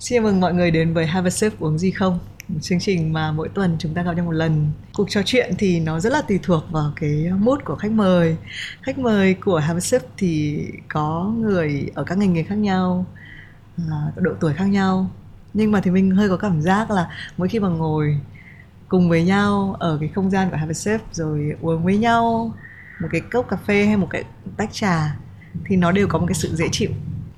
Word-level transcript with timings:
Xin 0.00 0.22
mừng 0.22 0.40
mọi 0.40 0.54
người 0.54 0.70
đến 0.70 0.94
với 0.94 1.06
Have 1.06 1.26
a 1.26 1.30
sip, 1.30 1.60
uống 1.60 1.78
gì 1.78 1.90
không? 1.90 2.18
Chương 2.60 2.80
trình 2.80 3.12
mà 3.12 3.32
mỗi 3.32 3.48
tuần 3.48 3.76
chúng 3.78 3.94
ta 3.94 4.02
gặp 4.02 4.12
nhau 4.12 4.24
một 4.24 4.32
lần. 4.32 4.72
Cuộc 4.94 5.10
trò 5.10 5.20
chuyện 5.24 5.54
thì 5.58 5.80
nó 5.80 6.00
rất 6.00 6.12
là 6.12 6.22
tùy 6.22 6.38
thuộc 6.42 6.64
vào 6.70 6.92
cái 6.96 7.30
mood 7.38 7.60
của 7.64 7.76
khách 7.76 7.90
mời. 7.90 8.36
Khách 8.82 8.98
mời 8.98 9.34
của 9.34 9.58
Have 9.58 9.76
a 9.76 9.80
sip 9.80 10.02
thì 10.16 10.64
có 10.88 11.32
người 11.38 11.90
ở 11.94 12.04
các 12.04 12.18
ngành 12.18 12.32
nghề 12.32 12.42
khác 12.42 12.54
nhau 12.54 13.06
à, 13.76 13.96
độ 14.16 14.32
tuổi 14.40 14.54
khác 14.54 14.64
nhau. 14.64 15.10
Nhưng 15.54 15.72
mà 15.72 15.80
thì 15.80 15.90
mình 15.90 16.10
hơi 16.10 16.28
có 16.28 16.36
cảm 16.36 16.62
giác 16.62 16.90
là 16.90 17.10
mỗi 17.36 17.48
khi 17.48 17.58
mà 17.58 17.68
ngồi 17.68 18.20
cùng 18.88 19.08
với 19.08 19.24
nhau 19.24 19.76
ở 19.78 19.96
cái 20.00 20.08
không 20.14 20.30
gian 20.30 20.50
của 20.50 20.56
Have 20.56 20.70
a 20.70 20.74
sip, 20.74 21.00
rồi 21.12 21.56
uống 21.60 21.84
với 21.84 21.98
nhau, 21.98 22.54
một 23.00 23.08
cái 23.12 23.20
cốc 23.20 23.46
cà 23.48 23.56
phê 23.56 23.84
hay 23.84 23.96
một 23.96 24.08
cái 24.10 24.24
tách 24.56 24.72
trà, 24.72 25.16
thì 25.64 25.76
nó 25.76 25.92
đều 25.92 26.08
có 26.08 26.18
một 26.18 26.26
cái 26.26 26.34
sự 26.34 26.56
dễ 26.56 26.68
chịu. 26.72 26.90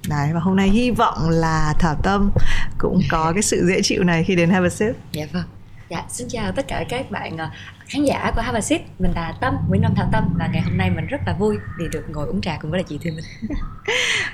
Đấy 0.09 0.31
và 0.35 0.41
hôm 0.41 0.57
nay 0.57 0.69
hy 0.69 0.91
vọng 0.91 1.29
là 1.29 1.75
Thảo 1.79 1.95
Tâm 2.03 2.31
cũng 2.79 3.01
có 3.11 3.33
cái 3.35 3.43
sự 3.43 3.67
dễ 3.67 3.83
chịu 3.83 4.05
này 4.05 4.25
khi 4.25 4.37
đến 4.37 4.51
Have 4.51 4.67
a 4.67 4.71
Sip. 4.71 4.97
Dạ 5.13 5.25
vâng. 5.33 5.45
Dạ, 5.93 6.05
xin 6.09 6.29
chào 6.29 6.53
tất 6.53 6.69
cả 6.69 6.85
các 6.89 7.11
bạn 7.11 7.37
ờ, 7.37 7.51
khán 7.87 8.05
giả 8.05 8.33
của 8.35 8.41
Have 8.41 8.59
a 8.59 8.61
Sip 8.61 8.81
Mình 8.99 9.13
là 9.15 9.35
Tâm, 9.41 9.55
Nguyễn 9.69 9.83
Nam 9.83 9.95
Thảo 9.97 10.09
Tâm 10.13 10.25
Và 10.39 10.49
ngày 10.53 10.63
hôm 10.63 10.77
nay 10.77 10.91
mình 10.91 11.07
rất 11.07 11.21
là 11.27 11.37
vui 11.39 11.57
vì 11.79 11.85
được 11.93 12.05
ngồi 12.09 12.27
uống 12.27 12.41
trà 12.41 12.59
cùng 12.63 12.71
với 12.71 12.81
lại 12.81 12.85
chị 12.89 12.99
Thùy 13.03 13.13
Minh 13.13 13.25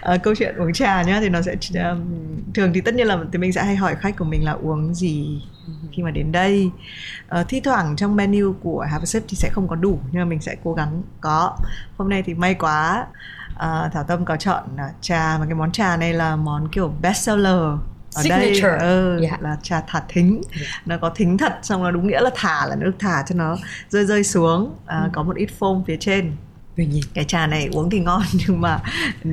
à, 0.01 0.17
Câu 0.23 0.35
chuyện 0.35 0.57
uống 0.57 0.73
trà 0.73 1.03
nhá 1.03 1.19
thì 1.21 1.29
nó 1.29 1.43
sẽ 1.43 1.55
Thường 2.55 2.73
thì 2.75 2.81
tất 2.81 2.95
nhiên 2.95 3.07
là 3.07 3.19
thì 3.33 3.39
mình 3.39 3.53
sẽ 3.53 3.65
hay 3.65 3.77
hỏi 3.77 3.97
khách 4.01 4.17
của 4.17 4.25
mình 4.25 4.45
là 4.45 4.53
uống 4.53 4.95
gì 4.95 5.43
ừ. 5.67 5.73
khi 5.93 6.03
mà 6.03 6.11
đến 6.11 6.33
đây 6.33 6.71
à, 7.29 7.45
Thi 7.49 7.61
thoảng 7.61 7.97
trong 7.97 8.17
menu 8.17 8.55
của 8.63 8.87
Have 8.91 9.03
a 9.03 9.07
Sip 9.07 9.23
thì 9.29 9.37
sẽ 9.37 9.51
không 9.53 9.69
có 9.69 9.77
đủ 9.77 10.01
Nhưng 10.13 10.23
mà 10.23 10.25
mình 10.25 10.41
sẽ 10.41 10.57
cố 10.65 10.75
gắng 10.75 11.03
có 11.21 11.57
Hôm 11.97 12.09
nay 12.09 12.23
thì 12.23 12.35
may 12.35 12.55
quá 12.55 13.07
à, 13.59 13.91
Thảo 13.93 14.05
Tâm 14.05 14.25
có 14.25 14.37
chọn 14.37 14.65
uh, 14.75 14.95
trà 15.01 15.37
mà 15.41 15.47
cái 15.47 15.55
món 15.55 15.73
trà 15.73 15.97
này 15.97 16.13
là 16.13 16.37
món 16.37 16.69
kiểu 16.69 16.93
best 17.03 17.23
seller 17.23 17.61
ở 18.15 18.23
Signature. 18.23 18.61
đây 18.61 18.79
ừ, 18.79 19.21
yeah. 19.23 19.43
là 19.43 19.57
trà 19.63 19.81
thả 19.87 20.03
thính 20.09 20.43
yeah. 20.53 20.67
nó 20.87 20.97
có 20.99 21.11
thính 21.15 21.39
thật 21.39 21.53
xong 21.63 21.83
nó 21.83 21.91
đúng 21.91 22.07
nghĩa 22.07 22.21
là 22.21 22.31
thả 22.35 22.67
là 22.67 22.77
nước 22.77 22.93
thả 22.99 23.25
cho 23.29 23.35
nó 23.35 23.57
rơi 23.89 24.05
rơi 24.05 24.25
xuống 24.25 24.75
à, 24.87 25.01
ừ. 25.01 25.09
có 25.13 25.23
một 25.23 25.37
ít 25.37 25.49
foam 25.59 25.83
phía 25.87 25.97
trên 26.01 26.33
Tuy 26.79 26.87
nhiên 26.87 27.03
cái 27.15 27.25
trà 27.25 27.47
này 27.47 27.69
uống 27.73 27.91
thì 27.91 28.01
ngon 28.01 28.23
nhưng 28.33 28.61
mà 28.61 28.79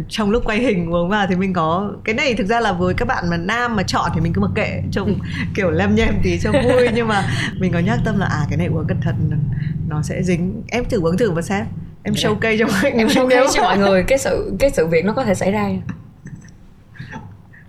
trong 0.09 0.31
lúc 0.31 0.43
quay 0.45 0.59
hình 0.59 0.93
uống 0.93 1.09
vào 1.09 1.27
thì 1.29 1.35
mình 1.35 1.53
có 1.53 1.93
cái 2.03 2.15
này 2.15 2.33
thực 2.33 2.47
ra 2.47 2.59
là 2.59 2.73
với 2.73 2.93
các 2.93 3.07
bạn 3.07 3.29
mà 3.29 3.37
nam 3.37 3.75
mà 3.75 3.83
chọn 3.83 4.11
thì 4.15 4.21
mình 4.21 4.33
cứ 4.33 4.41
mặc 4.41 4.51
kệ 4.55 4.81
trông 4.91 5.19
kiểu 5.55 5.71
lem 5.71 5.95
nhem 5.95 6.13
tí 6.23 6.39
cho 6.39 6.51
vui 6.51 6.87
nhưng 6.95 7.07
mà 7.07 7.29
mình 7.59 7.71
có 7.73 7.79
nhắc 7.79 7.99
tâm 8.05 8.19
là 8.19 8.25
à 8.25 8.45
cái 8.49 8.57
này 8.57 8.67
uống 8.67 8.87
cẩn 8.87 9.01
thận 9.01 9.31
nó 9.87 10.01
sẽ 10.01 10.23
dính. 10.23 10.63
Em 10.67 10.85
thử 10.85 11.01
uống 11.01 11.17
thử 11.17 11.31
và 11.31 11.41
xem. 11.41 11.65
Em 12.03 12.13
dạ. 12.15 12.29
showcase 12.29 12.59
cho 12.59 12.65
mọi 12.67 12.81
người. 12.81 12.91
Em 12.91 13.07
showcase 13.07 13.47
cho 13.53 13.63
mọi 13.63 13.77
người 13.77 14.03
cái 14.07 14.17
sự 14.17 14.53
cái 14.59 14.71
sự 14.71 14.87
việc 14.87 15.05
nó 15.05 15.13
có 15.13 15.23
thể 15.23 15.35
xảy 15.35 15.51
ra. 15.51 15.69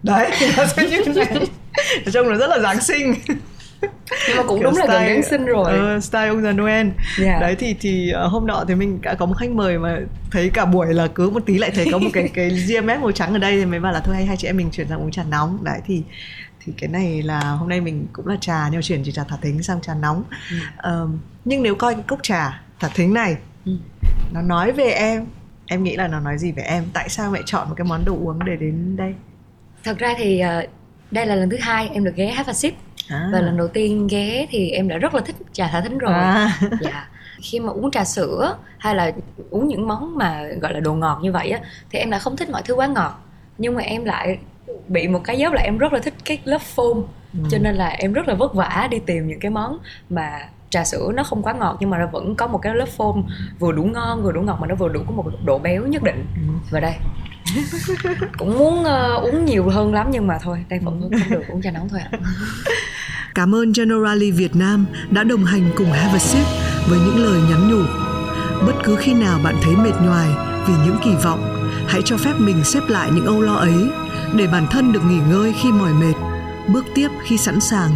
Đấy 0.02 0.30
nó 0.56 0.66
sẽ 0.66 0.90
như 0.90 1.02
thế. 1.06 1.24
Này 1.24 1.46
trông 2.12 2.28
nó 2.28 2.36
rất 2.36 2.50
là 2.50 2.58
giáng 2.58 2.80
sinh 2.80 3.14
nhưng 4.28 4.36
mà 4.36 4.42
cũng 4.42 4.62
đúng 4.62 4.74
style, 4.74 4.88
là 4.88 4.98
gần 4.98 5.08
Giáng 5.08 5.22
sinh 5.22 5.44
rồi 5.44 5.96
uh, 5.96 6.04
style 6.04 6.28
ông 6.28 6.42
già 6.42 6.52
Noel 6.52 6.86
yeah. 6.86 6.96
Dạ. 7.18 7.38
đấy 7.40 7.56
thì 7.58 7.74
thì 7.80 8.12
uh, 8.26 8.32
hôm 8.32 8.46
nọ 8.46 8.64
thì 8.68 8.74
mình 8.74 9.00
đã 9.02 9.14
có 9.14 9.26
một 9.26 9.34
khách 9.38 9.50
mời 9.50 9.78
mà 9.78 9.98
thấy 10.30 10.50
cả 10.50 10.64
buổi 10.64 10.94
là 10.94 11.06
cứ 11.14 11.30
một 11.30 11.42
tí 11.46 11.58
lại 11.58 11.70
thấy 11.74 11.86
có 11.92 11.98
một 11.98 12.10
cái 12.12 12.28
cái 12.34 12.50
GMS 12.50 13.00
màu 13.00 13.12
trắng 13.12 13.32
ở 13.32 13.38
đây 13.38 13.58
thì 13.58 13.64
mới 13.64 13.80
bảo 13.80 13.92
là 13.92 14.00
thôi 14.00 14.14
hay 14.14 14.26
hai 14.26 14.36
chị 14.36 14.48
em 14.48 14.56
mình 14.56 14.70
chuyển 14.72 14.88
sang 14.88 15.02
uống 15.02 15.10
trà 15.10 15.22
nóng 15.24 15.64
đấy 15.64 15.80
thì 15.86 16.02
thì 16.64 16.72
cái 16.78 16.88
này 16.88 17.22
là 17.22 17.40
hôm 17.40 17.68
nay 17.68 17.80
mình 17.80 18.06
cũng 18.12 18.26
là 18.26 18.36
trà 18.40 18.68
nhưng 18.70 18.78
mà 18.78 18.82
chuyển 18.82 19.04
từ 19.04 19.10
trà 19.10 19.24
thả 19.28 19.36
thính 19.42 19.62
sang 19.62 19.80
trà 19.80 19.94
nóng 19.94 20.24
ừ. 20.50 20.56
uh, 21.04 21.10
nhưng 21.44 21.62
nếu 21.62 21.74
coi 21.74 21.94
cái 21.94 22.04
cốc 22.06 22.18
trà 22.22 22.62
thả 22.80 22.88
thính 22.88 23.14
này 23.14 23.36
ừ. 23.64 23.72
nó 24.32 24.42
nói 24.42 24.72
về 24.72 24.90
em 24.90 25.26
em 25.66 25.84
nghĩ 25.84 25.96
là 25.96 26.08
nó 26.08 26.20
nói 26.20 26.38
gì 26.38 26.52
về 26.52 26.62
em 26.62 26.84
tại 26.92 27.08
sao 27.08 27.30
mẹ 27.30 27.40
chọn 27.46 27.68
một 27.68 27.74
cái 27.76 27.84
món 27.84 28.04
đồ 28.04 28.12
uống 28.12 28.44
để 28.44 28.56
đến 28.56 28.96
đây 28.96 29.14
thật 29.84 29.98
ra 29.98 30.14
thì 30.18 30.42
uh, 30.64 30.70
đây 31.10 31.26
là 31.26 31.34
lần 31.34 31.50
thứ 31.50 31.56
hai 31.60 31.88
em 31.88 32.04
được 32.04 32.16
ghé 32.16 32.26
Have 32.26 32.50
a 32.50 32.54
Sip 32.54 32.74
à. 33.08 33.28
và 33.32 33.40
lần 33.40 33.56
đầu 33.56 33.68
tiên 33.68 34.06
ghé 34.06 34.46
thì 34.50 34.70
em 34.70 34.88
đã 34.88 34.98
rất 34.98 35.14
là 35.14 35.20
thích 35.20 35.36
trà 35.52 35.68
thả 35.68 35.80
thính 35.80 35.98
rồi 35.98 36.12
à. 36.14 36.58
dạ 36.80 37.08
khi 37.40 37.60
mà 37.60 37.72
uống 37.72 37.90
trà 37.90 38.04
sữa 38.04 38.56
hay 38.78 38.94
là 38.94 39.12
uống 39.50 39.68
những 39.68 39.88
món 39.88 40.18
mà 40.18 40.42
gọi 40.60 40.72
là 40.72 40.80
đồ 40.80 40.94
ngọt 40.94 41.18
như 41.22 41.32
vậy 41.32 41.50
á 41.50 41.60
thì 41.90 41.98
em 41.98 42.10
lại 42.10 42.20
không 42.20 42.36
thích 42.36 42.50
mọi 42.50 42.62
thứ 42.62 42.74
quá 42.74 42.86
ngọt 42.86 43.22
nhưng 43.58 43.74
mà 43.74 43.82
em 43.82 44.04
lại 44.04 44.38
bị 44.88 45.08
một 45.08 45.20
cái 45.24 45.38
dấu 45.38 45.52
là 45.52 45.62
em 45.62 45.78
rất 45.78 45.92
là 45.92 45.98
thích 45.98 46.14
cái 46.24 46.38
lớp 46.44 46.60
foam 46.76 47.02
ừ. 47.32 47.40
cho 47.50 47.58
nên 47.58 47.74
là 47.74 47.88
em 47.88 48.12
rất 48.12 48.28
là 48.28 48.34
vất 48.34 48.54
vả 48.54 48.88
đi 48.90 48.98
tìm 48.98 49.26
những 49.26 49.40
cái 49.40 49.50
món 49.50 49.78
mà 50.10 50.48
trà 50.70 50.84
sữa 50.84 51.12
nó 51.14 51.22
không 51.22 51.42
quá 51.42 51.52
ngọt 51.52 51.76
nhưng 51.80 51.90
mà 51.90 51.98
nó 51.98 52.06
vẫn 52.06 52.34
có 52.36 52.46
một 52.46 52.58
cái 52.58 52.74
lớp 52.74 52.88
foam 52.96 53.22
vừa 53.58 53.72
đủ 53.72 53.84
ngon 53.84 54.22
vừa 54.22 54.32
đủ 54.32 54.42
ngọt 54.42 54.58
mà 54.60 54.66
nó 54.66 54.74
vừa 54.74 54.88
đủ 54.88 55.00
có 55.06 55.12
một 55.12 55.24
độ 55.44 55.58
béo 55.58 55.86
nhất 55.86 56.02
định 56.02 56.26
ừ. 56.34 56.52
và 56.70 56.80
đây 56.80 56.94
cũng 58.38 58.58
muốn 58.58 58.80
uh, 58.80 59.24
uống 59.24 59.44
nhiều 59.44 59.68
hơn 59.68 59.94
lắm 59.94 60.06
nhưng 60.10 60.26
mà 60.26 60.38
thôi 60.42 60.64
đây 60.68 60.78
vẫn 60.78 61.00
không 61.00 61.10
được 61.30 61.42
uống 61.48 61.62
trà 61.62 61.70
nóng 61.70 61.88
thôi 61.88 62.00
ạ 62.00 62.10
Cảm 63.36 63.54
ơn 63.54 63.72
Generali 63.72 64.30
Việt 64.30 64.56
Nam 64.56 64.86
đã 65.10 65.24
đồng 65.24 65.44
hành 65.44 65.70
cùng 65.76 65.86
Have 65.86 66.12
a 66.12 66.18
Sip 66.18 66.46
với 66.88 66.98
những 66.98 67.24
lời 67.24 67.40
nhắn 67.50 67.70
nhủ. 67.70 67.82
Bất 68.66 68.72
cứ 68.84 68.96
khi 68.96 69.14
nào 69.14 69.40
bạn 69.44 69.54
thấy 69.62 69.76
mệt 69.76 69.92
nhoài 70.04 70.28
vì 70.68 70.74
những 70.84 70.96
kỳ 71.04 71.10
vọng, 71.24 71.70
hãy 71.86 72.02
cho 72.04 72.16
phép 72.16 72.32
mình 72.38 72.64
xếp 72.64 72.80
lại 72.88 73.10
những 73.14 73.26
âu 73.26 73.40
lo 73.40 73.54
ấy 73.54 73.88
để 74.36 74.46
bản 74.46 74.66
thân 74.70 74.92
được 74.92 75.00
nghỉ 75.08 75.18
ngơi 75.30 75.54
khi 75.62 75.72
mỏi 75.72 75.92
mệt, 75.92 76.14
bước 76.68 76.84
tiếp 76.94 77.08
khi 77.24 77.38
sẵn 77.38 77.60
sàng. 77.60 77.90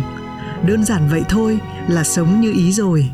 Đơn 0.66 0.84
giản 0.84 1.08
vậy 1.10 1.22
thôi 1.28 1.58
là 1.88 2.04
sống 2.04 2.40
như 2.40 2.52
ý 2.52 2.72
rồi. 2.72 3.10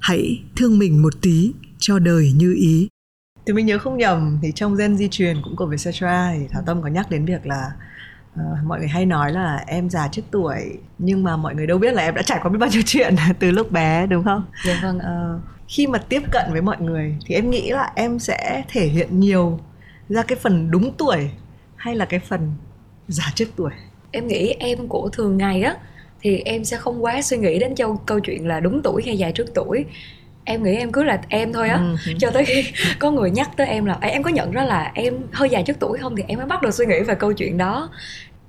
Hãy 0.00 0.42
thương 0.56 0.78
mình 0.78 1.02
một 1.02 1.12
tí 1.22 1.52
cho 1.78 1.98
đời 1.98 2.32
như 2.36 2.54
ý 2.54 2.88
thì 3.46 3.52
mình 3.52 3.66
nhớ 3.66 3.78
không 3.78 3.96
nhầm 3.96 4.38
thì 4.42 4.52
trong 4.52 4.76
gen 4.76 4.96
di 4.96 5.08
truyền 5.08 5.36
cũng 5.44 5.56
của 5.56 5.66
Vietcetera 5.66 6.32
thì 6.32 6.46
Thảo 6.50 6.62
Tâm 6.66 6.82
có 6.82 6.88
nhắc 6.88 7.10
đến 7.10 7.24
việc 7.24 7.46
là 7.46 7.72
uh, 8.34 8.64
mọi 8.64 8.78
người 8.78 8.88
hay 8.88 9.06
nói 9.06 9.32
là 9.32 9.64
em 9.66 9.90
già 9.90 10.08
trước 10.08 10.22
tuổi 10.30 10.78
nhưng 10.98 11.22
mà 11.22 11.36
mọi 11.36 11.54
người 11.54 11.66
đâu 11.66 11.78
biết 11.78 11.94
là 11.94 12.02
em 12.02 12.14
đã 12.14 12.22
trải 12.22 12.38
qua 12.42 12.50
biết 12.50 12.58
bao 12.58 12.70
nhiêu 12.70 12.82
chuyện 12.86 13.16
từ 13.38 13.50
lúc 13.50 13.72
bé 13.72 14.06
đúng 14.06 14.24
không? 14.24 14.44
Dạ 14.66 14.80
vâng. 14.82 14.98
Uh, 14.98 15.40
khi 15.68 15.86
mà 15.86 15.98
tiếp 15.98 16.22
cận 16.32 16.52
với 16.52 16.62
mọi 16.62 16.76
người 16.80 17.16
thì 17.26 17.34
em 17.34 17.50
nghĩ 17.50 17.70
là 17.70 17.92
em 17.94 18.18
sẽ 18.18 18.64
thể 18.68 18.86
hiện 18.86 19.20
nhiều 19.20 19.60
ra 20.08 20.22
cái 20.22 20.38
phần 20.38 20.70
đúng 20.70 20.92
tuổi 20.98 21.30
hay 21.76 21.94
là 21.94 22.04
cái 22.04 22.20
phần 22.20 22.52
già 23.08 23.24
trước 23.34 23.48
tuổi? 23.56 23.70
Em 24.10 24.26
nghĩ 24.26 24.54
em 24.58 24.88
của 24.88 25.08
thường 25.12 25.36
ngày 25.36 25.62
á 25.62 25.76
thì 26.22 26.38
em 26.38 26.64
sẽ 26.64 26.76
không 26.76 27.04
quá 27.04 27.22
suy 27.22 27.36
nghĩ 27.36 27.58
đến 27.58 27.74
châu 27.74 27.96
câu 27.96 28.20
chuyện 28.20 28.48
là 28.48 28.60
đúng 28.60 28.82
tuổi 28.82 29.02
hay 29.06 29.18
già 29.18 29.30
trước 29.30 29.46
tuổi 29.54 29.84
em 30.50 30.62
nghĩ 30.62 30.76
em 30.76 30.92
cứ 30.92 31.04
là 31.04 31.20
em 31.28 31.52
thôi 31.52 31.68
á. 31.68 31.76
Ừ. 31.76 32.12
cho 32.18 32.30
tới 32.30 32.44
khi 32.44 32.64
có 32.98 33.10
người 33.10 33.30
nhắc 33.30 33.50
tới 33.56 33.66
em 33.66 33.84
là 33.84 33.98
em 34.00 34.22
có 34.22 34.30
nhận 34.30 34.50
ra 34.50 34.64
là 34.64 34.92
em 34.94 35.14
hơi 35.32 35.48
già 35.48 35.62
trước 35.62 35.76
tuổi 35.80 35.98
không 35.98 36.16
thì 36.16 36.24
em 36.26 36.38
mới 36.38 36.46
bắt 36.46 36.62
đầu 36.62 36.70
suy 36.70 36.86
nghĩ 36.86 37.00
về 37.00 37.14
câu 37.14 37.32
chuyện 37.32 37.58
đó. 37.58 37.90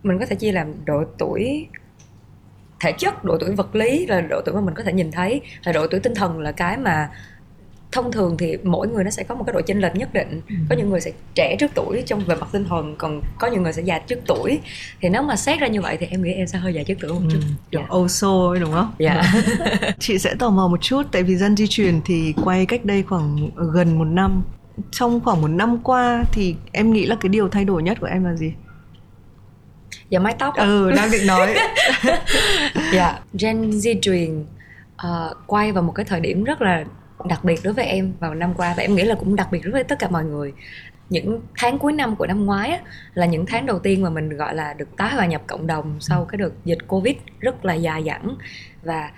Mình 0.03 0.19
có 0.19 0.25
thể 0.25 0.35
chia 0.35 0.51
làm 0.51 0.85
độ 0.85 1.03
tuổi 1.17 1.67
thể 2.79 2.91
chất 2.91 3.23
độ 3.23 3.37
tuổi 3.37 3.55
vật 3.55 3.75
lý 3.75 4.05
là 4.07 4.21
độ 4.21 4.41
tuổi 4.45 4.55
mà 4.55 4.61
mình 4.61 4.73
có 4.73 4.83
thể 4.83 4.93
nhìn 4.93 5.11
thấy. 5.11 5.41
Là 5.63 5.71
độ 5.71 5.87
tuổi 5.87 5.99
tinh 5.99 6.15
thần 6.15 6.39
là 6.39 6.51
cái 6.51 6.77
mà 6.77 7.09
thông 7.91 8.11
thường 8.11 8.37
thì 8.37 8.57
mỗi 8.63 8.87
người 8.87 9.03
nó 9.03 9.09
sẽ 9.09 9.23
có 9.23 9.35
một 9.35 9.43
cái 9.47 9.53
độ 9.53 9.61
chênh 9.61 9.81
lệch 9.81 9.95
nhất 9.95 10.13
định 10.13 10.41
ừ. 10.49 10.55
có 10.69 10.75
những 10.75 10.89
người 10.89 11.01
sẽ 11.01 11.11
trẻ 11.35 11.55
trước 11.59 11.71
tuổi 11.75 12.03
trong 12.05 12.19
về 12.25 12.35
mặt 12.35 12.47
tinh 12.51 12.65
thần 12.69 12.95
còn 12.97 13.21
có 13.39 13.47
những 13.47 13.63
người 13.63 13.73
sẽ 13.73 13.81
già 13.81 13.99
trước 13.99 14.19
tuổi 14.27 14.59
thì 15.01 15.09
nếu 15.09 15.21
mà 15.21 15.35
xét 15.35 15.59
ra 15.59 15.67
như 15.67 15.81
vậy 15.81 15.97
thì 15.99 16.07
em 16.09 16.23
nghĩ 16.23 16.31
em 16.31 16.47
sẽ 16.47 16.59
hơi 16.59 16.73
già 16.73 16.83
trước 16.83 16.95
tuổi 17.01 17.13
một 17.13 17.19
chút 17.31 17.39
ừ. 17.41 17.47
kiểu 17.71 17.81
yeah. 17.81 17.95
oso 17.95 18.49
ấy 18.49 18.59
đúng 18.59 18.71
không 18.71 18.91
dạ 18.99 19.13
yeah. 19.13 19.95
chị 19.99 20.17
sẽ 20.17 20.35
tò 20.39 20.49
mò 20.49 20.67
một 20.67 20.81
chút 20.81 21.03
tại 21.11 21.23
vì 21.23 21.35
dân 21.35 21.57
di 21.57 21.67
truyền 21.67 22.01
thì 22.05 22.33
quay 22.43 22.65
cách 22.65 22.85
đây 22.85 23.03
khoảng 23.03 23.49
gần 23.73 23.97
một 23.97 24.05
năm 24.05 24.43
trong 24.91 25.19
khoảng 25.19 25.41
một 25.41 25.47
năm 25.47 25.77
qua 25.83 26.23
thì 26.31 26.55
em 26.71 26.93
nghĩ 26.93 27.05
là 27.05 27.15
cái 27.21 27.29
điều 27.29 27.49
thay 27.49 27.65
đổi 27.65 27.83
nhất 27.83 27.97
của 28.01 28.07
em 28.07 28.23
là 28.23 28.35
gì 28.35 28.53
dạ 30.09 30.19
mái 30.19 30.35
tóc 30.39 30.55
ừ 30.55 30.91
đang 30.95 31.11
định 31.11 31.27
nói 31.27 31.55
dạ 32.93 33.19
gen 33.39 33.71
di 33.71 33.93
truyền 34.01 34.45
uh, 35.07 35.37
quay 35.47 35.71
vào 35.71 35.83
một 35.83 35.91
cái 35.91 36.05
thời 36.05 36.19
điểm 36.19 36.43
rất 36.43 36.61
là 36.61 36.85
đặc 37.27 37.43
biệt 37.43 37.59
đối 37.63 37.73
với 37.73 37.85
em 37.85 38.13
vào 38.19 38.35
năm 38.35 38.53
qua. 38.53 38.73
Và 38.77 38.83
em 38.83 38.95
nghĩ 38.95 39.03
là 39.03 39.15
cũng 39.15 39.35
đặc 39.35 39.47
biệt 39.51 39.59
đối 39.63 39.71
với 39.71 39.83
tất 39.83 39.99
cả 39.99 40.09
mọi 40.09 40.25
người. 40.25 40.53
Những 41.09 41.41
tháng 41.57 41.79
cuối 41.79 41.93
năm 41.93 42.15
của 42.15 42.27
năm 42.27 42.45
ngoái 42.45 42.69
á, 42.69 42.79
là 43.13 43.25
những 43.25 43.45
tháng 43.45 43.65
đầu 43.65 43.79
tiên 43.79 44.01
mà 44.01 44.09
mình 44.09 44.29
gọi 44.29 44.55
là 44.55 44.73
được 44.73 44.97
tái 44.97 45.13
hòa 45.13 45.25
nhập 45.25 45.41
cộng 45.47 45.67
đồng 45.67 45.95
sau 45.99 46.25
cái 46.25 46.37
đợt 46.37 46.51
dịch 46.65 46.87
covid 46.87 47.15
rất 47.39 47.65
là 47.65 47.73
dài 47.73 48.03
dẳng. 48.05 48.35
Và 48.83 49.11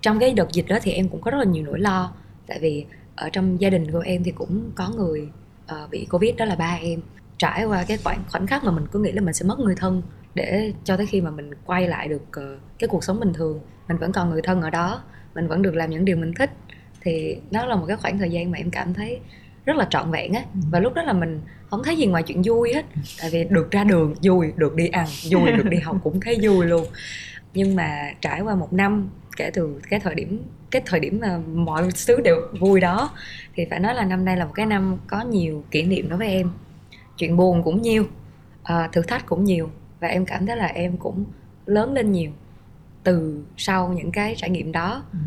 trong 0.00 0.18
cái 0.18 0.34
đợt 0.34 0.52
dịch 0.52 0.66
đó 0.68 0.78
thì 0.82 0.92
em 0.92 1.08
cũng 1.08 1.20
có 1.20 1.30
rất 1.30 1.38
là 1.38 1.44
nhiều 1.44 1.64
nỗi 1.64 1.78
lo. 1.80 2.12
Tại 2.46 2.58
vì 2.60 2.86
ở 3.16 3.30
trong 3.30 3.60
gia 3.60 3.70
đình 3.70 3.92
của 3.92 4.00
em 4.00 4.24
thì 4.24 4.30
cũng 4.30 4.70
có 4.74 4.90
người 4.96 5.28
uh, 5.72 5.90
bị 5.90 6.06
covid 6.10 6.36
đó 6.36 6.44
là 6.44 6.54
ba 6.54 6.78
em. 6.82 7.00
Trải 7.38 7.64
qua 7.64 7.84
cái 7.88 7.98
khoảnh 8.04 8.22
khoảnh 8.30 8.46
khắc 8.46 8.64
mà 8.64 8.70
mình 8.70 8.86
cứ 8.92 8.98
nghĩ 8.98 9.12
là 9.12 9.20
mình 9.20 9.34
sẽ 9.34 9.46
mất 9.46 9.58
người 9.58 9.74
thân 9.76 10.02
để 10.34 10.72
cho 10.84 10.96
tới 10.96 11.06
khi 11.06 11.20
mà 11.20 11.30
mình 11.30 11.50
quay 11.66 11.88
lại 11.88 12.08
được 12.08 12.22
uh, 12.28 12.60
cái 12.78 12.88
cuộc 12.88 13.04
sống 13.04 13.20
bình 13.20 13.32
thường. 13.32 13.60
Mình 13.88 13.96
vẫn 13.96 14.12
còn 14.12 14.30
người 14.30 14.42
thân 14.42 14.62
ở 14.62 14.70
đó. 14.70 15.02
Mình 15.34 15.48
vẫn 15.48 15.62
được 15.62 15.74
làm 15.74 15.90
những 15.90 16.04
điều 16.04 16.16
mình 16.16 16.34
thích 16.34 16.50
thì 17.06 17.36
đó 17.50 17.66
là 17.66 17.76
một 17.76 17.84
cái 17.88 17.96
khoảng 17.96 18.18
thời 18.18 18.30
gian 18.30 18.50
mà 18.50 18.58
em 18.58 18.70
cảm 18.70 18.94
thấy 18.94 19.20
rất 19.64 19.76
là 19.76 19.86
trọn 19.90 20.10
vẹn 20.10 20.32
á. 20.32 20.42
Ừ. 20.54 20.60
và 20.70 20.80
lúc 20.80 20.94
đó 20.94 21.02
là 21.02 21.12
mình 21.12 21.40
không 21.70 21.82
thấy 21.84 21.96
gì 21.96 22.06
ngoài 22.06 22.22
chuyện 22.22 22.42
vui 22.44 22.74
hết. 22.74 22.84
Tại 23.20 23.30
vì 23.32 23.44
được 23.50 23.70
ra 23.70 23.84
đường 23.84 24.14
vui 24.22 24.52
được 24.56 24.74
đi 24.74 24.88
ăn 24.88 25.06
vui 25.30 25.52
được 25.52 25.68
đi 25.68 25.76
học 25.76 25.96
cũng 26.02 26.20
thấy 26.20 26.38
vui 26.42 26.66
luôn. 26.66 26.86
Nhưng 27.54 27.76
mà 27.76 28.12
trải 28.20 28.40
qua 28.40 28.54
một 28.54 28.72
năm 28.72 29.08
kể 29.36 29.50
từ 29.54 29.80
cái 29.90 30.00
thời 30.00 30.14
điểm 30.14 30.42
cái 30.70 30.82
thời 30.86 31.00
điểm 31.00 31.18
mà 31.20 31.38
mọi 31.54 31.88
thứ 32.06 32.20
đều 32.20 32.36
vui 32.60 32.80
đó 32.80 33.10
thì 33.54 33.66
phải 33.70 33.80
nói 33.80 33.94
là 33.94 34.04
năm 34.04 34.24
nay 34.24 34.36
là 34.36 34.44
một 34.44 34.52
cái 34.54 34.66
năm 34.66 34.96
có 35.06 35.22
nhiều 35.22 35.64
kỷ 35.70 35.82
niệm 35.82 36.08
đối 36.08 36.18
với 36.18 36.28
em. 36.28 36.50
Chuyện 37.16 37.36
buồn 37.36 37.62
cũng 37.62 37.82
nhiều 37.82 38.04
uh, 38.62 38.92
thử 38.92 39.02
thách 39.02 39.26
cũng 39.26 39.44
nhiều. 39.44 39.70
Và 40.00 40.08
em 40.08 40.26
cảm 40.26 40.46
thấy 40.46 40.56
là 40.56 40.66
em 40.66 40.96
cũng 40.96 41.24
lớn 41.66 41.92
lên 41.92 42.12
nhiều 42.12 42.30
từ 43.02 43.44
sau 43.56 43.92
những 43.92 44.12
cái 44.12 44.34
trải 44.36 44.50
nghiệm 44.50 44.72
đó. 44.72 45.02
Ừ 45.12 45.18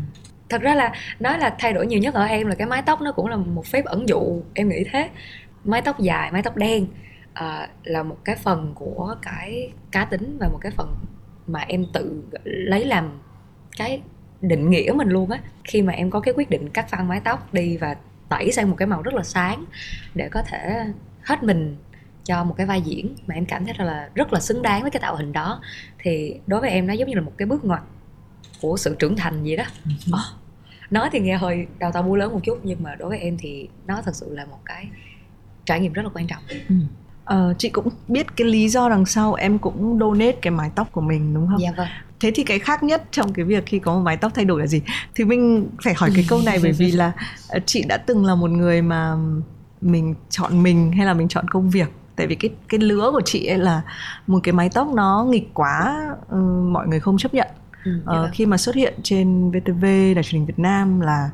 thật 0.50 0.62
ra 0.62 0.74
là 0.74 0.92
nói 1.20 1.38
là 1.38 1.54
thay 1.58 1.72
đổi 1.72 1.86
nhiều 1.86 1.98
nhất 1.98 2.14
ở 2.14 2.24
em 2.24 2.46
là 2.46 2.54
cái 2.54 2.66
mái 2.66 2.82
tóc 2.82 3.00
nó 3.00 3.12
cũng 3.12 3.26
là 3.26 3.36
một 3.36 3.66
phép 3.66 3.84
ẩn 3.84 4.08
dụ 4.08 4.42
em 4.54 4.68
nghĩ 4.68 4.84
thế. 4.92 5.10
Mái 5.64 5.82
tóc 5.82 6.00
dài 6.00 6.32
mái 6.32 6.42
tóc 6.42 6.56
đen 6.56 6.82
uh, 7.32 7.68
là 7.84 8.02
một 8.02 8.16
cái 8.24 8.36
phần 8.36 8.72
của 8.74 9.16
cái 9.22 9.72
cá 9.90 10.04
tính 10.04 10.36
và 10.40 10.48
một 10.48 10.58
cái 10.60 10.72
phần 10.72 10.94
mà 11.46 11.60
em 11.60 11.86
tự 11.92 12.22
lấy 12.44 12.84
làm 12.84 13.18
cái 13.78 14.02
định 14.40 14.70
nghĩa 14.70 14.92
mình 14.96 15.08
luôn 15.08 15.30
á. 15.30 15.38
Khi 15.64 15.82
mà 15.82 15.92
em 15.92 16.10
có 16.10 16.20
cái 16.20 16.34
quyết 16.36 16.50
định 16.50 16.70
cắt 16.70 16.88
phăng 16.88 17.08
mái 17.08 17.20
tóc 17.24 17.54
đi 17.54 17.76
và 17.76 17.96
tẩy 18.28 18.52
sang 18.52 18.70
một 18.70 18.76
cái 18.76 18.88
màu 18.88 19.02
rất 19.02 19.14
là 19.14 19.22
sáng 19.22 19.64
để 20.14 20.28
có 20.28 20.42
thể 20.42 20.84
hết 21.22 21.42
mình 21.42 21.76
cho 22.24 22.44
một 22.44 22.54
cái 22.56 22.66
vai 22.66 22.80
diễn 22.80 23.14
mà 23.26 23.34
em 23.34 23.46
cảm 23.46 23.64
thấy 23.64 23.74
là 23.78 24.08
rất 24.14 24.32
là 24.32 24.40
xứng 24.40 24.62
đáng 24.62 24.82
với 24.82 24.90
cái 24.90 25.00
tạo 25.00 25.16
hình 25.16 25.32
đó 25.32 25.60
thì 25.98 26.34
đối 26.46 26.60
với 26.60 26.70
em 26.70 26.86
nó 26.86 26.92
giống 26.92 27.08
như 27.08 27.14
là 27.14 27.20
một 27.20 27.32
cái 27.38 27.46
bước 27.46 27.64
ngoặt 27.64 27.82
của 28.60 28.76
sự 28.76 28.96
trưởng 28.98 29.16
thành 29.16 29.44
gì 29.44 29.56
đó 29.56 29.64
oh, 30.10 30.20
nói 30.90 31.08
thì 31.12 31.20
nghe 31.20 31.36
hơi 31.36 31.66
đào 31.78 31.92
tạo 31.92 32.02
bu 32.02 32.16
lớn 32.16 32.32
một 32.32 32.40
chút 32.44 32.58
nhưng 32.62 32.82
mà 32.82 32.94
đối 32.94 33.08
với 33.08 33.18
em 33.18 33.36
thì 33.38 33.68
nó 33.86 34.02
thật 34.04 34.14
sự 34.14 34.34
là 34.34 34.44
một 34.44 34.58
cái 34.64 34.88
trải 35.64 35.80
nghiệm 35.80 35.92
rất 35.92 36.02
là 36.02 36.10
quan 36.14 36.26
trọng 36.26 36.42
ừ. 36.68 36.74
Ờ, 37.24 37.54
chị 37.58 37.68
cũng 37.68 37.88
biết 38.08 38.36
cái 38.36 38.48
lý 38.48 38.68
do 38.68 38.88
đằng 38.88 39.06
sau 39.06 39.34
em 39.34 39.58
cũng 39.58 39.98
donate 40.00 40.32
cái 40.32 40.50
mái 40.50 40.70
tóc 40.74 40.92
của 40.92 41.00
mình 41.00 41.34
đúng 41.34 41.48
không? 41.48 41.60
Dạ 41.60 41.70
vâng. 41.76 41.88
Thế 42.20 42.30
thì 42.34 42.44
cái 42.44 42.58
khác 42.58 42.82
nhất 42.82 43.04
trong 43.10 43.32
cái 43.32 43.44
việc 43.44 43.66
khi 43.66 43.78
có 43.78 43.94
một 43.94 44.00
mái 44.00 44.16
tóc 44.16 44.32
thay 44.34 44.44
đổi 44.44 44.60
là 44.60 44.66
gì? 44.66 44.82
Thì 45.14 45.24
mình 45.24 45.68
phải 45.84 45.94
hỏi 45.96 46.10
cái 46.14 46.24
câu 46.28 46.40
này 46.46 46.58
bởi 46.62 46.72
vì 46.72 46.92
là 46.92 47.12
ờ, 47.48 47.58
chị 47.66 47.84
đã 47.88 47.96
từng 47.96 48.24
là 48.24 48.34
một 48.34 48.50
người 48.50 48.82
mà 48.82 49.16
mình 49.80 50.14
chọn 50.30 50.62
mình 50.62 50.92
hay 50.92 51.06
là 51.06 51.14
mình 51.14 51.28
chọn 51.28 51.48
công 51.48 51.70
việc 51.70 51.88
tại 52.16 52.26
vì 52.26 52.34
cái 52.34 52.50
cái 52.68 52.80
lứa 52.80 53.10
của 53.12 53.20
chị 53.24 53.46
ấy 53.46 53.58
là 53.58 53.82
một 54.26 54.40
cái 54.42 54.52
mái 54.52 54.68
tóc 54.74 54.88
nó 54.94 55.26
nghịch 55.30 55.54
quá 55.54 56.06
um, 56.30 56.72
mọi 56.72 56.88
người 56.88 57.00
không 57.00 57.18
chấp 57.18 57.34
nhận 57.34 57.48
Ừ, 57.84 58.00
uh, 58.04 58.30
khi 58.32 58.46
mà 58.46 58.56
xuất 58.56 58.74
hiện 58.74 58.94
trên 59.02 59.50
VTV 59.50 59.84
đài 59.84 60.22
truyền 60.22 60.40
hình 60.40 60.46
Việt 60.46 60.58
Nam 60.58 61.00
là 61.00 61.30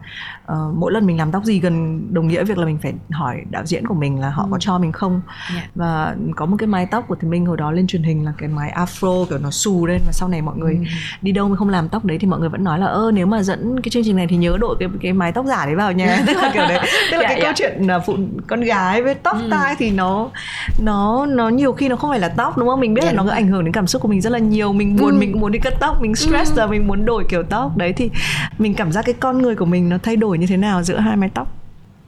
uh, 0.52 0.74
mỗi 0.74 0.92
lần 0.92 1.06
mình 1.06 1.18
làm 1.18 1.32
tóc 1.32 1.44
gì 1.44 1.60
gần 1.60 2.06
đồng 2.14 2.28
nghĩa 2.28 2.44
việc 2.44 2.58
là 2.58 2.66
mình 2.66 2.78
phải 2.82 2.94
hỏi 3.10 3.42
đạo 3.50 3.66
diễn 3.66 3.86
của 3.86 3.94
mình 3.94 4.20
là 4.20 4.30
họ 4.30 4.42
ừ. 4.42 4.48
có 4.50 4.58
cho 4.60 4.78
mình 4.78 4.92
không 4.92 5.12
yeah. 5.12 5.64
Dạ. 5.64 5.70
và 5.74 6.16
có 6.36 6.46
một 6.46 6.56
cái 6.58 6.66
mái 6.66 6.86
tóc 6.86 7.04
của 7.08 7.16
thì 7.20 7.28
Minh 7.28 7.46
hồi 7.46 7.56
đó 7.56 7.70
lên 7.70 7.86
truyền 7.86 8.02
hình 8.02 8.24
là 8.24 8.32
cái 8.38 8.48
mái 8.48 8.72
afro 8.76 9.24
kiểu 9.24 9.38
nó 9.38 9.50
xù 9.50 9.86
lên 9.86 10.00
và 10.06 10.12
sau 10.12 10.28
này 10.28 10.42
mọi 10.42 10.56
người 10.56 10.74
ừ. 10.74 10.84
đi 11.22 11.32
đâu 11.32 11.48
mà 11.48 11.56
không 11.56 11.68
làm 11.68 11.88
tóc 11.88 12.04
đấy 12.04 12.18
thì 12.18 12.26
mọi 12.26 12.40
người 12.40 12.48
vẫn 12.48 12.64
nói 12.64 12.78
là 12.78 12.86
ơ 12.86 13.10
nếu 13.14 13.26
mà 13.26 13.42
dẫn 13.42 13.80
cái 13.82 13.90
chương 13.90 14.04
trình 14.04 14.16
này 14.16 14.26
thì 14.26 14.36
nhớ 14.36 14.56
đội 14.60 14.76
cái 14.80 14.88
cái 15.00 15.12
mái 15.12 15.32
tóc 15.32 15.46
giả 15.46 15.66
đấy 15.66 15.74
vào 15.74 15.92
nha 15.92 16.22
tức 16.26 16.36
là 16.36 16.50
kiểu 16.54 16.62
đấy 16.68 16.78
tức 17.10 17.16
là 17.16 17.22
yeah, 17.22 17.22
dạ, 17.22 17.28
cái 17.28 17.40
yeah. 17.40 17.40
câu 17.40 17.50
dạ. 17.50 17.54
chuyện 17.56 17.86
là 17.86 17.98
phụ 17.98 18.16
con 18.46 18.60
gái 18.60 19.02
với 19.02 19.14
tóc 19.14 19.36
ừ. 19.36 19.48
tai 19.50 19.74
thì 19.78 19.90
nó 19.90 20.30
nó 20.78 21.26
nó 21.26 21.48
nhiều 21.48 21.72
khi 21.72 21.88
nó 21.88 21.96
không 21.96 22.10
phải 22.10 22.20
là 22.20 22.28
tóc 22.28 22.58
đúng 22.58 22.68
không 22.68 22.80
mình 22.80 22.94
biết 22.94 23.02
yeah, 23.02 23.14
là 23.14 23.22
nó 23.22 23.30
ảnh 23.30 23.48
hưởng 23.48 23.64
đến 23.64 23.72
cảm 23.72 23.86
xúc 23.86 24.02
của 24.02 24.08
mình 24.08 24.20
rất 24.20 24.32
là 24.32 24.38
nhiều 24.38 24.72
mình 24.72 24.96
buồn 24.96 25.10
ừ. 25.10 25.18
mình 25.18 25.32
cũng 25.32 25.40
muốn 25.40 25.52
đi 25.52 25.58
cắt 25.58 25.74
tóc 25.80 26.00
mình 26.00 26.14
stress 26.14 26.35
stress 26.36 26.56
giờ 26.56 26.66
mình 26.66 26.86
muốn 26.86 27.04
đổi 27.04 27.24
kiểu 27.28 27.42
tóc. 27.42 27.76
Đấy 27.76 27.92
thì 27.92 28.10
mình 28.58 28.74
cảm 28.74 28.92
giác 28.92 29.04
cái 29.04 29.14
con 29.20 29.42
người 29.42 29.56
của 29.56 29.64
mình 29.64 29.88
nó 29.88 29.98
thay 30.02 30.16
đổi 30.16 30.38
như 30.38 30.46
thế 30.46 30.56
nào 30.56 30.82
giữa 30.82 30.98
hai 30.98 31.16
mái 31.16 31.30
tóc? 31.34 31.48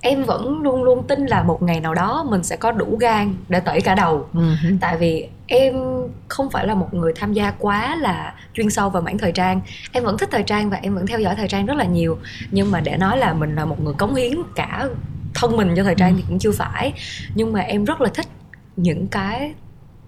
Em 0.01 0.25
vẫn 0.25 0.63
luôn 0.63 0.83
luôn 0.83 1.07
tin 1.09 1.27
là 1.27 1.43
một 1.43 1.63
ngày 1.63 1.81
nào 1.81 1.95
đó 1.95 2.27
mình 2.31 2.43
sẽ 2.43 2.57
có 2.57 2.73
đủ 2.73 2.97
gan 3.01 3.35
để 3.49 3.61
tẩy 3.61 3.81
cả 3.81 3.95
đầu. 3.95 4.29
Uh-huh. 4.35 4.79
tại 4.81 4.97
vì 4.97 5.29
em 5.47 5.75
không 6.29 6.51
phải 6.51 6.67
là 6.67 6.75
một 6.75 6.95
người 6.95 7.13
tham 7.17 7.33
gia 7.33 7.51
quá 7.51 7.97
là 7.97 8.35
chuyên 8.55 8.71
sâu 8.71 8.91
vào 8.91 9.03
mảng 9.03 9.19
thời 9.19 9.33
trang. 9.33 9.61
Em 9.93 10.05
vẫn 10.05 10.19
thích 10.19 10.29
thời 10.33 10.43
trang 10.43 10.71
và 10.71 10.79
em 10.83 10.95
vẫn 10.95 11.07
theo 11.07 11.21
dõi 11.21 11.35
thời 11.37 11.49
trang 11.49 11.67
rất 11.67 11.77
là 11.77 11.85
nhiều. 11.85 12.19
Nhưng 12.51 12.71
mà 12.71 12.81
để 12.81 12.97
nói 12.97 13.19
là 13.19 13.33
mình 13.33 13.55
là 13.55 13.65
một 13.65 13.81
người 13.81 13.95
cống 13.95 14.15
hiến 14.15 14.33
cả 14.55 14.89
thân 15.35 15.57
mình 15.57 15.75
cho 15.77 15.85
thời 15.85 15.95
trang 15.95 16.13
uh-huh. 16.13 16.17
thì 16.17 16.25
cũng 16.29 16.39
chưa 16.39 16.53
phải. 16.53 16.93
Nhưng 17.35 17.53
mà 17.53 17.61
em 17.61 17.85
rất 17.85 18.01
là 18.01 18.11
thích 18.15 18.27
những 18.77 19.07
cái 19.07 19.55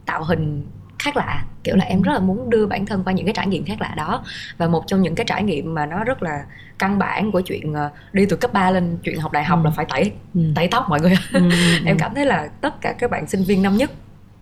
tạo 0.06 0.24
hình 0.24 0.62
khác 1.00 1.16
lạ 1.16 1.44
kiểu 1.64 1.76
là 1.76 1.84
em 1.84 2.02
rất 2.02 2.12
là 2.12 2.18
muốn 2.18 2.50
đưa 2.50 2.66
bản 2.66 2.86
thân 2.86 3.04
qua 3.04 3.12
những 3.12 3.26
cái 3.26 3.34
trải 3.36 3.46
nghiệm 3.46 3.64
khác 3.64 3.80
lạ 3.80 3.94
đó 3.96 4.24
và 4.58 4.68
một 4.68 4.84
trong 4.86 5.02
những 5.02 5.14
cái 5.14 5.26
trải 5.28 5.42
nghiệm 5.42 5.74
mà 5.74 5.86
nó 5.86 6.04
rất 6.04 6.22
là 6.22 6.44
căn 6.78 6.98
bản 6.98 7.32
của 7.32 7.40
chuyện 7.40 7.74
ờ, 7.74 7.90
đi 8.12 8.26
từ 8.26 8.36
cấp 8.36 8.52
3 8.52 8.70
lên 8.70 8.98
chuyện 9.02 9.20
học 9.20 9.32
đại 9.32 9.44
học 9.44 9.58
ừ. 9.62 9.64
là 9.64 9.70
phải 9.70 9.86
tẩy 9.88 10.12
ừ. 10.34 10.40
tẩy 10.54 10.68
tóc 10.68 10.88
mọi 10.88 11.00
người 11.00 11.14
ừ. 11.32 11.40
em 11.84 11.98
cảm 11.98 12.14
thấy 12.14 12.26
là 12.26 12.48
tất 12.60 12.80
cả 12.80 12.92
các 12.98 13.10
bạn 13.10 13.26
sinh 13.26 13.44
viên 13.44 13.62
năm 13.62 13.76
nhất 13.76 13.90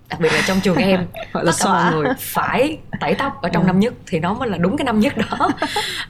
đặc 0.08 0.20
biệt 0.20 0.32
là 0.32 0.40
trong 0.46 0.60
trường 0.60 0.76
em 0.76 1.06
Gọi 1.32 1.44
là 1.44 1.52
tất 1.52 1.64
cả 1.64 1.90
mọi 1.90 1.94
người 1.94 2.14
phải 2.18 2.78
tẩy 3.00 3.14
tóc 3.14 3.42
ở 3.42 3.48
trong 3.48 3.62
ừ. 3.62 3.66
năm 3.66 3.80
nhất 3.80 3.94
thì 4.06 4.20
nó 4.20 4.34
mới 4.34 4.48
là 4.48 4.58
đúng 4.58 4.76
cái 4.76 4.84
năm 4.84 5.00
nhất 5.00 5.14
đó 5.16 5.48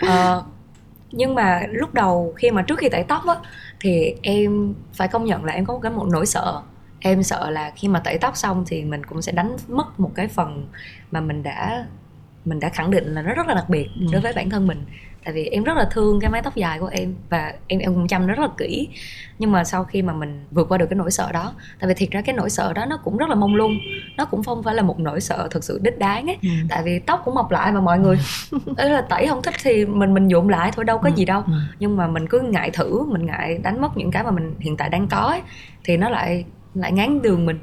uh, 0.06 0.45
nhưng 1.12 1.35
mà 1.35 1.62
lúc 1.69 1.95
đầu 1.95 2.35
khi 2.37 2.50
mà 2.50 2.62
trước 2.62 2.79
khi 2.79 2.89
tẩy 2.89 3.05
tóc 3.09 3.27
á 3.27 3.35
thì 3.81 4.15
em 4.23 4.75
phải 4.95 5.09
công 5.09 5.25
nhận 5.25 5.45
là 5.45 5.53
em 5.53 5.65
có 5.65 5.75
một 5.75 5.81
cái 5.83 5.93
một 5.93 6.06
nỗi 6.12 6.27
sợ 6.27 6.61
em 7.00 7.23
sợ 7.23 7.50
là 7.50 7.73
khi 7.77 7.89
mà 7.89 8.00
tẩy 8.00 8.19
tóc 8.19 8.37
xong 8.37 8.65
thì 8.67 8.85
mình 8.85 9.06
cũng 9.06 9.23
sẽ 9.23 9.33
đánh 9.33 9.56
mất 9.69 10.00
một 10.00 10.11
cái 10.15 10.29
phần 10.29 10.69
mà 11.11 11.21
mình 11.21 11.43
đã 11.43 11.87
mình 12.45 12.61
đã 12.61 12.69
khẳng 12.69 12.91
định 12.91 13.15
là 13.15 13.23
nó 13.23 13.35
rất 13.35 13.47
là 13.47 13.55
đặc 13.55 13.69
biệt 13.69 13.89
ừ. 14.00 14.06
đối 14.12 14.21
với 14.21 14.33
bản 14.33 14.50
thân 14.50 14.67
mình 14.67 14.85
tại 15.25 15.35
vì 15.35 15.45
em 15.45 15.65
rất 15.65 15.77
là 15.77 15.89
thương 15.91 16.21
cái 16.21 16.31
mái 16.31 16.43
tóc 16.43 16.55
dài 16.55 16.79
của 16.79 16.87
em 16.87 17.15
và 17.31 17.55
em 17.67 17.81
em 17.81 17.95
cũng 17.95 18.09
chăm 18.09 18.27
nó 18.27 18.35
rất 18.35 18.43
là 18.43 18.49
kỹ 18.59 18.89
nhưng 19.39 19.53
mà 19.53 19.65
sau 19.65 19.85
khi 19.85 20.03
mà 20.03 20.12
mình 20.12 20.45
vượt 20.50 20.69
qua 20.69 20.79
được 20.79 20.87
cái 20.91 20.97
nỗi 20.97 21.11
sợ 21.11 21.33
đó 21.33 21.53
tại 21.81 21.89
vì 21.89 21.95
thiệt 21.95 22.11
ra 22.11 22.21
cái 22.21 22.35
nỗi 22.35 22.50
sợ 22.50 22.73
đó 22.73 22.85
nó 22.85 22.97
cũng 22.97 23.17
rất 23.17 23.29
là 23.29 23.35
mông 23.35 23.55
lung 23.55 23.79
nó 24.17 24.25
cũng 24.25 24.43
không 24.43 24.62
phải 24.62 24.75
là 24.75 24.83
một 24.83 25.00
nỗi 25.00 25.21
sợ 25.21 25.49
thực 25.50 25.65
sự 25.65 25.81
đích 25.83 25.99
đáng 25.99 26.27
ấy 26.27 26.37
ừ. 26.43 26.49
tại 26.69 26.83
vì 26.83 26.99
tóc 26.99 27.23
cũng 27.25 27.35
mọc 27.35 27.50
lại 27.50 27.73
mà 27.73 27.81
mọi 27.81 27.99
người 27.99 28.19
đấy 28.77 28.91
là 28.91 29.00
tẩy 29.00 29.27
không 29.27 29.43
thích 29.43 29.55
thì 29.62 29.87
mình 29.87 30.15
mình 30.15 30.29
nhuộm 30.29 30.49
lại 30.49 30.71
thôi 30.77 30.85
đâu 30.85 30.99
có 30.99 31.09
ừ. 31.09 31.15
gì 31.15 31.25
đâu 31.25 31.43
ừ. 31.47 31.53
nhưng 31.79 31.97
mà 31.97 32.06
mình 32.09 32.27
cứ 32.29 32.41
ngại 32.41 32.71
thử 32.71 33.05
mình 33.05 33.27
ngại 33.27 33.59
đánh 33.62 33.81
mất 33.81 33.97
những 33.97 34.11
cái 34.11 34.25
mà 34.25 34.31
mình 34.31 34.55
hiện 34.61 34.77
tại 34.77 34.89
đang 34.89 35.09
có 35.09 35.19
ấy, 35.19 35.41
thì 35.85 35.97
nó 35.97 36.09
lại 36.09 36.45
lại 36.78 36.92
ngán 36.92 37.22
đường 37.22 37.46
mình. 37.46 37.58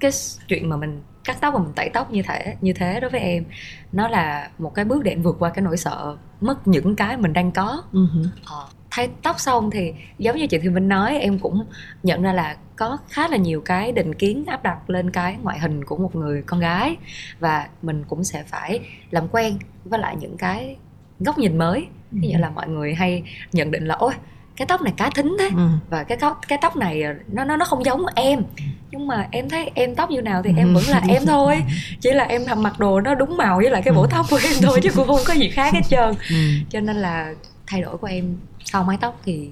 Cái 0.00 0.10
chuyện 0.48 0.68
mà 0.68 0.76
mình 0.76 1.02
cắt 1.24 1.36
tóc 1.40 1.54
và 1.54 1.60
mình 1.60 1.72
tẩy 1.76 1.88
tóc 1.88 2.10
như 2.10 2.22
thế 2.22 2.56
như 2.60 2.72
thế 2.72 3.00
đối 3.00 3.10
với 3.10 3.20
em 3.20 3.44
nó 3.92 4.08
là 4.08 4.50
một 4.58 4.74
cái 4.74 4.84
bước 4.84 5.02
để 5.02 5.12
em 5.12 5.22
vượt 5.22 5.36
qua 5.38 5.50
cái 5.50 5.62
nỗi 5.62 5.76
sợ 5.76 6.16
mất 6.40 6.68
những 6.68 6.96
cái 6.96 7.16
mình 7.16 7.32
đang 7.32 7.52
có. 7.52 7.82
Uh-huh. 7.92 8.26
ờ, 8.46 8.66
thay 8.90 9.08
tóc 9.22 9.40
xong 9.40 9.70
thì 9.70 9.92
giống 10.18 10.36
như 10.36 10.46
chị 10.46 10.58
Thùy 10.58 10.70
Minh 10.70 10.88
nói 10.88 11.18
em 11.18 11.38
cũng 11.38 11.64
nhận 12.02 12.22
ra 12.22 12.32
là 12.32 12.56
có 12.76 12.98
khá 13.08 13.28
là 13.28 13.36
nhiều 13.36 13.60
cái 13.60 13.92
định 13.92 14.14
kiến 14.14 14.44
áp 14.46 14.62
đặt 14.62 14.90
lên 14.90 15.10
cái 15.10 15.36
ngoại 15.42 15.58
hình 15.58 15.84
của 15.84 15.96
một 15.96 16.16
người 16.16 16.42
con 16.42 16.60
gái 16.60 16.96
và 17.40 17.68
mình 17.82 18.04
cũng 18.08 18.24
sẽ 18.24 18.42
phải 18.42 18.80
làm 19.10 19.28
quen 19.28 19.58
với 19.84 20.00
lại 20.00 20.16
những 20.20 20.36
cái 20.36 20.76
góc 21.20 21.38
nhìn 21.38 21.58
mới. 21.58 21.86
Ví 22.10 22.28
dụ 22.32 22.38
là 22.38 22.50
mọi 22.50 22.68
người 22.68 22.94
hay 22.94 23.22
nhận 23.52 23.70
định 23.70 23.86
là 23.86 23.94
ôi 23.94 24.12
cái 24.60 24.66
tóc 24.66 24.82
này 24.82 24.92
cá 24.96 25.10
thính 25.10 25.36
thế 25.38 25.48
ừ. 25.56 25.68
và 25.90 26.04
cái 26.04 26.18
tóc 26.20 26.40
cái 26.48 26.58
tóc 26.62 26.76
này 26.76 27.02
nó 27.32 27.44
nó 27.44 27.56
nó 27.56 27.64
không 27.64 27.84
giống 27.84 28.06
em 28.14 28.42
nhưng 28.90 29.06
mà 29.06 29.28
em 29.30 29.48
thấy 29.48 29.70
em 29.74 29.94
tóc 29.94 30.10
như 30.10 30.22
nào 30.22 30.42
thì 30.42 30.50
em 30.56 30.74
vẫn 30.74 30.84
là 30.88 31.02
em 31.08 31.26
thôi 31.26 31.62
chỉ 32.00 32.10
là 32.10 32.24
em 32.24 32.42
mặc 32.56 32.78
đồ 32.78 33.00
nó 33.00 33.14
đúng 33.14 33.36
màu 33.36 33.56
với 33.56 33.70
lại 33.70 33.82
cái 33.84 33.94
bộ 33.94 34.06
tóc 34.06 34.26
của 34.30 34.38
em 34.44 34.52
thôi 34.62 34.80
chứ 34.82 34.90
cũng 34.96 35.06
không 35.06 35.20
có 35.26 35.34
gì 35.34 35.50
khác 35.50 35.74
hết 35.74 35.80
trơn 35.88 36.14
ừ. 36.30 36.36
cho 36.70 36.80
nên 36.80 36.96
là 36.96 37.34
thay 37.66 37.82
đổi 37.82 37.96
của 37.96 38.06
em 38.06 38.36
sau 38.64 38.84
mái 38.84 38.96
tóc 39.00 39.20
thì 39.24 39.50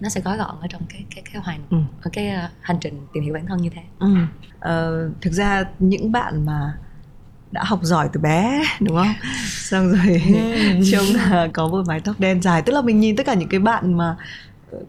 nó 0.00 0.08
sẽ 0.08 0.20
gói 0.20 0.36
gọn 0.36 0.56
ở 0.60 0.66
trong 0.70 0.82
cái 0.88 1.04
cái 1.14 1.24
cái 1.32 1.42
hành 1.44 1.60
ừ. 1.70 1.76
ở 2.02 2.10
cái 2.12 2.28
uh, 2.44 2.50
hành 2.60 2.76
trình 2.80 3.06
tìm 3.12 3.24
hiểu 3.24 3.34
bản 3.34 3.46
thân 3.46 3.62
như 3.62 3.70
thế 3.70 3.82
ừ. 3.98 4.14
ờ, 4.60 5.10
thực 5.20 5.32
ra 5.32 5.64
những 5.78 6.12
bạn 6.12 6.46
mà 6.46 6.72
đã 7.52 7.64
học 7.64 7.80
giỏi 7.82 8.08
từ 8.12 8.20
bé 8.20 8.62
đúng 8.80 8.96
không 8.96 9.14
xong 9.48 9.88
rồi 9.92 10.22
ừ. 10.26 10.84
trông 10.92 11.06
là 11.14 11.48
có 11.52 11.68
một 11.68 11.82
mái 11.86 12.00
tóc 12.00 12.20
đen 12.20 12.42
dài 12.42 12.62
tức 12.62 12.72
là 12.72 12.80
mình 12.80 13.00
nhìn 13.00 13.16
tất 13.16 13.26
cả 13.26 13.34
những 13.34 13.48
cái 13.48 13.60
bạn 13.60 13.96
mà 13.96 14.16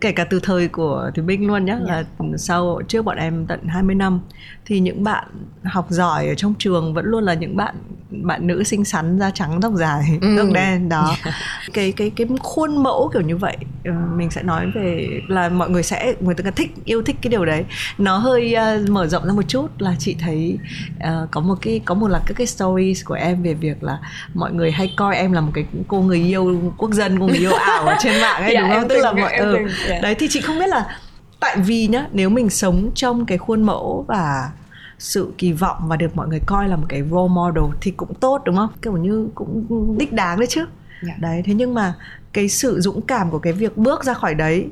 kể 0.02 0.12
cả 0.12 0.24
từ 0.24 0.40
thời 0.44 0.68
của 0.68 1.12
Thùy 1.16 1.26
Minh 1.26 1.48
luôn 1.48 1.66
nhé 1.66 1.72
yeah. 1.72 1.84
là 1.84 2.04
dạ. 2.20 2.26
sau 2.38 2.82
trước 2.88 3.06
bọn 3.06 3.18
em 3.18 3.46
tận 3.46 3.68
20 3.68 3.96
năm 3.96 4.20
thì 4.66 4.80
những 4.80 5.04
bạn 5.04 5.28
học 5.64 5.86
giỏi 5.90 6.28
ở 6.28 6.36
trong 6.36 6.54
trường 6.60 6.94
vẫn 6.94 7.06
luôn 7.06 7.24
là 7.24 7.34
những 7.34 7.58
bạn 7.58 7.76
bạn 8.10 8.48
nữ 8.48 8.64
xinh 8.64 8.86
xắn 8.86 9.20
da 9.20 9.32
trắng 9.32 9.62
tóc 9.62 9.74
dài 9.76 10.18
ừ. 10.22 10.36
tóc 10.38 10.48
đen 10.54 10.90
đó 10.90 11.16
yeah. 11.24 11.36
cái 11.74 11.92
cái 11.92 12.10
cái 12.10 12.28
khuôn 12.40 12.84
mẫu 12.84 13.10
kiểu 13.14 13.22
như 13.22 13.38
vậy 13.38 13.58
ờ, 13.86 13.92
mình 14.16 14.30
sẽ 14.30 14.44
nói 14.44 14.72
về 14.76 15.08
là 15.28 15.50
mọi 15.50 15.70
người 15.70 15.84
sẽ 15.84 16.14
người 16.20 16.36
ta 16.36 16.52
thích 16.52 16.72
yêu 16.86 17.02
thích 17.02 17.16
cái 17.22 17.30
điều 17.30 17.46
đấy 17.46 17.66
nó 17.98 18.18
hơi 18.18 18.56
uh, 18.84 18.90
mở 18.90 19.08
rộng 19.08 19.26
ra 19.26 19.34
một 19.34 19.48
chút 19.48 19.68
là 19.78 19.96
chị 20.00 20.16
thấy 20.20 20.58
uh, 20.98 21.32
có 21.32 21.42
một 21.42 21.56
cái 21.62 21.82
có 21.86 21.96
một 21.96 22.08
là 22.08 22.22
các 22.26 22.38
cái 22.38 22.48
stories 22.48 23.06
của 23.06 23.14
em 23.14 23.44
về 23.44 23.54
việc 23.54 23.84
là 23.84 23.98
mọi 24.34 24.52
người 24.52 24.72
hay 24.72 24.94
coi 24.98 25.16
em 25.16 25.32
là 25.32 25.42
một 25.42 25.52
cái 25.54 25.66
cô 25.88 26.02
người 26.02 26.20
yêu 26.20 26.74
quốc 26.78 26.94
dân 26.94 27.20
cô 27.20 27.28
người 27.28 27.38
yêu 27.38 27.54
ảo 27.54 27.86
ở 27.86 27.96
trên 28.00 28.22
mạng 28.22 28.42
ấy 28.42 28.54
yeah, 28.54 28.64
dạ, 28.70 28.70
đúng 28.70 28.80
không 28.80 28.90
tức 28.90 28.98
là 29.02 29.12
mọi 29.12 29.36
ừ, 29.36 29.67
yeah. 29.90 30.04
Đấy 30.04 30.16
thì 30.16 30.28
chị 30.30 30.42
không 30.42 30.60
biết 30.60 30.68
là 30.68 30.98
tại 31.40 31.58
vì 31.58 31.88
nhá 31.88 32.08
nếu 32.12 32.30
mình 32.30 32.50
sống 32.50 32.92
trong 32.96 33.26
cái 33.26 33.38
khuôn 33.38 33.64
mẫu 33.64 34.06
và 34.08 34.52
sự 35.00 35.34
kỳ 35.38 35.52
vọng 35.52 35.78
và 35.88 35.96
được 35.96 36.16
mọi 36.16 36.28
người 36.28 36.42
coi 36.46 36.68
là 36.68 36.76
một 36.76 36.86
cái 36.90 37.04
role 37.12 37.34
model 37.34 37.64
thì 37.82 37.92
cũng 37.92 38.14
tốt 38.14 38.42
đúng 38.46 38.56
không 38.56 38.70
kiểu 38.82 38.98
như 38.98 39.30
cũng 39.36 39.96
đích 40.00 40.14
đáng 40.14 40.40
đấy 40.40 40.48
chứ 40.48 40.66
yeah. 41.08 41.20
Đấy 41.20 41.42
thế 41.46 41.54
nhưng 41.54 41.74
mà 41.74 41.94
cái 42.34 42.50
sự 42.50 42.80
dũng 42.80 43.02
cảm 43.02 43.32
của 43.32 43.40
cái 43.40 43.54
việc 43.54 43.78
bước 43.78 44.04
ra 44.04 44.14
khỏi 44.14 44.36
đấy 44.36 44.66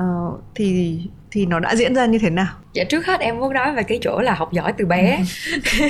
uh, 0.00 0.40
thì 0.54 1.00
thì 1.32 1.46
nó 1.46 1.60
đã 1.60 1.76
diễn 1.76 1.94
ra 1.94 2.06
như 2.06 2.18
thế 2.18 2.30
nào? 2.30 2.46
Dạ 2.72 2.84
trước 2.84 3.06
hết 3.06 3.20
em 3.20 3.38
muốn 3.38 3.52
nói 3.52 3.72
về 3.72 3.82
cái 3.82 3.98
chỗ 4.02 4.20
là 4.20 4.34
học 4.34 4.52
giỏi 4.52 4.72
từ 4.78 4.86
bé. 4.86 5.24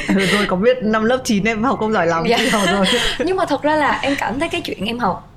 ừ, 0.09 0.27
rồi 0.33 0.47
có 0.47 0.57
biết 0.57 0.77
năm 0.83 1.05
lớp 1.05 1.21
9 1.25 1.45
em 1.45 1.63
học 1.65 1.79
không 1.79 1.93
giỏi 1.93 2.07
lắm 2.07 2.25
dạ. 2.29 2.39
rồi. 2.73 2.87
Nhưng 3.27 3.37
mà 3.37 3.45
thật 3.45 3.63
ra 3.63 3.77
là 3.77 3.99
em 4.03 4.15
cảm 4.19 4.41
thấy 4.41 4.49
cái 4.49 4.61
chuyện 4.61 4.85
em 4.85 4.99
học 4.99 5.32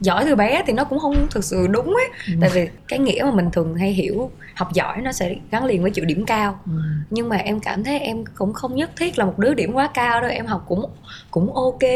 giỏi 0.00 0.24
từ 0.24 0.34
bé 0.34 0.62
thì 0.66 0.72
nó 0.72 0.84
cũng 0.84 0.98
không 0.98 1.26
thực 1.30 1.44
sự 1.44 1.66
đúng 1.66 1.86
ấy 1.86 2.08
ừ. 2.26 2.32
tại 2.40 2.50
vì 2.52 2.68
cái 2.88 2.98
nghĩa 2.98 3.22
mà 3.24 3.30
mình 3.30 3.50
thường 3.50 3.74
hay 3.74 3.92
hiểu 3.92 4.30
học 4.54 4.72
giỏi 4.72 4.96
nó 5.02 5.12
sẽ 5.12 5.34
gắn 5.50 5.64
liền 5.64 5.82
với 5.82 5.90
chữ 5.90 6.04
điểm 6.04 6.24
cao 6.24 6.60
ừ. 6.66 6.72
nhưng 7.10 7.28
mà 7.28 7.36
em 7.36 7.60
cảm 7.60 7.84
thấy 7.84 7.98
em 7.98 8.24
cũng 8.34 8.52
không 8.52 8.76
nhất 8.76 8.90
thiết 8.96 9.18
là 9.18 9.24
một 9.24 9.38
đứa 9.38 9.54
điểm 9.54 9.72
quá 9.72 9.90
cao 9.94 10.20
đâu 10.20 10.30
em 10.30 10.46
học 10.46 10.64
cũng 10.68 10.90
cũng 11.30 11.54
ok 11.54 11.90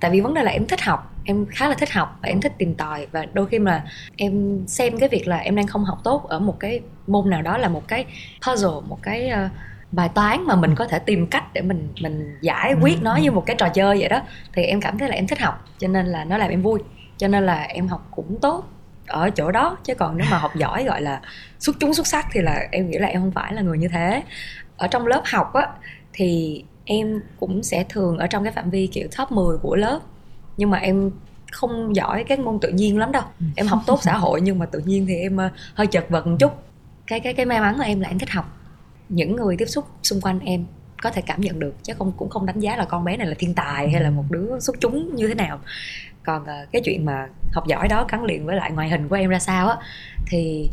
tại 0.00 0.10
vì 0.10 0.20
vấn 0.20 0.34
đề 0.34 0.42
là 0.42 0.50
em 0.50 0.66
thích 0.66 0.80
học 0.80 1.14
em 1.24 1.46
khá 1.46 1.68
là 1.68 1.74
thích 1.74 1.92
học 1.92 2.18
và 2.22 2.28
em 2.28 2.40
thích 2.40 2.52
tìm 2.58 2.74
tòi 2.74 3.06
và 3.12 3.26
đôi 3.32 3.46
khi 3.46 3.58
mà 3.58 3.84
em 4.16 4.64
xem 4.66 4.98
cái 4.98 5.08
việc 5.08 5.28
là 5.28 5.36
em 5.36 5.56
đang 5.56 5.66
không 5.66 5.84
học 5.84 5.98
tốt 6.04 6.28
ở 6.28 6.38
một 6.38 6.60
cái 6.60 6.80
môn 7.06 7.30
nào 7.30 7.42
đó 7.42 7.58
là 7.58 7.68
một 7.68 7.88
cái 7.88 8.04
puzzle 8.40 8.80
một 8.80 8.98
cái 9.02 9.30
uh, 9.46 9.50
bài 9.92 10.08
toán 10.14 10.44
mà 10.46 10.56
mình 10.56 10.74
có 10.74 10.86
thể 10.86 10.98
tìm 10.98 11.26
cách 11.26 11.44
để 11.52 11.60
mình 11.60 11.88
mình 12.02 12.38
giải 12.40 12.74
quyết 12.80 12.94
ừ. 12.94 13.02
nó 13.02 13.16
như 13.16 13.32
một 13.32 13.46
cái 13.46 13.56
trò 13.56 13.68
chơi 13.68 13.98
vậy 13.98 14.08
đó 14.08 14.22
thì 14.52 14.62
em 14.62 14.80
cảm 14.80 14.98
thấy 14.98 15.08
là 15.08 15.14
em 15.14 15.26
thích 15.26 15.40
học 15.40 15.64
cho 15.78 15.88
nên 15.88 16.06
là 16.06 16.24
nó 16.24 16.36
làm 16.36 16.50
em 16.50 16.62
vui 16.62 16.80
cho 17.20 17.28
nên 17.28 17.46
là 17.46 17.62
em 17.62 17.88
học 17.88 18.08
cũng 18.10 18.38
tốt 18.40 18.64
ở 19.06 19.30
chỗ 19.30 19.50
đó. 19.50 19.76
Chứ 19.84 19.94
còn 19.94 20.18
nếu 20.18 20.26
mà 20.30 20.38
học 20.38 20.56
giỏi 20.56 20.84
gọi 20.84 21.02
là 21.02 21.20
xuất 21.58 21.76
chúng 21.80 21.94
xuất 21.94 22.06
sắc 22.06 22.26
thì 22.32 22.40
là 22.40 22.68
em 22.70 22.90
nghĩ 22.90 22.98
là 22.98 23.08
em 23.08 23.20
không 23.20 23.30
phải 23.30 23.54
là 23.54 23.62
người 23.62 23.78
như 23.78 23.88
thế. 23.88 24.22
Ở 24.76 24.86
trong 24.88 25.06
lớp 25.06 25.22
học 25.24 25.52
á 25.54 25.66
thì 26.12 26.64
em 26.84 27.20
cũng 27.40 27.62
sẽ 27.62 27.84
thường 27.88 28.18
ở 28.18 28.26
trong 28.26 28.44
cái 28.44 28.52
phạm 28.52 28.70
vi 28.70 28.86
kiểu 28.86 29.08
top 29.18 29.32
10 29.32 29.58
của 29.58 29.76
lớp. 29.76 30.00
Nhưng 30.56 30.70
mà 30.70 30.78
em 30.78 31.10
không 31.52 31.96
giỏi 31.96 32.24
các 32.24 32.38
môn 32.38 32.58
tự 32.60 32.68
nhiên 32.68 32.98
lắm 32.98 33.12
đâu. 33.12 33.22
Ừ. 33.40 33.46
em 33.56 33.66
học 33.66 33.80
tốt 33.86 33.98
xã 34.02 34.12
hội 34.12 34.40
nhưng 34.40 34.58
mà 34.58 34.66
tự 34.66 34.78
nhiên 34.78 35.06
thì 35.06 35.14
em 35.16 35.36
ờ, 35.36 35.50
hơi 35.74 35.86
chật 35.86 36.06
vật 36.08 36.26
một 36.26 36.36
chút. 36.40 36.52
Cái 37.06 37.20
cái 37.20 37.34
cái 37.34 37.46
may 37.46 37.60
mắn 37.60 37.74
của 37.76 37.84
em 37.84 38.00
là 38.00 38.08
em 38.08 38.18
thích 38.18 38.30
học. 38.30 38.58
Những 39.08 39.36
người 39.36 39.56
tiếp 39.56 39.66
xúc 39.66 39.84
xung 40.02 40.20
quanh 40.20 40.40
em 40.40 40.64
có 41.02 41.10
thể 41.10 41.22
cảm 41.22 41.40
nhận 41.40 41.58
được 41.58 41.74
chứ 41.82 41.92
không 41.98 42.12
cũng 42.12 42.28
không 42.28 42.46
đánh 42.46 42.60
giá 42.60 42.76
là 42.76 42.84
con 42.84 43.04
bé 43.04 43.16
này 43.16 43.26
là 43.26 43.34
thiên 43.38 43.54
tài 43.54 43.90
hay 43.90 44.00
là 44.00 44.10
một 44.10 44.24
đứa 44.30 44.60
xuất 44.60 44.76
chúng 44.80 45.14
như 45.16 45.28
thế 45.28 45.34
nào 45.34 45.60
còn 46.24 46.42
uh, 46.42 46.72
cái 46.72 46.82
chuyện 46.84 47.04
mà 47.04 47.26
học 47.52 47.66
giỏi 47.66 47.88
đó 47.88 48.06
gắn 48.08 48.24
liền 48.24 48.46
với 48.46 48.56
lại 48.56 48.70
ngoại 48.72 48.88
hình 48.88 49.08
của 49.08 49.16
em 49.16 49.30
ra 49.30 49.38
sao 49.38 49.68
á 49.68 49.76
thì 50.26 50.70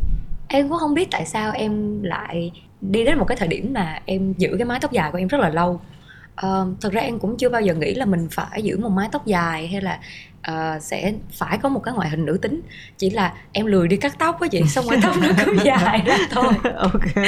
em 0.48 0.68
cũng 0.68 0.78
không 0.78 0.94
biết 0.94 1.08
tại 1.10 1.26
sao 1.26 1.52
em 1.52 2.02
lại 2.02 2.52
đi 2.80 3.04
đến 3.04 3.18
một 3.18 3.24
cái 3.24 3.36
thời 3.36 3.48
điểm 3.48 3.72
mà 3.72 3.98
em 4.04 4.34
giữ 4.38 4.54
cái 4.58 4.64
mái 4.64 4.78
tóc 4.80 4.92
dài 4.92 5.12
của 5.12 5.18
em 5.18 5.28
rất 5.28 5.40
là 5.40 5.48
lâu. 5.48 5.80
Uh, 6.46 6.80
thật 6.80 6.92
ra 6.92 7.00
em 7.00 7.18
cũng 7.18 7.36
chưa 7.36 7.48
bao 7.48 7.60
giờ 7.60 7.74
nghĩ 7.74 7.94
là 7.94 8.04
mình 8.04 8.28
phải 8.30 8.62
giữ 8.62 8.78
một 8.78 8.88
mái 8.88 9.08
tóc 9.12 9.26
dài 9.26 9.68
hay 9.68 9.80
là 9.80 9.98
uh, 10.50 10.82
sẽ 10.82 11.12
phải 11.32 11.58
có 11.58 11.68
một 11.68 11.80
cái 11.84 11.94
ngoại 11.94 12.08
hình 12.08 12.26
nữ 12.26 12.38
tính. 12.42 12.60
Chỉ 12.98 13.10
là 13.10 13.32
em 13.52 13.66
lười 13.66 13.88
đi 13.88 13.96
cắt 13.96 14.18
tóc 14.18 14.40
á 14.40 14.48
chị 14.48 14.62
xong 14.68 14.84
rồi 14.88 15.00
tóc 15.02 15.16
nó 15.22 15.28
cứ 15.44 15.56
dài 15.64 16.02
ra 16.06 16.18
thôi. 16.30 16.52
Ok. 16.76 17.14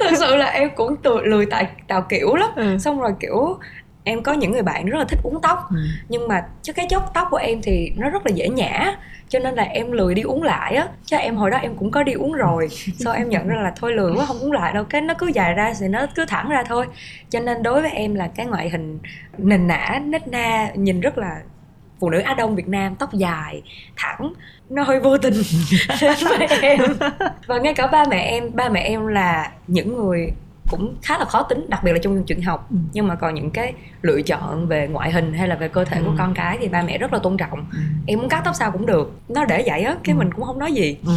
Thật 0.00 0.12
sự 0.18 0.36
là 0.36 0.46
em 0.46 0.70
cũng 0.76 0.96
tự 0.96 1.20
lười 1.20 1.46
tại 1.46 1.68
tạo 1.88 2.06
kiểu 2.08 2.34
lắm. 2.34 2.50
Ừ. 2.56 2.78
xong 2.78 3.00
rồi 3.00 3.12
kiểu 3.20 3.58
em 4.04 4.22
có 4.22 4.32
những 4.32 4.52
người 4.52 4.62
bạn 4.62 4.86
rất 4.86 4.98
là 4.98 5.04
thích 5.04 5.18
uống 5.22 5.40
tóc 5.42 5.58
ừ. 5.70 5.76
nhưng 6.08 6.28
mà 6.28 6.44
chứ 6.62 6.72
cái 6.72 6.86
chốc 6.90 7.10
tóc 7.14 7.28
của 7.30 7.36
em 7.36 7.62
thì 7.62 7.92
nó 7.96 8.10
rất 8.10 8.26
là 8.26 8.32
dễ 8.34 8.48
nhả 8.48 8.96
cho 9.30 9.38
nên 9.38 9.54
là 9.54 9.62
em 9.62 9.92
lười 9.92 10.14
đi 10.14 10.22
uống 10.22 10.42
lại 10.42 10.74
á. 10.74 10.88
Chứ 11.04 11.16
em 11.16 11.36
hồi 11.36 11.50
đó 11.50 11.58
em 11.58 11.74
cũng 11.74 11.90
có 11.90 12.02
đi 12.02 12.12
uống 12.12 12.32
rồi 12.32 12.68
sau 12.98 13.12
em 13.12 13.28
nhận 13.28 13.48
ra 13.48 13.56
là 13.56 13.72
thôi 13.76 13.92
lười 13.92 14.12
quá 14.12 14.26
không 14.26 14.40
uống 14.40 14.52
lại 14.52 14.72
đâu 14.72 14.84
cái 14.84 15.00
nó 15.00 15.14
cứ 15.14 15.26
dài 15.26 15.54
ra 15.54 15.72
thì 15.80 15.88
nó 15.88 16.06
cứ 16.14 16.24
thẳng 16.24 16.48
ra 16.48 16.62
thôi. 16.68 16.86
Cho 17.30 17.40
nên 17.40 17.62
đối 17.62 17.82
với 17.82 17.90
em 17.90 18.14
là 18.14 18.28
cái 18.28 18.46
ngoại 18.46 18.70
hình 18.70 18.98
nền 19.38 19.66
nã 19.66 20.00
nết 20.04 20.28
na 20.28 20.70
nhìn 20.74 21.00
rất 21.00 21.18
là 21.18 21.40
phụ 22.00 22.10
nữ 22.10 22.18
Á 22.18 22.34
Đông 22.34 22.56
Việt 22.56 22.68
Nam 22.68 22.94
tóc 22.94 23.14
dài 23.14 23.62
thẳng 23.96 24.32
nó 24.70 24.82
hơi 24.82 25.00
vô 25.00 25.18
tình. 25.18 25.34
Với 26.00 26.46
em. 26.62 26.80
Và 27.46 27.58
ngay 27.58 27.74
cả 27.74 27.86
ba 27.86 28.04
mẹ 28.10 28.20
em 28.20 28.50
ba 28.54 28.68
mẹ 28.68 28.80
em 28.80 29.06
là 29.06 29.52
những 29.66 29.96
người 29.96 30.30
cũng 30.70 30.96
khá 31.02 31.18
là 31.18 31.24
khó 31.24 31.42
tính 31.42 31.66
đặc 31.68 31.84
biệt 31.84 31.92
là 31.92 31.98
trong 32.02 32.24
chuyện 32.24 32.42
học 32.42 32.66
ừ. 32.70 32.76
nhưng 32.92 33.08
mà 33.08 33.14
còn 33.14 33.34
những 33.34 33.50
cái 33.50 33.72
lựa 34.02 34.22
chọn 34.22 34.66
về 34.66 34.88
ngoại 34.88 35.12
hình 35.12 35.34
hay 35.34 35.48
là 35.48 35.56
về 35.56 35.68
cơ 35.68 35.84
thể 35.84 35.98
ừ. 35.98 36.02
của 36.04 36.14
con 36.18 36.34
cái 36.34 36.58
thì 36.60 36.68
ba 36.68 36.82
mẹ 36.82 36.98
rất 36.98 37.12
là 37.12 37.18
tôn 37.18 37.36
trọng 37.36 37.66
ừ. 37.72 37.78
em 38.06 38.18
muốn 38.18 38.28
cắt 38.28 38.42
tóc 38.44 38.54
sao 38.54 38.72
cũng 38.72 38.86
được 38.86 39.12
nó 39.28 39.44
để 39.44 39.62
vậy 39.66 39.82
á 39.82 39.96
cái 40.04 40.14
ừ. 40.14 40.18
mình 40.18 40.32
cũng 40.32 40.44
không 40.44 40.58
nói 40.58 40.72
gì 40.72 40.96
ừ. 41.06 41.12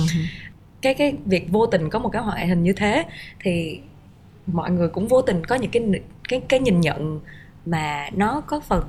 cái 0.82 0.94
cái 0.94 1.14
việc 1.26 1.48
vô 1.52 1.66
tình 1.66 1.90
có 1.90 2.00
một 2.00 2.10
cái 2.10 2.24
ngoại 2.24 2.48
hình 2.48 2.64
như 2.64 2.74
thế 2.74 3.06
thì 3.40 3.80
mọi 4.48 4.72
người 4.72 4.88
cũng 4.88 5.08
vô 5.08 5.22
tình 5.22 5.46
có 5.46 5.56
những 5.56 5.72
cái 5.72 6.02
cái 6.30 6.42
cái 6.50 6.60
nhìn 6.60 6.82
nhận 6.82 7.20
mà 7.66 8.10
nó 8.14 8.42
có 8.48 8.60
phần 8.60 8.84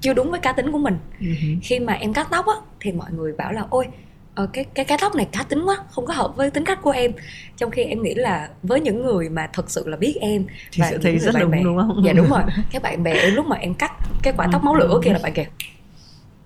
chưa 0.00 0.14
đúng 0.14 0.30
với 0.30 0.40
cá 0.40 0.52
tính 0.52 0.72
của 0.72 0.78
mình 0.78 0.98
uh-huh. 1.20 1.58
khi 1.62 1.78
mà 1.78 1.92
em 1.92 2.12
cắt 2.12 2.28
tóc 2.30 2.46
á 2.46 2.54
thì 2.80 2.92
mọi 2.92 3.12
người 3.12 3.32
bảo 3.32 3.52
là 3.52 3.64
ôi 3.70 3.86
ờ, 4.34 4.46
cái 4.52 4.64
cái 4.74 4.84
cái 4.84 4.98
tóc 5.00 5.14
này 5.14 5.28
cá 5.32 5.42
tính 5.42 5.64
quá 5.64 5.76
không 5.90 6.06
có 6.06 6.14
hợp 6.14 6.36
với 6.36 6.50
tính 6.50 6.64
cách 6.64 6.78
của 6.82 6.90
em 6.90 7.12
trong 7.56 7.70
khi 7.70 7.84
em 7.84 8.02
nghĩ 8.02 8.14
là 8.14 8.48
với 8.62 8.80
những 8.80 9.02
người 9.02 9.28
mà 9.28 9.48
thật 9.52 9.70
sự 9.70 9.88
là 9.88 9.96
biết 9.96 10.18
em 10.20 10.46
thì 10.72 10.82
và 10.82 10.90
sẽ 10.90 10.98
thấy 11.02 11.18
rất 11.18 11.34
đúng 11.40 11.50
bè, 11.50 11.60
đúng 11.62 11.76
không 11.76 12.02
dạ 12.04 12.12
đúng 12.12 12.30
rồi 12.30 12.42
các 12.72 12.82
bạn 12.82 13.02
bè 13.02 13.12
em 13.12 13.34
lúc 13.34 13.46
mà 13.46 13.56
em 13.56 13.74
cắt 13.74 13.92
cái 14.22 14.32
quả 14.36 14.48
tóc 14.52 14.64
máu 14.64 14.74
lửa 14.74 15.00
kia 15.04 15.12
là 15.12 15.18
bạn 15.22 15.32
kìa 15.32 15.46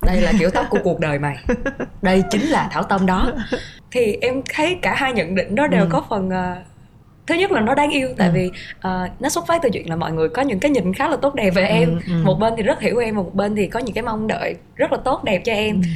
đây 0.06 0.20
là 0.20 0.32
kiểu 0.38 0.50
tóc 0.50 0.66
của 0.70 0.78
cuộc 0.84 1.00
đời 1.00 1.18
mày 1.18 1.36
đây 2.02 2.22
chính 2.30 2.42
là 2.42 2.68
thảo 2.72 2.82
tâm 2.82 3.06
đó 3.06 3.32
thì 3.90 4.18
em 4.20 4.42
thấy 4.54 4.78
cả 4.82 4.94
hai 4.94 5.12
nhận 5.12 5.34
định 5.34 5.54
đó 5.54 5.66
đều 5.66 5.82
ừ. 5.82 5.88
có 5.90 6.04
phần 6.08 6.28
uh, 6.28 6.66
thứ 7.26 7.34
nhất 7.34 7.52
là 7.52 7.60
nó 7.60 7.74
đáng 7.74 7.90
yêu 7.90 8.08
tại 8.16 8.28
ừ. 8.28 8.32
vì 8.34 8.46
uh, 8.76 9.20
nó 9.20 9.28
xuất 9.28 9.46
phát 9.46 9.62
từ 9.62 9.70
chuyện 9.72 9.90
là 9.90 9.96
mọi 9.96 10.12
người 10.12 10.28
có 10.28 10.42
những 10.42 10.60
cái 10.60 10.70
nhìn 10.70 10.92
khá 10.92 11.08
là 11.08 11.16
tốt 11.16 11.34
đẹp 11.34 11.50
về 11.50 11.62
ừ, 11.62 11.68
em 11.68 12.00
ừ. 12.06 12.12
một 12.24 12.34
bên 12.34 12.54
thì 12.56 12.62
rất 12.62 12.80
hiểu 12.80 12.98
em 12.98 13.16
một 13.16 13.34
bên 13.34 13.56
thì 13.56 13.66
có 13.66 13.80
những 13.80 13.94
cái 13.94 14.04
mong 14.04 14.26
đợi 14.26 14.54
rất 14.76 14.92
là 14.92 14.98
tốt 15.04 15.24
đẹp 15.24 15.42
cho 15.44 15.52
em 15.52 15.82
ừ. 15.82 15.88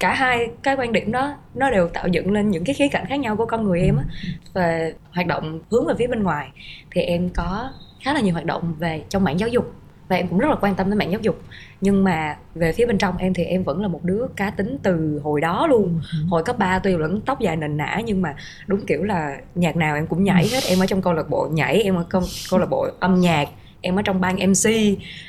Cả 0.00 0.14
hai 0.14 0.50
cái 0.62 0.76
quan 0.76 0.92
điểm 0.92 1.12
đó 1.12 1.34
nó 1.54 1.70
đều 1.70 1.88
tạo 1.88 2.08
dựng 2.08 2.32
lên 2.32 2.50
những 2.50 2.64
cái 2.64 2.74
khía 2.74 2.88
cạnh 2.88 3.06
khác 3.06 3.16
nhau 3.16 3.36
của 3.36 3.46
con 3.46 3.64
người 3.64 3.80
em 3.80 3.96
á. 3.96 4.04
Và 4.52 4.90
hoạt 5.10 5.26
động 5.26 5.60
hướng 5.70 5.86
về 5.86 5.94
phía 5.98 6.06
bên 6.06 6.22
ngoài 6.22 6.48
thì 6.90 7.00
em 7.00 7.28
có 7.28 7.70
khá 8.00 8.14
là 8.14 8.20
nhiều 8.20 8.32
hoạt 8.32 8.44
động 8.44 8.74
về 8.78 9.02
trong 9.08 9.24
mảng 9.24 9.38
giáo 9.38 9.48
dục 9.48 9.72
và 10.08 10.16
em 10.16 10.28
cũng 10.28 10.38
rất 10.38 10.48
là 10.48 10.56
quan 10.60 10.74
tâm 10.74 10.90
đến 10.90 10.98
mạng 10.98 11.10
giáo 11.10 11.20
dục. 11.20 11.42
Nhưng 11.80 12.04
mà 12.04 12.36
về 12.54 12.72
phía 12.72 12.86
bên 12.86 12.98
trong 12.98 13.16
em 13.16 13.34
thì 13.34 13.44
em 13.44 13.62
vẫn 13.62 13.82
là 13.82 13.88
một 13.88 14.04
đứa 14.04 14.26
cá 14.36 14.50
tính 14.50 14.78
từ 14.82 15.20
hồi 15.24 15.40
đó 15.40 15.66
luôn. 15.66 16.00
Ừ. 16.12 16.18
hồi 16.28 16.42
cấp 16.44 16.58
3 16.58 16.78
tuy 16.78 16.96
vẫn 16.96 17.20
tóc 17.20 17.40
dài 17.40 17.56
nền 17.56 17.76
nã 17.76 18.00
nhưng 18.04 18.22
mà 18.22 18.34
đúng 18.66 18.86
kiểu 18.86 19.02
là 19.02 19.36
nhạc 19.54 19.76
nào 19.76 19.94
em 19.94 20.06
cũng 20.06 20.24
nhảy 20.24 20.48
hết. 20.48 20.60
Em 20.68 20.78
ở 20.78 20.86
trong 20.86 21.02
câu 21.02 21.12
lạc 21.12 21.30
bộ 21.30 21.48
nhảy 21.52 21.82
em 21.82 21.96
ở 21.96 22.04
câu, 22.10 22.22
câu 22.50 22.60
lạc 22.60 22.70
bộ 22.70 22.86
âm 23.00 23.20
nhạc 23.20 23.48
em 23.80 23.96
ở 23.96 24.02
trong 24.02 24.20
ban 24.20 24.36
mc 24.36 24.70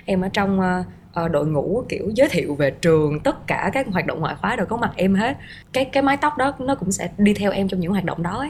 em 0.05 0.21
ở 0.21 0.29
trong 0.33 0.59
uh, 0.59 0.85
đội 1.31 1.47
ngũ 1.47 1.83
kiểu 1.89 2.11
giới 2.15 2.29
thiệu 2.29 2.55
về 2.55 2.71
trường 2.71 3.19
tất 3.19 3.47
cả 3.47 3.69
các 3.73 3.87
hoạt 3.87 4.05
động 4.05 4.19
ngoại 4.19 4.35
khóa 4.35 4.55
đều 4.55 4.65
có 4.65 4.77
mặt 4.77 4.91
em 4.95 5.15
hết. 5.15 5.37
Cái 5.73 5.85
cái 5.85 6.03
mái 6.03 6.17
tóc 6.17 6.37
đó 6.37 6.53
nó 6.59 6.75
cũng 6.75 6.91
sẽ 6.91 7.09
đi 7.17 7.33
theo 7.33 7.51
em 7.51 7.67
trong 7.67 7.79
những 7.79 7.91
hoạt 7.91 8.05
động 8.05 8.23
đó 8.23 8.37
ấy. 8.39 8.49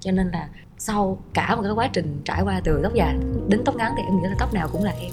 Cho 0.00 0.10
nên 0.12 0.28
là 0.28 0.48
sau 0.78 1.22
cả 1.34 1.56
một 1.56 1.62
cái 1.62 1.72
quá 1.72 1.90
trình 1.92 2.20
trải 2.24 2.42
qua 2.42 2.60
từ 2.64 2.80
tóc 2.82 2.94
dài 2.94 3.14
đến 3.48 3.60
tóc 3.64 3.76
ngắn 3.76 3.92
thì 3.96 4.02
em 4.02 4.16
nghĩ 4.16 4.28
là 4.28 4.36
tóc 4.38 4.54
nào 4.54 4.68
cũng 4.72 4.84
là 4.84 4.92
em. 5.00 5.10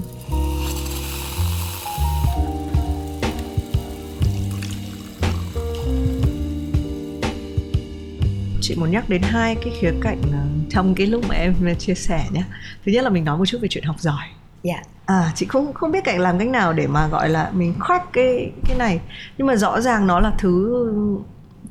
Chị 8.61 8.75
muốn 8.75 8.91
nhắc 8.91 9.09
đến 9.09 9.21
hai 9.21 9.55
cái 9.55 9.73
khía 9.79 9.91
cạnh 10.01 10.21
ờ, 10.31 10.43
trong 10.69 10.95
cái 10.95 11.07
lúc 11.07 11.23
mà 11.29 11.35
em 11.35 11.75
chia 11.79 11.95
sẻ 11.95 12.25
nhé 12.31 12.43
thứ 12.85 12.91
nhất 12.91 13.03
là 13.03 13.09
mình 13.09 13.25
nói 13.25 13.37
một 13.37 13.45
chút 13.45 13.57
về 13.61 13.67
chuyện 13.71 13.83
học 13.83 13.99
giỏi. 13.99 14.25
Dạ 14.63 14.81
à 15.05 15.31
chị 15.35 15.45
không 15.45 15.73
không 15.73 15.91
biết 15.91 16.03
cách 16.03 16.19
làm 16.19 16.39
cách 16.39 16.47
nào 16.47 16.73
để 16.73 16.87
mà 16.87 17.07
gọi 17.07 17.29
là 17.29 17.51
mình 17.53 17.73
crack 17.85 18.13
cái 18.13 18.51
cái 18.67 18.77
này 18.77 19.01
nhưng 19.37 19.47
mà 19.47 19.55
rõ 19.55 19.81
ràng 19.81 20.07
nó 20.07 20.19
là 20.19 20.33
thứ 20.37 20.85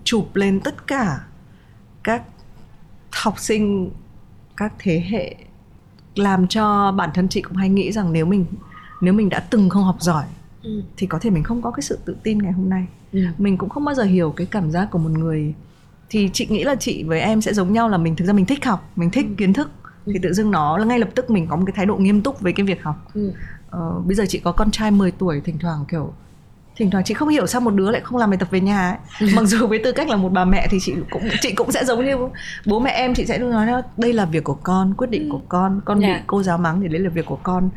chụp 0.04 0.36
lên 0.36 0.60
tất 0.60 0.86
cả 0.86 1.20
các 2.04 2.22
học 3.12 3.34
sinh 3.38 3.90
các 4.56 4.72
thế 4.78 5.04
hệ 5.10 5.34
làm 6.14 6.48
cho 6.48 6.92
bản 6.92 7.10
thân 7.14 7.28
chị 7.28 7.42
cũng 7.42 7.56
hay 7.56 7.68
nghĩ 7.68 7.92
rằng 7.92 8.12
nếu 8.12 8.26
mình 8.26 8.44
nếu 9.00 9.14
mình 9.14 9.28
đã 9.28 9.40
từng 9.50 9.68
không 9.68 9.84
học 9.84 9.96
giỏi 10.00 10.24
ừ. 10.62 10.82
thì 10.96 11.06
có 11.06 11.18
thể 11.18 11.30
mình 11.30 11.42
không 11.42 11.62
có 11.62 11.70
cái 11.70 11.82
sự 11.82 11.98
tự 12.04 12.16
tin 12.22 12.38
ngày 12.38 12.52
hôm 12.52 12.70
nay 12.70 12.86
ừ. 13.12 13.20
mình 13.38 13.58
cũng 13.58 13.68
không 13.68 13.84
bao 13.84 13.94
giờ 13.94 14.02
hiểu 14.02 14.32
cái 14.36 14.46
cảm 14.50 14.70
giác 14.70 14.88
của 14.90 14.98
một 14.98 15.10
người 15.10 15.54
thì 16.10 16.30
chị 16.32 16.46
nghĩ 16.50 16.64
là 16.64 16.74
chị 16.74 17.04
với 17.04 17.20
em 17.20 17.40
sẽ 17.40 17.54
giống 17.54 17.72
nhau 17.72 17.88
là 17.88 17.98
mình 17.98 18.16
thực 18.16 18.24
ra 18.24 18.32
mình 18.32 18.46
thích 18.46 18.64
học 18.64 18.90
mình 18.96 19.10
thích 19.10 19.26
ừ. 19.28 19.34
kiến 19.36 19.52
thức 19.52 19.70
thì 20.06 20.18
tự 20.22 20.32
dưng 20.32 20.50
nó 20.50 20.78
là 20.78 20.84
ngay 20.84 20.98
lập 20.98 21.08
tức 21.14 21.30
mình 21.30 21.46
có 21.46 21.56
một 21.56 21.62
cái 21.66 21.72
thái 21.76 21.86
độ 21.86 21.96
nghiêm 21.96 22.22
túc 22.22 22.40
với 22.40 22.52
cái 22.52 22.66
việc 22.66 22.82
học 22.82 22.96
ừ. 23.14 23.32
ờ, 23.70 24.00
bây 24.06 24.14
giờ 24.14 24.24
chị 24.28 24.38
có 24.38 24.52
con 24.52 24.70
trai 24.70 24.90
10 24.90 25.10
tuổi 25.10 25.40
thỉnh 25.44 25.58
thoảng 25.58 25.84
kiểu 25.88 26.12
thỉnh 26.76 26.90
thoảng 26.90 27.04
chị 27.04 27.14
không 27.14 27.28
hiểu 27.28 27.46
sao 27.46 27.60
một 27.60 27.70
đứa 27.70 27.90
lại 27.90 28.00
không 28.04 28.18
làm 28.18 28.30
bài 28.30 28.36
tập 28.36 28.48
về 28.50 28.60
nhà 28.60 28.88
ấy. 28.88 28.98
Ừ. 29.20 29.26
mặc 29.36 29.44
dù 29.44 29.66
với 29.66 29.80
tư 29.84 29.92
cách 29.92 30.08
là 30.08 30.16
một 30.16 30.28
bà 30.32 30.44
mẹ 30.44 30.68
thì 30.70 30.78
chị 30.80 30.94
cũng 31.10 31.22
chị 31.40 31.52
cũng 31.52 31.72
sẽ 31.72 31.84
giống 31.84 32.04
như 32.04 32.16
bố 32.66 32.80
mẹ 32.80 32.90
em 32.90 33.14
chị 33.14 33.26
sẽ 33.26 33.38
luôn 33.38 33.50
nói 33.50 33.82
đây 33.96 34.12
là 34.12 34.24
việc 34.24 34.44
của 34.44 34.58
con 34.62 34.94
quyết 34.94 35.10
định 35.10 35.22
ừ. 35.22 35.32
của 35.32 35.40
con 35.48 35.80
con 35.84 36.00
yeah. 36.00 36.14
bị 36.14 36.18
dạ. 36.18 36.24
cô 36.26 36.42
giáo 36.42 36.58
mắng 36.58 36.80
thì 36.80 36.88
đấy 36.88 37.00
là 37.00 37.10
việc 37.10 37.26
của 37.26 37.38
con 37.42 37.70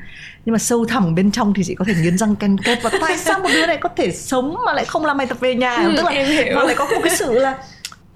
nhưng 0.45 0.53
mà 0.53 0.59
sâu 0.59 0.85
thẳm 0.85 1.15
bên 1.15 1.31
trong 1.31 1.53
thì 1.53 1.63
chị 1.63 1.75
có 1.75 1.85
thể 1.85 1.93
nghiến 2.01 2.17
răng 2.17 2.35
ken 2.35 2.57
kết 2.57 2.79
và 2.83 2.89
tại 3.01 3.17
sao 3.17 3.39
một 3.39 3.49
đứa 3.53 3.65
này 3.65 3.77
có 3.77 3.89
thể 3.97 4.11
sống 4.11 4.57
mà 4.65 4.73
lại 4.73 4.85
không 4.85 5.05
làm 5.05 5.17
bài 5.17 5.27
tập 5.27 5.39
về 5.39 5.55
nhà 5.55 5.75
ừ, 5.75 5.93
tức 5.97 6.03
là 6.05 6.11
em 6.11 6.27
hiểu. 6.27 6.55
mà 6.55 6.63
lại 6.63 6.75
có 6.77 6.85
một 6.85 6.99
cái 7.03 7.15
sự 7.15 7.33
là 7.33 7.57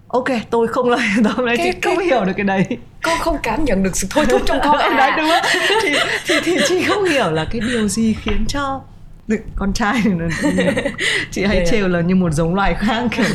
ok 0.10 0.28
tôi 0.50 0.68
không 0.68 0.90
lời 0.90 1.00
tôi 1.24 1.46
nói 1.46 1.58
chị 1.58 1.72
không 1.84 2.00
hiểu 2.00 2.26
được 2.26 2.34
cái 2.38 2.44
đấy. 2.44 2.66
Con 3.02 3.18
không 3.20 3.38
cảm 3.44 3.66
nhận 3.66 3.84
được 3.84 3.96
sự 3.96 4.08
thôi 4.10 4.26
thúc 4.30 4.42
trong 4.46 4.60
con 4.64 4.78
à. 4.80 4.98
đấy 4.98 5.12
đúng 5.18 5.30
không? 5.30 5.62
Thì, 5.84 5.96
thì 6.28 6.36
thì 6.44 6.58
chị 6.68 6.84
không 6.84 7.04
hiểu 7.04 7.32
là 7.32 7.46
cái 7.52 7.62
điều 7.62 7.88
gì 7.88 8.14
khiến 8.14 8.46
cho 8.48 8.82
con 9.56 9.74
trai 9.74 10.04
chị 11.32 11.44
hay 11.44 11.66
trêu 11.72 11.88
là 11.88 12.02
như 12.02 12.16
một 12.16 12.32
giống 12.32 12.56
loài 12.56 12.74
khác 12.74 13.04
kiểu 13.12 13.26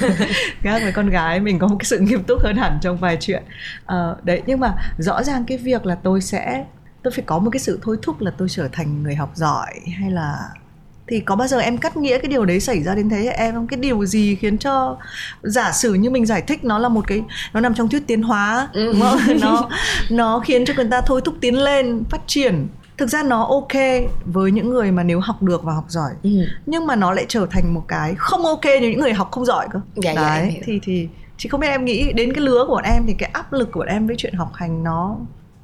khác 0.62 0.80
với 0.82 0.92
con 0.92 1.10
gái 1.10 1.40
mình 1.40 1.58
có 1.58 1.66
một 1.66 1.76
cái 1.78 1.84
sự 1.84 1.98
nghiêm 1.98 2.22
túc 2.22 2.42
hơn 2.42 2.56
hẳn 2.56 2.78
trong 2.82 2.96
vài 2.96 3.16
chuyện. 3.20 3.42
À, 3.86 3.96
đấy 4.22 4.42
nhưng 4.46 4.60
mà 4.60 4.74
rõ 4.98 5.22
ràng 5.22 5.44
cái 5.46 5.58
việc 5.58 5.86
là 5.86 5.94
tôi 5.94 6.20
sẽ 6.20 6.64
tôi 7.02 7.12
phải 7.12 7.24
có 7.26 7.38
một 7.38 7.50
cái 7.50 7.60
sự 7.60 7.78
thôi 7.82 7.96
thúc 8.02 8.20
là 8.20 8.30
tôi 8.38 8.48
trở 8.48 8.68
thành 8.72 9.02
người 9.02 9.14
học 9.14 9.30
giỏi 9.34 9.72
hay 10.00 10.10
là 10.10 10.36
thì 11.08 11.20
có 11.20 11.36
bao 11.36 11.48
giờ 11.48 11.58
em 11.58 11.78
cắt 11.78 11.96
nghĩa 11.96 12.18
cái 12.18 12.28
điều 12.28 12.44
đấy 12.44 12.60
xảy 12.60 12.82
ra 12.82 12.94
đến 12.94 13.08
thế 13.08 13.16
hệ 13.16 13.30
em 13.30 13.54
không 13.54 13.66
cái 13.66 13.80
điều 13.80 14.06
gì 14.06 14.34
khiến 14.34 14.58
cho 14.58 14.96
giả 15.42 15.72
sử 15.72 15.94
như 15.94 16.10
mình 16.10 16.26
giải 16.26 16.42
thích 16.42 16.64
nó 16.64 16.78
là 16.78 16.88
một 16.88 17.06
cái 17.06 17.22
nó 17.52 17.60
nằm 17.60 17.74
trong 17.74 17.88
thuyết 17.88 18.06
tiến 18.06 18.22
hóa 18.22 18.68
ừ. 18.72 18.92
đúng 18.92 19.00
không? 19.00 19.18
Nó 19.40 19.68
nó 20.10 20.40
khiến 20.40 20.64
cho 20.64 20.74
người 20.76 20.88
ta 20.90 21.00
thôi 21.00 21.20
thúc 21.24 21.34
tiến 21.40 21.54
lên 21.62 22.04
phát 22.10 22.20
triển. 22.26 22.66
Thực 22.96 23.08
ra 23.08 23.22
nó 23.22 23.44
ok 23.44 23.82
với 24.24 24.50
những 24.50 24.70
người 24.70 24.92
mà 24.92 25.02
nếu 25.02 25.20
học 25.20 25.42
được 25.42 25.62
và 25.62 25.72
học 25.72 25.84
giỏi. 25.88 26.10
Ừ. 26.22 26.30
nhưng 26.66 26.86
mà 26.86 26.96
nó 26.96 27.12
lại 27.12 27.24
trở 27.28 27.46
thành 27.50 27.74
một 27.74 27.84
cái 27.88 28.14
không 28.16 28.46
ok 28.46 28.64
như 28.64 28.88
những 28.88 29.00
người 29.00 29.12
học 29.12 29.28
không 29.30 29.44
giỏi 29.44 29.68
cơ. 29.72 29.80
Dạ, 29.94 30.12
dạ 30.14 30.38
đấy 30.38 30.52
dạ, 30.54 30.62
thì 30.64 30.80
thì 30.82 31.08
chị 31.36 31.48
không 31.48 31.60
biết 31.60 31.68
em 31.68 31.84
nghĩ 31.84 32.12
đến 32.12 32.32
cái 32.32 32.44
lứa 32.44 32.64
của 32.68 32.74
bọn 32.74 32.84
em 32.84 33.06
thì 33.06 33.14
cái 33.18 33.30
áp 33.32 33.52
lực 33.52 33.72
của 33.72 33.80
bọn 33.80 33.88
em 33.88 34.06
với 34.06 34.16
chuyện 34.18 34.34
học 34.34 34.50
hành 34.54 34.84
nó 34.84 35.16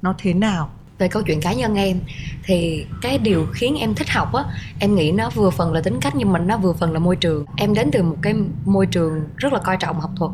nó 0.02 0.14
thế 0.18 0.34
nào 0.34 0.70
về 1.00 1.08
câu 1.08 1.22
chuyện 1.22 1.40
cá 1.40 1.52
nhân 1.52 1.74
em 1.74 2.00
thì 2.42 2.86
cái 3.02 3.18
điều 3.18 3.46
khiến 3.52 3.76
em 3.80 3.94
thích 3.94 4.10
học 4.10 4.32
á 4.32 4.44
em 4.78 4.94
nghĩ 4.94 5.12
nó 5.12 5.30
vừa 5.30 5.50
phần 5.50 5.72
là 5.72 5.80
tính 5.80 5.98
cách 6.00 6.12
nhưng 6.16 6.32
mà 6.32 6.38
nó 6.38 6.56
vừa 6.56 6.72
phần 6.72 6.92
là 6.92 6.98
môi 6.98 7.16
trường. 7.16 7.44
Em 7.56 7.74
đến 7.74 7.90
từ 7.92 8.02
một 8.02 8.16
cái 8.22 8.34
môi 8.64 8.86
trường 8.86 9.20
rất 9.36 9.52
là 9.52 9.58
coi 9.58 9.76
trọng 9.76 10.00
học 10.00 10.10
thuật. 10.16 10.30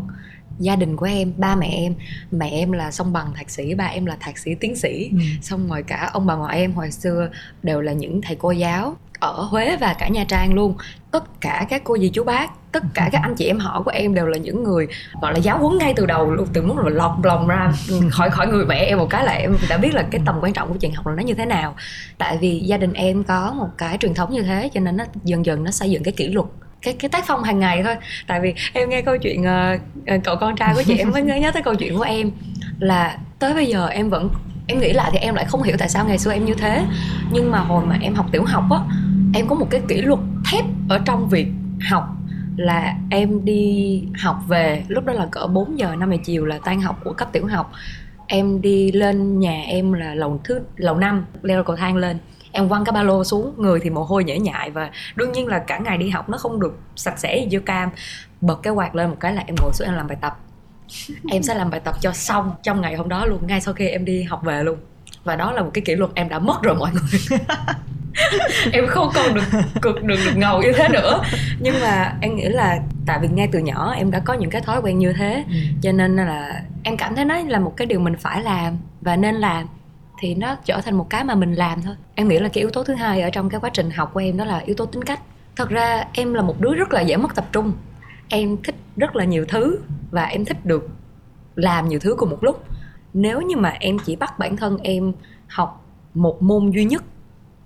Gia 0.58 0.76
đình 0.76 0.96
của 0.96 1.06
em 1.06 1.32
ba 1.37 1.56
mẹ 1.56 1.66
em 1.66 1.94
mẹ 2.30 2.50
em 2.50 2.73
là 2.73 2.90
song 2.90 3.12
bằng 3.12 3.35
thạc 3.35 3.50
sĩ 3.50 3.75
ba 3.75 3.85
em 3.85 4.06
là 4.06 4.16
thạc 4.20 4.38
sĩ 4.38 4.54
tiến 4.54 4.76
sĩ. 4.76 5.11
Ừ. 5.12 5.18
xong 5.42 5.68
rồi 5.68 5.82
cả 5.82 6.11
ông 6.12 6.26
bà 6.26 6.35
ngoại 6.35 6.58
em 6.58 6.73
hồi 6.73 6.90
xưa 6.90 7.30
đều 7.62 7.80
là 7.80 7.92
những 7.92 8.20
thầy 8.23 8.37
cô 8.37 8.50
giáo 8.50 8.96
ở 9.20 9.32
Huế 9.32 9.76
và 9.76 9.94
cả 9.99 10.08
Nha 10.08 10.25
Trang 10.28 10.54
luôn. 10.54 10.75
Tất 11.11 11.40
cả 11.40 11.66
các 11.68 11.82
cô 11.85 11.99
dì 11.99 12.08
chú 12.08 12.25
bác 12.25 12.50
tất 12.73 12.82
cả 12.94 13.08
các 13.12 13.23
anh 13.23 13.35
chị 13.35 13.46
em 13.46 13.58
họ 13.58 13.82
của 13.82 13.90
em 13.90 14.14
đều 14.14 14.26
là 14.26 14.38
những 14.38 14.64
người 14.64 14.87
gọi 15.23 15.32
là 15.32 15.38
giáo 15.38 15.58
huấn 15.58 15.78
ngay 15.78 15.94
từ 15.96 16.06
đầu 16.06 16.30
luôn 16.30 16.49
từ 16.52 16.62
muốn 16.62 16.78
là 16.78 16.90
lọc 16.90 17.25
lòng 17.25 17.49
ra 17.49 17.73
khỏi 18.11 18.30
khỏi 18.30 18.46
người 18.46 18.66
mẹ 18.66 18.78
em 18.78 18.99
một 18.99 19.06
cái 19.11 19.25
là 19.25 19.32
em 19.32 19.56
đã 19.68 19.76
biết 19.76 19.94
là 19.94 20.04
cái 20.11 20.20
tầm 20.26 20.38
quan 20.42 20.52
trọng 20.52 20.68
của 20.68 20.76
chuyện 20.80 20.94
học 20.94 21.06
là 21.06 21.14
nó 21.14 21.23
như 21.23 21.35
thế 21.35 21.46
nào. 21.46 21.75
Tại 22.18 22.38
vì 22.40 22.58
gia 22.58 22.76
đình 22.76 22.92
em 22.92 23.25
có 23.25 23.52
một 23.56 23.68
cái 23.78 23.99
truyền 23.99 24.14
thống 24.14 24.32
như 24.32 24.42
thế 24.42 24.70
cho 24.75 24.80
nên 24.80 24.96
nó 24.96 25.04
dần 25.25 25.46
dần 25.46 25.64
nó 25.64 25.70
xây 25.70 25.90
dựng 25.90 26.02
cái 26.02 26.12
kỷ 26.12 26.28
luật 26.28 26.46
cái 26.82 26.94
cái 26.94 27.08
tác 27.08 27.25
phong 27.26 27.42
hàng 27.42 27.58
ngày 27.58 27.82
thôi. 27.82 27.96
Tại 28.26 28.40
vì 28.40 28.54
em 28.73 28.88
nghe 28.88 29.02
câu 29.02 29.18
chuyện 29.18 29.44
uh, 29.44 30.25
cậu 30.25 30.37
con 30.37 30.56
trai 30.56 30.75
của 30.75 30.82
chị 30.82 30.99
em 30.99 31.11
mới 31.11 31.23
nhớ 31.23 31.50
tới 31.52 31.62
câu 31.62 31.75
chuyện 31.75 31.96
của 31.96 32.04
em 32.04 32.30
là 32.78 33.18
tới 33.38 33.54
bây 33.54 33.66
giờ 33.66 33.87
em 33.87 34.11
vẫn 34.11 34.30
em 34.66 34.78
nghĩ 34.80 34.92
lại 34.92 35.11
thì 35.12 35.18
em 35.18 35.35
lại 35.35 35.44
không 35.44 35.62
hiểu 35.62 35.76
tại 35.78 35.88
sao 35.88 36.04
ngày 36.06 36.18
xưa 36.18 36.32
em 36.32 36.44
như 36.44 36.54
thế. 36.54 36.85
Nhưng 37.32 37.50
mà 37.50 37.58
hồi 37.58 37.87
mà 37.87 37.99
em 38.00 38.14
học 38.14 38.26
tiểu 38.32 38.44
học 38.44 38.64
á, 38.70 38.78
em 39.35 39.49
có 39.49 39.54
một 39.54 39.66
cái 39.70 39.80
kỷ 39.88 40.02
luật 40.02 40.20
thép 40.50 40.64
ở 40.88 40.99
trong 41.04 41.28
việc 41.28 41.49
học 41.90 42.08
là 42.56 42.94
em 43.11 43.44
đi 43.44 44.02
học 44.23 44.37
về, 44.49 44.85
lúc 44.88 45.04
đó 45.04 45.12
là 45.12 45.26
cỡ 45.30 45.46
4 45.46 45.78
giờ 45.78 45.94
5 45.99 46.11
giờ 46.11 46.16
chiều 46.25 46.44
là 46.44 46.58
tan 46.64 46.80
học 46.80 47.00
của 47.04 47.12
cấp 47.12 47.28
tiểu 47.32 47.46
học. 47.46 47.73
Em 48.26 48.61
đi 48.61 48.92
lên 48.92 49.40
nhà 49.40 49.62
em 49.66 49.92
là 49.92 50.14
lầu 50.14 50.40
thứ, 50.44 50.61
lầu 50.76 50.96
năm, 50.96 51.25
leo 51.42 51.64
cầu 51.64 51.76
thang 51.76 51.96
lên. 51.96 52.18
Em 52.52 52.68
quăng 52.68 52.85
cái 52.85 52.92
ba 52.92 53.02
lô 53.02 53.25
xuống, 53.25 53.54
người 53.56 53.80
thì 53.82 53.90
mồ 53.90 54.02
hôi 54.02 54.25
nhễ 54.25 54.38
nhại 54.38 54.70
và 54.70 54.90
đương 55.16 55.32
nhiên 55.32 55.46
là 55.46 55.58
cả 55.58 55.78
ngày 55.78 55.99
đi 55.99 56.08
học 56.08 56.28
nó 56.28 56.38
không 56.38 56.61
được 56.61 56.78
sạch 56.96 57.18
sẽ 57.18 57.46
như 57.46 57.61
cam. 57.61 57.90
Bật 58.40 58.62
cái 58.62 58.73
quạt 58.73 58.94
lên 58.94 59.11
một 59.11 59.16
cái 59.20 59.35
là 59.35 59.42
em 59.46 59.56
ngồi 59.62 59.73
xuống 59.73 59.88
em 59.88 59.94
làm 59.94 60.06
bài 60.06 60.18
tập 60.20 60.38
em 61.31 61.43
sẽ 61.43 61.55
làm 61.55 61.71
bài 61.71 61.81
tập 61.81 61.95
cho 62.00 62.12
xong 62.12 62.52
trong 62.62 62.81
ngày 62.81 62.95
hôm 62.95 63.09
đó 63.09 63.26
luôn 63.26 63.47
ngay 63.47 63.61
sau 63.61 63.75
khi 63.75 63.88
em 63.88 64.05
đi 64.05 64.23
học 64.23 64.43
về 64.45 64.62
luôn. 64.62 64.78
Và 65.25 65.37
đó 65.37 65.52
là 65.52 65.62
một 65.62 65.71
cái 65.75 65.83
kỷ 65.83 65.95
luật 65.95 66.11
em 66.14 66.28
đã 66.28 66.38
mất 66.38 66.62
rồi 66.62 66.75
mọi 66.75 66.90
người. 66.93 67.38
Em 68.73 68.87
không 68.87 69.11
còn 69.14 69.35
được 69.35 69.43
cực 69.83 70.02
được 70.02 70.16
được 70.25 70.37
ngầu 70.37 70.62
như 70.62 70.73
thế 70.73 70.88
nữa. 70.88 71.23
Nhưng 71.61 71.75
mà 71.81 72.12
em 72.21 72.37
nghĩ 72.37 72.45
là 72.45 72.78
tại 73.07 73.19
vì 73.23 73.28
ngay 73.28 73.49
từ 73.52 73.59
nhỏ 73.59 73.95
em 73.97 74.11
đã 74.11 74.19
có 74.19 74.35
những 74.35 74.50
cái 74.50 74.61
thói 74.61 74.81
quen 74.83 74.99
như 74.99 75.12
thế 75.12 75.45
ừ. 75.49 75.55
cho 75.83 75.93
nên 75.93 76.16
là 76.16 76.62
em 76.83 76.97
cảm 76.97 77.14
thấy 77.14 77.25
nó 77.25 77.38
là 77.47 77.59
một 77.59 77.75
cái 77.76 77.87
điều 77.87 78.00
mình 78.00 78.16
phải 78.16 78.43
làm 78.43 78.78
và 79.00 79.16
nên 79.16 79.35
làm 79.35 79.66
thì 80.19 80.35
nó 80.35 80.57
trở 80.64 80.81
thành 80.81 80.95
một 80.95 81.11
cái 81.11 81.25
mà 81.25 81.35
mình 81.35 81.55
làm 81.55 81.83
thôi. 81.83 81.95
Em 82.14 82.28
nghĩ 82.28 82.38
là 82.38 82.49
cái 82.49 82.61
yếu 82.61 82.71
tố 82.71 82.85
thứ 82.85 82.95
hai 82.95 83.23
ở 83.23 83.31
trong 83.31 83.50
cái 83.50 83.61
quá 83.61 83.71
trình 83.73 83.90
học 83.90 84.11
của 84.14 84.21
em 84.21 84.37
đó 84.37 84.45
là 84.45 84.59
yếu 84.59 84.76
tố 84.76 84.87
tính 84.87 85.05
cách. 85.05 85.21
Thật 85.57 85.69
ra 85.69 86.05
em 86.12 86.35
là 86.35 86.43
một 86.43 86.61
đứa 86.61 86.75
rất 86.75 86.93
là 86.93 87.00
dễ 87.00 87.16
mất 87.16 87.35
tập 87.35 87.47
trung 87.52 87.73
em 88.28 88.56
thích 88.62 88.75
rất 88.97 89.16
là 89.16 89.25
nhiều 89.25 89.45
thứ 89.49 89.78
và 90.11 90.25
em 90.25 90.45
thích 90.45 90.66
được 90.66 90.88
làm 91.54 91.88
nhiều 91.88 91.99
thứ 91.99 92.14
cùng 92.18 92.30
một 92.30 92.45
lúc. 92.45 92.64
Nếu 93.14 93.40
như 93.40 93.56
mà 93.56 93.68
em 93.80 93.99
chỉ 93.99 94.16
bắt 94.16 94.38
bản 94.38 94.56
thân 94.56 94.78
em 94.83 95.12
học 95.49 95.85
một 96.14 96.42
môn 96.42 96.71
duy 96.71 96.85
nhất, 96.85 97.04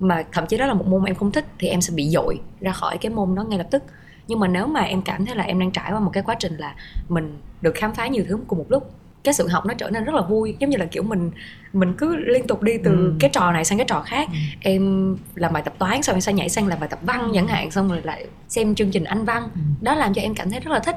mà 0.01 0.25
thậm 0.33 0.47
chí 0.47 0.57
đó 0.57 0.67
là 0.67 0.75
một 0.75 0.87
môn 0.87 1.05
em 1.05 1.15
không 1.15 1.33
thích, 1.33 1.47
thì 1.59 1.69
em 1.69 1.81
sẽ 1.81 1.95
bị 1.95 2.09
dội 2.09 2.41
ra 2.61 2.73
khỏi 2.73 2.99
cái 2.99 3.13
môn 3.13 3.35
đó 3.35 3.43
ngay 3.43 3.59
lập 3.59 3.67
tức. 3.71 3.83
Nhưng 4.29 4.41
mà 4.41 4.49
nếu 4.49 4.67
mà 4.67 4.81
em 4.81 5.03
cảm 5.03 5.27
thấy 5.27 5.37
là 5.37 5.45
em 5.45 5.59
đang 5.59 5.71
trải 5.71 5.93
qua 5.93 6.01
một 6.01 6.11
cái 6.13 6.23
quá 6.23 6.37
trình 6.39 6.57
là 6.57 6.75
mình 7.09 7.39
được 7.61 7.73
khám 7.75 7.95
phá 7.95 8.07
nhiều 8.07 8.25
thứ 8.29 8.39
cùng 8.47 8.59
một 8.59 8.67
lúc 8.69 8.91
cái 9.25 9.35
sự 9.35 9.49
học 9.49 9.67
nó 9.67 9.75
trở 9.75 9.91
nên 9.91 10.05
rất 10.05 10.15
là 10.15 10.23
vui 10.23 10.57
giống 10.59 10.71
như 10.71 10.77
là 10.77 10.87
kiểu 10.87 11.03
mình 11.03 11.31
mình 11.73 11.95
cứ 11.99 12.17
liên 12.17 12.47
tục 12.47 12.63
đi 12.63 12.79
từ 12.85 12.91
ừ. 12.91 13.15
cái 13.21 13.31
trò 13.33 13.53
này 13.53 13.65
sang 13.65 13.79
cái 13.79 13.85
trò 13.89 14.03
khác 14.07 14.29
ừ. 14.33 14.37
em 14.61 15.17
làm 15.35 15.53
bài 15.53 15.63
tập 15.63 15.75
toán 15.79 16.03
xong 16.03 16.15
em 16.17 16.21
sẽ 16.21 16.33
nhảy 16.33 16.49
sang 16.49 16.67
làm 16.67 16.81
bài 16.81 16.89
tập 16.89 16.99
văn 17.03 17.31
chẳng 17.35 17.49
hạn 17.49 17.71
xong 17.71 17.89
rồi 17.89 18.01
lại 18.05 18.27
xem 18.49 18.75
chương 18.75 18.91
trình 18.91 19.05
anh 19.05 19.25
văn 19.25 19.43
ừ. 19.43 19.61
đó 19.81 19.95
làm 19.95 20.15
cho 20.15 20.23
em 20.23 20.35
cảm 20.35 20.51
thấy 20.51 20.61
rất 20.61 20.73
là 20.73 20.79
thích 20.79 20.97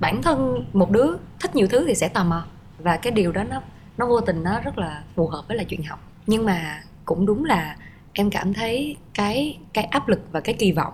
bản 0.00 0.22
thân 0.22 0.64
một 0.72 0.90
đứa 0.90 1.16
thích 1.40 1.56
nhiều 1.56 1.66
thứ 1.66 1.84
thì 1.86 1.94
sẽ 1.94 2.08
tò 2.08 2.24
mò 2.24 2.44
và 2.78 2.96
cái 2.96 3.10
điều 3.10 3.32
đó 3.32 3.44
nó 3.50 3.62
nó 3.98 4.06
vô 4.06 4.20
tình 4.20 4.42
nó 4.42 4.60
rất 4.60 4.78
là 4.78 5.02
phù 5.14 5.26
hợp 5.26 5.42
với 5.48 5.56
là 5.56 5.64
chuyện 5.64 5.82
học 5.82 6.00
nhưng 6.26 6.44
mà 6.44 6.82
cũng 7.04 7.26
đúng 7.26 7.44
là 7.44 7.76
em 8.12 8.30
cảm 8.30 8.54
thấy 8.54 8.96
cái 9.14 9.58
cái 9.72 9.84
áp 9.84 10.08
lực 10.08 10.20
và 10.32 10.40
cái 10.40 10.54
kỳ 10.58 10.72
vọng 10.72 10.92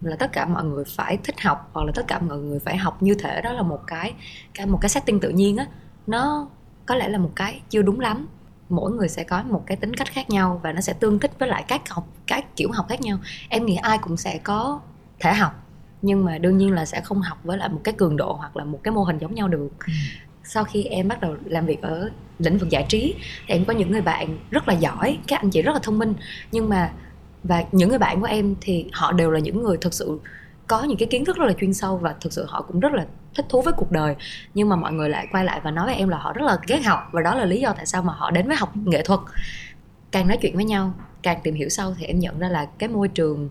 là 0.00 0.16
tất 0.16 0.32
cả 0.32 0.46
mọi 0.46 0.64
người 0.64 0.84
phải 0.84 1.18
thích 1.24 1.40
học 1.40 1.70
hoặc 1.72 1.84
là 1.84 1.92
tất 1.94 2.06
cả 2.08 2.18
mọi 2.18 2.38
người 2.38 2.58
phải 2.58 2.76
học 2.76 3.02
như 3.02 3.14
thể 3.14 3.40
đó 3.42 3.52
là 3.52 3.62
một 3.62 3.80
cái 3.86 4.12
cái 4.54 4.66
một 4.66 4.78
cái 4.80 4.88
setting 4.88 5.20
tự 5.20 5.28
nhiên 5.28 5.56
á 5.56 5.66
nó 6.06 6.48
có 6.86 6.94
lẽ 6.94 7.08
là 7.08 7.18
một 7.18 7.30
cái 7.36 7.60
chưa 7.70 7.82
đúng 7.82 8.00
lắm. 8.00 8.28
Mỗi 8.68 8.92
người 8.92 9.08
sẽ 9.08 9.24
có 9.24 9.42
một 9.42 9.62
cái 9.66 9.76
tính 9.76 9.94
cách 9.94 10.08
khác 10.12 10.30
nhau 10.30 10.60
và 10.62 10.72
nó 10.72 10.80
sẽ 10.80 10.92
tương 10.92 11.18
thích 11.18 11.30
với 11.38 11.48
lại 11.48 11.64
các 11.68 11.90
học 11.90 12.06
các 12.26 12.56
kiểu 12.56 12.70
học 12.72 12.86
khác 12.88 13.00
nhau. 13.00 13.18
Em 13.48 13.66
nghĩ 13.66 13.76
ai 13.76 13.98
cũng 13.98 14.16
sẽ 14.16 14.38
có 14.38 14.80
thể 15.20 15.32
học 15.34 15.52
nhưng 16.02 16.24
mà 16.24 16.38
đương 16.38 16.58
nhiên 16.58 16.72
là 16.72 16.84
sẽ 16.84 17.00
không 17.00 17.20
học 17.20 17.38
với 17.44 17.58
lại 17.58 17.68
một 17.68 17.80
cái 17.84 17.94
cường 17.94 18.16
độ 18.16 18.32
hoặc 18.32 18.56
là 18.56 18.64
một 18.64 18.80
cái 18.82 18.92
mô 18.92 19.04
hình 19.04 19.18
giống 19.18 19.34
nhau 19.34 19.48
được. 19.48 19.68
Ừ. 19.86 19.92
sau 20.44 20.64
khi 20.64 20.84
em 20.84 21.08
bắt 21.08 21.20
đầu 21.20 21.36
làm 21.44 21.66
việc 21.66 21.82
ở 21.82 22.10
lĩnh 22.38 22.58
vực 22.58 22.68
giải 22.70 22.86
trí 22.88 23.14
thì 23.46 23.54
em 23.54 23.64
có 23.64 23.72
những 23.72 23.90
người 23.92 24.00
bạn 24.00 24.38
rất 24.50 24.68
là 24.68 24.74
giỏi 24.74 25.18
các 25.28 25.40
anh 25.40 25.50
chị 25.50 25.62
rất 25.62 25.72
là 25.72 25.80
thông 25.82 25.98
minh. 25.98 26.14
Nhưng 26.52 26.68
mà 26.68 26.92
và 27.44 27.64
những 27.72 27.88
người 27.88 27.98
bạn 27.98 28.20
của 28.20 28.26
em 28.26 28.54
thì 28.60 28.86
họ 28.92 29.12
đều 29.12 29.30
là 29.30 29.38
những 29.38 29.62
người 29.62 29.76
thực 29.76 29.94
sự 29.94 30.20
có 30.66 30.84
những 30.84 30.98
cái 30.98 31.08
kiến 31.08 31.24
thức 31.24 31.36
rất 31.36 31.46
là 31.46 31.52
chuyên 31.52 31.74
sâu 31.74 31.98
và 31.98 32.14
thực 32.20 32.32
sự 32.32 32.44
họ 32.48 32.62
cũng 32.62 32.80
rất 32.80 32.92
là 32.92 33.06
thích 33.34 33.46
thú 33.48 33.62
với 33.62 33.72
cuộc 33.76 33.90
đời. 33.90 34.16
Nhưng 34.54 34.68
mà 34.68 34.76
mọi 34.76 34.92
người 34.92 35.08
lại 35.08 35.26
quay 35.32 35.44
lại 35.44 35.60
và 35.64 35.70
nói 35.70 35.86
với 35.86 35.94
em 35.94 36.08
là 36.08 36.18
họ 36.18 36.32
rất 36.32 36.44
là 36.44 36.58
ghét 36.66 36.80
học 36.84 37.08
và 37.12 37.22
đó 37.22 37.34
là 37.34 37.44
lý 37.44 37.60
do 37.60 37.72
tại 37.76 37.86
sao 37.86 38.02
mà 38.02 38.12
họ 38.12 38.30
đến 38.30 38.46
với 38.46 38.56
học 38.56 38.76
nghệ 38.76 39.02
thuật. 39.02 39.20
Càng 40.10 40.28
nói 40.28 40.38
chuyện 40.40 40.56
với 40.56 40.64
nhau 40.64 40.92
càng 41.22 41.40
tìm 41.42 41.54
hiểu 41.54 41.68
sâu 41.68 41.94
thì 41.98 42.06
em 42.06 42.18
nhận 42.18 42.38
ra 42.38 42.48
là 42.48 42.66
cái 42.78 42.88
môi 42.88 43.08
trường 43.08 43.48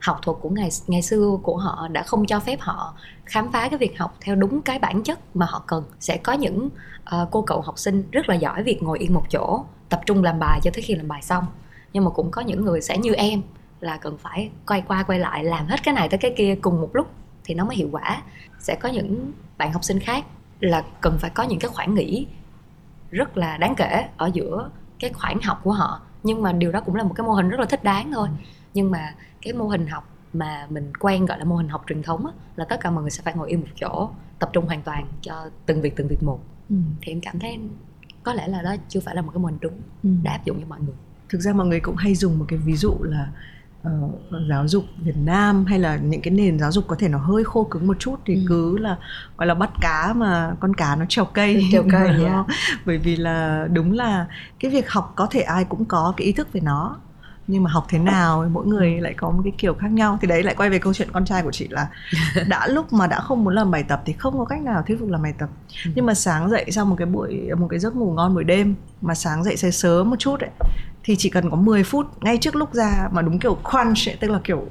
học 0.00 0.18
thuật 0.22 0.38
của 0.40 0.48
ngày 0.50 0.68
ngày 0.86 1.02
xưa 1.02 1.38
của 1.42 1.56
họ 1.56 1.88
đã 1.88 2.02
không 2.02 2.26
cho 2.26 2.40
phép 2.40 2.60
họ 2.60 2.94
khám 3.24 3.52
phá 3.52 3.68
cái 3.68 3.78
việc 3.78 3.98
học 3.98 4.16
theo 4.20 4.34
đúng 4.34 4.62
cái 4.62 4.78
bản 4.78 5.02
chất 5.02 5.36
mà 5.36 5.46
họ 5.46 5.64
cần. 5.66 5.84
Sẽ 6.00 6.16
có 6.16 6.32
những 6.32 6.68
uh, 7.16 7.28
cô 7.30 7.42
cậu 7.42 7.60
học 7.60 7.78
sinh 7.78 8.04
rất 8.10 8.28
là 8.28 8.34
giỏi 8.34 8.62
việc 8.62 8.82
ngồi 8.82 8.98
yên 8.98 9.14
một 9.14 9.24
chỗ 9.30 9.64
tập 9.88 10.00
trung 10.06 10.22
làm 10.22 10.38
bài 10.38 10.60
cho 10.62 10.70
tới 10.74 10.82
khi 10.82 10.94
làm 10.94 11.08
bài 11.08 11.22
xong. 11.22 11.44
Nhưng 11.92 12.04
mà 12.04 12.10
cũng 12.10 12.30
có 12.30 12.42
những 12.42 12.64
người 12.64 12.80
sẽ 12.80 12.98
như 12.98 13.12
em 13.12 13.42
là 13.80 13.96
cần 13.96 14.18
phải 14.18 14.50
quay 14.66 14.82
qua 14.88 15.02
quay 15.02 15.18
lại 15.18 15.44
làm 15.44 15.66
hết 15.66 15.82
cái 15.82 15.94
này 15.94 16.08
tới 16.08 16.18
cái 16.18 16.34
kia 16.36 16.54
cùng 16.62 16.80
một 16.80 16.90
lúc 16.92 17.06
thì 17.44 17.54
nó 17.54 17.64
mới 17.64 17.76
hiệu 17.76 17.88
quả. 17.92 18.22
Sẽ 18.58 18.74
có 18.74 18.88
những 18.88 19.32
bạn 19.58 19.72
học 19.72 19.84
sinh 19.84 19.98
khác 19.98 20.24
là 20.60 20.84
cần 21.00 21.18
phải 21.18 21.30
có 21.30 21.42
những 21.42 21.58
cái 21.58 21.70
khoảng 21.74 21.94
nghỉ 21.94 22.26
rất 23.10 23.36
là 23.36 23.56
đáng 23.56 23.74
kể 23.76 24.08
ở 24.16 24.30
giữa 24.34 24.70
cái 25.00 25.12
khoảng 25.12 25.40
học 25.40 25.60
của 25.64 25.72
họ. 25.72 26.00
Nhưng 26.22 26.42
mà 26.42 26.52
điều 26.52 26.72
đó 26.72 26.80
cũng 26.80 26.94
là 26.94 27.02
một 27.02 27.12
cái 27.16 27.26
mô 27.26 27.32
hình 27.32 27.48
rất 27.48 27.60
là 27.60 27.66
thích 27.66 27.84
đáng 27.84 28.12
thôi. 28.12 28.28
Nhưng 28.74 28.90
mà 28.90 29.14
cái 29.42 29.52
mô 29.52 29.66
hình 29.66 29.86
học 29.86 30.08
mà 30.32 30.66
mình 30.70 30.92
quen 31.00 31.26
gọi 31.26 31.38
là 31.38 31.44
mô 31.44 31.56
hình 31.56 31.68
học 31.68 31.84
truyền 31.88 32.02
thống 32.02 32.26
á, 32.26 32.32
là 32.56 32.64
tất 32.64 32.80
cả 32.80 32.90
mọi 32.90 33.02
người 33.02 33.10
sẽ 33.10 33.22
phải 33.22 33.34
ngồi 33.34 33.50
yên 33.50 33.60
một 33.60 33.66
chỗ 33.80 34.10
tập 34.38 34.50
trung 34.52 34.66
hoàn 34.66 34.82
toàn 34.82 35.06
cho 35.22 35.50
từng 35.66 35.82
việc 35.82 35.96
từng 35.96 36.08
việc 36.08 36.22
một. 36.22 36.40
Ừ. 36.70 36.76
thì 37.00 37.12
em 37.12 37.20
cảm 37.20 37.38
thấy 37.38 37.58
có 38.22 38.34
lẽ 38.34 38.48
là 38.48 38.62
đó 38.62 38.74
chưa 38.88 39.00
phải 39.00 39.14
là 39.14 39.22
một 39.22 39.30
cái 39.34 39.40
mô 39.40 39.46
hình 39.46 39.58
đúng 39.60 39.80
ừ. 40.02 40.10
để 40.22 40.30
áp 40.30 40.44
dụng 40.44 40.60
cho 40.60 40.66
mọi 40.68 40.80
người. 40.80 40.94
Thực 41.28 41.40
ra 41.40 41.52
mọi 41.52 41.66
người 41.66 41.80
cũng 41.80 41.96
hay 41.96 42.14
dùng 42.14 42.38
một 42.38 42.44
cái 42.48 42.58
ví 42.58 42.76
dụ 42.76 42.94
là 43.00 43.28
uh, 43.88 44.20
giáo 44.48 44.68
dục 44.68 44.84
Việt 44.98 45.16
Nam 45.16 45.64
hay 45.64 45.78
là 45.78 45.96
những 45.96 46.20
cái 46.20 46.34
nền 46.34 46.58
giáo 46.58 46.72
dục 46.72 46.84
có 46.88 46.96
thể 46.98 47.08
nó 47.08 47.18
hơi 47.18 47.44
khô 47.44 47.64
cứng 47.64 47.86
một 47.86 47.96
chút 47.98 48.16
thì 48.26 48.34
ừ. 48.34 48.40
cứ 48.48 48.78
là 48.78 48.96
gọi 49.36 49.46
là 49.46 49.54
bắt 49.54 49.70
cá 49.80 50.12
mà 50.16 50.54
con 50.60 50.74
cá 50.74 50.96
nó 50.96 51.04
trèo 51.08 51.24
cây 51.24 51.64
trèo 51.72 51.84
cây 51.90 52.08
đúng 52.18 52.26
yeah. 52.26 52.46
bởi 52.86 52.98
vì 52.98 53.16
là 53.16 53.68
đúng 53.72 53.92
là 53.92 54.26
cái 54.60 54.70
việc 54.70 54.90
học 54.90 55.12
có 55.16 55.26
thể 55.30 55.40
ai 55.40 55.64
cũng 55.64 55.84
có 55.84 56.14
cái 56.16 56.26
ý 56.26 56.32
thức 56.32 56.52
về 56.52 56.60
nó 56.60 56.96
nhưng 57.46 57.62
mà 57.62 57.70
học 57.70 57.86
thế 57.88 57.98
nào 57.98 58.48
mỗi 58.50 58.66
người 58.66 59.00
lại 59.00 59.14
có 59.14 59.30
một 59.30 59.40
cái 59.44 59.52
kiểu 59.58 59.74
khác 59.74 59.90
nhau 59.92 60.18
thì 60.20 60.28
đấy 60.28 60.42
lại 60.42 60.54
quay 60.54 60.70
về 60.70 60.78
câu 60.78 60.94
chuyện 60.94 61.08
con 61.12 61.24
trai 61.24 61.42
của 61.42 61.52
chị 61.52 61.68
là 61.70 61.88
đã 62.48 62.66
lúc 62.66 62.92
mà 62.92 63.06
đã 63.06 63.20
không 63.20 63.44
muốn 63.44 63.54
làm 63.54 63.70
bài 63.70 63.84
tập 63.88 64.02
thì 64.04 64.12
không 64.12 64.38
có 64.38 64.44
cách 64.44 64.62
nào 64.62 64.82
thuyết 64.86 65.00
phục 65.00 65.08
làm 65.08 65.22
bài 65.22 65.34
tập 65.38 65.48
ừ. 65.84 65.90
nhưng 65.94 66.06
mà 66.06 66.14
sáng 66.14 66.50
dậy 66.50 66.64
sau 66.70 66.84
một 66.84 66.96
cái 66.98 67.06
buổi 67.06 67.50
một 67.58 67.68
cái 67.70 67.78
giấc 67.78 67.96
ngủ 67.96 68.12
ngon 68.12 68.34
buổi 68.34 68.44
đêm 68.44 68.74
mà 69.00 69.14
sáng 69.14 69.44
dậy 69.44 69.56
sớm 69.56 69.72
sớm 69.72 70.10
một 70.10 70.16
chút 70.18 70.40
ấy 70.40 70.50
thì 71.04 71.16
chỉ 71.16 71.30
cần 71.30 71.50
có 71.50 71.56
10 71.56 71.84
phút 71.84 72.06
ngay 72.22 72.38
trước 72.38 72.56
lúc 72.56 72.74
ra 72.74 73.08
mà 73.12 73.22
đúng 73.22 73.38
kiểu 73.38 73.58
crunch 73.70 74.08
ấy, 74.08 74.16
tức 74.20 74.30
là 74.30 74.40
kiểu 74.44 74.66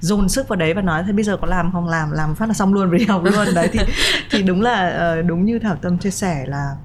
dồn 0.00 0.28
sức 0.28 0.48
vào 0.48 0.56
đấy 0.56 0.74
và 0.74 0.82
nói 0.82 1.02
thế 1.06 1.12
bây 1.12 1.24
giờ 1.24 1.36
có 1.36 1.46
làm 1.46 1.72
không 1.72 1.88
làm 1.88 2.10
làm 2.10 2.34
phát 2.34 2.46
là 2.46 2.54
xong 2.54 2.74
luôn 2.74 2.96
đi 2.96 3.04
học 3.04 3.24
luôn 3.24 3.54
đấy 3.54 3.68
thì 3.72 3.80
thì 4.30 4.42
đúng 4.42 4.62
là 4.62 4.88
ờ, 4.88 5.22
đúng 5.22 5.44
như 5.44 5.58
thảo 5.58 5.76
tâm 5.76 5.98
chia 5.98 6.10
sẻ 6.10 6.44
là 6.46 6.76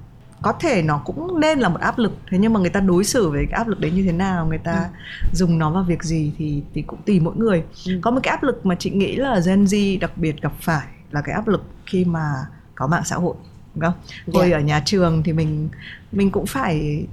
có 0.42 0.52
thể 0.52 0.82
nó 0.82 1.02
cũng 1.04 1.40
nên 1.40 1.58
là 1.58 1.68
một 1.68 1.80
áp 1.80 1.98
lực 1.98 2.12
thế 2.30 2.38
nhưng 2.38 2.52
mà 2.52 2.60
người 2.60 2.70
ta 2.70 2.80
đối 2.80 3.04
xử 3.04 3.30
với 3.30 3.46
cái 3.50 3.58
áp 3.58 3.68
lực 3.68 3.80
đấy 3.80 3.90
như 3.90 4.02
thế 4.02 4.12
nào 4.12 4.46
người 4.46 4.58
ta 4.58 4.72
ừ. 4.72 5.28
dùng 5.32 5.58
nó 5.58 5.70
vào 5.70 5.82
việc 5.82 6.02
gì 6.02 6.32
thì 6.38 6.62
thì 6.74 6.82
cũng 6.82 7.02
tùy 7.06 7.20
mỗi 7.20 7.36
người 7.36 7.62
ừ. 7.86 7.98
có 8.02 8.10
một 8.10 8.20
cái 8.22 8.30
áp 8.30 8.42
lực 8.42 8.66
mà 8.66 8.74
chị 8.74 8.90
nghĩ 8.90 9.16
là 9.16 9.40
Gen 9.46 9.64
Z 9.64 9.98
đặc 10.00 10.12
biệt 10.16 10.42
gặp 10.42 10.52
phải 10.60 10.86
là 11.10 11.20
cái 11.20 11.34
áp 11.34 11.48
lực 11.48 11.64
khi 11.86 12.04
mà 12.04 12.32
có 12.74 12.86
mạng 12.86 13.02
xã 13.04 13.16
hội 13.16 13.34
đúng 13.74 13.84
không? 13.84 14.00
Hồi 14.34 14.42
yeah. 14.42 14.50
Dạ. 14.50 14.58
ở 14.58 14.60
nhà 14.60 14.82
trường 14.84 15.22
thì 15.22 15.32
mình 15.32 15.68
mình 16.12 16.30
cũng 16.30 16.46
phải 16.46 17.06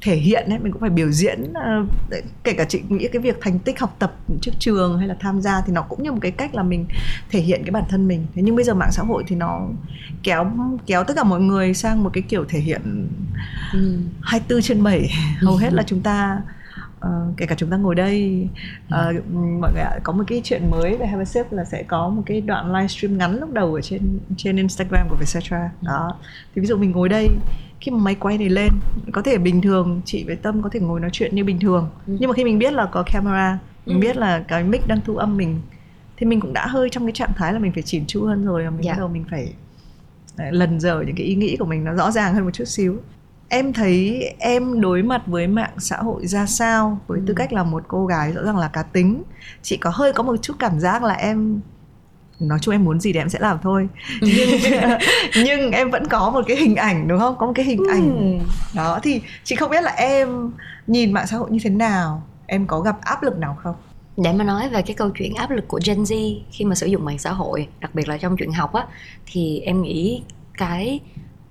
thể 0.00 0.16
hiện 0.16 0.48
ấy 0.48 0.58
mình 0.58 0.72
cũng 0.72 0.80
phải 0.80 0.90
biểu 0.90 1.10
diễn 1.10 1.42
uh, 1.42 1.88
kể 2.44 2.52
cả 2.52 2.64
chị 2.64 2.82
nghĩ 2.88 3.08
cái 3.12 3.22
việc 3.22 3.38
thành 3.40 3.58
tích 3.58 3.80
học 3.80 3.96
tập 3.98 4.14
trước 4.40 4.52
trường 4.58 4.98
hay 4.98 5.08
là 5.08 5.16
tham 5.20 5.40
gia 5.40 5.60
thì 5.66 5.72
nó 5.72 5.82
cũng 5.82 6.02
như 6.02 6.12
một 6.12 6.18
cái 6.20 6.30
cách 6.30 6.54
là 6.54 6.62
mình 6.62 6.86
thể 7.30 7.40
hiện 7.40 7.62
cái 7.64 7.70
bản 7.70 7.84
thân 7.88 8.08
mình. 8.08 8.26
Thế 8.34 8.42
nhưng 8.42 8.56
bây 8.56 8.64
giờ 8.64 8.74
mạng 8.74 8.92
xã 8.92 9.02
hội 9.02 9.24
thì 9.26 9.36
nó 9.36 9.68
kéo 10.22 10.52
kéo 10.86 11.04
tất 11.04 11.14
cả 11.16 11.24
mọi 11.24 11.40
người 11.40 11.74
sang 11.74 12.02
một 12.04 12.10
cái 12.12 12.22
kiểu 12.22 12.44
thể 12.44 12.58
hiện 12.58 13.08
ừ. 13.72 13.98
24 14.20 14.62
trên 14.62 14.82
7 14.82 15.10
hầu 15.40 15.56
hết 15.56 15.72
là 15.72 15.82
chúng 15.82 16.00
ta 16.00 16.40
Uh, 17.06 17.36
kể 17.36 17.46
cả 17.46 17.54
chúng 17.58 17.70
ta 17.70 17.76
ngồi 17.76 17.94
đây 17.94 18.48
uh, 18.86 19.24
mọi 19.60 19.72
người 19.72 19.82
ạ 19.82 19.98
có 20.02 20.12
một 20.12 20.24
cái 20.26 20.40
chuyện 20.44 20.70
mới 20.70 20.96
về 20.96 21.06
Have 21.06 21.22
a 21.22 21.24
Sip 21.24 21.52
là 21.52 21.64
sẽ 21.64 21.82
có 21.82 22.08
một 22.08 22.22
cái 22.26 22.40
đoạn 22.40 22.72
livestream 22.72 23.18
ngắn 23.18 23.40
lúc 23.40 23.52
đầu 23.52 23.74
ở 23.74 23.80
trên 23.80 24.18
trên 24.36 24.56
Instagram 24.56 25.08
của 25.08 25.16
Vietcetera. 25.16 25.70
Đó. 25.80 26.16
Thì 26.54 26.60
ví 26.60 26.66
dụ 26.66 26.76
mình 26.76 26.90
ngồi 26.90 27.08
đây 27.08 27.28
khi 27.80 27.92
mà 27.92 27.98
máy 27.98 28.14
quay 28.14 28.38
này 28.38 28.48
lên 28.48 28.72
có 29.12 29.22
thể 29.22 29.38
bình 29.38 29.62
thường 29.62 30.00
chị 30.04 30.24
với 30.24 30.36
tâm 30.36 30.62
có 30.62 30.68
thể 30.72 30.80
ngồi 30.80 31.00
nói 31.00 31.10
chuyện 31.12 31.34
như 31.34 31.44
bình 31.44 31.60
thường 31.60 31.90
ừ. 32.06 32.16
nhưng 32.20 32.30
mà 32.30 32.34
khi 32.34 32.44
mình 32.44 32.58
biết 32.58 32.72
là 32.72 32.86
có 32.86 33.02
camera 33.12 33.58
mình 33.86 33.96
ừ. 33.96 34.00
biết 34.00 34.16
là 34.16 34.44
cái 34.48 34.64
mic 34.64 34.86
đang 34.86 35.00
thu 35.04 35.16
âm 35.16 35.36
mình 35.36 35.60
thì 36.16 36.26
mình 36.26 36.40
cũng 36.40 36.52
đã 36.52 36.66
hơi 36.66 36.88
trong 36.90 37.06
cái 37.06 37.12
trạng 37.12 37.32
thái 37.36 37.52
là 37.52 37.58
mình 37.58 37.72
phải 37.72 37.82
chỉn 37.82 38.04
chu 38.06 38.24
hơn 38.24 38.44
rồi 38.44 38.70
mình 38.70 38.84
dạ. 38.84 38.92
bắt 38.92 38.98
đầu 38.98 39.08
mình 39.08 39.24
phải 39.30 39.52
à, 40.36 40.50
lần 40.50 40.80
dở 40.80 41.02
những 41.06 41.16
cái 41.16 41.26
ý 41.26 41.34
nghĩ 41.34 41.56
của 41.56 41.64
mình 41.64 41.84
nó 41.84 41.94
rõ 41.94 42.10
ràng 42.10 42.34
hơn 42.34 42.44
một 42.44 42.50
chút 42.54 42.64
xíu 42.64 42.96
em 43.48 43.72
thấy 43.72 44.24
em 44.38 44.80
đối 44.80 45.02
mặt 45.02 45.22
với 45.26 45.46
mạng 45.46 45.74
xã 45.78 45.96
hội 45.96 46.26
ra 46.26 46.46
sao 46.46 47.00
với 47.06 47.18
ừ. 47.18 47.24
tư 47.26 47.34
cách 47.34 47.52
là 47.52 47.62
một 47.62 47.84
cô 47.88 48.06
gái 48.06 48.32
rõ 48.32 48.42
ràng 48.42 48.58
là 48.58 48.68
cá 48.68 48.82
tính 48.82 49.22
chị 49.62 49.76
có 49.76 49.90
hơi 49.90 50.12
có 50.12 50.22
một 50.22 50.36
chút 50.42 50.54
cảm 50.58 50.80
giác 50.80 51.02
là 51.02 51.14
em 51.14 51.60
nói 52.40 52.58
chung 52.62 52.72
em 52.72 52.84
muốn 52.84 53.00
gì 53.00 53.12
thì 53.12 53.18
em 53.18 53.28
sẽ 53.28 53.38
làm 53.38 53.58
thôi. 53.62 53.88
Nhưng 54.20 54.48
nhưng 55.44 55.70
em 55.70 55.90
vẫn 55.90 56.08
có 56.08 56.30
một 56.30 56.42
cái 56.46 56.56
hình 56.56 56.76
ảnh 56.76 57.08
đúng 57.08 57.18
không? 57.18 57.36
Có 57.38 57.46
một 57.46 57.52
cái 57.54 57.64
hình 57.64 57.78
ừ. 57.78 57.90
ảnh 57.90 58.40
đó 58.74 59.00
thì 59.02 59.22
chị 59.44 59.56
không 59.56 59.70
biết 59.70 59.84
là 59.84 59.90
em 59.90 60.50
nhìn 60.86 61.12
mạng 61.12 61.26
xã 61.26 61.36
hội 61.36 61.50
như 61.50 61.58
thế 61.62 61.70
nào. 61.70 62.22
Em 62.46 62.66
có 62.66 62.80
gặp 62.80 62.96
áp 63.00 63.22
lực 63.22 63.38
nào 63.38 63.56
không? 63.62 63.74
Để 64.16 64.32
mà 64.32 64.44
nói 64.44 64.68
về 64.68 64.82
cái 64.82 64.96
câu 64.96 65.10
chuyện 65.10 65.34
áp 65.34 65.50
lực 65.50 65.68
của 65.68 65.80
Gen 65.84 66.02
Z 66.02 66.40
khi 66.50 66.64
mà 66.64 66.74
sử 66.74 66.86
dụng 66.86 67.04
mạng 67.04 67.18
xã 67.18 67.32
hội 67.32 67.68
đặc 67.80 67.94
biệt 67.94 68.08
là 68.08 68.18
trong 68.18 68.36
chuyện 68.36 68.52
học 68.52 68.72
á 68.72 68.86
thì 69.26 69.60
em 69.60 69.82
nghĩ 69.82 70.22
cái 70.58 71.00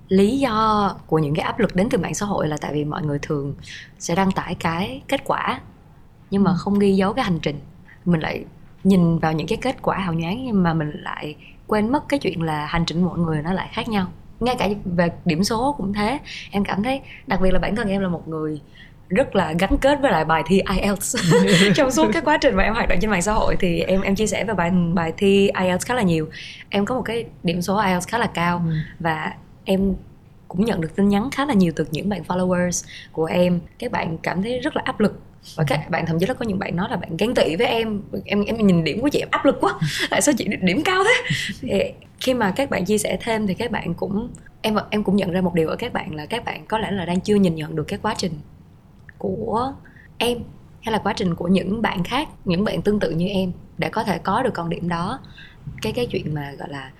lý 0.08 0.38
do 0.38 0.94
của 1.06 1.18
những 1.18 1.34
cái 1.34 1.44
áp 1.44 1.58
lực 1.58 1.76
đến 1.76 1.88
từ 1.90 1.98
mạng 1.98 2.14
xã 2.14 2.26
hội 2.26 2.48
là 2.48 2.56
tại 2.60 2.72
vì 2.72 2.84
mọi 2.84 3.02
người 3.02 3.18
thường 3.22 3.54
sẽ 3.98 4.14
đăng 4.14 4.32
tải 4.32 4.54
cái 4.54 5.02
kết 5.08 5.20
quả 5.24 5.60
nhưng 6.30 6.44
mà 6.44 6.50
ừ. 6.50 6.56
không 6.58 6.78
ghi 6.78 6.96
dấu 6.96 7.12
cái 7.12 7.24
hành 7.24 7.38
trình. 7.42 7.60
Mình 8.04 8.20
lại 8.20 8.44
nhìn 8.84 9.18
vào 9.18 9.32
những 9.32 9.46
cái 9.46 9.58
kết 9.62 9.76
quả 9.82 9.98
hào 9.98 10.14
nhoáng 10.14 10.44
nhưng 10.44 10.62
mà 10.62 10.74
mình 10.74 10.90
lại 10.94 11.36
quên 11.66 11.92
mất 11.92 12.08
cái 12.08 12.20
chuyện 12.20 12.42
là 12.42 12.66
hành 12.66 12.84
trình 12.86 13.04
mọi 13.04 13.18
người 13.18 13.42
nó 13.42 13.52
lại 13.52 13.68
khác 13.72 13.88
nhau. 13.88 14.06
Ngay 14.40 14.56
cả 14.58 14.68
về 14.84 15.08
điểm 15.24 15.44
số 15.44 15.74
cũng 15.78 15.92
thế. 15.92 16.18
Em 16.50 16.64
cảm 16.64 16.82
thấy 16.82 17.00
đặc 17.26 17.40
biệt 17.40 17.50
là 17.50 17.58
bản 17.58 17.76
thân 17.76 17.88
em 17.88 18.02
là 18.02 18.08
một 18.08 18.28
người 18.28 18.60
rất 19.08 19.36
là 19.36 19.52
gắn 19.58 19.78
kết 19.80 19.98
với 20.02 20.10
lại 20.10 20.24
bài 20.24 20.42
thi 20.46 20.62
IELTS 20.76 21.16
trong 21.74 21.90
suốt 21.90 22.10
cái 22.12 22.22
quá 22.22 22.38
trình 22.40 22.56
mà 22.56 22.62
em 22.62 22.74
hoạt 22.74 22.88
động 22.88 22.98
trên 23.00 23.10
mạng 23.10 23.22
xã 23.22 23.32
hội 23.32 23.56
thì 23.60 23.80
em 23.80 24.00
em 24.00 24.14
chia 24.14 24.26
sẻ 24.26 24.44
về 24.44 24.54
bài 24.54 24.70
bài 24.94 25.12
thi 25.16 25.50
IELTS 25.60 25.86
khá 25.86 25.94
là 25.94 26.02
nhiều. 26.02 26.28
Em 26.70 26.84
có 26.84 26.94
một 26.94 27.02
cái 27.02 27.24
điểm 27.42 27.62
số 27.62 27.78
IELTS 27.78 28.08
khá 28.08 28.18
là 28.18 28.26
cao 28.26 28.62
ừ. 28.66 28.72
và 29.00 29.32
em 29.64 29.94
cũng 30.48 30.64
nhận 30.64 30.80
được 30.80 30.96
tin 30.96 31.08
nhắn 31.08 31.28
khá 31.32 31.46
là 31.46 31.54
nhiều 31.54 31.72
từ 31.76 31.86
những 31.90 32.08
bạn 32.08 32.22
followers 32.28 32.88
của 33.12 33.24
em. 33.24 33.60
Các 33.78 33.92
bạn 33.92 34.18
cảm 34.18 34.42
thấy 34.42 34.58
rất 34.58 34.76
là 34.76 34.82
áp 34.84 35.00
lực 35.00 35.20
và 35.56 35.64
các 35.66 35.90
bạn 35.90 36.06
thậm 36.06 36.18
chí 36.18 36.26
là 36.26 36.34
có 36.34 36.44
những 36.44 36.58
bạn 36.58 36.76
nói 36.76 36.88
là 36.90 36.96
bạn 36.96 37.16
ghen 37.16 37.34
tị 37.34 37.56
với 37.56 37.66
em 37.66 38.02
em 38.24 38.44
em 38.44 38.66
nhìn 38.66 38.84
điểm 38.84 39.00
của 39.00 39.08
chị 39.08 39.18
em 39.18 39.28
áp 39.30 39.44
lực 39.44 39.56
quá. 39.60 39.74
Tại 40.10 40.22
sao 40.22 40.34
chị 40.38 40.48
điểm 40.62 40.82
cao 40.84 41.04
thế? 41.04 41.34
Thì 41.60 41.82
khi 42.20 42.34
mà 42.34 42.50
các 42.50 42.70
bạn 42.70 42.84
chia 42.84 42.98
sẻ 42.98 43.18
thêm 43.20 43.46
thì 43.46 43.54
các 43.54 43.70
bạn 43.70 43.94
cũng 43.94 44.30
em 44.62 44.76
em 44.90 45.04
cũng 45.04 45.16
nhận 45.16 45.30
ra 45.30 45.40
một 45.40 45.54
điều 45.54 45.68
ở 45.68 45.76
các 45.76 45.92
bạn 45.92 46.14
là 46.14 46.26
các 46.26 46.44
bạn 46.44 46.66
có 46.66 46.78
lẽ 46.78 46.90
là 46.90 47.04
đang 47.04 47.20
chưa 47.20 47.34
nhìn 47.34 47.54
nhận 47.54 47.76
được 47.76 47.84
cái 47.88 47.98
quá 48.02 48.14
trình 48.18 48.32
của 49.18 49.72
em 50.18 50.38
hay 50.82 50.92
là 50.92 50.98
quá 50.98 51.12
trình 51.16 51.34
của 51.34 51.48
những 51.48 51.82
bạn 51.82 52.04
khác 52.04 52.28
những 52.44 52.64
bạn 52.64 52.82
tương 52.82 53.00
tự 53.00 53.10
như 53.10 53.26
em 53.28 53.52
để 53.78 53.88
có 53.88 54.04
thể 54.04 54.18
có 54.18 54.42
được 54.42 54.54
con 54.54 54.70
điểm 54.70 54.88
đó. 54.88 55.20
Cái 55.82 55.92
cái 55.92 56.06
chuyện 56.06 56.34
mà 56.34 56.52
gọi 56.58 56.68
là 56.68 56.90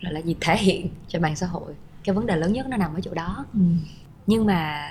là, 0.00 0.10
là 0.10 0.20
gì? 0.20 0.36
Thể 0.40 0.56
hiện 0.56 0.88
cho 1.08 1.20
mạng 1.20 1.36
xã 1.36 1.46
hội 1.46 1.72
cái 2.04 2.14
vấn 2.14 2.26
đề 2.26 2.36
lớn 2.36 2.52
nhất 2.52 2.66
nó 2.68 2.76
nằm 2.76 2.94
ở 2.94 3.00
chỗ 3.00 3.14
đó. 3.14 3.44
Ừ. 3.54 3.60
nhưng 4.26 4.46
mà 4.46 4.90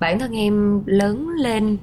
bản 0.00 0.18
thân 0.18 0.36
em 0.36 0.82
lớn 0.86 1.28
lên 1.38 1.76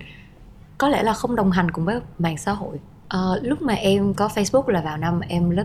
có 0.84 0.90
lẽ 0.90 1.04
là 1.04 1.14
không 1.14 1.36
đồng 1.36 1.52
hành 1.52 1.72
cùng 1.72 1.86
với 1.86 2.00
mạng 2.20 2.38
xã 2.38 2.52
hội. 2.52 2.80
À, 3.08 3.20
lúc 3.42 3.62
mà 3.62 3.74
em 3.74 4.14
có 4.14 4.28
Facebook 4.28 4.68
là 4.68 4.82
vào 4.82 4.98
năm 4.98 5.20
em 5.28 5.50
lớp 5.50 5.64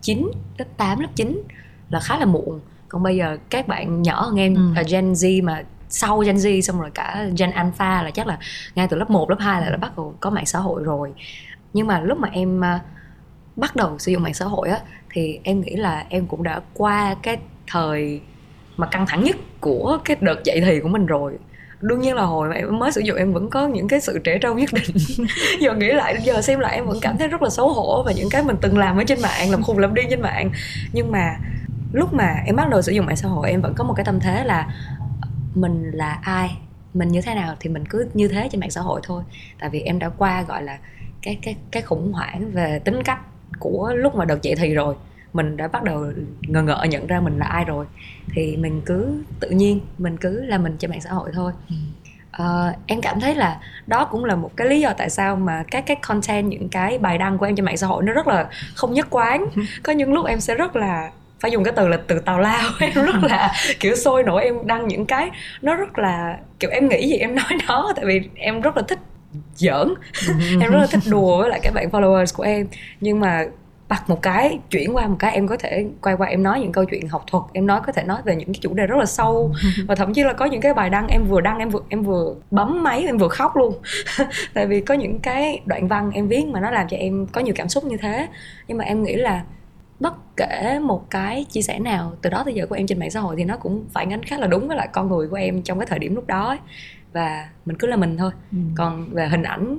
9, 0.00 0.30
lớp 0.58 0.64
8, 0.76 1.00
lớp 1.00 1.08
9 1.14 1.42
là 1.90 2.00
khá 2.00 2.18
là 2.18 2.24
muộn. 2.24 2.60
Còn 2.88 3.02
bây 3.02 3.16
giờ 3.16 3.38
các 3.50 3.68
bạn 3.68 4.02
nhỏ 4.02 4.22
hơn 4.22 4.36
em 4.36 4.54
ừ. 4.54 4.82
Gen 4.88 5.12
Z 5.12 5.44
mà 5.44 5.62
sau 5.88 6.18
Gen 6.18 6.36
Z 6.36 6.60
xong 6.60 6.80
rồi 6.80 6.90
cả 6.90 7.26
Gen 7.38 7.50
Alpha 7.50 8.02
là 8.02 8.10
chắc 8.10 8.26
là 8.26 8.38
ngay 8.74 8.88
từ 8.88 8.96
lớp 8.96 9.10
1, 9.10 9.30
lớp 9.30 9.36
2 9.40 9.60
là 9.60 9.70
đã 9.70 9.76
bắt 9.76 9.96
đầu 9.96 10.14
có 10.20 10.30
mạng 10.30 10.46
xã 10.46 10.58
hội 10.58 10.82
rồi. 10.84 11.12
Nhưng 11.72 11.86
mà 11.86 12.00
lúc 12.00 12.18
mà 12.18 12.28
em 12.32 12.60
uh, 12.60 12.80
bắt 13.56 13.76
đầu 13.76 13.98
sử 13.98 14.12
dụng 14.12 14.22
mạng 14.22 14.34
xã 14.34 14.44
hội 14.44 14.68
á 14.68 14.80
thì 15.10 15.40
em 15.42 15.60
nghĩ 15.60 15.76
là 15.76 16.04
em 16.08 16.26
cũng 16.26 16.42
đã 16.42 16.60
qua 16.74 17.14
cái 17.22 17.38
thời 17.66 18.20
mà 18.76 18.86
căng 18.86 19.06
thẳng 19.06 19.24
nhất 19.24 19.36
của 19.60 19.98
cái 20.04 20.16
đợt 20.20 20.44
dậy 20.44 20.60
thì 20.64 20.80
của 20.80 20.88
mình 20.88 21.06
rồi 21.06 21.38
đương 21.80 22.00
nhiên 22.00 22.14
là 22.14 22.22
hồi 22.22 22.48
mà 22.48 22.54
em 22.54 22.78
mới 22.78 22.92
sử 22.92 23.00
dụng, 23.00 23.16
em 23.16 23.32
vẫn 23.32 23.50
có 23.50 23.68
những 23.68 23.88
cái 23.88 24.00
sự 24.00 24.18
trẻ 24.24 24.38
trâu 24.38 24.54
nhất 24.54 24.70
định. 24.72 24.96
Giờ 25.60 25.74
nghĩ 25.74 25.86
lại, 25.86 26.16
giờ 26.24 26.42
xem 26.42 26.58
lại 26.58 26.74
em 26.74 26.86
vẫn 26.86 26.98
cảm 27.00 27.18
thấy 27.18 27.28
rất 27.28 27.42
là 27.42 27.50
xấu 27.50 27.68
hổ 27.72 28.02
và 28.06 28.12
những 28.12 28.30
cái 28.30 28.42
mình 28.42 28.56
từng 28.60 28.78
làm 28.78 28.96
ở 28.96 29.04
trên 29.04 29.22
mạng 29.22 29.50
làm 29.50 29.62
khùng 29.62 29.78
làm 29.78 29.94
điên 29.94 30.06
trên 30.10 30.20
mạng. 30.20 30.50
Nhưng 30.92 31.12
mà 31.12 31.36
lúc 31.92 32.12
mà 32.12 32.34
em 32.46 32.56
bắt 32.56 32.68
đầu 32.70 32.82
sử 32.82 32.92
dụng 32.92 33.06
mạng 33.06 33.16
xã 33.16 33.28
hội, 33.28 33.50
em 33.50 33.60
vẫn 33.60 33.74
có 33.74 33.84
một 33.84 33.94
cái 33.96 34.04
tâm 34.04 34.20
thế 34.20 34.44
là 34.44 34.74
mình 35.54 35.90
là 35.90 36.18
ai, 36.22 36.58
mình 36.94 37.08
như 37.08 37.20
thế 37.20 37.34
nào 37.34 37.56
thì 37.60 37.70
mình 37.70 37.84
cứ 37.86 38.08
như 38.14 38.28
thế 38.28 38.48
trên 38.52 38.60
mạng 38.60 38.70
xã 38.70 38.80
hội 38.80 39.00
thôi. 39.04 39.22
Tại 39.60 39.70
vì 39.70 39.80
em 39.80 39.98
đã 39.98 40.08
qua, 40.08 40.42
gọi 40.42 40.62
là, 40.62 40.78
cái 41.22 41.38
cái 41.42 41.56
cái 41.70 41.82
khủng 41.82 42.12
hoảng 42.12 42.50
về 42.52 42.80
tính 42.84 43.02
cách 43.02 43.20
của 43.58 43.92
lúc 43.96 44.14
mà 44.14 44.24
đợt 44.24 44.42
dậy 44.42 44.54
thì 44.58 44.74
rồi 44.74 44.94
mình 45.32 45.56
đã 45.56 45.68
bắt 45.68 45.82
đầu 45.82 46.06
ngờ 46.40 46.62
ngợ 46.62 46.86
nhận 46.90 47.06
ra 47.06 47.20
mình 47.20 47.38
là 47.38 47.46
ai 47.46 47.64
rồi. 47.64 47.86
Thì 48.32 48.56
mình 48.56 48.82
cứ 48.86 49.22
tự 49.40 49.50
nhiên 49.50 49.80
mình 49.98 50.16
cứ 50.16 50.44
là 50.44 50.58
mình 50.58 50.76
trên 50.78 50.90
mạng 50.90 51.00
xã 51.00 51.10
hội 51.10 51.30
thôi. 51.34 51.52
Uh, 52.42 52.76
em 52.86 53.00
cảm 53.00 53.20
thấy 53.20 53.34
là 53.34 53.60
đó 53.86 54.04
cũng 54.04 54.24
là 54.24 54.36
một 54.36 54.50
cái 54.56 54.68
lý 54.68 54.80
do 54.80 54.92
tại 54.98 55.10
sao 55.10 55.36
mà 55.36 55.64
các 55.70 55.86
cái 55.86 55.96
content 55.96 56.46
những 56.46 56.68
cái 56.68 56.98
bài 56.98 57.18
đăng 57.18 57.38
của 57.38 57.46
em 57.46 57.56
trên 57.56 57.64
mạng 57.64 57.76
xã 57.76 57.86
hội 57.86 58.02
nó 58.02 58.12
rất 58.12 58.26
là 58.26 58.48
không 58.74 58.92
nhất 58.92 59.06
quán. 59.10 59.46
Có 59.82 59.92
những 59.92 60.12
lúc 60.12 60.26
em 60.26 60.40
sẽ 60.40 60.54
rất 60.54 60.76
là 60.76 61.10
phải 61.40 61.50
dùng 61.50 61.64
cái 61.64 61.72
từ 61.76 61.88
là 61.88 61.98
từ 62.06 62.18
tào 62.18 62.40
lao. 62.40 62.70
Em 62.80 62.92
rất 62.94 63.14
là 63.22 63.52
kiểu 63.80 63.96
sôi 63.96 64.22
nổi 64.22 64.44
em 64.44 64.66
đăng 64.66 64.88
những 64.88 65.06
cái 65.06 65.30
nó 65.62 65.74
rất 65.74 65.98
là 65.98 66.38
kiểu 66.60 66.70
em 66.70 66.88
nghĩ 66.88 67.08
gì 67.08 67.16
em 67.16 67.34
nói 67.34 67.52
đó 67.68 67.92
tại 67.96 68.04
vì 68.04 68.20
em 68.34 68.60
rất 68.60 68.76
là 68.76 68.82
thích 68.88 68.98
giỡn. 69.54 69.94
Em 70.60 70.70
rất 70.70 70.78
là 70.78 70.86
thích 70.86 71.02
đùa 71.10 71.38
với 71.38 71.50
lại 71.50 71.60
các 71.62 71.74
bạn 71.74 71.88
followers 71.88 72.36
của 72.36 72.42
em. 72.42 72.66
Nhưng 73.00 73.20
mà 73.20 73.44
bật 73.88 74.10
một 74.10 74.22
cái 74.22 74.58
chuyển 74.70 74.96
qua 74.96 75.06
một 75.06 75.16
cái 75.18 75.32
em 75.32 75.48
có 75.48 75.56
thể 75.56 75.86
quay 76.02 76.16
qua 76.16 76.26
em 76.26 76.42
nói 76.42 76.60
những 76.60 76.72
câu 76.72 76.84
chuyện 76.84 77.08
học 77.08 77.24
thuật 77.26 77.44
em 77.52 77.66
nói 77.66 77.80
có 77.86 77.92
thể 77.92 78.02
nói 78.02 78.18
về 78.24 78.36
những 78.36 78.52
cái 78.52 78.60
chủ 78.60 78.74
đề 78.74 78.86
rất 78.86 78.96
là 78.98 79.06
sâu 79.06 79.52
và 79.86 79.94
thậm 79.94 80.14
chí 80.14 80.22
là 80.22 80.32
có 80.32 80.44
những 80.44 80.60
cái 80.60 80.74
bài 80.74 80.90
đăng 80.90 81.08
em 81.08 81.24
vừa 81.24 81.40
đăng 81.40 81.58
em 81.58 81.68
vừa 81.68 81.80
em 81.88 82.02
vừa 82.02 82.34
bấm 82.50 82.82
máy 82.82 83.04
em 83.06 83.18
vừa 83.18 83.28
khóc 83.28 83.56
luôn 83.56 83.74
tại 84.54 84.66
vì 84.66 84.80
có 84.80 84.94
những 84.94 85.18
cái 85.20 85.60
đoạn 85.66 85.88
văn 85.88 86.10
em 86.14 86.28
viết 86.28 86.46
mà 86.46 86.60
nó 86.60 86.70
làm 86.70 86.88
cho 86.88 86.96
em 86.96 87.26
có 87.26 87.40
nhiều 87.40 87.54
cảm 87.56 87.68
xúc 87.68 87.84
như 87.84 87.96
thế 87.96 88.28
nhưng 88.68 88.78
mà 88.78 88.84
em 88.84 89.02
nghĩ 89.02 89.14
là 89.14 89.44
bất 90.00 90.36
kể 90.36 90.78
một 90.82 91.10
cái 91.10 91.44
chia 91.50 91.62
sẻ 91.62 91.78
nào 91.78 92.12
từ 92.22 92.30
đó 92.30 92.42
tới 92.44 92.54
giờ 92.54 92.66
của 92.66 92.74
em 92.74 92.86
trên 92.86 92.98
mạng 92.98 93.10
xã 93.10 93.20
hội 93.20 93.36
thì 93.38 93.44
nó 93.44 93.56
cũng 93.56 93.84
phản 93.92 94.12
ánh 94.12 94.22
khá 94.22 94.38
là 94.38 94.46
đúng 94.46 94.68
với 94.68 94.76
lại 94.76 94.88
con 94.92 95.08
người 95.08 95.28
của 95.28 95.36
em 95.36 95.62
trong 95.62 95.78
cái 95.78 95.86
thời 95.86 95.98
điểm 95.98 96.14
lúc 96.14 96.26
đó 96.26 96.48
ấy. 96.48 96.58
và 97.12 97.48
mình 97.66 97.76
cứ 97.78 97.86
là 97.86 97.96
mình 97.96 98.16
thôi 98.16 98.30
ừ. 98.52 98.58
còn 98.76 99.08
về 99.10 99.28
hình 99.28 99.42
ảnh 99.42 99.78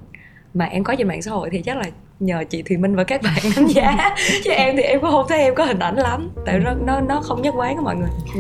mà 0.54 0.66
em 0.66 0.84
có 0.84 0.96
trên 0.96 1.08
mạng 1.08 1.22
xã 1.22 1.32
hội 1.32 1.50
thì 1.52 1.62
chắc 1.62 1.78
là 1.78 1.86
nhờ 2.20 2.44
chị 2.50 2.62
Thùy 2.62 2.78
Minh 2.78 2.96
và 2.96 3.04
các 3.04 3.22
bạn 3.22 3.40
đánh 3.56 3.68
giá 3.68 4.16
chứ 4.44 4.52
em 4.52 4.76
thì 4.78 4.84
em 4.84 5.02
cũng 5.02 5.12
không 5.12 5.26
thấy 5.30 5.40
em 5.40 5.56
có 5.56 5.66
hình 5.66 5.80
ảnh 5.80 5.96
lắm 5.96 6.30
tại 6.46 6.60
nó 6.60 6.74
nó 6.74 7.02
nó 7.02 7.22
không 7.22 7.42
nhất 7.42 7.54
quán 7.58 7.76
của 7.78 7.84
mọi 7.84 7.96
người 7.96 8.10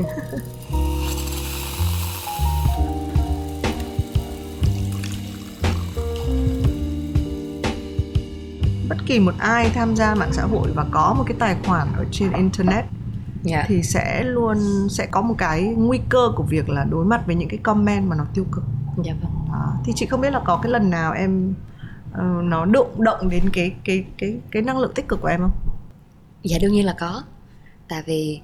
bất 8.89 8.97
kỳ 9.05 9.19
một 9.19 9.33
ai 9.39 9.69
tham 9.73 9.95
gia 9.95 10.15
mạng 10.15 10.33
xã 10.33 10.43
hội 10.43 10.69
và 10.75 10.85
có 10.91 11.15
một 11.17 11.23
cái 11.27 11.35
tài 11.39 11.55
khoản 11.65 11.87
ở 11.97 12.05
trên 12.11 12.31
internet 12.31 12.85
yeah. 12.85 12.89
Dạ. 13.43 13.65
thì 13.67 13.83
sẽ 13.83 14.23
luôn 14.23 14.57
sẽ 14.89 15.05
có 15.05 15.21
một 15.21 15.35
cái 15.37 15.63
nguy 15.63 15.99
cơ 16.09 16.31
của 16.35 16.43
việc 16.43 16.69
là 16.69 16.83
đối 16.83 17.05
mặt 17.05 17.21
với 17.25 17.35
những 17.35 17.49
cái 17.49 17.59
comment 17.63 18.09
mà 18.09 18.15
nó 18.15 18.25
tiêu 18.33 18.45
cực. 18.51 18.63
Dạ 19.03 19.13
vâng. 19.21 19.31
À, 19.53 19.65
thì 19.85 19.93
chị 19.95 20.05
không 20.05 20.21
biết 20.21 20.33
là 20.33 20.41
có 20.45 20.59
cái 20.63 20.71
lần 20.71 20.89
nào 20.89 21.13
em 21.13 21.53
uh, 22.13 22.43
nó 22.43 22.65
động 22.65 23.03
động 23.03 23.29
đến 23.29 23.49
cái 23.53 23.73
cái 23.83 24.05
cái 24.17 24.35
cái 24.51 24.61
năng 24.61 24.77
lượng 24.77 24.91
tích 24.95 25.07
cực 25.07 25.21
của 25.21 25.27
em 25.27 25.39
không? 25.39 25.51
Dạ 26.43 26.57
đương 26.61 26.73
nhiên 26.73 26.85
là 26.85 26.95
có. 26.99 27.23
Tại 27.87 28.03
vì 28.05 28.41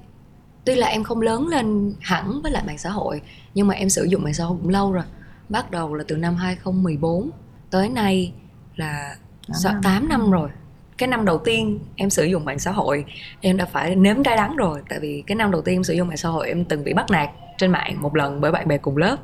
tuy 0.65 0.75
là 0.75 0.87
em 0.87 1.03
không 1.03 1.21
lớn 1.21 1.47
lên 1.47 1.93
hẳn 2.01 2.41
với 2.41 2.51
lại 2.51 2.63
mạng 2.67 2.77
xã 2.77 2.89
hội 2.89 3.21
nhưng 3.53 3.67
mà 3.67 3.73
em 3.75 3.89
sử 3.89 4.03
dụng 4.03 4.23
mạng 4.23 4.33
xã 4.33 4.43
hội 4.43 4.57
cũng 4.61 4.69
lâu 4.69 4.91
rồi 4.91 5.03
bắt 5.49 5.71
đầu 5.71 5.93
là 5.93 6.03
từ 6.07 6.17
năm 6.17 6.35
2014 6.35 7.29
tới 7.69 7.89
nay 7.89 8.33
là 8.75 9.15
8 9.63 9.73
năm. 9.73 9.81
8 9.83 10.09
năm 10.09 10.31
rồi 10.31 10.49
cái 10.97 11.07
năm 11.07 11.25
đầu 11.25 11.37
tiên 11.37 11.79
em 11.95 12.09
sử 12.09 12.23
dụng 12.23 12.45
mạng 12.45 12.59
xã 12.59 12.71
hội 12.71 13.05
em 13.41 13.57
đã 13.57 13.65
phải 13.65 13.95
nếm 13.95 14.23
trái 14.23 14.37
đắng 14.37 14.55
rồi 14.55 14.81
tại 14.89 14.99
vì 14.99 15.23
cái 15.27 15.35
năm 15.35 15.51
đầu 15.51 15.61
tiên 15.61 15.75
em 15.75 15.83
sử 15.83 15.93
dụng 15.93 16.07
mạng 16.07 16.17
xã 16.17 16.29
hội 16.29 16.47
em 16.47 16.65
từng 16.65 16.83
bị 16.83 16.93
bắt 16.93 17.11
nạt 17.11 17.29
trên 17.57 17.71
mạng 17.71 18.01
một 18.01 18.15
lần 18.15 18.41
bởi 18.41 18.51
bạn 18.51 18.67
bè 18.67 18.77
cùng 18.77 18.97
lớp 18.97 19.17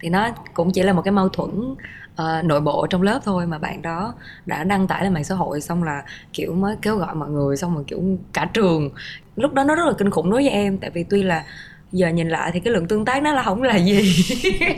thì 0.00 0.08
nó 0.08 0.28
cũng 0.54 0.72
chỉ 0.72 0.82
là 0.82 0.92
một 0.92 1.02
cái 1.02 1.12
mâu 1.12 1.28
thuẫn 1.28 1.74
uh, 2.22 2.44
nội 2.44 2.60
bộ 2.60 2.86
trong 2.90 3.02
lớp 3.02 3.20
thôi 3.24 3.46
mà 3.46 3.58
bạn 3.58 3.82
đó 3.82 4.14
đã 4.46 4.64
đăng 4.64 4.86
tải 4.86 5.04
lên 5.04 5.14
mạng 5.14 5.24
xã 5.24 5.34
hội 5.34 5.60
xong 5.60 5.82
là 5.82 6.02
kiểu 6.32 6.54
mới 6.54 6.76
kêu 6.82 6.96
gọi 6.96 7.14
mọi 7.14 7.30
người 7.30 7.56
xong 7.56 7.74
rồi 7.74 7.84
kiểu 7.86 8.00
cả 8.32 8.50
trường. 8.54 8.90
Lúc 9.36 9.54
đó 9.54 9.64
nó 9.64 9.74
rất 9.74 9.86
là 9.86 9.92
kinh 9.98 10.10
khủng 10.10 10.30
đối 10.30 10.42
với 10.42 10.50
em 10.50 10.78
tại 10.78 10.90
vì 10.90 11.04
tuy 11.04 11.22
là 11.22 11.44
giờ 11.92 12.08
nhìn 12.08 12.28
lại 12.28 12.50
thì 12.52 12.60
cái 12.60 12.72
lượng 12.72 12.86
tương 12.86 13.04
tác 13.04 13.22
nó 13.22 13.32
là 13.32 13.42
không 13.42 13.62
là 13.62 13.76
gì. 13.76 14.14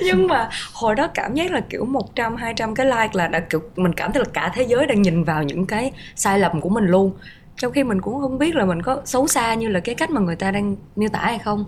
Nhưng 0.00 0.26
mà 0.26 0.48
hồi 0.72 0.94
đó 0.94 1.08
cảm 1.14 1.34
giác 1.34 1.50
là 1.50 1.60
kiểu 1.60 1.84
100 1.84 2.36
200 2.36 2.74
cái 2.74 2.86
like 2.86 3.10
là 3.12 3.28
đã 3.28 3.40
kiểu 3.40 3.60
mình 3.76 3.92
cảm 3.92 4.12
thấy 4.12 4.22
là 4.22 4.30
cả 4.32 4.52
thế 4.54 4.62
giới 4.62 4.86
đang 4.86 5.02
nhìn 5.02 5.24
vào 5.24 5.42
những 5.42 5.66
cái 5.66 5.92
sai 6.16 6.38
lầm 6.38 6.60
của 6.60 6.68
mình 6.68 6.86
luôn. 6.86 7.12
Trong 7.56 7.72
khi 7.72 7.84
mình 7.84 8.00
cũng 8.00 8.20
không 8.20 8.38
biết 8.38 8.54
là 8.54 8.64
mình 8.64 8.82
có 8.82 9.02
xấu 9.04 9.26
xa 9.26 9.54
như 9.54 9.68
là 9.68 9.80
cái 9.80 9.94
cách 9.94 10.10
mà 10.10 10.20
người 10.20 10.36
ta 10.36 10.50
đang 10.50 10.76
miêu 10.96 11.08
tả 11.08 11.18
hay 11.18 11.38
không. 11.38 11.64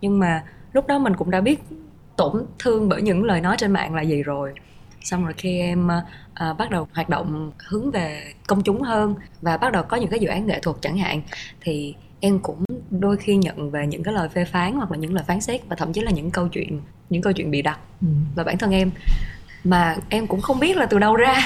Nhưng 0.00 0.18
mà 0.18 0.42
lúc 0.72 0.86
đó 0.86 0.98
mình 0.98 1.16
cũng 1.16 1.30
đã 1.30 1.40
biết 1.40 1.60
tổn 2.18 2.46
thương 2.58 2.88
bởi 2.88 3.02
những 3.02 3.24
lời 3.24 3.40
nói 3.40 3.56
trên 3.58 3.72
mạng 3.72 3.94
là 3.94 4.02
gì 4.02 4.22
rồi. 4.22 4.52
Xong 5.02 5.24
rồi 5.24 5.34
khi 5.36 5.58
em 5.60 5.90
à, 6.34 6.52
bắt 6.52 6.70
đầu 6.70 6.88
hoạt 6.94 7.08
động 7.08 7.52
hướng 7.68 7.90
về 7.90 8.22
công 8.46 8.62
chúng 8.62 8.82
hơn 8.82 9.14
và 9.42 9.56
bắt 9.56 9.72
đầu 9.72 9.82
có 9.82 9.96
những 9.96 10.10
cái 10.10 10.18
dự 10.18 10.28
án 10.28 10.46
nghệ 10.46 10.60
thuật 10.60 10.76
chẳng 10.80 10.98
hạn 10.98 11.22
thì 11.60 11.94
em 12.20 12.38
cũng 12.38 12.64
đôi 12.90 13.16
khi 13.16 13.36
nhận 13.36 13.70
về 13.70 13.86
những 13.86 14.02
cái 14.02 14.14
lời 14.14 14.28
phê 14.28 14.44
phán 14.44 14.72
hoặc 14.72 14.90
là 14.90 14.96
những 14.96 15.14
lời 15.14 15.24
phán 15.26 15.40
xét 15.40 15.60
và 15.68 15.76
thậm 15.76 15.92
chí 15.92 16.00
là 16.00 16.10
những 16.10 16.30
câu 16.30 16.48
chuyện 16.48 16.80
những 17.10 17.22
câu 17.22 17.32
chuyện 17.32 17.50
bị 17.50 17.62
đặt 17.62 17.78
ừ. 18.00 18.08
và 18.34 18.44
bản 18.44 18.58
thân 18.58 18.70
em. 18.70 18.90
Mà 19.64 19.96
em 20.08 20.26
cũng 20.26 20.40
không 20.40 20.60
biết 20.60 20.76
là 20.76 20.86
từ 20.86 20.98
đâu 20.98 21.16
ra 21.16 21.38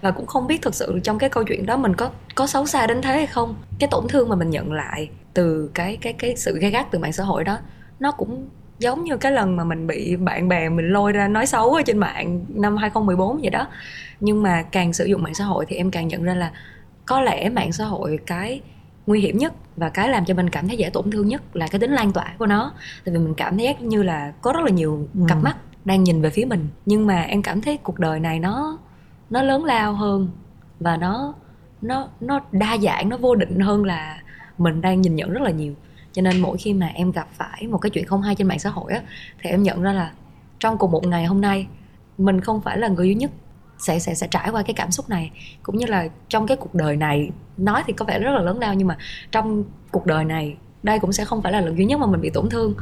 và 0.00 0.10
cũng 0.10 0.26
không 0.26 0.46
biết 0.46 0.62
thực 0.62 0.74
sự 0.74 1.00
trong 1.02 1.18
cái 1.18 1.30
câu 1.30 1.44
chuyện 1.44 1.66
đó 1.66 1.76
mình 1.76 1.96
có 1.96 2.10
có 2.34 2.46
xấu 2.46 2.66
xa 2.66 2.86
đến 2.86 3.02
thế 3.02 3.14
hay 3.14 3.26
không. 3.26 3.54
Cái 3.78 3.88
tổn 3.90 4.08
thương 4.08 4.28
mà 4.28 4.36
mình 4.36 4.50
nhận 4.50 4.72
lại 4.72 5.08
từ 5.34 5.70
cái 5.74 5.96
cái 5.96 6.12
cái 6.12 6.36
sự 6.36 6.58
gay 6.58 6.70
gắt 6.70 6.86
từ 6.90 6.98
mạng 6.98 7.12
xã 7.12 7.24
hội 7.24 7.44
đó 7.44 7.58
nó 8.00 8.12
cũng 8.12 8.48
giống 8.78 9.04
như 9.04 9.16
cái 9.16 9.32
lần 9.32 9.56
mà 9.56 9.64
mình 9.64 9.86
bị 9.86 10.16
bạn 10.16 10.48
bè 10.48 10.68
mình 10.68 10.88
lôi 10.88 11.12
ra 11.12 11.28
nói 11.28 11.46
xấu 11.46 11.74
ở 11.74 11.82
trên 11.82 11.98
mạng 11.98 12.44
năm 12.48 12.76
2014 12.76 13.40
vậy 13.40 13.50
đó. 13.50 13.66
Nhưng 14.20 14.42
mà 14.42 14.62
càng 14.62 14.92
sử 14.92 15.04
dụng 15.04 15.22
mạng 15.22 15.34
xã 15.34 15.44
hội 15.44 15.66
thì 15.68 15.76
em 15.76 15.90
càng 15.90 16.08
nhận 16.08 16.22
ra 16.22 16.34
là 16.34 16.50
có 17.06 17.20
lẽ 17.20 17.48
mạng 17.48 17.72
xã 17.72 17.84
hội 17.84 18.18
cái 18.26 18.60
nguy 19.06 19.20
hiểm 19.20 19.38
nhất 19.38 19.52
và 19.76 19.88
cái 19.88 20.08
làm 20.08 20.24
cho 20.24 20.34
mình 20.34 20.50
cảm 20.50 20.68
thấy 20.68 20.76
dễ 20.76 20.90
tổn 20.90 21.10
thương 21.10 21.28
nhất 21.28 21.56
là 21.56 21.66
cái 21.70 21.80
tính 21.80 21.90
lan 21.90 22.12
tỏa 22.12 22.34
của 22.38 22.46
nó. 22.46 22.72
Tại 23.04 23.14
vì 23.14 23.18
mình 23.18 23.34
cảm 23.34 23.58
thấy 23.58 23.76
như 23.80 24.02
là 24.02 24.32
có 24.42 24.52
rất 24.52 24.60
là 24.64 24.70
nhiều 24.70 25.08
ừ. 25.14 25.20
cặp 25.28 25.38
mắt 25.42 25.56
đang 25.84 26.04
nhìn 26.04 26.22
về 26.22 26.30
phía 26.30 26.44
mình. 26.44 26.68
Nhưng 26.86 27.06
mà 27.06 27.20
em 27.20 27.42
cảm 27.42 27.60
thấy 27.60 27.76
cuộc 27.76 27.98
đời 27.98 28.20
này 28.20 28.38
nó 28.38 28.78
nó 29.30 29.42
lớn 29.42 29.64
lao 29.64 29.92
hơn 29.92 30.28
và 30.80 30.96
nó 30.96 31.34
nó 31.82 32.08
nó 32.20 32.40
đa 32.52 32.76
dạng 32.82 33.08
nó 33.08 33.16
vô 33.16 33.34
định 33.34 33.60
hơn 33.60 33.84
là 33.84 34.18
mình 34.58 34.80
đang 34.80 35.00
nhìn 35.00 35.16
nhận 35.16 35.32
rất 35.32 35.42
là 35.42 35.50
nhiều 35.50 35.74
cho 36.12 36.22
nên 36.22 36.40
mỗi 36.40 36.58
khi 36.58 36.72
mà 36.72 36.86
em 36.86 37.12
gặp 37.12 37.28
phải 37.32 37.66
một 37.66 37.78
cái 37.78 37.90
chuyện 37.90 38.06
không 38.06 38.22
hay 38.22 38.34
trên 38.34 38.46
mạng 38.46 38.58
xã 38.58 38.70
hội 38.70 38.92
á, 38.92 39.00
thì 39.42 39.50
em 39.50 39.62
nhận 39.62 39.82
ra 39.82 39.92
là 39.92 40.10
trong 40.60 40.78
cùng 40.78 40.90
một 40.90 41.06
ngày 41.06 41.24
hôm 41.24 41.40
nay, 41.40 41.66
mình 42.18 42.40
không 42.40 42.60
phải 42.60 42.78
là 42.78 42.88
người 42.88 43.06
duy 43.06 43.14
nhất 43.14 43.30
sẽ 43.78 43.98
sẽ 43.98 44.14
sẽ 44.14 44.28
trải 44.30 44.50
qua 44.50 44.62
cái 44.62 44.74
cảm 44.74 44.90
xúc 44.90 45.08
này. 45.08 45.30
Cũng 45.62 45.78
như 45.78 45.86
là 45.86 46.08
trong 46.28 46.46
cái 46.46 46.56
cuộc 46.56 46.74
đời 46.74 46.96
này, 46.96 47.30
nói 47.56 47.82
thì 47.86 47.92
có 47.92 48.04
vẻ 48.04 48.18
rất 48.18 48.30
là 48.30 48.40
lớn 48.40 48.58
lao, 48.58 48.74
nhưng 48.74 48.88
mà 48.88 48.96
trong 49.32 49.64
cuộc 49.90 50.06
đời 50.06 50.24
này, 50.24 50.56
đây 50.82 50.98
cũng 50.98 51.12
sẽ 51.12 51.24
không 51.24 51.42
phải 51.42 51.52
là 51.52 51.60
lần 51.60 51.78
duy 51.78 51.84
nhất 51.84 52.00
mà 52.00 52.06
mình 52.06 52.20
bị 52.20 52.30
tổn 52.30 52.48
thương. 52.50 52.74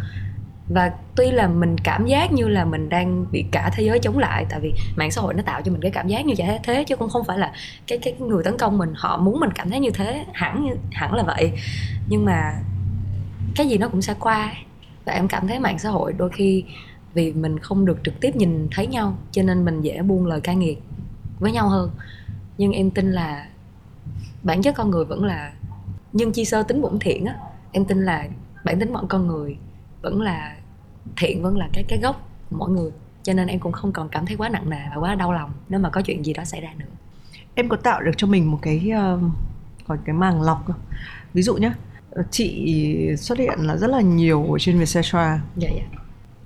Và 0.69 0.93
tuy 1.17 1.31
là 1.31 1.49
mình 1.49 1.77
cảm 1.85 2.07
giác 2.07 2.33
như 2.33 2.49
là 2.49 2.65
mình 2.65 2.89
đang 2.89 3.27
bị 3.33 3.45
cả 3.53 3.71
thế 3.75 3.83
giới 3.83 3.99
chống 3.99 4.19
lại, 4.19 4.47
tại 4.51 4.61
vì 4.61 4.73
mạng 4.97 5.11
xã 5.11 5.21
hội 5.21 5.35
nó 5.35 5.43
tạo 5.43 5.62
cho 5.62 5.73
mình 5.73 5.81
cái 5.81 5.91
cảm 5.91 6.09
giác 6.09 6.27
như 6.27 6.35
vậy 6.39 6.59
thế, 6.62 6.85
chứ 6.85 6.97
cũng 6.97 7.09
không 7.09 7.25
phải 7.25 7.39
là 7.39 7.53
cái 7.87 7.99
cái 7.99 8.15
người 8.19 8.45
tấn 8.45 8.59
công 8.59 8.79
mình, 8.79 8.93
họ 8.97 9.17
muốn 9.17 9.41
mình 9.41 9.51
cảm 9.55 9.71
thấy 9.71 9.81
như 9.81 9.91
thế, 9.91 10.25
hẳn 10.33 10.69
hẳn 10.93 11.15
là 11.15 11.23
vậy. 11.23 11.53
Nhưng 12.09 12.25
mà 12.25 12.53
cái 13.57 13.69
gì 13.69 13.79
nó 13.79 13.88
cũng 13.88 14.03
sẽ 14.03 14.14
qua 14.21 14.53
và 15.05 15.12
em 15.12 15.29
cảm 15.29 15.49
thấy 15.49 15.59
mạng 15.59 15.79
xã 15.79 15.90
hội 15.90 16.12
đôi 16.12 16.31
khi 16.31 16.64
vì 17.14 17.33
mình 17.33 17.59
không 17.59 17.87
được 17.87 17.99
trực 18.05 18.21
tiếp 18.21 18.37
nhìn 18.37 18.69
thấy 18.71 18.87
nhau 18.87 19.19
cho 19.33 19.42
nên 19.42 19.64
mình 19.64 19.81
dễ 19.81 20.03
buông 20.03 20.27
lời 20.27 20.40
cay 20.40 20.57
nghiệt 20.57 20.79
với 21.38 21.53
nhau 21.53 21.69
hơn. 21.69 21.90
Nhưng 22.59 22.73
em 22.73 22.90
tin 22.90 23.12
là 23.12 23.47
bản 24.42 24.62
chất 24.62 24.75
con 24.77 24.90
người 24.90 25.05
vẫn 25.05 25.25
là 25.25 25.53
nhưng 26.12 26.33
chi 26.33 26.45
sơ 26.45 26.62
tính 26.62 26.81
bổn 26.81 26.99
thiện 26.99 27.25
á 27.25 27.35
em 27.73 27.85
tin 27.85 28.05
là 28.05 28.29
bản 28.64 28.81
tính 28.81 28.92
mọi 28.92 29.05
con 29.09 29.27
người 29.27 29.57
vẫn 30.03 30.21
là 30.21 30.57
thiện 31.16 31.42
vẫn 31.42 31.57
là 31.57 31.69
cái 31.73 31.85
cái 31.88 31.99
gốc 32.03 32.29
của 32.51 32.57
mỗi 32.57 32.71
người. 32.71 32.90
Cho 33.23 33.33
nên 33.33 33.47
em 33.47 33.61
cũng 33.61 33.73
không 33.73 33.92
còn 33.92 34.09
cảm 34.09 34.27
thấy 34.27 34.37
quá 34.37 34.49
nặng 34.49 34.71
nề 34.71 34.81
và 34.90 34.97
quá 34.97 35.14
đau 35.14 35.33
lòng 35.33 35.51
nếu 35.69 35.81
mà 35.81 35.90
có 35.90 36.03
chuyện 36.03 36.25
gì 36.25 36.33
đó 36.33 36.45
xảy 36.45 36.61
ra 36.61 36.69
nữa. 36.79 36.87
Em 37.55 37.69
có 37.69 37.77
tạo 37.77 38.03
được 38.03 38.12
cho 38.16 38.27
mình 38.27 38.51
một 38.51 38.59
cái 38.62 38.77
uh, 38.77 39.21
gọi 39.87 39.99
cái 40.05 40.14
màng 40.14 40.42
lọc 40.42 40.66
không? 40.66 40.77
ví 41.35 41.42
dụ 41.42 41.55
nhé 41.55 41.73
chị 42.31 42.73
xuất 43.19 43.39
hiện 43.39 43.59
là 43.59 43.77
rất 43.77 43.91
là 43.91 44.01
nhiều 44.01 44.53
ở 44.53 44.59
trên 44.59 44.79
Vietcetera. 44.79 45.41
Dạ 45.57 45.69
dạ. 45.77 45.83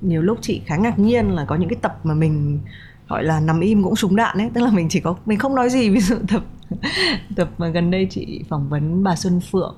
Nhiều 0.00 0.22
lúc 0.22 0.38
chị 0.40 0.62
khá 0.66 0.76
ngạc 0.76 0.98
nhiên 0.98 1.30
là 1.30 1.44
có 1.44 1.56
những 1.56 1.68
cái 1.68 1.78
tập 1.82 2.00
mà 2.04 2.14
mình 2.14 2.60
gọi 3.08 3.24
là 3.24 3.40
nằm 3.40 3.60
im 3.60 3.82
cũng 3.82 3.96
súng 3.96 4.16
đạn 4.16 4.38
ấy. 4.38 4.50
Tức 4.54 4.60
là 4.60 4.70
mình 4.70 4.88
chỉ 4.88 5.00
có 5.00 5.16
mình 5.26 5.38
không 5.38 5.54
nói 5.54 5.70
gì. 5.70 5.90
Ví 5.94 6.00
dụ 6.00 6.16
tập 6.28 6.42
tập 7.36 7.48
mà 7.58 7.68
gần 7.68 7.90
đây 7.90 8.06
chị 8.10 8.44
phỏng 8.48 8.68
vấn 8.68 9.02
bà 9.02 9.16
Xuân 9.16 9.40
Phượng. 9.50 9.76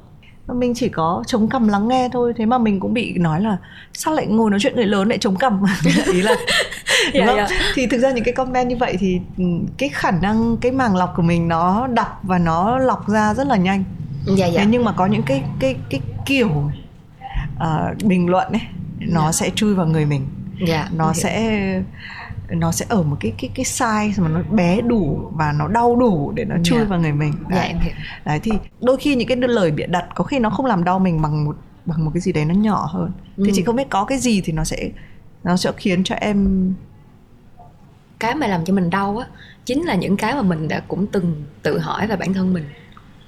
Mình 0.55 0.75
chỉ 0.75 0.89
có 0.89 1.25
chống 1.27 1.49
cằm 1.49 1.69
lắng 1.69 1.89
nghe 1.89 2.09
thôi. 2.13 2.33
Thế 2.37 2.47
mà 2.47 2.59
mình 2.59 2.81
cũng 2.81 2.95
bị 2.95 3.19
nói 3.19 3.41
là 3.41 3.57
sao 3.93 4.15
lại 4.15 4.27
ngồi 4.27 4.51
nói 4.51 4.61
chuyện 4.61 4.77
người 4.77 4.87
lớn 4.87 5.09
lại 5.09 5.19
chống 5.19 5.37
cằm? 5.37 5.63
Ý 6.13 6.23
là 6.23 6.35
đúng 7.15 7.23
yeah, 7.23 7.27
không? 7.27 7.37
Yeah. 7.37 7.51
thì 7.75 7.87
thực 7.87 7.99
ra 7.99 8.13
những 8.13 8.25
cái 8.25 8.35
comment 8.35 8.69
như 8.69 8.77
vậy 8.77 8.97
thì 9.01 9.21
ừ, 9.39 9.45
cái 9.79 9.89
khả 9.89 10.11
năng 10.11 10.57
cái 10.57 10.73
màng 10.73 10.97
lọc 10.97 11.13
của 11.17 11.23
mình 11.23 11.49
nó 11.49 11.87
đọc 11.87 12.21
và 12.23 12.39
nó 12.39 12.79
lọc 12.79 13.09
ra 13.09 13.35
rất 13.35 13.47
là 13.47 13.57
nhanh 13.57 13.85
dạ, 14.27 14.47
dạ. 14.47 14.61
thế 14.61 14.67
nhưng 14.71 14.85
mà 14.85 14.93
có 14.93 15.07
những 15.07 15.23
cái 15.23 15.43
cái 15.59 15.77
cái 15.91 16.01
kiểu 16.27 16.71
uh, 17.57 18.05
bình 18.05 18.29
luận 18.29 18.53
ấy 18.53 18.63
nó 18.99 19.25
dạ. 19.25 19.33
sẽ 19.33 19.51
chui 19.51 19.75
vào 19.75 19.87
người 19.87 20.07
mình 20.07 20.27
dạ, 20.67 20.89
nó 20.93 21.13
sẽ 21.13 21.83
nó 22.51 22.73
sẽ 22.73 22.87
ở 22.89 23.03
một 23.03 23.17
cái 23.21 23.33
cái 23.39 23.51
cái 23.55 23.65
size 23.65 24.23
mà 24.23 24.29
nó 24.29 24.43
bé 24.51 24.81
đủ 24.81 25.31
và 25.33 25.53
nó 25.53 25.69
đau 25.69 25.97
đủ 25.97 26.33
để 26.35 26.45
nó 26.45 26.57
chui 26.65 26.77
yeah. 26.79 26.89
Dạ. 26.89 26.91
vào 26.91 27.01
người 27.01 27.13
mình 27.13 27.33
dạ, 27.33 27.47
đấy. 27.49 27.59
Yeah, 27.59 27.71
em 27.71 27.79
hiểu. 27.81 27.95
đấy 28.25 28.41
thì 28.43 28.53
đôi 28.81 28.97
khi 28.97 29.15
những 29.15 29.29
cái 29.29 29.37
lời 29.37 29.71
bịa 29.71 29.87
đặt 29.87 30.07
có 30.15 30.25
khi 30.25 30.39
nó 30.39 30.51
không 30.51 30.67
làm 30.67 30.85
đau 30.85 30.99
mình 30.99 31.23
bằng 31.23 31.45
một 31.45 31.57
bằng 31.87 32.05
một 32.05 32.11
cái 32.15 32.21
gì 32.21 32.33
đấy 32.33 32.45
nó 32.45 32.55
nhỏ 32.55 32.89
hơn 32.91 33.13
ừ. 33.37 33.43
thì 33.47 33.53
chị 33.55 33.63
không 33.63 33.77
biết 33.77 33.91
có 33.91 34.05
cái 34.05 34.19
gì 34.19 34.41
thì 34.41 34.53
nó 34.53 34.65
sẽ 34.65 34.91
nó 35.45 35.57
sẽ 35.57 35.73
khiến 35.77 36.05
cho 36.05 36.15
em 36.15 36.69
cái 38.19 38.35
mà 38.35 38.47
làm 38.47 38.65
cho 38.65 38.75
mình 38.75 38.91
đau 38.91 39.19
á 39.19 39.27
chính 39.65 39.83
là 39.83 39.95
những 39.95 40.17
cái 40.17 40.35
mà 40.35 40.43
mình 40.43 40.69
đã 40.69 40.81
cũng 40.89 41.07
từng 41.07 41.45
tự 41.63 41.79
hỏi 41.79 42.07
về 42.07 42.17
bản 42.17 42.35
thân 42.35 42.53
mình 42.53 42.65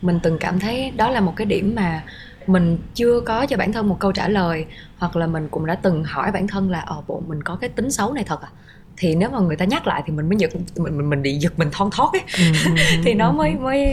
mình 0.05 0.21
từng 0.23 0.39
cảm 0.39 0.61
thấy 0.61 0.93
đó 0.97 1.11
là 1.11 1.21
một 1.21 1.33
cái 1.37 1.47
điểm 1.47 1.75
mà 1.75 2.03
mình 2.47 2.79
chưa 2.95 3.21
có 3.21 3.47
cho 3.47 3.57
bản 3.57 3.73
thân 3.73 3.89
một 3.89 3.97
câu 4.01 4.13
trả 4.13 4.29
lời 4.29 4.67
hoặc 4.99 5.17
là 5.17 5.27
mình 5.27 5.49
cũng 5.49 5.67
đã 5.67 5.75
từng 5.75 6.05
hỏi 6.05 6.33
bản 6.33 6.49
thân 6.49 6.71
là 6.71 6.81
ờ 6.81 7.03
bộ 7.07 7.23
mình 7.29 7.43
có 7.43 7.57
cái 7.57 7.71
tính 7.71 7.91
xấu 7.91 8.13
này 8.13 8.25
thật 8.25 8.43
à? 8.43 8.49
Thì 8.97 9.15
nếu 9.15 9.31
mà 9.31 9.39
người 9.39 9.57
ta 9.57 9.65
nhắc 9.65 9.87
lại 9.87 10.03
thì 10.07 10.13
mình 10.13 10.29
mới 10.29 10.37
giật 10.39 10.51
mình 10.77 10.97
mình, 10.97 11.11
mình 11.11 11.23
bị 11.23 11.35
giật 11.35 11.59
mình 11.59 11.69
thon 11.73 11.91
thót 11.91 12.11
ấy. 12.13 12.23
Ừ, 12.39 12.45
ừ, 12.65 12.71
ừ, 12.77 12.97
thì 13.05 13.15
nó 13.15 13.33
mới 13.33 13.55
mới 13.55 13.87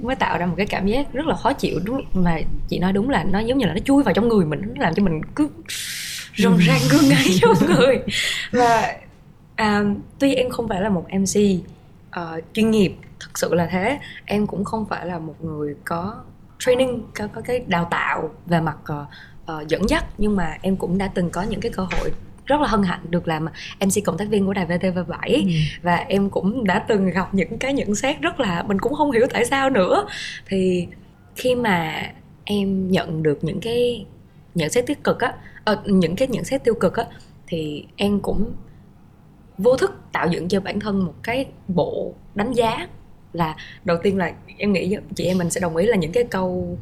mới 0.00 0.16
tạo 0.16 0.38
ra 0.38 0.46
một 0.46 0.54
cái 0.56 0.66
cảm 0.66 0.86
giác 0.86 1.12
rất 1.12 1.26
là 1.26 1.36
khó 1.36 1.52
chịu 1.52 1.80
đúng 1.84 2.00
mà 2.12 2.38
chị 2.68 2.78
nói 2.78 2.92
đúng 2.92 3.10
là 3.10 3.24
nó 3.24 3.38
giống 3.38 3.58
như 3.58 3.66
là 3.66 3.74
nó 3.74 3.80
chui 3.84 4.02
vào 4.02 4.14
trong 4.14 4.28
người 4.28 4.46
mình 4.46 4.60
nó 4.74 4.82
làm 4.82 4.94
cho 4.94 5.02
mình 5.02 5.20
cứ 5.34 5.48
rồng 6.36 6.58
rang 6.66 6.80
gương 6.90 7.08
ngay 7.08 7.24
trong 7.40 7.54
người. 7.66 7.98
Và 8.50 8.96
à, 9.56 9.82
tuy 10.18 10.34
em 10.34 10.50
không 10.50 10.68
phải 10.68 10.80
là 10.80 10.88
một 10.88 11.06
mc 11.12 11.40
uh, 12.20 12.44
chuyên 12.54 12.70
nghiệp 12.70 12.94
thực 13.28 13.38
sự 13.38 13.54
là 13.54 13.66
thế. 13.66 13.98
Em 14.24 14.46
cũng 14.46 14.64
không 14.64 14.86
phải 14.86 15.06
là 15.06 15.18
một 15.18 15.44
người 15.44 15.76
có 15.84 16.14
training 16.58 17.02
có, 17.18 17.26
có 17.34 17.40
cái 17.40 17.64
đào 17.66 17.88
tạo 17.90 18.30
về 18.46 18.60
mặt 18.60 18.76
uh, 18.92 19.08
uh, 19.62 19.68
dẫn 19.68 19.88
dắt 19.88 20.04
nhưng 20.18 20.36
mà 20.36 20.56
em 20.62 20.76
cũng 20.76 20.98
đã 20.98 21.10
từng 21.14 21.30
có 21.30 21.42
những 21.42 21.60
cái 21.60 21.72
cơ 21.72 21.82
hội 21.82 22.12
rất 22.46 22.60
là 22.60 22.68
hân 22.68 22.82
hạnh 22.82 23.00
được 23.10 23.28
làm 23.28 23.44
MC 23.80 24.04
cộng 24.04 24.18
tác 24.18 24.28
viên 24.28 24.46
của 24.46 24.52
đài 24.52 24.66
VTV7 24.66 25.34
ừ. 25.34 25.50
và 25.82 25.96
em 25.96 26.30
cũng 26.30 26.64
đã 26.64 26.78
từng 26.88 27.10
gặp 27.10 27.34
những 27.34 27.58
cái 27.58 27.72
nhận 27.72 27.94
xét 27.94 28.20
rất 28.20 28.40
là 28.40 28.62
mình 28.62 28.78
cũng 28.78 28.94
không 28.94 29.10
hiểu 29.10 29.26
tại 29.32 29.44
sao 29.44 29.70
nữa. 29.70 30.06
Thì 30.46 30.86
khi 31.36 31.54
mà 31.54 32.02
em 32.44 32.90
nhận 32.90 33.22
được 33.22 33.38
những 33.44 33.60
cái 33.60 34.06
nhận 34.54 34.70
xét 34.70 34.86
tích 34.86 35.04
cực 35.04 35.20
á 35.20 35.34
à, 35.64 35.76
những 35.84 36.16
cái 36.16 36.28
nhận 36.28 36.44
xét 36.44 36.64
tiêu 36.64 36.74
cực 36.74 36.96
á 36.96 37.04
thì 37.46 37.86
em 37.96 38.20
cũng 38.20 38.52
vô 39.58 39.76
thức 39.76 39.98
tạo 40.12 40.28
dựng 40.30 40.48
cho 40.48 40.60
bản 40.60 40.80
thân 40.80 41.04
một 41.04 41.14
cái 41.22 41.46
bộ 41.68 42.14
đánh 42.34 42.52
giá 42.52 42.88
là 43.32 43.56
đầu 43.84 43.96
tiên 44.02 44.18
là 44.18 44.32
em 44.58 44.72
nghĩ 44.72 44.96
chị 45.14 45.24
em 45.24 45.38
mình 45.38 45.50
sẽ 45.50 45.60
đồng 45.60 45.76
ý 45.76 45.86
là 45.86 45.96
những 45.96 46.12
cái 46.12 46.24
câu 46.24 46.78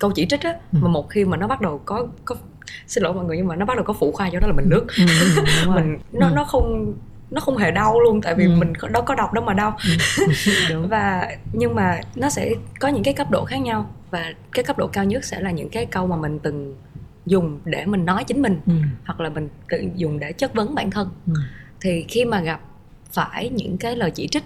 câu 0.00 0.10
chỉ 0.14 0.26
trích 0.26 0.42
á 0.42 0.54
ừ. 0.72 0.78
mà 0.82 0.88
một 0.88 1.10
khi 1.10 1.24
mà 1.24 1.36
nó 1.36 1.46
bắt 1.46 1.60
đầu 1.60 1.80
có 1.84 2.06
có 2.24 2.34
xin 2.86 3.04
lỗi 3.04 3.14
mọi 3.14 3.24
người 3.24 3.36
nhưng 3.36 3.46
mà 3.46 3.56
nó 3.56 3.66
bắt 3.66 3.76
đầu 3.76 3.84
có 3.84 3.92
phụ 3.92 4.12
khoa 4.12 4.30
cho 4.32 4.40
đó 4.40 4.46
là 4.46 4.52
mình 4.52 4.68
nước 4.68 4.86
ừ, 4.98 5.04
mình 5.74 5.98
nó 6.12 6.26
ừ. 6.26 6.32
nó 6.34 6.44
không 6.44 6.94
nó 7.30 7.40
không 7.40 7.56
hề 7.56 7.70
đau 7.70 8.00
luôn 8.00 8.20
tại 8.20 8.34
vì 8.34 8.44
ừ. 8.44 8.50
mình 8.56 8.72
đâu 8.92 9.02
có 9.02 9.14
đọc 9.14 9.32
đâu 9.32 9.44
mà 9.44 9.52
đau 9.52 9.76
ừ. 10.70 10.86
và 10.90 11.28
nhưng 11.52 11.74
mà 11.74 12.00
nó 12.14 12.30
sẽ 12.30 12.54
có 12.80 12.88
những 12.88 13.02
cái 13.02 13.14
cấp 13.14 13.30
độ 13.30 13.44
khác 13.44 13.58
nhau 13.58 13.90
và 14.10 14.32
cái 14.52 14.64
cấp 14.64 14.78
độ 14.78 14.86
cao 14.86 15.04
nhất 15.04 15.24
sẽ 15.24 15.40
là 15.40 15.50
những 15.50 15.68
cái 15.68 15.86
câu 15.86 16.06
mà 16.06 16.16
mình 16.16 16.38
từng 16.38 16.74
dùng 17.26 17.60
để 17.64 17.86
mình 17.86 18.04
nói 18.04 18.24
chính 18.24 18.42
mình 18.42 18.60
ừ. 18.66 18.72
hoặc 19.04 19.20
là 19.20 19.28
mình 19.28 19.48
tự 19.68 19.84
dùng 19.96 20.18
để 20.18 20.32
chất 20.32 20.54
vấn 20.54 20.74
bản 20.74 20.90
thân 20.90 21.08
Ừ. 21.26 21.32
thì 21.80 22.04
khi 22.08 22.24
mà 22.24 22.40
gặp 22.40 22.60
phải 23.12 23.48
những 23.48 23.78
cái 23.78 23.96
lời 23.96 24.10
chỉ 24.10 24.28
trích 24.28 24.44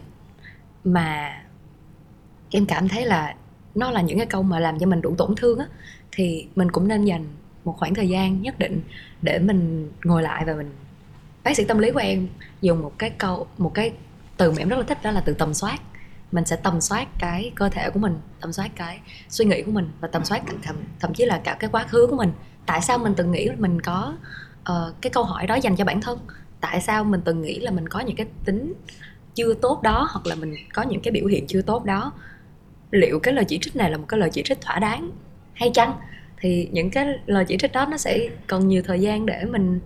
mà 0.92 1.42
em 2.50 2.66
cảm 2.66 2.88
thấy 2.88 3.06
là 3.06 3.34
nó 3.74 3.90
là 3.90 4.00
những 4.00 4.18
cái 4.18 4.26
câu 4.26 4.42
mà 4.42 4.60
làm 4.60 4.78
cho 4.78 4.86
mình 4.86 5.02
đủ 5.02 5.14
tổn 5.18 5.34
thương 5.36 5.58
á. 5.58 5.66
Thì 6.12 6.48
mình 6.56 6.70
cũng 6.70 6.88
nên 6.88 7.04
dành 7.04 7.26
một 7.64 7.74
khoảng 7.78 7.94
thời 7.94 8.08
gian 8.08 8.42
nhất 8.42 8.58
định 8.58 8.80
để 9.22 9.38
mình 9.38 9.90
ngồi 10.04 10.22
lại 10.22 10.44
và 10.44 10.54
mình 10.54 10.72
bác 11.44 11.56
sĩ 11.56 11.64
tâm 11.64 11.78
lý 11.78 11.90
của 11.90 11.98
em 11.98 12.28
dùng 12.60 12.82
một 12.82 12.92
cái 12.98 13.10
câu 13.10 13.46
một 13.58 13.74
cái 13.74 13.92
từ 14.36 14.50
mà 14.50 14.56
em 14.58 14.68
rất 14.68 14.76
là 14.76 14.82
thích 14.82 14.98
đó 15.02 15.10
là 15.10 15.20
từ 15.20 15.34
tầm 15.34 15.54
soát. 15.54 15.80
Mình 16.32 16.44
sẽ 16.44 16.56
tầm 16.56 16.80
soát 16.80 17.08
cái 17.18 17.52
cơ 17.54 17.68
thể 17.68 17.90
của 17.90 17.98
mình 17.98 18.18
tầm 18.40 18.52
soát 18.52 18.70
cái 18.76 19.00
suy 19.28 19.44
nghĩ 19.44 19.62
của 19.62 19.72
mình 19.72 19.90
và 20.00 20.08
tầm 20.08 20.24
soát 20.24 20.42
cả- 20.46 20.52
thậm, 20.62 20.76
thậm 21.00 21.14
chí 21.14 21.24
là 21.24 21.40
cả 21.44 21.56
cái 21.58 21.70
quá 21.72 21.84
khứ 21.84 22.06
của 22.10 22.16
mình. 22.16 22.32
Tại 22.66 22.80
sao 22.80 22.98
mình 22.98 23.14
từng 23.16 23.32
nghĩ 23.32 23.48
mình 23.58 23.80
có 23.80 24.16
uh, 24.60 24.94
cái 25.00 25.10
câu 25.10 25.24
hỏi 25.24 25.46
đó 25.46 25.54
dành 25.54 25.76
cho 25.76 25.84
bản 25.84 26.00
thân? 26.00 26.18
Tại 26.60 26.80
sao 26.80 27.04
mình 27.04 27.20
từng 27.24 27.42
nghĩ 27.42 27.58
là 27.58 27.70
mình 27.70 27.88
có 27.88 28.00
những 28.00 28.16
cái 28.16 28.26
tính 28.44 28.72
chưa 29.38 29.54
tốt 29.54 29.82
đó, 29.82 30.08
hoặc 30.10 30.26
là 30.26 30.34
mình 30.34 30.54
có 30.74 30.82
những 30.82 31.00
cái 31.00 31.12
biểu 31.12 31.26
hiện 31.26 31.46
chưa 31.46 31.62
tốt 31.62 31.84
đó, 31.84 32.12
liệu 32.90 33.20
cái 33.20 33.34
lời 33.34 33.44
chỉ 33.48 33.58
trích 33.58 33.76
này 33.76 33.90
là 33.90 33.96
một 33.96 34.04
cái 34.08 34.20
lời 34.20 34.30
chỉ 34.32 34.42
trích 34.44 34.60
thỏa 34.60 34.78
đáng 34.78 35.10
hay 35.54 35.70
chăng? 35.74 35.92
Thì 36.40 36.68
những 36.72 36.90
cái 36.90 37.06
lời 37.26 37.44
chỉ 37.48 37.56
trích 37.56 37.72
đó 37.72 37.86
nó 37.90 37.96
sẽ 37.96 38.28
cần 38.46 38.68
nhiều 38.68 38.82
thời 38.86 39.00
gian 39.00 39.26
để 39.26 39.44
mình 39.44 39.80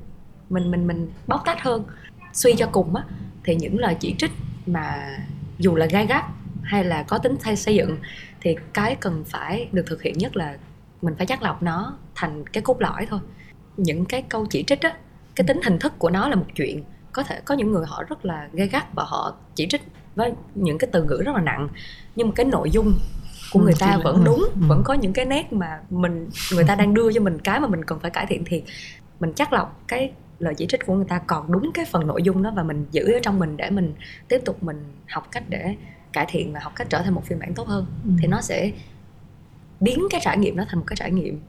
mình 0.51 0.71
mình 0.71 0.87
mình 0.87 1.09
bóc 1.27 1.43
tách 1.45 1.63
hơn. 1.63 1.85
Suy 2.33 2.55
cho 2.59 2.67
cùng 2.67 2.97
á, 2.97 3.05
thì 3.45 3.55
những 3.55 3.79
lời 3.79 3.97
chỉ 4.01 4.15
trích 4.19 4.31
mà 4.67 5.17
dù 5.59 5.77
là 5.77 5.87
gai 5.87 6.07
gắt 6.07 6.25
hay 6.63 6.85
là 6.85 7.03
có 7.03 7.19
tính 7.19 7.37
thay 7.41 7.57
xây 7.57 7.75
dựng 7.75 7.97
thì 8.41 8.57
cái 8.73 8.95
cần 8.95 9.25
phải 9.27 9.69
được 9.73 9.85
thực 9.87 10.03
hiện 10.03 10.19
nhất 10.19 10.37
là 10.37 10.57
mình 11.03 11.15
phải 11.17 11.27
chắc 11.27 11.43
lọc 11.43 11.63
nó 11.63 11.99
thành 12.15 12.45
cái 12.53 12.63
cốt 12.63 12.81
lõi 12.81 13.07
thôi. 13.07 13.21
Những 13.77 14.05
cái 14.05 14.23
câu 14.23 14.47
chỉ 14.51 14.65
trích 14.67 14.81
á, 14.81 14.97
cái 15.35 15.47
tính 15.47 15.61
hình 15.65 15.79
thức 15.79 15.93
của 15.99 16.11
nó 16.11 16.29
là 16.29 16.37
một 16.37 16.47
chuyện 16.55 16.85
có 17.13 17.23
thể 17.23 17.41
có 17.45 17.55
những 17.55 17.73
người 17.73 17.87
họ 17.87 18.03
rất 18.09 18.25
là 18.25 18.49
gay 18.53 18.69
gắt 18.69 18.95
và 18.95 19.05
họ 19.05 19.35
chỉ 19.55 19.67
trích 19.71 19.83
với 20.15 20.33
những 20.55 20.79
cái 20.79 20.91
từ 20.93 21.05
ngữ 21.05 21.23
rất 21.27 21.35
là 21.35 21.41
nặng 21.41 21.69
nhưng 22.17 22.29
mà 22.29 22.33
cái 22.37 22.47
nội 22.47 22.71
dung 22.71 22.99
của 23.53 23.61
Ừ, 23.61 23.65
người 23.65 23.75
ta 23.79 23.99
vẫn 24.05 24.17
ừ, 24.17 24.23
đúng 24.25 24.39
ừ. 24.41 24.67
vẫn 24.69 24.83
có 24.85 24.95
những 24.95 25.13
cái 25.13 25.25
nét 25.25 25.53
mà 25.53 25.81
mình 25.91 26.29
người 26.53 26.65
ta 26.65 26.75
đang 26.75 26.95
đưa 26.95 27.13
cho 27.13 27.21
mình 27.21 27.39
cái 27.39 27.61
mà 27.61 27.67
mình 27.69 27.85
cần 27.85 28.01
phải 28.01 28.11
cải 28.11 28.27
thiện 28.27 28.43
thì 28.47 28.63
mình 29.21 29.33
chắc 29.37 29.53
lọc 29.53 29.83
cái 29.89 30.13
lời 30.39 30.55
chỉ 30.55 30.67
trích 30.69 30.87
của 30.87 30.95
người 30.95 31.05
ta 31.09 31.19
còn 31.19 31.53
đúng 31.53 31.71
cái 31.75 31.85
phần 31.85 32.07
nội 32.07 32.23
dung 32.23 32.43
đó 32.43 32.53
và 32.57 32.63
mình 32.63 32.87
giữ 32.91 33.13
ở 33.13 33.19
trong 33.23 33.39
mình 33.39 33.57
để 33.57 33.71
mình 33.71 33.95
tiếp 34.29 34.41
tục 34.45 34.63
mình 34.63 34.85
học 35.09 35.29
cách 35.31 35.45
để 35.49 35.77
cải 36.13 36.27
thiện 36.29 36.53
và 36.53 36.61
học 36.63 36.73
cách 36.77 36.87
trở 36.91 37.03
thành 37.03 37.15
một 37.15 37.23
phiên 37.25 37.39
bản 37.39 37.55
tốt 37.55 37.69
hơn. 37.69 37.87
Ừ. 38.05 38.11
thì 38.21 38.29
nó 38.29 38.41
sẽ 38.41 38.73
biến 39.81 40.07
cái 40.11 40.21
trải 40.25 40.39
nghiệm 40.39 40.57
đó 40.57 40.65
thành 40.69 40.79
một 40.79 40.85
cái 40.87 40.97
trải 40.97 41.11
nghiệm 41.11 41.41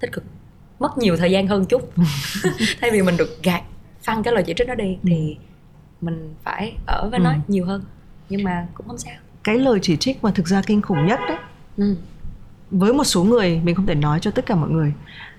tích 0.00 0.12
cực. 0.12 0.24
Mất 0.78 0.98
nhiều 0.98 1.16
thời 1.16 1.30
gian 1.30 1.46
hơn 1.46 1.66
chút. 1.66 1.92
Thay 2.80 2.90
vì 2.90 3.02
mình 3.02 3.16
được 3.16 3.42
gạt 3.42 3.62
phăng 4.14 4.22
cái 4.22 4.34
lời 4.34 4.42
chỉ 4.46 4.54
trích 4.56 4.68
đó 4.68 4.74
đi 4.74 4.98
thì 5.02 5.36
mình 6.00 6.34
phải 6.44 6.72
ở 6.86 7.08
với 7.10 7.18
nó 7.20 7.30
Ừ. 7.30 7.36
nhiều 7.48 7.64
hơn. 7.66 7.84
Nhưng 8.28 8.42
mà 8.44 8.66
cũng 8.74 8.88
không 8.88 8.98
sao. 8.98 9.14
Cái 9.44 9.58
lời 9.58 9.78
chỉ 9.82 9.96
trích 9.96 10.24
mà 10.24 10.30
thực 10.30 10.46
ra 10.48 10.62
kinh 10.66 10.82
khủng 10.82 11.06
nhất 11.06 11.20
đấy 11.28 11.38
ừ. 11.76 11.96
với 12.70 12.92
một 12.92 13.04
số 13.04 13.24
người 13.24 13.60
mình 13.64 13.74
không 13.74 13.86
thể 13.86 13.94
nói 13.94 14.18
cho 14.22 14.30
tất 14.30 14.46
cả 14.46 14.54
mọi 14.54 14.70
người 14.70 14.92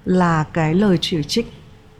là 0.05 0.43
cái 0.53 0.73
lời 0.73 0.97
chỉ 1.01 1.23
trích 1.23 1.51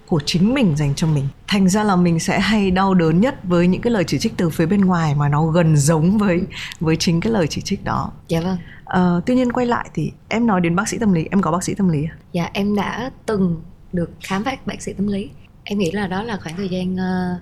của 0.08 0.20
chính 0.26 0.54
mình 0.54 0.76
dành 0.78 0.96
cho 0.96 1.08
mình. 1.08 1.28
Thành 1.48 1.70
ra 1.70 1.84
là 1.84 1.96
mình 1.96 2.20
sẽ 2.20 2.40
hay 2.40 2.72
đau 2.72 2.94
đớn 2.94 3.20
nhất 3.22 3.36
với 3.44 3.68
những 3.68 3.82
cái 3.82 3.92
lời 3.92 4.04
chỉ 4.08 4.20
trích 4.20 4.34
từ 4.38 4.50
phía 4.50 4.66
bên 4.66 4.82
ngoài 4.82 5.16
mà 5.16 5.30
nó 5.30 5.46
gần 5.46 5.78
giống 5.78 6.18
với 6.18 6.42
với 6.80 6.96
chính 6.96 7.20
cái 7.22 7.34
lời 7.34 7.48
chỉ 7.50 7.62
trích 7.62 7.84
đó. 7.84 8.12
Dạ 8.28 8.42
vâng. 8.42 8.58
Ờ, 8.86 9.22
tuy 9.26 9.36
nhiên 9.36 9.52
quay 9.52 9.66
lại 9.66 9.90
thì 9.94 10.12
em 10.30 10.48
nói 10.48 10.62
đến 10.62 10.76
bác 10.76 10.88
sĩ 10.90 10.98
tâm 11.00 11.14
lý. 11.14 11.28
Em 11.32 11.42
có 11.42 11.52
bác 11.52 11.64
sĩ 11.64 11.74
tâm 11.74 11.90
lý 11.90 12.04
à? 12.06 12.16
dạ 12.34 12.50
em 12.54 12.76
đã 12.76 13.12
từng 13.26 13.62
được 13.94 14.10
khám 14.24 14.44
phá 14.44 14.56
bác 14.66 14.82
sĩ 14.82 14.94
tâm 14.94 15.08
lý 15.08 15.30
em 15.64 15.80
nghĩ 15.80 15.92
là 15.92 16.08
đó 16.08 16.24
là 16.24 16.38
khoảng 16.38 16.58
thời 16.58 16.70
gian 16.70 16.94
uh, 16.94 17.42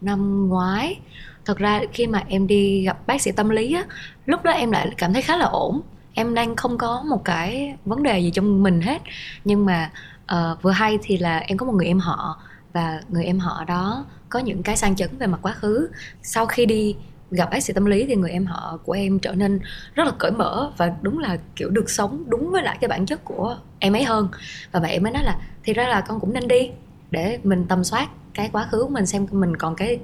năm 0.00 0.48
ngoái. 0.48 1.00
Thật 1.44 1.58
ra 1.58 1.80
khi 1.92 2.06
mà 2.06 2.22
em 2.28 2.46
đi 2.46 2.82
gặp 2.82 3.06
bác 3.06 3.20
sĩ 3.20 3.32
tâm 3.32 3.50
lý 3.50 3.74
á 3.74 3.84
lúc 4.26 4.42
đó 4.42 4.50
em 4.50 4.70
lại 4.70 4.90
cảm 4.98 5.12
thấy 5.12 5.22
khá 5.22 5.36
là 5.36 5.46
ổn. 5.46 5.80
Em 6.14 6.34
đang 6.34 6.56
không 6.56 6.78
có 6.78 7.02
một 7.02 7.24
cái 7.24 7.74
vấn 7.84 8.02
đề 8.02 8.18
gì 8.18 8.30
trong 8.30 8.62
mình 8.62 8.80
hết. 8.80 9.02
Nhưng 9.44 9.66
mà 9.66 9.90
uh, 10.32 10.62
vừa 10.62 10.70
hay 10.70 10.98
thì 11.02 11.18
là 11.18 11.38
em 11.38 11.58
có 11.58 11.66
một 11.66 11.72
người 11.72 11.86
em 11.86 11.98
họ 11.98 12.40
và 12.72 13.00
người 13.08 13.24
em 13.24 13.38
họ 13.38 13.64
đó 13.64 14.06
có 14.28 14.38
những 14.38 14.62
cái 14.62 14.76
sang 14.76 14.96
chấn 14.96 15.18
về 15.18 15.26
mặt 15.26 15.38
quá 15.42 15.52
khứ. 15.52 15.88
Sau 16.22 16.46
khi 16.46 16.66
đi 16.66 16.96
gặp 17.30 17.50
bác 17.50 17.62
sĩ 17.62 17.72
tâm 17.72 17.84
lý 17.84 18.04
thì 18.06 18.16
người 18.16 18.30
em 18.30 18.46
họ 18.46 18.78
của 18.84 18.92
em 18.92 19.18
trở 19.18 19.32
nên 19.32 19.60
rất 19.94 20.04
là 20.04 20.12
cởi 20.18 20.30
mở 20.30 20.72
và 20.76 20.92
đúng 21.02 21.18
là 21.18 21.38
kiểu 21.56 21.70
được 21.70 21.90
sống 21.90 22.24
đúng 22.26 22.50
với 22.50 22.62
lại 22.62 22.78
cái 22.80 22.88
bản 22.88 23.06
chất 23.06 23.24
của 23.24 23.56
em 23.78 23.92
ấy 23.92 24.04
hơn. 24.04 24.28
Và 24.72 24.80
vậy 24.80 24.90
em 24.92 25.02
mới 25.02 25.12
nói 25.12 25.24
là 25.24 25.36
thì 25.64 25.72
ra 25.72 25.88
là 25.88 26.00
con 26.00 26.20
cũng 26.20 26.32
nên 26.32 26.48
đi 26.48 26.70
để 27.10 27.38
mình 27.44 27.64
tầm 27.68 27.84
soát 27.84 28.08
cái 28.34 28.48
quá 28.52 28.66
khứ 28.70 28.82
của 28.82 28.88
mình 28.88 29.06
xem 29.06 29.26
mình 29.30 29.56
còn 29.56 29.74
cái 29.76 29.98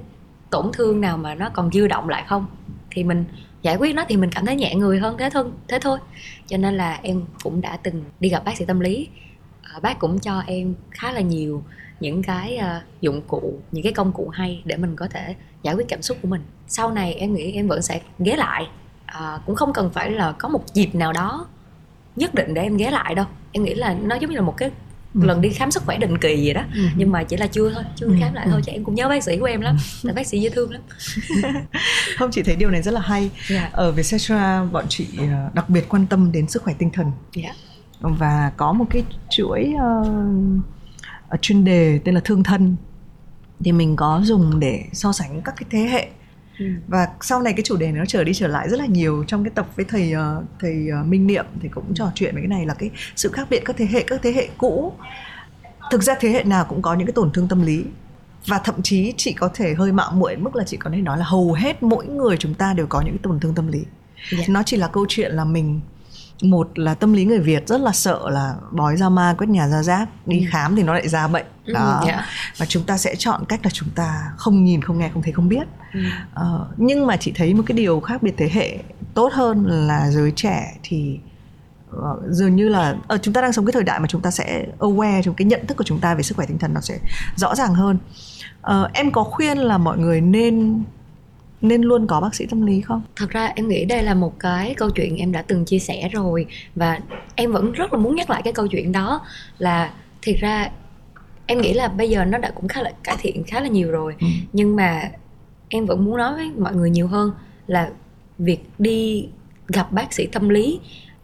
tổn 0.51 0.71
thương 0.73 1.01
nào 1.01 1.17
mà 1.17 1.35
nó 1.35 1.49
còn 1.53 1.71
dư 1.73 1.87
động 1.87 2.09
lại 2.09 2.25
không. 2.29 2.47
Thì 2.91 3.05
mình 3.05 3.25
giải 3.63 3.77
quyết 3.77 3.95
nó 3.95 4.05
thì 4.09 4.17
mình 4.17 4.31
cảm 4.31 4.47
thấy 4.47 4.57
nhẹ 4.57 4.75
người 4.75 4.99
hơn 4.99 5.17
thế 5.19 5.31
thôi 5.31 5.45
thế 5.69 5.79
thôi. 5.83 5.99
Cho 6.47 6.57
nên 6.57 6.77
là 6.77 6.99
em 7.03 7.25
cũng 7.43 7.61
đã 7.61 7.79
từng 7.83 8.05
đi 8.21 8.29
gặp 8.29 8.45
bác 8.45 8.57
sĩ 8.57 8.65
tâm 8.65 8.81
lý. 8.81 9.09
Ờ, 9.63 9.81
bác 9.81 9.99
cũng 9.99 10.19
cho 10.19 10.43
em 10.47 10.75
khá 10.91 11.13
là 11.13 11.21
nhiều 11.21 11.63
những 12.01 12.23
cái 12.23 12.57
ờ, 12.57 12.81
dụng 13.01 13.23
cụ 13.29 13.55
những 13.73 13.83
cái 13.83 13.93
công 13.93 14.13
cụ 14.13 14.29
hay 14.29 14.63
để 14.65 14.77
mình 14.77 14.97
có 14.97 15.09
thể 15.09 15.35
giải 15.63 15.75
quyết 15.75 15.89
cảm 15.89 16.03
xúc 16.03 16.19
của 16.23 16.29
mình. 16.29 16.43
Sau 16.69 16.91
này 16.91 17.15
em 17.15 17.35
nghĩ 17.35 17.53
em 17.53 17.69
vẫn 17.69 17.83
sẽ 17.83 18.01
ghé 18.19 18.37
lại. 18.37 18.67
Ờ, 19.07 19.41
cũng 19.47 19.55
không 19.55 19.73
cần 19.73 19.91
phải 19.91 20.11
là 20.11 20.33
có 20.33 20.49
một 20.49 20.75
dịp 20.75 20.95
nào 20.95 21.13
đó 21.13 21.47
nhất 22.17 22.35
định 22.35 22.55
để 22.55 22.63
em 22.63 22.77
ghé 22.77 22.91
lại 22.91 23.15
đâu. 23.15 23.27
Em 23.53 23.65
nghĩ 23.65 23.75
là 23.75 23.95
nó 23.95 24.15
giống 24.15 24.31
như 24.31 24.37
là 24.37 24.43
một 24.43 24.57
cái 24.57 24.71
Ừ. 25.15 25.21
lần 25.25 25.41
đi 25.41 25.49
khám 25.49 25.71
sức 25.71 25.83
khỏe 25.87 25.99
định 25.99 26.19
kỳ 26.19 26.45
vậy 26.45 26.55
đó. 26.55 26.63
Nhưng 26.97 27.11
mà 27.13 27.25
chỉ 27.25 27.37
là 27.37 27.47
chưa 27.47 27.71
thôi 27.75 27.83
chưa 27.97 28.07
Ừ, 28.07 28.17
khám 28.21 28.35
lại 28.35 28.45
ừ. 28.47 28.51
thôi 28.53 28.63
chứ 28.67 28.73
em 28.73 28.85
cũng 28.85 28.95
nhớ 28.95 29.09
bác 29.09 29.25
sĩ 29.25 29.37
của 29.39 29.45
em 29.47 29.61
lắm 29.61 29.77
tại 30.05 30.13
bác 30.15 30.27
sĩ 30.27 30.41
dễ 30.41 30.49
thương 30.49 30.71
lắm. 30.73 30.81
Không 32.19 32.31
chỉ 32.33 32.43
thấy 32.43 32.57
điều 32.57 32.71
này 32.71 32.83
rất 32.83 32.95
là 32.95 33.01
hay. 33.01 33.31
Dạ. 33.49 33.71
Ở 33.73 33.93
Vietcetera 33.93 34.65
bọn 34.73 34.85
chị 34.89 35.09
ờ, 35.19 35.51
đặc 35.55 35.69
biệt 35.69 35.89
quan 35.89 36.07
tâm 36.07 36.33
đến 36.33 36.49
sức 36.49 36.63
khỏe 36.63 36.75
tinh 36.79 36.91
thần. 36.91 37.13
Dạ. 37.35 37.51
Và 38.01 38.53
có 38.57 38.73
một 38.73 38.85
cái 38.91 39.05
chuỗi 39.31 39.73
ờ, 39.81 41.37
chuyên 41.41 41.65
đề 41.65 42.01
tên 42.05 42.15
là 42.15 42.21
thương 42.25 42.43
thân. 42.43 42.77
Thì 43.65 43.73
mình 43.73 43.97
có 43.97 44.21
dùng 44.25 44.61
để 44.61 44.85
so 44.93 45.13
sánh 45.13 45.43
các 45.43 45.55
cái 45.57 45.65
thế 45.71 45.79
hệ 45.79 46.09
Ừ. 46.61 46.67
và 46.89 47.09
sau 47.21 47.43
này 47.43 47.53
cái 47.53 47.63
chủ 47.63 47.77
đề 47.77 47.87
này 47.87 47.99
nó 47.99 48.05
trở 48.07 48.25
đi 48.25 48.35
trở 48.35 48.47
lại 48.49 48.69
rất 48.69 48.79
là 48.81 48.87
nhiều 48.87 49.25
trong 49.27 49.45
cái 49.45 49.51
tập 49.55 49.69
với 49.77 49.85
thầy 49.89 50.13
ờ, 50.13 50.43
thầy 50.61 50.89
ờ, 50.89 51.05
Minh 51.05 51.27
Niệm 51.27 51.45
thì 51.63 51.69
cũng 51.69 51.95
trò 51.95 52.11
chuyện 52.15 52.35
về 52.35 52.41
cái 52.43 52.49
này 52.49 52.67
là 52.67 52.75
cái 52.75 52.91
sự 53.17 53.31
khác 53.33 53.47
biệt 53.51 53.63
các 53.65 53.77
thế 53.79 53.87
hệ 53.91 54.03
các 54.07 54.21
thế 54.23 54.33
hệ 54.33 54.49
cũ 54.59 54.93
thực 55.91 56.03
ra 56.03 56.15
thế 56.21 56.29
hệ 56.29 56.45
nào 56.45 56.65
cũng 56.69 56.83
có 56.83 56.95
những 56.95 57.07
cái 57.07 57.13
tổn 57.13 57.31
thương 57.33 57.49
tâm 57.49 57.63
lý 57.63 57.85
và 58.47 58.59
thậm 58.59 58.83
chí 58.83 59.15
chị 59.17 59.33
có 59.33 59.51
thể 59.55 59.75
hơi 59.75 59.93
mạo 59.93 60.13
muội 60.13 60.37
mức 60.37 60.57
là 60.57 60.65
chị 60.65 60.77
có 60.77 60.91
thể 60.95 60.97
nói 61.01 61.19
là 61.19 61.25
hầu 61.25 61.53
hết 61.53 61.83
mỗi 61.83 62.07
người 62.07 62.37
chúng 62.37 62.55
ta 62.55 62.73
đều 62.75 62.87
có 62.87 63.01
những 63.01 63.15
cái 63.15 63.21
tổn 63.23 63.41
thương 63.41 63.55
tâm 63.55 63.67
lý 63.69 63.85
Dạ. 64.33 64.39
nó 64.49 64.63
chỉ 64.67 64.77
là 64.77 64.89
câu 64.89 65.07
chuyện 65.09 65.33
là 65.33 65.45
mình 65.45 65.81
một 66.43 66.79
là 66.79 66.95
tâm 66.95 67.13
lý 67.13 67.25
người 67.25 67.39
Việt 67.39 67.69
rất 67.69 67.81
là 67.81 67.93
sợ 67.93 68.21
là 68.31 68.55
bói 68.73 68.97
ra 68.97 69.09
ma 69.09 69.35
quét 69.39 69.47
nhà 69.51 69.69
ra 69.69 69.83
rác 69.83 70.09
đi 70.27 70.39
Ừ. 70.41 70.45
khám 70.51 70.77
thì 70.77 70.83
nó 70.83 70.95
lại 70.95 71.09
ra 71.09 71.29
bệnh 71.29 71.47
Ừ, 71.65 71.73
đó 71.73 72.03
dạ. 72.07 72.25
và 72.59 72.67
chúng 72.67 72.83
ta 72.85 72.97
sẽ 72.99 73.15
chọn 73.15 73.45
cách 73.49 73.61
là 73.65 73.71
chúng 73.71 73.89
ta 73.95 74.23
không 74.37 74.65
nhìn 74.65 74.83
không 74.83 74.99
nghe 74.99 75.11
không 75.15 75.23
thấy 75.23 75.33
không 75.33 75.49
biết 75.49 75.69
Ừ. 75.95 76.01
Ờ, 76.35 76.67
nhưng 76.77 77.07
mà 77.07 77.17
chị 77.17 77.33
thấy 77.35 77.55
một 77.55 77.63
cái 77.67 77.77
điều 77.77 78.01
khác 78.01 78.23
biệt 78.23 78.35
thế 78.37 78.51
hệ 78.53 78.79
tốt 79.15 79.33
hơn 79.33 79.65
là 79.67 80.11
giới 80.11 80.33
trẻ 80.37 80.75
thì 80.83 81.19
ờ, 81.91 82.17
dường 82.31 82.57
như 82.57 82.69
là 82.69 82.95
ở 83.09 83.19
chúng 83.19 83.35
ta 83.35 83.41
đang 83.41 83.53
sống 83.53 83.67
cái 83.67 83.73
thời 83.73 83.83
đại 83.83 84.01
mà 84.01 84.07
chúng 84.07 84.21
ta 84.23 84.31
sẽ 84.31 84.67
aware 84.79 85.23
trong 85.23 85.35
cái 85.35 85.45
nhận 85.47 85.67
thức 85.67 85.77
của 85.77 85.85
chúng 85.85 86.01
ta 86.01 86.15
về 86.15 86.23
sức 86.23 86.37
khỏe 86.37 86.47
tinh 86.47 86.59
thần 86.59 86.75
nó 86.75 86.81
sẽ 86.81 86.99
rõ 87.37 87.55
ràng 87.55 87.75
hơn 87.75 87.99
Ờ, 88.63 88.91
em 88.95 89.13
có 89.13 89.25
khuyên 89.25 89.59
là 89.59 89.79
mọi 89.79 89.99
người 89.99 90.21
nên 90.21 90.83
nên 91.61 91.83
luôn 91.83 92.07
có 92.07 92.21
bác 92.21 92.35
sĩ 92.35 92.47
tâm 92.47 92.67
lý 92.67 92.81
không 92.81 93.03
thật 93.17 93.31
ra 93.31 93.53
em 93.57 93.69
nghĩ 93.69 93.85
đây 93.85 94.03
là 94.03 94.15
một 94.15 94.39
cái 94.39 94.75
câu 94.75 94.91
chuyện 94.91 95.17
em 95.17 95.33
đã 95.33 95.43
từng 95.43 95.65
chia 95.65 95.79
sẻ 95.79 96.09
rồi 96.13 96.47
và 96.75 96.99
em 97.35 97.53
vẫn 97.53 97.73
rất 97.73 97.93
là 97.93 97.99
muốn 97.99 98.17
nhắc 98.17 98.31
lại 98.31 98.43
cái 98.45 98.53
câu 98.53 98.67
chuyện 98.67 98.93
đó 98.93 99.27
là 99.59 99.93
thiệt 100.23 100.37
ra 100.41 100.71
em 101.47 101.61
nghĩ 101.61 101.73
là 101.75 101.89
bây 101.89 102.11
giờ 102.11 102.25
nó 102.25 102.39
đã 102.39 102.51
cũng 102.51 102.69
khá 102.69 102.83
là 102.83 102.93
cải 103.05 103.17
thiện 103.21 103.45
khá 103.45 103.61
là 103.61 103.69
nhiều 103.69 103.91
rồi 103.91 104.15
Ừ. 104.21 104.27
nhưng 104.53 104.77
mà 104.77 105.11
em 105.69 105.87
vẫn 105.87 106.05
muốn 106.05 106.17
nói 106.17 106.35
với 106.35 106.51
mọi 106.59 106.75
người 106.75 106.91
nhiều 106.91 107.07
hơn 107.07 107.31
là 107.67 107.91
việc 108.39 108.61
đi 108.79 109.29
gặp 109.69 109.93
bác 109.93 110.13
sĩ 110.13 110.27
tâm 110.27 110.49
lý 110.49 110.81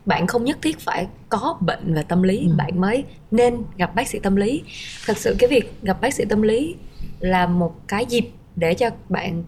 bạn 0.07 0.27
không 0.27 0.45
nhất 0.45 0.59
thiết 0.63 0.79
phải 0.81 1.07
có 1.29 1.57
bệnh 1.61 1.95
về 1.95 2.03
tâm 2.03 2.23
lý 2.23 2.39
Ừ. 2.39 2.55
bạn 2.57 2.81
mới 2.81 3.05
nên 3.31 3.57
gặp 3.77 3.95
bác 3.95 4.09
sĩ 4.09 4.19
tâm 4.19 4.37
lý 4.37 4.63
thật 5.07 5.17
sự 5.19 5.37
cái 5.39 5.49
việc 5.51 5.73
gặp 5.83 6.01
bác 6.01 6.15
sĩ 6.15 6.25
tâm 6.29 6.43
lý 6.43 6.75
là 7.21 7.47
một 7.47 7.75
cái 7.89 8.07
dịp 8.09 8.29
để 8.57 8.75
cho 8.75 8.91
bạn 9.09 9.45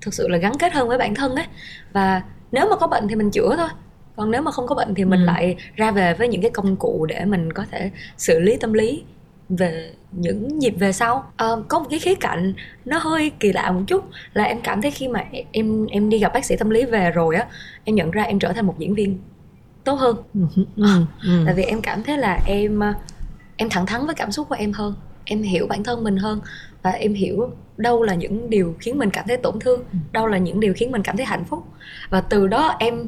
thực 0.00 0.14
sự 0.14 0.28
là 0.28 0.38
gắn 0.38 0.52
kết 0.58 0.72
hơn 0.72 0.88
với 0.88 0.98
bản 0.98 1.14
thân 1.14 1.34
á 1.34 1.46
và 1.92 2.22
nếu 2.52 2.66
mà 2.70 2.76
có 2.76 2.86
bệnh 2.86 3.08
thì 3.08 3.14
mình 3.14 3.30
chữa 3.30 3.56
thôi. 3.56 3.68
Còn 4.16 4.30
nếu 4.30 4.42
mà 4.42 4.50
không 4.50 4.66
có 4.66 4.74
bệnh 4.74 4.94
thì 4.94 5.04
mình 5.04 5.20
Ừ. 5.20 5.24
lại 5.26 5.56
ra 5.76 5.90
về 5.90 6.14
với 6.14 6.28
những 6.28 6.42
cái 6.42 6.50
công 6.50 6.76
cụ 6.76 7.06
để 7.08 7.24
mình 7.24 7.52
có 7.52 7.64
thể 7.70 7.90
xử 8.16 8.38
lý 8.40 8.56
tâm 8.56 8.72
lý 8.72 9.02
về 9.48 9.90
những 10.12 10.58
nhịp 10.58 10.70
về 10.78 10.92
sau. 10.92 11.32
Ờ, 11.36 11.62
có 11.68 11.78
một 11.78 11.86
cái 11.90 11.98
khía 11.98 12.14
cạnh 12.14 12.54
nó 12.84 12.98
hơi 12.98 13.30
kỳ 13.40 13.52
lạ 13.52 13.70
một 13.70 13.80
chút 13.86 14.04
là 14.34 14.44
em 14.44 14.60
cảm 14.60 14.82
thấy 14.82 14.90
khi 14.90 15.08
mà 15.08 15.24
em 15.52 15.86
em 15.86 16.10
đi 16.10 16.18
gặp 16.18 16.32
bác 16.34 16.44
sĩ 16.44 16.56
tâm 16.56 16.70
lý 16.70 16.84
về 16.84 17.10
rồi 17.10 17.36
á 17.36 17.46
em 17.84 17.96
nhận 17.96 18.10
ra 18.10 18.22
em 18.22 18.38
trở 18.38 18.52
thành 18.52 18.66
một 18.66 18.74
diễn 18.78 18.94
viên 18.94 19.18
tốt 19.84 19.94
hơn. 19.94 20.16
Ừ, 20.34 20.40
ừ. 21.22 21.42
tại 21.44 21.54
vì 21.54 21.62
em 21.62 21.82
cảm 21.82 22.02
thấy 22.02 22.18
là 22.18 22.38
em 22.46 22.80
em 23.56 23.68
thẳng 23.68 23.86
thắn 23.86 24.06
với 24.06 24.14
cảm 24.14 24.32
xúc 24.32 24.48
của 24.48 24.54
em 24.58 24.72
hơn 24.72 24.94
em 25.24 25.42
hiểu 25.42 25.66
bản 25.66 25.84
thân 25.84 26.04
mình 26.04 26.16
hơn 26.16 26.40
và 26.82 26.90
em 26.90 27.14
hiểu 27.14 27.50
đâu 27.76 28.02
là 28.02 28.14
những 28.14 28.50
điều 28.50 28.74
khiến 28.80 28.98
mình 28.98 29.10
cảm 29.10 29.24
thấy 29.28 29.36
tổn 29.36 29.60
thương 29.60 29.84
ừ. 29.92 29.98
đâu 30.12 30.26
là 30.26 30.38
những 30.38 30.60
điều 30.60 30.74
khiến 30.76 30.92
mình 30.92 31.02
cảm 31.02 31.16
thấy 31.16 31.26
hạnh 31.26 31.44
phúc. 31.44 31.64
Và 32.10 32.20
từ 32.20 32.46
đó 32.46 32.76
em 32.78 33.06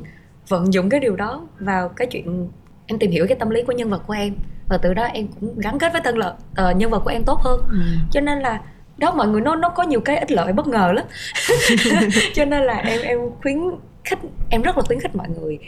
vận 0.49 0.73
dụng 0.73 0.89
cái 0.89 1.01
điều 1.01 1.17
đó 1.17 1.49
vào 1.59 1.89
cái 1.89 2.07
chuyện 2.11 2.49
em 2.87 2.99
tìm 2.99 3.11
hiểu 3.11 3.27
cái 3.29 3.37
tâm 3.39 3.51
lý 3.51 3.63
của 3.63 3.73
nhân 3.73 3.91
vật 3.91 4.03
của 4.07 4.13
em. 4.13 4.35
Và 4.69 4.79
từ 4.79 4.95
đó 4.95 5.03
em 5.03 5.27
cũng 5.41 5.59
gắn 5.59 5.79
kết 5.79 5.93
với 5.93 6.01
thân 6.05 6.19
lợi 6.19 6.35
uh, 6.71 6.77
nhân 6.77 6.91
vật 6.91 7.01
của 7.05 7.11
em 7.11 7.23
tốt 7.25 7.39
hơn. 7.41 7.61
Ừ. 7.71 7.79
cho 8.11 8.21
nên 8.21 8.39
là 8.39 8.61
đó 8.99 9.15
mọi 9.15 9.29
người 9.29 9.41
nó 9.41 9.57
nó 9.57 9.69
có 9.69 9.83
nhiều 9.83 10.01
cái 10.01 10.17
ích 10.17 10.31
lợi 10.31 10.53
bất 10.53 10.67
ngờ 10.67 10.93
lắm. 10.95 11.05
Cho 12.35 12.45
nên 12.45 12.63
là 12.63 12.75
em 12.75 13.03
em 13.03 13.19
khuyến 13.43 13.59
khích 14.05 14.19
em 14.51 14.63
rất 14.63 14.77
là 14.77 14.83
khuyến 14.87 15.01
khích 15.01 15.17
mọi 15.17 15.29
người 15.29 15.59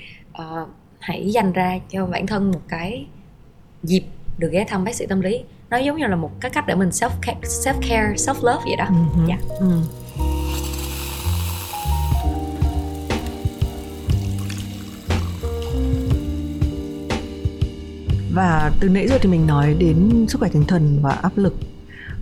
uh, 0.43 0.69
hãy 0.99 1.31
dành 1.31 1.53
ra 1.53 1.79
cho 1.91 2.07
bản 2.07 2.27
thân 2.27 2.53
một 2.53 2.61
cái 2.69 3.07
dịp 3.83 4.05
được 4.39 4.49
ghé 4.53 4.65
thăm 4.69 4.85
bác 4.85 4.95
sĩ 4.95 5.07
tâm 5.07 5.21
lý 5.21 5.45
nó 5.75 5.81
giống 5.81 5.97
như 5.97 6.07
là 6.07 6.17
một 6.17 6.31
cái 6.41 6.51
cách 6.51 6.67
để 6.67 6.75
mình 6.75 6.89
self 6.89 7.11
care, 7.23 7.41
self 7.43 7.75
care 7.89 8.15
self 8.17 8.35
love 8.35 8.63
vậy 8.65 8.77
đó 8.77 8.85
uh-huh. 8.85 9.29
yeah. 9.29 9.41
ừ. 9.61 9.67
và 18.35 18.73
từ 18.81 18.89
nãy 18.89 19.09
giờ 19.09 19.19
thì 19.23 19.29
mình 19.29 19.47
nói 19.47 19.75
đến 19.79 20.27
sức 20.29 20.39
khỏe 20.39 20.49
tinh 20.53 20.65
thần 20.65 20.99
và 21.03 21.11
áp 21.11 21.33
lực 21.37 21.55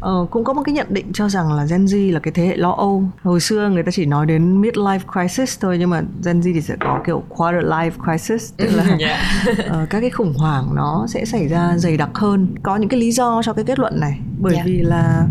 Ờ, 0.02 0.26
cũng 0.30 0.44
có 0.44 0.52
một 0.52 0.62
cái 0.64 0.72
nhận 0.72 0.86
định 0.90 1.06
cho 1.12 1.28
rằng 1.28 1.52
là 1.52 1.66
Gen 1.70 1.84
Z 1.84 2.12
là 2.12 2.20
cái 2.20 2.32
thế 2.32 2.46
hệ 2.46 2.56
lo 2.56 2.70
âu. 2.70 3.04
Hồi 3.22 3.40
xưa 3.40 3.68
người 3.68 3.82
ta 3.82 3.90
chỉ 3.92 4.06
nói 4.06 4.26
đến 4.26 4.62
midlife 4.62 4.98
crisis 5.12 5.60
thôi 5.60 5.76
nhưng 5.78 5.90
mà 5.90 6.02
Gen 6.24 6.40
Z 6.40 6.54
thì 6.54 6.60
sẽ 6.60 6.76
có 6.80 7.00
kiểu 7.06 7.22
quarter 7.28 7.64
life 7.64 7.90
crisis 8.04 8.52
tức 8.56 8.68
là 8.74 8.84
yeah. 8.98 9.18
uh, 9.82 9.90
các 9.90 10.00
cái 10.00 10.10
khủng 10.10 10.34
hoảng 10.36 10.74
nó 10.74 11.06
sẽ 11.08 11.24
xảy 11.24 11.48
ra 11.48 11.78
dày 11.78 11.96
đặc 11.96 12.10
hơn. 12.14 12.46
Có 12.62 12.76
những 12.76 12.88
cái 12.88 13.00
lý 13.00 13.12
do 13.12 13.42
cho 13.44 13.52
cái 13.52 13.64
kết 13.64 13.78
luận 13.78 14.00
này 14.00 14.18
bởi 14.38 14.54
yeah. 14.54 14.66
vì 14.66 14.78
là 14.82 15.26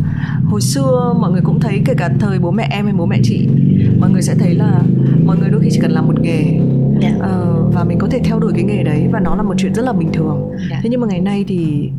hồi 0.46 0.62
xưa 0.62 1.14
mọi 1.20 1.32
người 1.32 1.42
cũng 1.46 1.60
thấy 1.60 1.82
kể 1.86 1.94
cả 1.98 2.10
thời 2.20 2.40
bố 2.40 2.52
mẹ 2.52 2.68
em 2.72 2.86
hay 2.86 2.94
bố 2.94 3.06
mẹ 3.06 3.20
chị 3.24 3.48
mọi 4.00 4.10
người 4.10 4.22
sẽ 4.22 4.36
thấy 4.40 4.54
là 4.54 4.82
mọi 5.26 5.38
người 5.38 5.50
đôi 5.50 5.62
khi 5.62 5.70
chỉ 5.72 5.80
cần 5.82 5.92
làm 5.92 6.08
một 6.08 6.20
nghề 6.22 6.60
yeah. 7.02 7.16
uh, 7.18 7.74
và 7.74 7.84
mình 7.84 8.00
có 8.00 8.08
thể 8.12 8.20
theo 8.24 8.40
đuổi 8.40 8.52
cái 8.56 8.64
nghề 8.64 8.84
đấy 8.84 9.08
và 9.12 9.20
nó 9.20 9.36
là 9.36 9.44
một 9.44 9.54
chuyện 9.58 9.74
rất 9.74 9.86
là 9.86 9.94
bình 9.94 10.12
thường. 10.14 10.52
Yeah. 10.72 10.84
Thế 10.84 10.90
nhưng 10.90 11.02
mà 11.02 11.08
ngày 11.08 11.22
nay 11.22 11.46
thì 11.48 11.90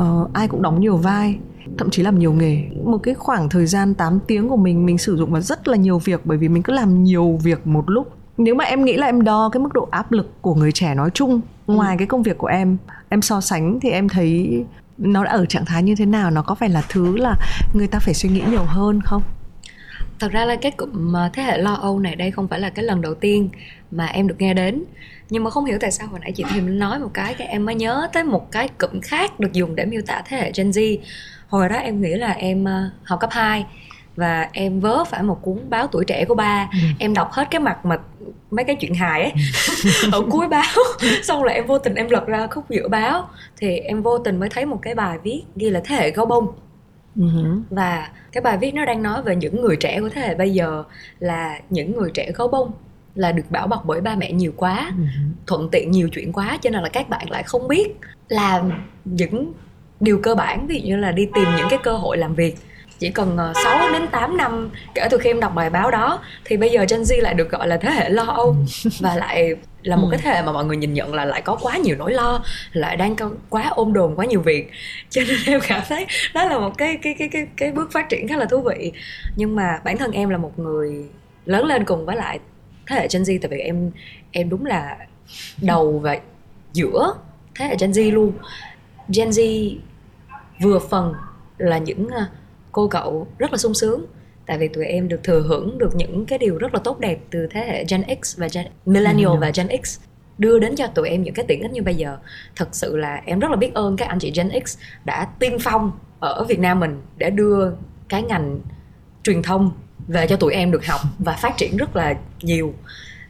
uh, 0.00 0.32
ai 0.32 0.48
cũng 0.48 0.62
đóng 0.62 0.80
nhiều 0.80 0.96
vai 0.96 1.38
thậm 1.78 1.90
chí 1.90 2.02
làm 2.02 2.18
nhiều 2.18 2.32
nghề. 2.32 2.62
Một 2.84 2.98
cái 2.98 3.14
khoảng 3.14 3.48
thời 3.48 3.66
gian 3.66 3.94
8 3.94 4.18
tiếng 4.26 4.48
của 4.48 4.56
mình 4.56 4.86
mình 4.86 4.98
sử 4.98 5.16
dụng 5.16 5.30
vào 5.30 5.40
rất 5.40 5.68
là 5.68 5.76
nhiều 5.76 5.98
việc, 5.98 6.20
bởi 6.24 6.38
vì 6.38 6.48
mình 6.48 6.62
cứ 6.62 6.72
làm 6.72 7.04
nhiều 7.04 7.38
việc 7.42 7.66
một 7.66 7.90
lúc. 7.90 8.12
Nếu 8.38 8.54
mà 8.54 8.64
em 8.64 8.84
nghĩ 8.84 8.96
là 8.96 9.06
em 9.06 9.24
đo 9.24 9.48
cái 9.52 9.60
mức 9.60 9.72
độ 9.72 9.88
áp 9.90 10.12
lực 10.12 10.42
của 10.42 10.54
người 10.54 10.72
trẻ 10.72 10.94
nói 10.94 11.10
chung, 11.14 11.40
ngoài 11.66 11.94
ừ. 11.94 11.98
cái 11.98 12.06
công 12.06 12.22
việc 12.22 12.38
của 12.38 12.46
em 12.46 12.76
em 13.08 13.22
so 13.22 13.40
sánh 13.40 13.80
thì 13.80 13.90
em 13.90 14.08
thấy 14.08 14.64
nó 14.98 15.24
đã 15.24 15.30
ở 15.30 15.46
trạng 15.46 15.64
thái 15.64 15.82
như 15.82 15.94
thế 15.94 16.06
nào, 16.06 16.30
nó 16.30 16.42
có 16.42 16.54
phải 16.54 16.68
là 16.68 16.82
thứ 16.88 17.16
là 17.16 17.34
người 17.74 17.86
ta 17.86 17.98
phải 17.98 18.14
suy 18.14 18.28
nghĩ 18.28 18.42
nhiều 18.50 18.64
hơn 18.64 19.00
không? 19.04 19.22
Thật 20.20 20.32
ra 20.32 20.44
là 20.44 20.56
cái 20.56 20.72
cụm 20.72 21.16
à, 21.16 21.30
thế 21.32 21.42
hệ 21.42 21.58
lo 21.58 21.74
âu 21.74 21.98
này 21.98 22.16
đây 22.16 22.30
không 22.30 22.48
phải 22.48 22.60
là 22.60 22.70
cái 22.70 22.84
lần 22.84 23.00
đầu 23.00 23.14
tiên 23.14 23.48
mà 23.90 24.06
em 24.06 24.28
được 24.28 24.34
nghe 24.38 24.54
đến. 24.54 24.84
Nhưng 25.30 25.44
mà 25.44 25.50
không 25.50 25.64
hiểu 25.64 25.78
tại 25.80 25.90
sao 25.90 26.06
hồi 26.06 26.20
nãy 26.20 26.32
chị 26.32 26.44
Thìm 26.54 26.78
nói 26.78 26.98
một 26.98 27.10
cái 27.14 27.34
cái 27.34 27.48
em 27.48 27.66
mới 27.66 27.74
nhớ 27.74 28.08
tới 28.12 28.24
một 28.24 28.52
cái 28.52 28.68
cụm 28.68 29.00
khác 29.00 29.40
được 29.40 29.52
dùng 29.52 29.74
để 29.74 29.84
miêu 29.84 30.00
tả 30.06 30.22
thế 30.26 30.36
hệ 30.36 30.52
Gen 30.56 30.70
Z 30.70 30.98
hồi 31.54 31.68
đó 31.68 31.76
em 31.76 32.00
nghĩ 32.00 32.14
là 32.14 32.32
em 32.32 32.64
uh, 32.64 32.92
học 33.04 33.20
cấp 33.20 33.30
2 33.32 33.66
và 34.16 34.48
em 34.52 34.80
vớ 34.80 35.04
phải 35.04 35.22
một 35.22 35.42
cuốn 35.42 35.58
báo 35.70 35.86
tuổi 35.86 36.04
trẻ 36.04 36.24
của 36.24 36.34
ba 36.34 36.68
ừ. 36.72 36.78
em 36.98 37.14
đọc 37.14 37.32
hết 37.32 37.48
cái 37.50 37.60
mặt 37.60 37.86
mà 37.86 37.98
mấy 38.50 38.64
cái 38.64 38.76
chuyện 38.76 38.94
hài 38.94 39.22
ấy 39.22 39.32
ở 40.12 40.22
cuối 40.30 40.48
báo 40.48 40.74
xong 41.22 41.42
rồi 41.42 41.52
em 41.52 41.66
vô 41.66 41.78
tình 41.78 41.94
em 41.94 42.10
lật 42.10 42.26
ra 42.26 42.46
khúc 42.46 42.70
giữa 42.70 42.88
báo 42.88 43.28
thì 43.56 43.78
em 43.78 44.02
vô 44.02 44.18
tình 44.18 44.40
mới 44.40 44.48
thấy 44.48 44.66
một 44.66 44.78
cái 44.82 44.94
bài 44.94 45.18
viết 45.22 45.42
ghi 45.56 45.70
là 45.70 45.80
thế 45.84 45.96
hệ 45.96 46.10
gấu 46.10 46.26
bông 46.26 46.46
uh-huh. 47.16 47.62
và 47.70 48.08
cái 48.32 48.42
bài 48.42 48.58
viết 48.58 48.74
nó 48.74 48.84
đang 48.84 49.02
nói 49.02 49.22
về 49.22 49.36
những 49.36 49.60
người 49.60 49.76
trẻ 49.76 50.00
của 50.00 50.08
thế 50.08 50.20
hệ 50.20 50.34
bây 50.34 50.50
giờ 50.50 50.84
là 51.18 51.60
những 51.70 51.96
người 51.96 52.10
trẻ 52.14 52.30
gấu 52.34 52.48
bông 52.48 52.72
là 53.14 53.32
được 53.32 53.50
bảo 53.50 53.66
bọc 53.66 53.84
bởi 53.86 54.00
ba 54.00 54.14
mẹ 54.14 54.32
nhiều 54.32 54.52
quá 54.56 54.90
uh-huh. 54.98 55.30
thuận 55.46 55.68
tiện 55.72 55.90
nhiều 55.90 56.08
chuyện 56.08 56.32
quá 56.32 56.58
cho 56.62 56.70
nên 56.70 56.82
là 56.82 56.88
các 56.88 57.08
bạn 57.08 57.30
lại 57.30 57.42
không 57.42 57.68
biết 57.68 57.96
làm 58.28 58.70
những 59.04 59.52
điều 60.00 60.18
cơ 60.22 60.34
bản 60.34 60.66
ví 60.66 60.80
dụ 60.80 60.86
như 60.88 60.96
là 60.96 61.12
đi 61.12 61.28
tìm 61.34 61.44
những 61.56 61.66
cái 61.70 61.78
cơ 61.82 61.92
hội 61.92 62.18
làm 62.18 62.34
việc. 62.34 62.56
Chỉ 62.98 63.10
cần 63.10 63.36
6 63.64 63.78
ờ, 63.78 63.92
đến 63.92 64.06
8 64.08 64.36
năm 64.36 64.70
kể 64.94 65.08
từ 65.10 65.18
khi 65.18 65.30
em 65.30 65.40
đọc 65.40 65.52
bài 65.54 65.70
báo 65.70 65.90
đó 65.90 66.20
thì 66.44 66.56
bây 66.56 66.70
giờ 66.70 66.84
Gen 66.90 67.02
Z 67.02 67.22
lại 67.22 67.34
được 67.34 67.50
gọi 67.50 67.68
là 67.68 67.76
thế 67.76 67.90
hệ 67.90 68.08
lo 68.08 68.22
âu 68.22 68.56
và 69.00 69.16
lại 69.16 69.54
là 69.82 69.96
một 69.96 70.08
cái 70.10 70.20
thế 70.22 70.30
hệ 70.30 70.42
mà 70.42 70.52
mọi 70.52 70.64
người 70.64 70.76
nhìn 70.76 70.94
nhận 70.94 71.14
là 71.14 71.24
lại 71.24 71.42
có 71.42 71.56
quá 71.62 71.76
nhiều 71.76 71.96
nỗi 71.96 72.12
lo 72.12 72.44
lại 72.72 72.96
đang 72.96 73.16
quá 73.48 73.68
ôm 73.70 73.92
đồn 73.92 74.16
quá 74.16 74.26
nhiều 74.26 74.40
việc. 74.40 74.70
Cho 75.10 75.22
nên 75.28 75.36
em 75.46 75.60
cảm 75.68 75.82
thấy 75.88 76.06
đó 76.34 76.44
là 76.44 76.58
một 76.58 76.78
cái 76.78 76.98
cái 77.02 77.14
cái 77.18 77.28
cái 77.28 77.46
cái 77.56 77.72
bước 77.72 77.92
phát 77.92 78.08
triển 78.08 78.28
khá 78.28 78.36
là 78.36 78.44
thú 78.44 78.60
vị. 78.60 78.92
Nhưng 79.36 79.56
mà 79.56 79.80
bản 79.84 79.98
thân 79.98 80.12
em 80.12 80.28
là 80.28 80.38
một 80.38 80.58
người 80.58 81.04
lớn 81.44 81.66
lên 81.66 81.84
cùng 81.84 82.06
với 82.06 82.16
lại 82.16 82.38
thế 82.86 82.96
hệ 82.96 83.08
Gen 83.12 83.22
Z 83.22 83.38
tại 83.42 83.48
vì 83.50 83.58
em 83.58 83.90
em 84.30 84.50
đúng 84.50 84.66
là 84.66 84.96
đầu 85.62 85.98
và 85.98 86.18
giữa 86.72 87.14
thế 87.54 87.64
hệ 87.66 87.76
Gen 87.80 87.90
Z 87.90 88.12
luôn 88.12 88.32
Gen 89.08 89.30
Z 89.30 89.70
vừa 90.60 90.78
phần 90.78 91.14
là 91.58 91.78
những 91.78 92.08
à, 92.08 92.28
cô 92.72 92.88
cậu 92.88 93.26
rất 93.38 93.52
là 93.52 93.58
sung 93.58 93.74
sướng. 93.74 94.04
Tại 94.46 94.58
vì 94.58 94.68
tụi 94.68 94.84
em 94.84 95.08
được 95.08 95.20
thừa 95.24 95.40
hưởng 95.40 95.78
được 95.78 95.94
những 95.94 96.26
cái 96.26 96.38
điều 96.38 96.58
rất 96.58 96.74
là 96.74 96.80
tốt 96.84 97.00
đẹp 97.00 97.18
từ 97.30 97.46
thế 97.50 97.60
hệ 97.60 97.84
Gen 97.88 98.02
X 98.22 98.38
và 98.38 98.48
Gen 98.52 98.66
Millennial 98.86 99.30
ừ. 99.30 99.36
và 99.40 99.50
Gen 99.54 99.68
X 99.84 100.00
đưa 100.38 100.58
đến 100.58 100.76
cho 100.76 100.86
tụi 100.86 101.08
em 101.08 101.22
những 101.22 101.34
cái 101.34 101.44
tiện 101.48 101.62
ích 101.62 101.72
như 101.72 101.82
bây 101.82 101.94
giờ. 101.94 102.18
Thật 102.56 102.68
sự 102.72 102.96
là 102.96 103.22
em 103.24 103.38
rất 103.38 103.50
là 103.50 103.56
biết 103.56 103.74
ơn 103.74 103.96
các 103.96 104.08
anh 104.08 104.18
chị 104.18 104.32
Gen 104.34 104.50
X 104.66 104.78
đã 105.04 105.28
tiên 105.38 105.56
phong 105.60 105.92
ở 106.20 106.44
Việt 106.44 106.58
Nam 106.58 106.80
mình 106.80 107.02
để 107.16 107.30
đưa 107.30 107.70
cái 108.08 108.22
ngành 108.22 108.60
truyền 109.22 109.42
thông 109.42 109.72
về 110.08 110.26
cho 110.26 110.36
tụi 110.36 110.54
em 110.54 110.70
được 110.70 110.86
học 110.86 111.00
và 111.18 111.32
phát 111.32 111.56
triển 111.56 111.76
rất 111.76 111.96
là 111.96 112.14
nhiều. 112.42 112.74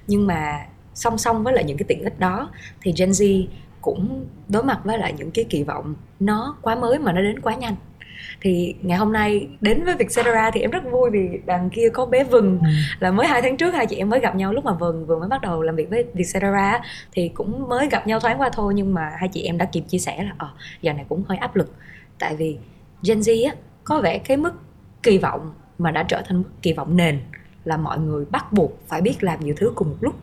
Nhưng 0.07 0.27
mà 0.27 0.67
song 0.95 1.19
song 1.19 1.45
với 1.45 1.55
lại 1.55 1.65
những 1.65 1.77
cái 1.77 1.85
tiện 1.89 2.03
ích 2.03 2.19
đó 2.19 2.51
thì 2.81 2.95
Gen 2.99 3.11
Z 3.11 3.47
cũng 3.85 4.27
đối 4.49 4.63
mặt 4.63 4.81
với 4.85 4.99
lại 4.99 5.13
những 5.19 5.31
cái 5.31 5.45
kỳ 5.49 5.63
vọng 5.63 5.95
nó 6.21 6.57
quá 6.63 6.75
mới 6.75 6.99
mà 6.99 7.13
nó 7.13 7.21
đến 7.21 7.41
quá 7.41 7.55
nhanh. 7.55 7.77
Thì 8.41 8.75
ngày 8.83 8.99
hôm 8.99 9.13
nay 9.13 9.49
đến 9.61 9.85
với 9.85 9.95
Vietcetera 9.97 10.51
thì 10.51 10.61
em 10.61 10.71
rất 10.71 10.85
vui 10.91 11.11
vì 11.11 11.29
đằng 11.47 11.71
kia 11.71 11.89
có 11.93 12.07
bé 12.07 12.25
Vừng. 12.25 12.59
Ừ. 12.63 12.69
là 13.01 13.11
mới 13.11 13.27
hai 13.27 13.43
tháng 13.43 13.57
trước 13.57 13.75
hai 13.75 13.87
chị 13.87 13.97
em 13.97 14.11
mới 14.11 14.21
gặp 14.21 14.37
nhau 14.37 14.53
lúc 14.53 14.65
mà 14.65 14.73
Vừng 14.73 15.07
vừa 15.07 15.19
mới 15.19 15.29
bắt 15.29 15.41
đầu 15.41 15.63
làm 15.63 15.77
việc 15.77 15.91
với 15.91 16.05
Vietcetera 16.15 16.81
thì 17.13 17.29
cũng 17.29 17.69
mới 17.69 17.89
gặp 17.89 18.07
nhau 18.07 18.21
thoáng 18.21 18.41
qua 18.41 18.51
thôi 18.53 18.73
nhưng 18.77 18.95
mà 18.95 19.11
hai 19.19 19.29
chị 19.29 19.43
em 19.43 19.59
đã 19.59 19.65
kịp 19.65 19.81
chia 19.89 19.99
sẻ 19.99 20.23
là 20.23 20.35
ờ 20.39 20.49
giờ 20.83 20.93
này 20.93 21.05
cũng 21.09 21.25
hơi 21.29 21.39
áp 21.39 21.57
lực. 21.57 21.75
Tại 22.19 22.37
vì 22.37 22.59
Gen 23.03 23.21
Z 23.21 23.49
á 23.49 23.55
có 23.85 24.01
vẻ 24.01 24.19
cái 24.19 24.37
mức 24.37 24.53
kỳ 25.03 25.19
vọng 25.19 25.55
mà 25.79 25.91
đã 25.91 26.03
trở 26.03 26.23
thành 26.29 26.39
mức 26.39 26.49
kỳ 26.63 26.73
vọng 26.73 26.97
nền 26.97 27.19
là 27.65 27.77
mọi 27.77 27.99
người 27.99 28.25
bắt 28.31 28.53
buộc 28.53 28.79
phải 28.89 29.01
biết 29.01 29.25
làm 29.25 29.41
nhiều 29.41 29.55
thứ 29.59 29.73
cùng 29.75 29.89
một 29.89 29.97
lúc. 30.01 30.15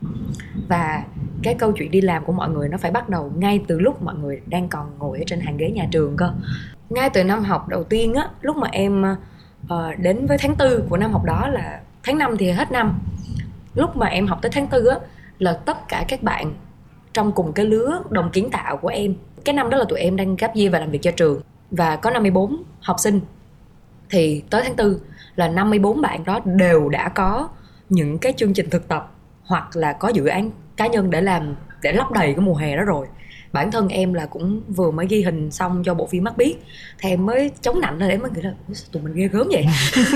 Và 0.68 1.04
cái 1.44 1.54
câu 1.54 1.72
chuyện 1.72 1.92
đi 1.92 2.02
làm 2.02 2.26
của 2.26 2.34
mọi 2.34 2.50
người 2.50 2.70
nó 2.70 2.78
phải 2.78 2.92
bắt 2.92 3.10
đầu 3.10 3.32
ngay 3.36 3.64
từ 3.68 3.80
lúc 3.80 4.04
mọi 4.04 4.16
người 4.16 4.42
đang 4.46 4.70
còn 4.70 4.92
ngồi 5.00 5.18
ở 5.18 5.24
trên 5.28 5.40
hàng 5.40 5.58
ghế 5.58 5.72
nhà 5.72 5.88
trường 5.92 6.18
cơ. 6.18 6.32
Ngay 6.90 7.10
từ 7.10 7.24
năm 7.24 7.44
học 7.44 7.68
đầu 7.70 7.84
tiên 7.84 8.14
á 8.14 8.30
lúc 8.42 8.58
mà 8.58 8.68
em 8.72 9.06
uh, 9.66 10.00
đến 10.00 10.26
với 10.28 10.38
tháng 10.38 10.56
tư 10.56 10.84
của 10.90 10.98
năm 10.98 11.12
học 11.12 11.24
đó 11.26 11.48
là 11.48 11.82
tháng 12.04 12.18
5 12.18 12.38
thì 12.38 12.52
hết 12.52 12.72
năm. 12.72 13.00
Lúc 13.76 13.96
mà 13.96 14.08
em 14.08 14.28
học 14.28 14.40
tới 14.42 14.52
tháng 14.52 14.68
tư 14.68 14.86
á 14.86 14.96
là 15.40 15.54
tất 15.54 15.88
cả 15.88 16.06
các 16.08 16.24
bạn 16.24 16.54
trong 17.14 17.32
cùng 17.32 17.54
cái 17.54 17.66
lứa 17.66 18.04
đồng 18.10 18.30
kiến 18.32 18.50
tạo 18.52 18.78
của 18.78 18.88
em 18.88 19.16
cái 19.46 19.54
năm 19.54 19.70
đó 19.70 19.78
là 19.78 19.86
tụi 19.90 20.00
em 20.00 20.16
đang 20.16 20.36
gap 20.36 20.56
year 20.56 20.74
và 20.74 20.80
làm 20.80 20.92
việc 20.92 21.02
cho 21.02 21.12
trường. 21.12 21.42
Và 21.72 21.96
có 21.96 22.12
54 22.12 22.64
học 22.82 22.96
sinh. 23.00 23.20
Thì 24.10 24.44
tới 24.50 24.62
tháng 24.64 24.76
tư 24.76 25.02
là 25.36 25.48
54 25.48 26.02
bạn 26.02 26.24
đó 26.24 26.40
đều 26.46 26.90
đã 26.90 27.10
có 27.10 27.50
những 27.90 28.18
cái 28.18 28.34
chương 28.38 28.54
trình 28.54 28.70
thực 28.70 28.88
tập 28.88 29.12
hoặc 29.44 29.76
là 29.76 29.94
có 29.94 30.10
dự 30.10 30.26
án 30.26 30.52
cá 30.78 30.88
nhân 30.88 31.10
để 31.10 31.22
làm 31.22 31.56
để 31.82 31.94
lấp 31.94 32.12
đầy 32.12 32.34
cái 32.34 32.42
mùa 32.42 32.56
hè 32.56 32.78
đó 32.78 32.84
rồi. 32.84 33.08
Bản 33.54 33.72
thân 33.72 33.88
em 33.88 34.14
là 34.14 34.26
cũng 34.26 34.62
vừa 34.68 34.92
mới 34.92 35.08
ghi 35.08 35.22
hình 35.22 35.52
xong 35.52 35.84
cho 35.86 35.94
bộ 35.94 36.08
phim 36.08 36.24
mắt 36.24 36.38
biết 36.38 36.56
thì 37.00 37.10
em 37.10 37.26
mới 37.26 37.52
chống 37.62 37.82
nạnh 37.82 37.98
lên 37.98 38.10
em 38.10 38.22
mới 38.22 38.32
nghĩ 38.32 38.42
là 38.42 38.54
tụi 38.92 39.04
mình 39.04 39.14
ghê 39.14 39.28
gớm 39.28 39.48
vậy? 39.52 39.66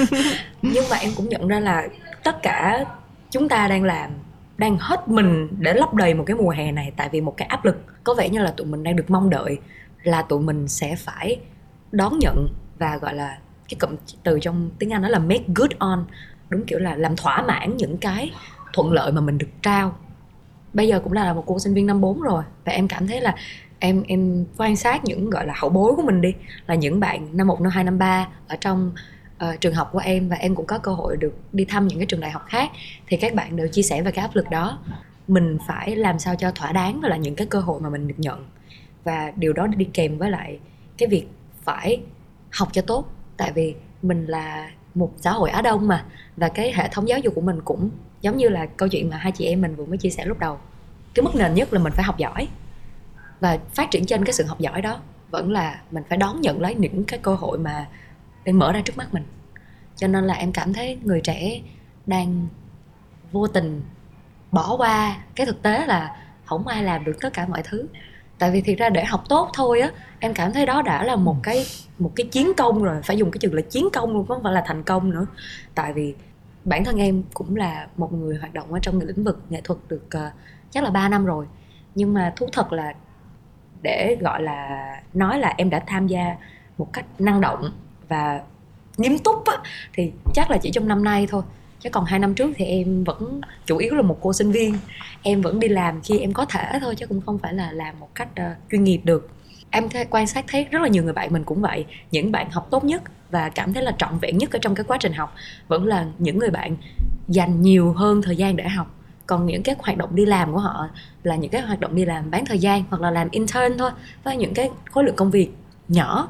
Nhưng 0.61 0.83
mà 0.89 0.97
em 0.97 1.11
cũng 1.15 1.29
nhận 1.29 1.47
ra 1.47 1.59
là 1.59 1.87
tất 2.23 2.41
cả 2.41 2.85
chúng 3.29 3.49
ta 3.49 3.67
đang 3.67 3.83
làm 3.83 4.11
đang 4.57 4.77
hết 4.77 5.07
mình 5.07 5.47
để 5.59 5.73
lấp 5.73 5.93
đầy 5.93 6.13
một 6.13 6.23
cái 6.27 6.35
mùa 6.35 6.49
hè 6.49 6.71
này 6.71 6.91
tại 6.97 7.09
vì 7.11 7.21
một 7.21 7.37
cái 7.37 7.47
áp 7.47 7.65
lực. 7.65 7.77
Có 8.03 8.13
vẻ 8.13 8.29
như 8.29 8.41
là 8.41 8.51
tụi 8.57 8.67
mình 8.67 8.83
đang 8.83 8.95
được 8.95 9.09
mong 9.09 9.29
đợi 9.29 9.57
là 10.03 10.21
tụi 10.21 10.39
mình 10.39 10.67
sẽ 10.67 10.95
phải 10.95 11.39
đón 11.91 12.19
nhận 12.19 12.47
và 12.79 12.97
gọi 12.97 13.13
là 13.13 13.37
cái 13.69 13.77
cụm 13.79 13.95
từ 14.23 14.39
trong 14.39 14.69
tiếng 14.79 14.93
Anh 14.93 15.01
đó 15.01 15.07
là 15.09 15.19
make 15.19 15.43
good 15.55 15.71
on. 15.79 16.05
Đúng 16.49 16.65
kiểu 16.65 16.79
là 16.79 16.95
làm 16.95 17.15
thỏa 17.15 17.41
mãn 17.41 17.77
những 17.77 17.97
cái 17.97 18.31
thuận 18.73 18.91
lợi 18.91 19.11
mà 19.11 19.21
mình 19.21 19.37
được 19.37 19.47
trao. 19.61 19.95
Bây 20.73 20.87
giờ 20.87 20.99
cũng 20.99 21.13
là 21.13 21.33
một 21.33 21.43
cô 21.47 21.59
sinh 21.59 21.73
viên 21.73 21.87
năm 21.87 22.01
4 22.01 22.21
rồi 22.21 22.43
và 22.65 22.71
em 22.71 22.87
cảm 22.87 23.07
thấy 23.07 23.21
là 23.21 23.35
em 23.79 24.03
em 24.07 24.45
quan 24.57 24.75
sát 24.75 25.05
những 25.05 25.29
gọi 25.29 25.47
là 25.47 25.53
hậu 25.57 25.69
bối 25.69 25.93
của 25.95 26.01
mình 26.01 26.21
đi. 26.21 26.33
Là 26.67 26.75
những 26.75 26.99
bạn 26.99 27.37
năm 27.37 27.47
1, 27.47 27.61
năm 27.61 27.71
2, 27.71 27.83
năm 27.83 27.99
3 27.99 28.27
ở 28.47 28.55
trong 28.55 28.91
uh, 29.43 29.61
trường 29.61 29.73
học 29.73 29.89
của 29.91 29.99
em 29.99 30.29
và 30.29 30.35
em 30.35 30.55
cũng 30.55 30.65
có 30.65 30.77
cơ 30.77 30.91
hội 30.91 31.17
được 31.17 31.33
đi 31.53 31.65
thăm 31.65 31.87
những 31.87 31.99
cái 31.99 32.05
trường 32.05 32.19
đại 32.19 32.31
học 32.31 32.45
khác. 32.47 32.71
Thì 33.07 33.17
các 33.17 33.33
bạn 33.33 33.55
đều 33.55 33.67
chia 33.67 33.81
sẻ 33.81 34.01
về 34.01 34.11
cái 34.11 34.21
áp 34.21 34.35
lực 34.35 34.49
đó. 34.49 34.79
Mình 35.27 35.57
phải 35.67 35.95
làm 35.95 36.19
sao 36.19 36.35
cho 36.35 36.51
thỏa 36.51 36.71
đáng 36.71 36.99
và 37.01 37.09
là 37.09 37.17
những 37.17 37.35
cái 37.35 37.47
cơ 37.47 37.59
hội 37.59 37.81
mà 37.81 37.89
mình 37.89 38.07
được 38.07 38.15
nhận. 38.17 38.45
Và 39.03 39.31
điều 39.35 39.53
đó 39.53 39.67
đi 39.67 39.85
kèm 39.93 40.17
với 40.17 40.31
lại 40.31 40.59
cái 40.97 41.09
việc 41.09 41.27
phải 41.63 42.01
học 42.51 42.69
cho 42.71 42.81
tốt 42.81 43.14
tại 43.37 43.51
vì 43.51 43.75
mình 44.01 44.25
là 44.25 44.69
một 44.95 45.13
xã 45.17 45.31
hội 45.31 45.49
Á 45.49 45.61
Đông 45.61 45.87
mà, 45.87 46.05
và 46.37 46.49
cái 46.49 46.73
hệ 46.75 46.89
thống 46.91 47.07
giáo 47.07 47.19
dục 47.19 47.35
của 47.35 47.41
mình 47.41 47.61
cũng 47.65 47.89
giống 48.21 48.37
như 48.37 48.49
là 48.49 48.65
câu 48.65 48.89
chuyện 48.89 49.09
mà 49.09 49.17
hai 49.17 49.31
chị 49.31 49.45
em 49.45 49.61
mình 49.61 49.75
vừa 49.75 49.85
mới 49.85 49.97
chia 49.97 50.09
sẻ 50.09 50.25
lúc 50.25 50.39
đầu. 50.39 50.59
Cái 51.13 51.23
mức 51.23 51.35
nền 51.35 51.53
nhất 51.53 51.73
là 51.73 51.79
mình 51.79 51.93
phải 51.93 52.03
học 52.05 52.17
giỏi, 52.17 52.47
và 53.39 53.57
phát 53.73 53.91
triển 53.91 54.05
trên 54.05 54.25
cái 54.25 54.33
sự 54.33 54.45
học 54.45 54.59
giỏi 54.59 54.81
đó 54.81 54.99
vẫn 55.31 55.51
là 55.51 55.81
mình 55.91 56.03
phải 56.09 56.17
đón 56.17 56.41
nhận 56.41 56.61
lấy 56.61 56.75
những 56.75 57.03
cái 57.03 57.19
cơ 57.19 57.35
hội 57.35 57.57
mà 57.57 57.87
đang 58.45 58.59
mở 58.59 58.71
ra 58.71 58.81
trước 58.85 58.97
mắt 58.97 59.13
mình. 59.13 59.23
Cho 59.95 60.07
nên 60.07 60.23
là 60.23 60.33
em 60.33 60.51
cảm 60.51 60.73
thấy 60.73 60.97
người 61.03 61.21
trẻ 61.21 61.61
đang 62.05 62.47
vô 63.31 63.47
tình 63.47 63.81
bỏ 64.51 64.75
qua 64.77 65.17
cái 65.35 65.45
thực 65.45 65.61
tế 65.61 65.85
là 65.85 66.17
không 66.45 66.67
ai 66.67 66.83
làm 66.83 67.05
được 67.05 67.17
tất 67.21 67.33
cả 67.33 67.45
mọi 67.47 67.63
thứ 67.63 67.87
tại 68.39 68.51
vì 68.51 68.61
thiệt 68.61 68.77
ra 68.77 68.89
để 68.89 69.05
học 69.05 69.23
tốt 69.29 69.49
thôi 69.53 69.79
á 69.79 69.91
em 70.19 70.33
cảm 70.33 70.53
thấy 70.53 70.65
đó 70.65 70.81
đã 70.81 71.03
là 71.03 71.15
một 71.15 71.35
cái 71.43 71.65
một 71.99 72.11
cái 72.15 72.27
chiến 72.31 72.51
công 72.57 72.83
rồi 72.83 73.01
phải 73.03 73.17
dùng 73.17 73.31
cái 73.31 73.39
từ 73.41 73.51
là 73.51 73.61
chiến 73.61 73.87
công 73.93 74.13
luôn 74.13 74.27
không 74.27 74.43
phải 74.43 74.53
là 74.53 74.63
thành 74.65 74.83
công 74.83 75.09
nữa. 75.09 75.25
Tại 75.75 75.93
vì 75.93 76.15
bản 76.63 76.83
thân 76.83 76.97
em 76.97 77.23
cũng 77.33 77.55
là 77.55 77.87
một 77.97 78.13
người 78.13 78.37
hoạt 78.37 78.53
động 78.53 78.73
ở 78.73 78.79
trong 78.81 79.01
lĩnh 79.01 79.23
vực 79.23 79.39
nghệ 79.49 79.61
thuật 79.63 79.79
được 79.87 80.05
uh, 80.17 80.33
chắc 80.71 80.83
là 80.83 80.89
3 80.89 81.09
năm 81.09 81.25
rồi. 81.25 81.45
Nhưng 81.95 82.13
mà 82.13 82.33
thú 82.35 82.47
thật 82.53 82.73
là 82.73 82.93
để 83.81 84.17
gọi 84.19 84.41
là 84.41 84.91
nói 85.13 85.39
là 85.39 85.53
em 85.57 85.69
đã 85.69 85.83
tham 85.87 86.07
gia 86.07 86.35
một 86.77 86.93
cách 86.93 87.05
năng 87.19 87.41
động 87.41 87.71
và 88.07 88.41
nghiêm 88.97 89.17
túc 89.19 89.45
á, 89.45 89.57
thì 89.93 90.11
chắc 90.33 90.51
là 90.51 90.57
chỉ 90.57 90.71
trong 90.71 90.87
năm 90.87 91.03
nay 91.03 91.27
thôi 91.29 91.43
chứ 91.85 91.89
còn 91.89 92.05
hai 92.05 92.19
năm 92.19 92.35
trước 92.35 92.51
thì 92.55 92.65
em 92.65 93.03
vẫn 93.03 93.41
chủ 93.65 93.77
yếu 93.77 93.95
là 93.95 94.01
một 94.01 94.17
cô 94.21 94.33
sinh 94.33 94.51
viên. 94.51 94.77
Em 95.21 95.41
vẫn 95.41 95.59
đi 95.59 95.67
làm 95.67 96.01
khi 96.01 96.19
em 96.19 96.33
có 96.33 96.45
thể 96.45 96.79
thôi 96.81 96.95
chứ 96.95 97.07
cũng 97.07 97.21
không 97.21 97.37
phải 97.37 97.53
là 97.53 97.71
làm 97.71 97.99
một 97.99 98.09
cách 98.15 98.27
uh, 98.31 98.57
chuyên 98.71 98.83
nghiệp 98.83 99.01
được. 99.03 99.29
Em 99.71 99.87
quan 100.09 100.27
sát 100.27 100.45
thấy 100.47 100.67
rất 100.71 100.81
là 100.81 100.87
nhiều 100.87 101.03
người 101.03 101.13
bạn 101.13 101.33
mình 101.33 101.43
cũng 101.43 101.61
vậy. 101.61 101.85
Những 102.11 102.31
bạn 102.31 102.51
học 102.51 102.67
tốt 102.71 102.83
nhất 102.83 103.01
và 103.31 103.49
cảm 103.49 103.73
thấy 103.73 103.83
là 103.83 103.91
trọn 103.97 104.17
vẹn 104.21 104.37
nhất 104.37 104.51
ở 104.51 104.59
trong 104.61 104.75
cái 104.75 104.83
quá 104.83 104.97
trình 104.99 105.13
học 105.13 105.35
vẫn 105.67 105.85
là 105.85 106.05
những 106.17 106.39
người 106.39 106.49
bạn 106.49 106.77
dành 107.27 107.61
nhiều 107.61 107.93
hơn 107.93 108.21
thời 108.21 108.35
gian 108.35 108.55
để 108.55 108.67
học. 108.67 108.95
Còn 109.27 109.45
những 109.45 109.63
cái 109.63 109.75
hoạt 109.79 109.97
động 109.97 110.15
đi 110.15 110.25
làm 110.25 110.53
của 110.53 110.59
họ 110.59 110.87
là 111.23 111.35
những 111.35 111.51
cái 111.51 111.61
hoạt 111.61 111.79
động 111.79 111.95
đi 111.95 112.05
làm 112.05 112.31
bán 112.31 112.45
thời 112.45 112.59
gian 112.59 112.83
hoặc 112.89 113.01
là 113.01 113.11
làm 113.11 113.29
intern 113.31 113.77
thôi 113.77 113.91
với 114.23 114.37
những 114.37 114.53
cái 114.53 114.69
khối 114.91 115.03
lượng 115.03 115.15
công 115.15 115.31
việc 115.31 115.51
nhỏ. 115.87 116.29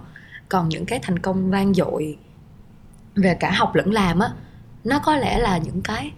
Còn 0.49 0.70
những 0.70 0.86
cái 0.86 0.99
thành 1.01 1.20
công 1.20 1.51
vang 1.51 1.74
dội 1.74 2.18
về 3.16 3.38
cả 3.39 3.51
học 3.51 3.76
lẫn 3.76 3.93
làm 3.93 4.20
á 4.20 4.30
nó 4.86 5.00
có 5.00 5.16
lẽ 5.16 5.40
là 5.40 5.58
những 5.58 5.82
cái 5.82 6.12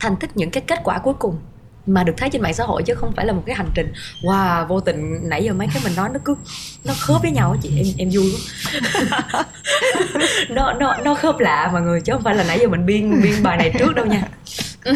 thành 0.00 0.16
tích 0.16 0.36
những 0.36 0.50
cái 0.50 0.62
kết 0.66 0.80
quả 0.84 0.98
cuối 0.98 1.14
cùng 1.14 1.38
mà 1.86 2.04
được 2.04 2.12
thấy 2.16 2.30
trên 2.30 2.42
mạng 2.42 2.54
xã 2.54 2.64
hội 2.64 2.82
chứ 2.82 2.94
không 2.94 3.12
phải 3.16 3.26
là 3.26 3.32
một 3.32 3.42
cái 3.46 3.56
hành 3.56 3.70
trình. 3.74 3.92
Wow 4.22 4.66
vô 4.66 4.80
tình 4.80 5.28
nãy 5.28 5.44
giờ 5.44 5.52
mấy 5.52 5.68
cái 5.74 5.82
mình 5.84 5.96
nói 5.96 6.08
nó 6.12 6.20
cứ 6.24 6.36
nó 6.84 6.94
khớp 7.00 7.22
với 7.22 7.30
nhau 7.30 7.56
chị 7.62 7.70
em 7.78 7.86
em 7.98 8.08
vui 8.12 8.32
quá. 8.32 9.44
Nó 10.48 10.72
nó 10.72 10.96
nó 11.04 11.14
khớp 11.14 11.38
lạ 11.38 11.70
mọi 11.72 11.82
người 11.82 12.00
chứ 12.00 12.12
không 12.12 12.22
phải 12.22 12.34
là 12.34 12.44
nãy 12.48 12.58
giờ 12.60 12.68
mình 12.68 12.86
biên 12.86 13.22
biên 13.22 13.42
bài 13.42 13.56
này 13.56 13.74
trước 13.78 13.94
đâu 13.94 14.06
nha. 14.06 14.22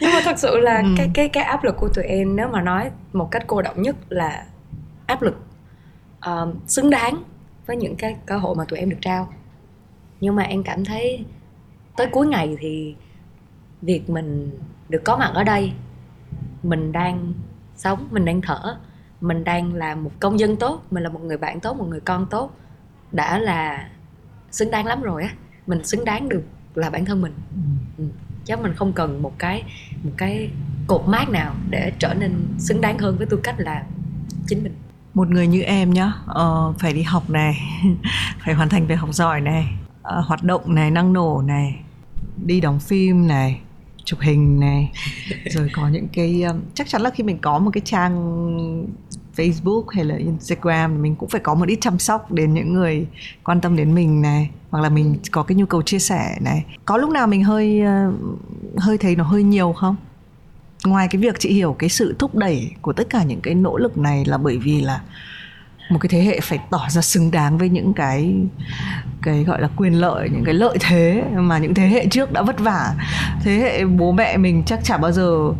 Nhưng, 0.00 0.12
mà, 0.12 0.20
thật 0.24 0.38
sự 0.38 0.58
là 0.58 0.76
ừ. 0.76 0.88
cái 0.96 1.10
cái 1.14 1.28
cái 1.28 1.44
áp 1.44 1.64
lực 1.64 1.76
của 1.76 1.88
tụi 1.88 2.04
em 2.04 2.36
nếu 2.36 2.48
mà 2.48 2.60
nói 2.60 2.90
một 3.12 3.28
cách 3.30 3.44
cô 3.46 3.62
động 3.62 3.82
nhất 3.82 3.96
là 4.08 4.44
áp 5.06 5.22
lực 5.22 5.34
uh, 6.30 6.48
xứng 6.66 6.90
đáng 6.90 7.22
với 7.66 7.76
những 7.76 7.96
cái 7.96 8.16
cơ 8.26 8.38
hội 8.38 8.54
mà 8.54 8.64
tụi 8.64 8.78
em 8.78 8.90
được 8.90 8.98
trao 9.00 9.28
nhưng 10.20 10.36
mà 10.36 10.42
em 10.42 10.62
cảm 10.62 10.84
thấy 10.84 11.24
tới 11.96 12.06
cuối 12.12 12.26
ngày 12.26 12.56
thì 12.60 12.94
việc 13.82 14.10
mình 14.10 14.50
được 14.88 15.02
có 15.04 15.16
mặt 15.16 15.30
ở 15.34 15.44
đây 15.44 15.72
mình 16.62 16.92
đang 16.92 17.32
sống 17.76 18.08
mình 18.10 18.24
đang 18.24 18.40
thở 18.40 18.76
mình 19.20 19.44
đang 19.44 19.74
là 19.74 19.94
một 19.94 20.10
công 20.20 20.38
dân 20.38 20.56
tốt 20.56 20.82
mình 20.90 21.02
là 21.02 21.08
một 21.08 21.20
người 21.22 21.36
bạn 21.36 21.60
tốt 21.60 21.76
một 21.76 21.86
người 21.88 22.00
con 22.00 22.26
tốt 22.26 22.56
đã 23.12 23.38
là 23.38 23.88
xứng 24.50 24.70
đáng 24.70 24.86
lắm 24.86 25.02
rồi 25.02 25.22
á 25.22 25.30
mình 25.66 25.84
xứng 25.84 26.04
đáng 26.04 26.28
được 26.28 26.42
là 26.74 26.90
bản 26.90 27.04
thân 27.04 27.20
mình 27.20 27.32
ừ. 27.54 27.60
ừ. 27.98 28.04
chứ 28.44 28.56
mình 28.56 28.74
không 28.74 28.92
cần 28.92 29.22
một 29.22 29.32
cái 29.38 29.62
một 30.04 30.12
cái 30.16 30.50
cột 30.86 31.02
mát 31.06 31.28
nào 31.28 31.54
để 31.70 31.92
trở 31.98 32.14
nên 32.14 32.32
xứng 32.58 32.80
đáng 32.80 32.98
hơn 32.98 33.16
với 33.16 33.26
tư 33.26 33.40
cách 33.42 33.54
là 33.58 33.84
chính 34.46 34.62
mình 34.62 34.74
một 35.14 35.30
người 35.30 35.46
như 35.46 35.62
em 35.62 35.92
nhá 35.92 36.12
uh, 36.30 36.78
phải 36.78 36.92
đi 36.92 37.02
học 37.02 37.30
này 37.30 37.60
phải 38.44 38.54
hoàn 38.54 38.68
thành 38.68 38.86
việc 38.86 38.94
học 38.94 39.12
giỏi 39.12 39.40
này 39.40 39.66
uh, 40.18 40.26
hoạt 40.26 40.42
động 40.42 40.74
này 40.74 40.90
năng 40.90 41.12
nổ 41.12 41.42
này 41.46 41.80
đi 42.46 42.60
đóng 42.60 42.80
phim 42.80 43.26
này 43.26 43.60
chụp 44.08 44.20
hình 44.20 44.60
này. 44.60 44.92
Rồi 45.44 45.70
có 45.74 45.88
những 45.88 46.08
cái 46.12 46.42
um, 46.42 46.60
chắc 46.74 46.88
chắn 46.88 47.02
là 47.02 47.10
khi 47.10 47.24
mình 47.24 47.38
có 47.38 47.58
một 47.58 47.70
cái 47.74 47.82
trang 47.84 48.14
Facebook 49.36 49.84
hay 49.88 50.04
là 50.04 50.16
Instagram 50.16 51.02
mình 51.02 51.16
cũng 51.16 51.28
phải 51.28 51.40
có 51.40 51.54
một 51.54 51.68
ít 51.68 51.78
chăm 51.80 51.98
sóc 51.98 52.32
đến 52.32 52.54
những 52.54 52.72
người 52.72 53.06
quan 53.44 53.60
tâm 53.60 53.76
đến 53.76 53.94
mình 53.94 54.22
này 54.22 54.50
hoặc 54.70 54.80
là 54.80 54.88
mình 54.88 55.16
có 55.30 55.42
cái 55.42 55.56
nhu 55.56 55.66
cầu 55.66 55.82
chia 55.82 55.98
sẻ 55.98 56.38
này. 56.40 56.64
Có 56.84 56.96
lúc 56.96 57.10
nào 57.10 57.26
mình 57.26 57.44
hơi 57.44 57.82
uh, 57.82 58.14
hơi 58.76 58.98
thấy 58.98 59.16
nó 59.16 59.24
hơi 59.24 59.42
nhiều 59.42 59.72
không? 59.72 59.96
Ngoài 60.84 61.08
cái 61.10 61.22
việc 61.22 61.38
chị 61.38 61.52
hiểu 61.52 61.76
cái 61.78 61.88
sự 61.88 62.16
thúc 62.18 62.34
đẩy 62.34 62.70
của 62.82 62.92
tất 62.92 63.10
cả 63.10 63.24
những 63.24 63.40
cái 63.40 63.54
nỗ 63.54 63.76
lực 63.76 63.98
này 63.98 64.24
là 64.24 64.38
bởi 64.38 64.58
vì 64.58 64.80
là 64.80 65.00
một 65.90 65.98
cái 66.00 66.08
thế 66.08 66.20
hệ 66.20 66.40
phải 66.40 66.58
tỏ 66.70 66.86
ra 66.88 67.02
xứng 67.02 67.30
đáng 67.30 67.58
với 67.58 67.68
những 67.68 67.94
cái 67.94 68.34
cái 69.22 69.44
gọi 69.44 69.60
là 69.60 69.68
quyền 69.76 69.92
lợi 69.92 70.28
những 70.32 70.44
cái 70.44 70.54
lợi 70.54 70.78
thế 70.80 71.22
mà 71.36 71.58
những 71.58 71.74
thế 71.74 71.86
hệ 71.86 72.06
trước 72.10 72.32
đã 72.32 72.42
vất 72.42 72.58
vả 72.58 72.94
thế 73.42 73.54
hệ 73.54 73.84
bố 73.84 74.12
mẹ 74.12 74.36
mình 74.36 74.62
chắc 74.66 74.84
chả 74.84 74.96
bao 74.96 75.12
giờ 75.12 75.52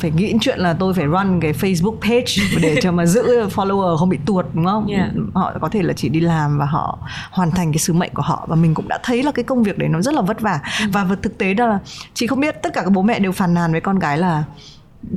phải 0.00 0.10
nghĩ 0.10 0.34
chuyện 0.40 0.58
là 0.58 0.72
tôi 0.72 0.94
phải 0.94 1.06
run 1.06 1.40
cái 1.40 1.52
Facebook 1.52 1.96
page 2.00 2.58
để 2.62 2.76
cho 2.82 2.92
mà 2.92 3.06
giữ 3.06 3.48
follower 3.48 3.96
không 3.96 4.08
bị 4.08 4.18
tuột 4.26 4.46
đúng 4.54 4.64
không 4.64 4.86
yeah. 4.86 5.10
họ 5.34 5.52
có 5.60 5.68
thể 5.68 5.82
là 5.82 5.92
chỉ 5.92 6.08
đi 6.08 6.20
làm 6.20 6.58
và 6.58 6.64
họ 6.64 6.98
hoàn 7.30 7.50
thành 7.50 7.72
cái 7.72 7.78
sứ 7.78 7.92
mệnh 7.92 8.14
của 8.14 8.22
họ 8.22 8.44
và 8.48 8.56
mình 8.56 8.74
cũng 8.74 8.88
đã 8.88 8.98
thấy 9.02 9.22
là 9.22 9.32
cái 9.32 9.44
công 9.44 9.62
việc 9.62 9.78
đấy 9.78 9.88
nó 9.88 10.02
rất 10.02 10.14
là 10.14 10.20
vất 10.20 10.40
vả 10.40 10.60
ừ. 10.80 10.86
và 10.92 11.06
thực 11.22 11.38
tế 11.38 11.54
đó 11.54 11.66
là 11.66 11.78
chị 12.14 12.26
không 12.26 12.40
biết 12.40 12.62
tất 12.62 12.70
cả 12.74 12.82
các 12.82 12.90
bố 12.90 13.02
mẹ 13.02 13.18
đều 13.18 13.32
phàn 13.32 13.54
nàn 13.54 13.72
với 13.72 13.80
con 13.80 13.98
gái 13.98 14.18
là 14.18 14.44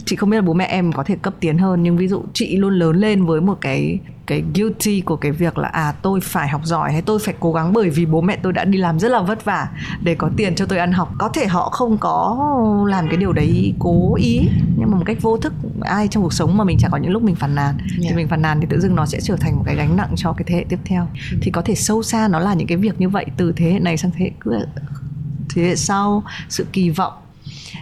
chị 0.06 0.16
không 0.16 0.30
biết 0.30 0.38
là 0.38 0.42
bố 0.42 0.54
mẹ 0.54 0.66
em 0.66 0.92
có 0.92 1.04
thể 1.04 1.16
cấp 1.22 1.34
tiến 1.40 1.58
hơn 1.58 1.84
nhưng 1.84 1.98
ví 1.98 2.08
dụ 2.08 2.24
chị 2.34 2.58
luôn 2.58 2.74
lớn 2.74 2.96
lên 2.96 3.26
với 3.26 3.42
một 3.42 3.58
cái 3.62 4.00
cái 4.30 4.44
guilty 4.56 5.02
của 5.02 5.16
cái 5.16 5.32
việc 5.32 5.58
là 5.58 5.68
à 5.68 5.94
tôi 6.02 6.20
phải 6.22 6.48
học 6.48 6.62
giỏi 6.64 6.92
hay 6.92 7.02
tôi 7.02 7.20
phải 7.20 7.34
cố 7.40 7.54
gắng 7.54 7.74
bởi 7.74 7.90
vì 7.90 8.06
bố 8.06 8.22
mẹ 8.22 8.38
tôi 8.42 8.54
đã 8.54 8.66
đi 8.66 8.78
làm 8.78 9.00
rất 9.00 9.10
là 9.10 9.22
vất 9.22 9.46
vả 9.46 9.70
để 10.04 10.16
có 10.16 10.30
tiền 10.38 10.56
cho 10.56 10.66
tôi 10.66 10.80
ăn 10.80 10.92
học 10.92 11.14
có 11.18 11.30
thể 11.30 11.48
họ 11.48 11.70
không 11.70 11.98
có 11.98 12.38
làm 12.88 13.08
cái 13.08 13.18
điều 13.18 13.34
đấy 13.34 13.74
cố 13.80 14.16
ý 14.16 14.50
nhưng 14.78 14.92
mà 14.92 14.98
một 14.98 15.04
cách 15.06 15.18
vô 15.22 15.38
thức 15.38 15.54
ai 15.82 16.08
trong 16.08 16.24
cuộc 16.24 16.34
sống 16.34 16.58
mà 16.58 16.64
mình 16.64 16.78
chẳng 16.80 16.92
có 16.92 16.98
những 16.98 17.12
lúc 17.12 17.24
mình 17.24 17.36
phàn 17.36 17.56
nàn 17.56 17.78
yeah. 17.78 17.90
thì 17.98 18.10
dạ. 18.10 18.16
mình 18.16 18.28
phàn 18.28 18.42
nàn 18.42 18.62
thì 18.62 18.68
tự 18.70 18.80
dưng 18.80 18.96
nó 18.96 19.06
sẽ 19.06 19.20
trở 19.22 19.36
thành 19.36 19.56
một 19.56 19.64
cái 19.66 19.76
gánh 19.76 19.98
nặng 19.98 20.14
cho 20.16 20.34
cái 20.34 20.46
thế 20.48 20.56
hệ 20.56 20.66
tiếp 20.70 20.80
theo 20.86 21.08
ừ. 21.32 21.38
thì 21.42 21.52
có 21.52 21.62
thể 21.62 21.76
sâu 21.76 22.04
xa 22.04 22.28
nó 22.28 22.40
là 22.40 22.54
những 22.54 22.68
cái 22.68 22.78
việc 22.78 23.02
như 23.02 23.10
vậy 23.10 23.26
từ 23.38 23.52
thế 23.52 23.72
hệ 23.72 23.80
này 23.80 23.98
sang 23.98 24.12
thế 24.12 24.26
hệ 24.26 24.32
cứ 24.40 24.60
thế 25.56 25.64
hệ 25.64 25.76
sau 25.76 26.24
sự 26.50 26.66
kỳ 26.74 26.90
vọng 26.90 27.14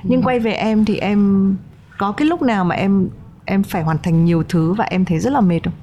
nhưng 0.03 0.21
ừ. 0.21 0.25
quay 0.25 0.39
về 0.39 0.51
em 0.51 0.85
thì 0.85 0.97
em 0.97 1.55
có 1.97 2.11
cái 2.11 2.27
lúc 2.27 2.41
nào 2.41 2.65
mà 2.65 2.75
em 2.75 3.09
em 3.45 3.63
phải 3.63 3.83
hoàn 3.83 3.97
thành 4.03 4.25
nhiều 4.25 4.43
thứ 4.49 4.73
và 4.73 4.85
em 4.85 5.05
thấy 5.05 5.19
rất 5.19 5.33
là 5.33 5.41
mệt 5.41 5.59
không? 5.63 5.73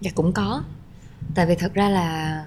Dạ 0.00 0.10
cũng 0.14 0.32
có. 0.32 0.62
Tại 1.34 1.46
vì 1.46 1.54
thật 1.54 1.74
ra 1.74 1.88
là 1.88 2.38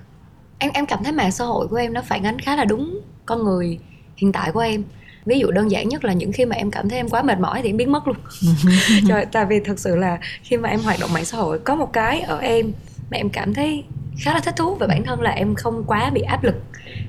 em 0.59 0.71
em 0.73 0.85
cảm 0.85 1.03
thấy 1.03 1.13
mạng 1.13 1.31
xã 1.31 1.45
hội 1.45 1.67
của 1.67 1.75
em 1.75 1.93
nó 1.93 2.01
phản 2.01 2.23
ánh 2.25 2.39
khá 2.39 2.55
là 2.55 2.65
đúng 2.65 2.99
con 3.25 3.43
người 3.43 3.79
hiện 4.17 4.31
tại 4.31 4.51
của 4.51 4.59
em. 4.59 4.83
Ví 5.25 5.39
dụ 5.39 5.51
đơn 5.51 5.71
giản 5.71 5.89
nhất 5.89 6.05
là 6.05 6.13
những 6.13 6.31
khi 6.31 6.45
mà 6.45 6.55
em 6.55 6.71
cảm 6.71 6.89
thấy 6.89 6.99
em 6.99 7.09
quá 7.09 7.21
mệt 7.21 7.39
mỏi 7.39 7.61
thì 7.61 7.69
em 7.69 7.77
biến 7.77 7.91
mất 7.91 8.07
luôn. 8.07 8.17
Trời, 9.07 9.25
tại 9.31 9.45
vì 9.45 9.59
thật 9.59 9.79
sự 9.79 9.95
là 9.95 10.19
khi 10.43 10.57
mà 10.57 10.69
em 10.69 10.79
hoạt 10.79 10.99
động 10.99 11.13
mạng 11.13 11.25
xã 11.25 11.37
hội 11.37 11.59
có 11.59 11.75
một 11.75 11.93
cái 11.93 12.21
ở 12.21 12.39
em 12.39 12.71
mà 13.11 13.17
em 13.17 13.29
cảm 13.29 13.53
thấy 13.53 13.83
khá 14.19 14.33
là 14.33 14.39
thích 14.39 14.55
thú 14.57 14.75
về 14.75 14.87
bản 14.87 15.03
thân 15.03 15.21
là 15.21 15.31
em 15.31 15.55
không 15.55 15.83
quá 15.87 16.09
bị 16.09 16.21
áp 16.21 16.43
lực 16.43 16.55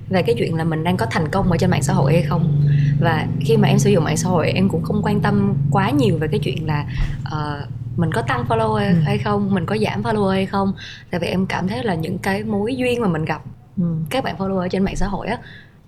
về 0.09 0.23
cái 0.23 0.35
chuyện 0.39 0.55
là 0.55 0.65
mình 0.65 0.85
đang 0.85 0.97
có 0.97 1.07
thành 1.11 1.29
công 1.29 1.51
ở 1.51 1.57
trên 1.57 1.71
mạng 1.71 1.83
xã 1.83 1.93
hội 1.93 2.13
hay 2.13 2.23
không 2.23 2.63
và 3.01 3.27
khi 3.41 3.57
mà 3.57 3.69
em 3.69 3.79
sử 3.79 3.91
dụng 3.91 4.05
mạng 4.05 4.17
xã 4.17 4.29
hội 4.29 4.51
em 4.51 4.69
cũng 4.69 4.83
không 4.83 5.03
quan 5.03 5.21
tâm 5.21 5.55
quá 5.71 5.91
nhiều 5.91 6.19
về 6.19 6.29
cái 6.29 6.41
chuyện 6.41 6.67
là 6.67 6.87
uh, 7.21 7.99
mình 7.99 8.13
có 8.13 8.23
tăng 8.23 8.45
follower 8.49 8.89
ừ. 8.89 9.01
hay 9.05 9.19
không 9.19 9.55
mình 9.55 9.67
có 9.67 9.77
giảm 9.79 10.03
follower 10.03 10.31
hay 10.31 10.47
không 10.47 10.73
tại 11.11 11.21
vì 11.21 11.27
em 11.27 11.47
cảm 11.47 11.69
thấy 11.69 11.85
là 11.85 11.95
những 11.95 12.19
cái 12.19 12.45
mối 12.45 12.77
duyên 12.77 13.01
mà 13.01 13.09
mình 13.09 13.25
gặp 13.25 13.43
ừ. 13.77 13.85
các 14.11 14.25
bạn 14.25 14.37
follower 14.39 14.69
trên 14.69 14.85
mạng 14.85 14.97
xã 14.97 15.07
hội 15.07 15.27
á 15.27 15.39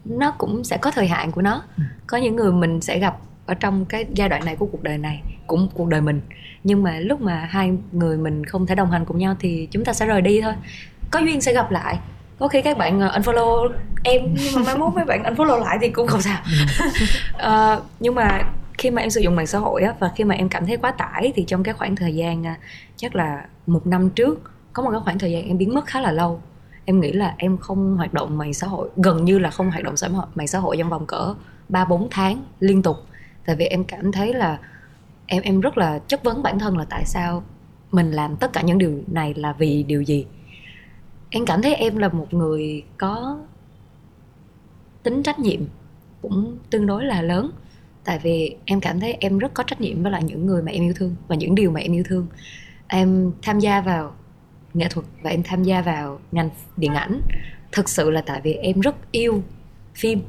nó 0.04 0.30
cũng 0.30 0.64
sẽ 0.64 0.76
có 0.76 0.90
thời 0.90 1.08
hạn 1.08 1.32
của 1.32 1.42
nó 1.42 1.62
ừ. 1.76 1.82
có 2.06 2.18
những 2.18 2.36
người 2.36 2.52
mình 2.52 2.80
sẽ 2.80 2.98
gặp 2.98 3.18
ở 3.46 3.54
trong 3.54 3.84
cái 3.84 4.04
giai 4.14 4.28
đoạn 4.28 4.44
này 4.44 4.56
của 4.56 4.66
cuộc 4.66 4.82
đời 4.82 4.98
này 4.98 5.22
cũng 5.46 5.68
cuộc 5.74 5.88
đời 5.88 6.00
mình 6.00 6.20
nhưng 6.64 6.82
mà 6.82 6.98
lúc 6.98 7.20
mà 7.20 7.46
hai 7.50 7.72
người 7.92 8.16
mình 8.16 8.44
không 8.44 8.66
thể 8.66 8.74
đồng 8.74 8.90
hành 8.90 9.04
cùng 9.04 9.18
nhau 9.18 9.36
thì 9.40 9.68
chúng 9.70 9.84
ta 9.84 9.92
sẽ 9.92 10.06
rời 10.06 10.22
đi 10.22 10.40
thôi 10.40 10.52
có 11.10 11.18
duyên 11.18 11.40
sẽ 11.40 11.54
gặp 11.54 11.70
lại 11.70 11.98
có 12.38 12.48
khi 12.48 12.62
các 12.62 12.78
bạn 12.78 13.00
ờ, 13.00 13.18
unfollow 13.18 13.68
em 14.04 14.34
nhưng 14.34 14.54
mà 14.54 14.62
mai 14.66 14.78
mốt 14.78 14.94
mấy 14.94 15.04
bạn 15.04 15.22
unfollow 15.22 15.58
lại 15.58 15.78
thì 15.80 15.90
cũng 15.90 16.06
không 16.06 16.20
sao. 16.20 16.42
Uh, 17.36 17.82
nhưng 18.00 18.14
mà 18.14 18.52
khi 18.78 18.90
mà 18.90 19.02
em 19.02 19.10
sử 19.10 19.20
dụng 19.20 19.36
mạng 19.36 19.46
xã 19.46 19.58
hội 19.58 19.82
á 19.82 19.94
và 19.98 20.10
khi 20.16 20.24
mà 20.24 20.34
em 20.34 20.48
cảm 20.48 20.66
thấy 20.66 20.76
quá 20.76 20.90
tải 20.90 21.32
thì 21.34 21.44
trong 21.44 21.62
cái 21.62 21.74
khoảng 21.74 21.96
thời 21.96 22.14
gian 22.14 22.44
ờ, 22.44 22.52
chắc 22.96 23.14
là 23.14 23.44
một 23.66 23.86
năm 23.86 24.10
trước 24.10 24.50
có 24.72 24.82
một 24.82 24.90
cái 24.90 25.00
khoảng 25.04 25.18
thời 25.18 25.32
gian 25.32 25.48
em 25.48 25.58
biến 25.58 25.74
mất 25.74 25.86
khá 25.86 26.00
là 26.00 26.12
lâu. 26.12 26.40
Em 26.84 27.00
nghĩ 27.00 27.12
là 27.12 27.34
em 27.38 27.58
không 27.58 27.96
hoạt 27.96 28.14
động 28.14 28.38
mạng 28.38 28.54
xã 28.54 28.66
hội 28.66 28.88
gần 28.96 29.24
như 29.24 29.38
là 29.38 29.50
không 29.50 29.70
hoạt 29.70 29.84
động 29.84 29.94
mạng 30.34 30.48
xã 30.48 30.58
hội 30.58 30.76
trong 30.76 30.88
vòng 30.88 31.06
cỡ 31.06 31.34
ba 31.68 31.84
bốn 31.84 32.08
tháng 32.10 32.42
liên 32.60 32.82
tục. 32.82 32.96
Tại 33.46 33.56
vì 33.56 33.64
em 33.64 33.84
cảm 33.84 34.12
thấy 34.12 34.34
là 34.34 34.58
em 35.26 35.42
em 35.42 35.60
rất 35.60 35.78
là 35.78 35.98
chất 35.98 36.24
vấn 36.24 36.42
bản 36.42 36.58
thân 36.58 36.78
là 36.78 36.84
tại 36.90 37.04
sao 37.04 37.42
mình 37.92 38.12
làm 38.12 38.36
tất 38.36 38.52
cả 38.52 38.62
những 38.62 38.78
điều 38.78 39.02
này 39.06 39.34
là 39.34 39.52
vì 39.52 39.82
điều 39.82 40.02
gì 40.02 40.26
em 41.30 41.44
cảm 41.46 41.62
thấy 41.62 41.74
em 41.74 41.96
là 41.96 42.08
một 42.08 42.34
người 42.34 42.84
có 42.98 43.38
tính 45.02 45.22
trách 45.22 45.38
nhiệm 45.38 45.60
cũng 46.22 46.58
tương 46.70 46.86
đối 46.86 47.04
là 47.04 47.22
lớn. 47.22 47.50
Tại 48.04 48.18
vì 48.22 48.56
em 48.64 48.80
cảm 48.80 49.00
thấy 49.00 49.16
em 49.20 49.38
rất 49.38 49.54
có 49.54 49.62
trách 49.62 49.80
nhiệm 49.80 50.02
với 50.02 50.12
lại 50.12 50.22
những 50.22 50.46
người 50.46 50.62
mà 50.62 50.72
em 50.72 50.82
yêu 50.82 50.92
thương 50.96 51.16
và 51.28 51.36
những 51.36 51.54
điều 51.54 51.70
mà 51.70 51.80
em 51.80 51.92
yêu 51.92 52.04
thương. 52.06 52.26
Em 52.88 53.32
tham 53.42 53.60
gia 53.60 53.80
vào 53.80 54.12
nghệ 54.74 54.88
thuật 54.90 55.06
và 55.22 55.30
em 55.30 55.42
tham 55.42 55.62
gia 55.62 55.82
vào 55.82 56.20
ngành 56.32 56.50
điện 56.76 56.94
ảnh. 56.94 57.20
Thực 57.72 57.88
sự 57.88 58.10
là 58.10 58.20
tại 58.20 58.40
vì 58.44 58.52
em 58.52 58.80
rất 58.80 58.96
yêu 59.12 59.42
phim 59.94 60.20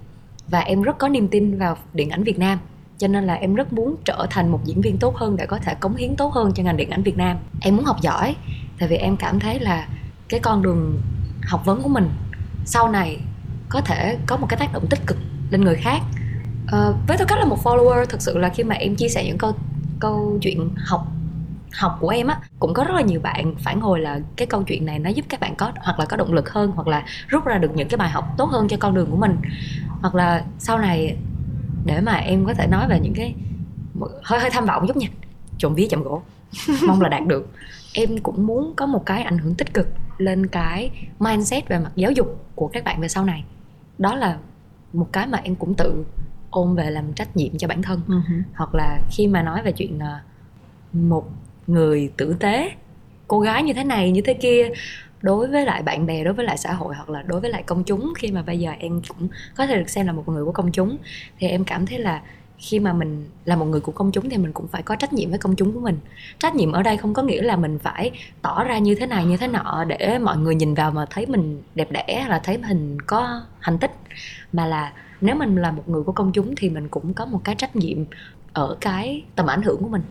và 0.48 0.60
em 0.60 0.82
rất 0.82 0.98
có 0.98 1.10
niềm 1.10 1.28
tin 1.28 1.58
vào 1.58 1.78
điện 1.94 2.10
ảnh 2.10 2.24
Việt 2.24 2.40
Nam. 2.40 2.60
Cho 2.98 3.08
nên 3.08 3.24
là 3.24 3.34
em 3.34 3.56
rất 3.56 3.74
muốn 3.74 3.96
trở 4.06 4.28
thành 4.30 4.50
một 4.52 4.60
diễn 4.66 4.82
viên 4.82 4.98
tốt 4.98 5.16
hơn 5.16 5.36
để 5.38 5.46
có 5.46 5.58
thể 5.58 5.76
cống 5.80 5.96
hiến 5.96 6.16
tốt 6.16 6.34
hơn 6.34 6.52
cho 6.56 6.64
ngành 6.64 6.78
điện 6.78 6.90
ảnh 6.90 7.04
Việt 7.04 7.18
Nam. 7.18 7.38
Em 7.62 7.76
muốn 7.76 7.86
học 7.86 8.02
giỏi, 8.02 8.36
tại 8.80 8.90
vì 8.90 8.96
em 8.98 9.18
cảm 9.18 9.40
thấy 9.40 9.60
là 9.60 9.88
cái 10.30 10.40
con 10.40 10.62
đường 10.62 11.02
học 11.44 11.66
vấn 11.66 11.82
của 11.82 11.90
mình 11.90 12.10
sau 12.66 12.90
này 12.90 13.20
có 13.70 13.82
thể 13.82 14.18
có 14.26 14.38
một 14.38 14.48
cái 14.50 14.60
tác 14.60 14.74
động 14.74 14.88
tích 14.90 15.00
cực 15.08 15.18
lên 15.50 15.62
người 15.62 15.76
khác. 15.76 16.02
Uh, 16.64 16.96
với 17.08 17.18
tư 17.18 17.26
cách 17.28 17.40
là 17.40 17.46
một 17.46 17.64
follower 17.64 18.06
thực 18.06 18.22
sự 18.22 18.38
là 18.38 18.50
khi 18.50 18.64
mà 18.64 18.76
em 18.76 18.96
chia 18.96 19.10
sẻ 19.10 19.26
những 19.26 19.38
câu 19.38 19.56
câu 20.00 20.38
chuyện 20.42 20.70
học 20.76 21.08
học 21.74 21.98
của 22.00 22.10
em 22.10 22.28
á 22.28 22.40
cũng 22.60 22.74
có 22.74 22.84
rất 22.84 22.94
là 22.96 23.02
nhiều 23.02 23.20
bạn 23.20 23.56
phản 23.60 23.82
hồi 23.82 24.00
là 24.00 24.20
cái 24.36 24.48
câu 24.48 24.64
chuyện 24.64 24.86
này 24.86 25.00
nó 25.00 25.10
giúp 25.10 25.26
các 25.30 25.40
bạn 25.40 25.56
có 25.56 25.72
hoặc 25.82 26.00
là 26.00 26.06
có 26.06 26.18
động 26.18 26.34
lực 26.34 26.50
hơn 26.50 26.72
hoặc 26.76 26.88
là 26.88 27.04
rút 27.28 27.46
ra 27.46 27.58
được 27.58 27.72
những 27.76 27.88
cái 27.88 27.98
bài 27.98 28.10
học 28.10 28.26
tốt 28.38 28.50
hơn 28.50 28.68
cho 28.68 28.78
con 28.80 28.94
đường 28.94 29.12
của 29.12 29.18
mình. 29.18 29.38
Hoặc 30.02 30.16
là 30.16 30.44
sau 30.60 30.80
này 30.80 31.18
để 31.86 32.02
mà 32.02 32.14
em 32.14 32.46
có 32.46 32.54
thể 32.54 32.68
nói 32.68 32.88
về 32.90 33.00
những 33.00 33.14
cái 33.14 33.36
hơi 34.24 34.40
hơi 34.40 34.50
tham 34.50 34.66
vọng 34.66 34.88
chút 34.88 34.98
nha. 34.98 35.08
Trộm 35.58 35.74
vía 35.76 35.88
chậm 35.90 36.04
gỗ. 36.04 36.22
Mong 36.88 37.02
là 37.02 37.10
đạt 37.10 37.28
được. 37.28 37.48
Em 37.94 38.18
cũng 38.18 38.48
muốn 38.48 38.74
có 38.76 38.86
một 38.86 39.06
cái 39.06 39.24
ảnh 39.24 39.38
hưởng 39.38 39.56
tích 39.56 39.74
cực 39.74 39.88
lên 40.20 40.48
cái 40.48 40.92
mindset 41.20 41.68
về 41.68 41.80
mặt 41.80 41.92
giáo 41.96 42.12
dục 42.12 42.46
của 42.56 42.68
các 42.68 42.84
bạn 42.84 43.02
về 43.02 43.08
sau 43.08 43.26
này 43.26 43.44
đó 43.98 44.16
là 44.16 44.38
một 44.94 45.08
cái 45.12 45.28
mà 45.28 45.42
em 45.44 45.56
cũng 45.56 45.74
tự 45.74 46.06
ôm 46.50 46.76
về 46.76 46.92
làm 46.92 47.14
trách 47.14 47.38
nhiệm 47.38 47.58
cho 47.58 47.68
bản 47.68 47.82
thân 47.82 48.02
uh-huh. 48.08 48.42
hoặc 48.56 48.76
là 48.76 49.00
khi 49.12 49.28
mà 49.28 49.44
nói 49.44 49.62
về 49.64 49.72
chuyện 49.72 50.00
ờ, 50.00 50.20
một 50.94 51.30
người 51.68 52.12
tử 52.18 52.36
tế 52.40 52.72
cô 53.28 53.40
gái 53.40 53.64
như 53.64 53.74
thế 53.74 53.84
này 53.84 54.12
như 54.12 54.22
thế 54.22 54.34
kia 54.34 54.70
đối 55.22 55.48
với 55.48 55.66
lại 55.66 55.84
bạn 55.84 56.06
bè 56.06 56.24
đối 56.24 56.34
với 56.34 56.46
lại 56.46 56.58
xã 56.58 56.74
hội 56.74 56.96
hoặc 56.96 57.10
là 57.10 57.22
đối 57.22 57.42
với 57.42 57.50
lại 57.50 57.64
công 57.64 57.84
chúng 57.84 58.14
khi 58.18 58.32
mà 58.32 58.42
bây 58.42 58.60
giờ 58.60 58.72
em 58.80 59.02
cũng 59.08 59.28
có 59.56 59.68
thể 59.68 59.78
được 59.78 59.90
xem 59.90 60.08
là 60.08 60.14
một 60.14 60.28
người 60.28 60.46
của 60.46 60.52
công 60.52 60.72
chúng 60.72 60.98
thì 61.38 61.48
em 61.48 61.66
cảm 61.66 61.86
thấy 61.86 62.00
là 62.00 62.22
khi 62.60 62.80
mà 62.80 62.94
mình 62.94 63.30
là 63.46 63.56
một 63.56 63.66
người 63.66 63.80
của 63.80 63.92
công 63.92 64.12
chúng 64.12 64.30
thì 64.30 64.38
mình 64.38 64.54
cũng 64.54 64.68
phải 64.68 64.84
có 64.84 64.96
trách 64.96 65.14
nhiệm 65.14 65.30
với 65.30 65.40
công 65.40 65.56
chúng 65.56 65.74
của 65.74 65.80
mình. 65.80 65.98
Trách 66.40 66.56
nhiệm 66.56 66.72
ở 66.72 66.84
đây 66.84 66.98
không 66.98 67.14
có 67.14 67.24
nghĩa 67.24 67.42
là 67.42 67.56
mình 67.56 67.80
phải 67.80 68.12
tỏ 68.42 68.64
ra 68.64 68.78
như 68.78 68.96
thế 68.96 69.06
này, 69.06 69.26
như 69.26 69.38
thế 69.38 69.48
nọ 69.48 69.86
để 69.88 70.20
mọi 70.20 70.38
người 70.38 70.56
nhìn 70.56 70.74
vào 70.74 70.92
mà 70.92 71.06
thấy 71.10 71.26
mình 71.26 71.62
đẹp 71.76 71.92
đẽ 71.92 72.26
là 72.30 72.40
thấy 72.40 72.58
mình 72.58 73.02
có 73.02 73.42
thành 73.62 73.78
tích. 73.78 73.92
Mà 74.54 74.66
là 74.66 74.94
nếu 75.22 75.36
mình 75.36 75.56
là 75.56 75.72
một 75.72 75.90
người 75.90 76.04
của 76.04 76.12
công 76.12 76.32
chúng 76.32 76.56
thì 76.56 76.70
mình 76.70 76.88
cũng 76.88 77.14
có 77.14 77.26
một 77.26 77.42
cái 77.44 77.56
trách 77.56 77.76
nhiệm 77.76 77.98
ở 78.54 78.78
cái 78.82 79.24
tầm 79.36 79.48
ảnh 79.48 79.62
hưởng 79.62 79.84
của 79.84 79.90
mình. 79.90 80.02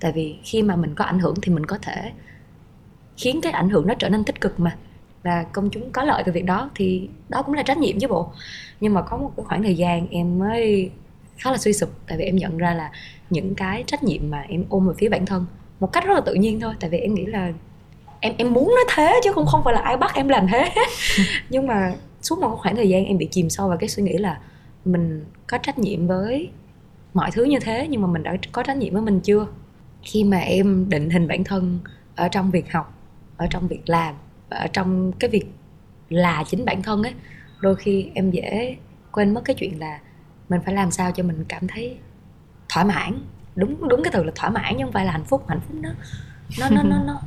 Tại 0.00 0.12
vì 0.12 0.36
khi 0.44 0.62
mà 0.62 0.76
mình 0.76 0.94
có 0.94 1.04
ảnh 1.04 1.18
hưởng 1.18 1.34
thì 1.42 1.52
mình 1.52 1.66
có 1.66 1.78
thể 1.82 2.12
khiến 3.16 3.40
cái 3.40 3.52
ảnh 3.52 3.70
hưởng 3.70 3.86
nó 3.86 3.94
trở 3.94 4.08
nên 4.08 4.24
tích 4.24 4.40
cực 4.40 4.60
mà. 4.60 4.76
Và 5.22 5.42
công 5.42 5.70
chúng 5.70 5.92
có 5.92 6.04
lợi 6.04 6.22
từ 6.26 6.32
việc 6.32 6.44
đó 6.44 6.70
thì 6.74 7.08
đó 7.28 7.42
cũng 7.42 7.54
là 7.54 7.62
trách 7.62 7.78
nhiệm 7.78 7.98
chứ 7.98 8.08
bộ. 8.08 8.32
Nhưng 8.80 8.94
mà 8.94 9.02
có 9.02 9.16
một 9.16 9.32
cái 9.36 9.44
khoảng 9.44 9.62
thời 9.62 9.76
gian 9.76 10.08
em 10.08 10.38
mới 10.38 10.90
khá 11.42 11.50
là 11.50 11.58
suy 11.58 11.72
sụp, 11.72 11.90
tại 12.06 12.18
vì 12.18 12.24
em 12.24 12.36
nhận 12.36 12.58
ra 12.58 12.74
là 12.74 12.90
những 13.30 13.54
cái 13.54 13.84
trách 13.86 14.02
nhiệm 14.02 14.30
mà 14.30 14.44
em 14.48 14.64
ôm 14.68 14.88
về 14.88 14.94
phía 14.98 15.08
bản 15.08 15.26
thân 15.26 15.46
một 15.80 15.92
cách 15.92 16.04
rất 16.04 16.14
là 16.14 16.20
tự 16.20 16.34
nhiên 16.34 16.60
thôi. 16.60 16.74
Tại 16.80 16.90
vì 16.90 16.98
em 16.98 17.14
nghĩ 17.14 17.26
là 17.26 17.52
em 18.20 18.34
em 18.38 18.52
muốn 18.52 18.64
nó 18.64 18.94
thế 18.94 19.20
chứ 19.24 19.32
không 19.32 19.46
không 19.46 19.64
phải 19.64 19.74
là 19.74 19.80
ai 19.80 19.96
bắt 19.96 20.14
em 20.14 20.28
làm 20.28 20.46
thế 20.46 20.70
nhưng 21.50 21.66
mà 21.66 21.94
suốt 22.22 22.38
một 22.38 22.56
khoảng 22.56 22.76
thời 22.76 22.88
gian 22.88 23.04
em 23.04 23.18
bị 23.18 23.28
chìm 23.30 23.50
sâu 23.50 23.68
vào 23.68 23.78
cái 23.78 23.88
suy 23.88 24.02
nghĩ 24.02 24.12
là 24.12 24.40
mình 24.84 25.24
có 25.46 25.58
trách 25.58 25.78
nhiệm 25.78 26.06
với 26.06 26.50
mọi 27.14 27.30
thứ 27.30 27.44
như 27.44 27.58
thế 27.60 27.86
nhưng 27.90 28.00
mà 28.00 28.06
mình 28.06 28.22
đã 28.22 28.36
có 28.52 28.62
trách 28.62 28.76
nhiệm 28.76 28.92
với 28.92 29.02
mình 29.02 29.20
chưa? 29.20 29.46
Khi 30.02 30.24
mà 30.24 30.38
em 30.38 30.88
định 30.88 31.10
hình 31.10 31.28
bản 31.28 31.44
thân 31.44 31.78
ở 32.14 32.28
trong 32.28 32.50
việc 32.50 32.72
học, 32.72 32.94
ở 33.36 33.46
trong 33.50 33.68
việc 33.68 33.82
làm, 33.86 34.14
và 34.50 34.56
ở 34.56 34.66
trong 34.66 35.12
cái 35.12 35.30
việc 35.30 35.44
là 36.08 36.44
chính 36.46 36.64
bản 36.64 36.82
thân 36.82 37.02
ấy, 37.02 37.12
đôi 37.60 37.76
khi 37.76 38.10
em 38.14 38.30
dễ 38.30 38.76
quên 39.12 39.34
mất 39.34 39.40
cái 39.44 39.54
chuyện 39.54 39.78
là 39.78 40.00
mình 40.52 40.60
phải 40.64 40.74
làm 40.74 40.90
sao 40.90 41.12
cho 41.12 41.22
mình 41.22 41.44
cảm 41.48 41.68
thấy 41.68 41.96
thỏa 42.68 42.84
mãn? 42.84 43.18
Đúng 43.56 43.88
đúng 43.88 44.02
cái 44.02 44.12
từ 44.12 44.24
là 44.24 44.32
thỏa 44.34 44.50
mãn 44.50 44.74
nhưng 44.76 44.86
không 44.86 44.92
phải 44.92 45.06
là 45.06 45.12
hạnh 45.12 45.24
phúc. 45.24 45.44
Hạnh 45.48 45.60
phúc 45.60 45.76
nó 45.80 45.90
nó 46.60 46.68
nó 46.70 46.82
nó 46.82 47.02
nó 47.04 47.20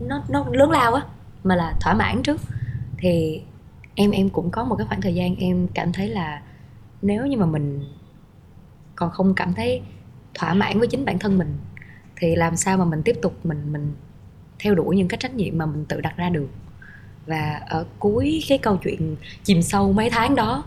nó, 0.00 0.24
nó 0.28 0.44
lớn 0.52 0.70
lao 0.70 0.94
á 0.94 1.02
mà 1.44 1.56
là 1.56 1.74
thỏa 1.80 1.94
mãn 1.94 2.22
trước. 2.22 2.40
Thì 2.98 3.42
em 3.94 4.10
em 4.10 4.30
cũng 4.30 4.50
có 4.50 4.64
một 4.64 4.76
cái 4.76 4.86
khoảng 4.86 5.00
thời 5.00 5.14
gian 5.14 5.36
em 5.36 5.68
cảm 5.74 5.92
thấy 5.92 6.08
là 6.08 6.42
nếu 7.02 7.26
như 7.26 7.36
mà 7.36 7.46
mình 7.46 7.84
còn 8.96 9.10
không 9.10 9.34
cảm 9.34 9.54
thấy 9.54 9.82
thỏa 10.34 10.54
mãn 10.54 10.78
với 10.78 10.88
chính 10.88 11.04
bản 11.04 11.18
thân 11.18 11.38
mình 11.38 11.58
thì 12.16 12.36
làm 12.36 12.56
sao 12.56 12.76
mà 12.76 12.84
mình 12.84 13.02
tiếp 13.02 13.16
tục 13.22 13.46
mình 13.46 13.72
mình 13.72 13.94
theo 14.58 14.74
đuổi 14.74 14.96
những 14.96 15.08
cái 15.08 15.18
trách 15.18 15.34
nhiệm 15.34 15.58
mà 15.58 15.66
mình 15.66 15.84
tự 15.84 16.00
đặt 16.00 16.16
ra 16.16 16.28
được? 16.28 16.48
Và 17.26 17.60
ở 17.66 17.86
cuối 17.98 18.42
cái 18.48 18.58
câu 18.58 18.76
chuyện 18.76 19.16
chìm 19.42 19.62
sâu 19.62 19.92
mấy 19.92 20.10
tháng 20.10 20.34
đó 20.34 20.64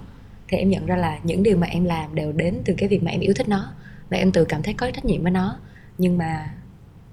thì 0.52 0.58
em 0.58 0.70
nhận 0.70 0.86
ra 0.86 0.95
là 0.95 1.20
những 1.24 1.43
điều 1.43 1.58
mà 1.58 1.68
em 1.68 1.84
làm 1.84 2.16
đều 2.16 2.32
đến 2.32 2.62
từ 2.66 2.74
cái 2.78 2.89
việc 2.89 3.04
mà 3.04 3.12
em 3.12 3.20
yêu 3.20 3.34
thích 3.34 3.49
nó 3.49 3.74
và 4.10 4.18
em 4.18 4.32
tự 4.32 4.45
cảm 4.45 4.64
thấy 4.64 4.74
có 4.74 4.91
trách 4.91 5.06
nhiệm 5.06 5.24
với 5.24 5.32
nó. 5.32 5.58
Nhưng 5.97 6.18
mà 6.18 6.54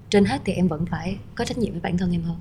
trên 0.09 0.25
hết 0.25 0.41
thì 0.45 0.53
em 0.53 0.67
vẫn 0.67 0.85
phải 0.85 1.17
có 1.35 1.45
trách 1.45 1.57
nhiệm 1.57 1.71
với 1.71 1.81
bản 1.81 1.97
thân 1.97 2.11
em 2.11 2.21
hơn. 2.21 2.37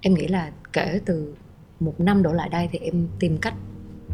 Em 0.00 0.14
nghĩ 0.14 0.26
là 0.26 0.50
kể 0.72 1.00
từ 1.04 1.34
một 1.80 2.00
năm 2.00 2.22
đổ 2.22 2.32
lại 2.32 2.48
đây 2.48 2.68
thì 2.72 2.78
em 2.78 3.08
tìm 3.18 3.38
cách 3.38 3.54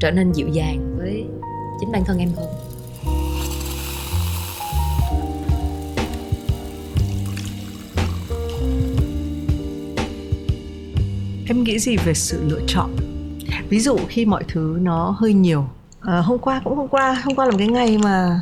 trở 0.01 0.11
nên 0.11 0.33
dịu 0.33 0.49
dàng 0.49 0.95
với 0.99 1.25
chính 1.81 1.93
bản 1.93 2.05
thân 2.05 2.19
em 2.19 2.29
hơn. 2.37 2.49
Em 11.49 11.65
nghĩ 11.65 11.79
gì 11.79 11.97
về 11.97 12.15
sự 12.15 12.49
lựa 12.49 12.61
chọn? 12.67 12.97
Ví 13.69 13.81
dụ 13.81 13.97
khi 14.09 14.27
mọi 14.27 14.45
thứ 14.49 14.79
nó 14.83 15.17
hơi 15.19 15.33
nhiều 15.33 15.69
à, 16.07 16.21
hôm 16.21 16.39
qua 16.39 16.61
cũng 16.65 16.77
hôm 16.77 16.89
qua 16.89 17.21
hôm 17.25 17.35
qua 17.35 17.45
là 17.45 17.51
một 17.51 17.59
cái 17.59 17.69
ngày 17.69 17.99
mà 17.99 18.41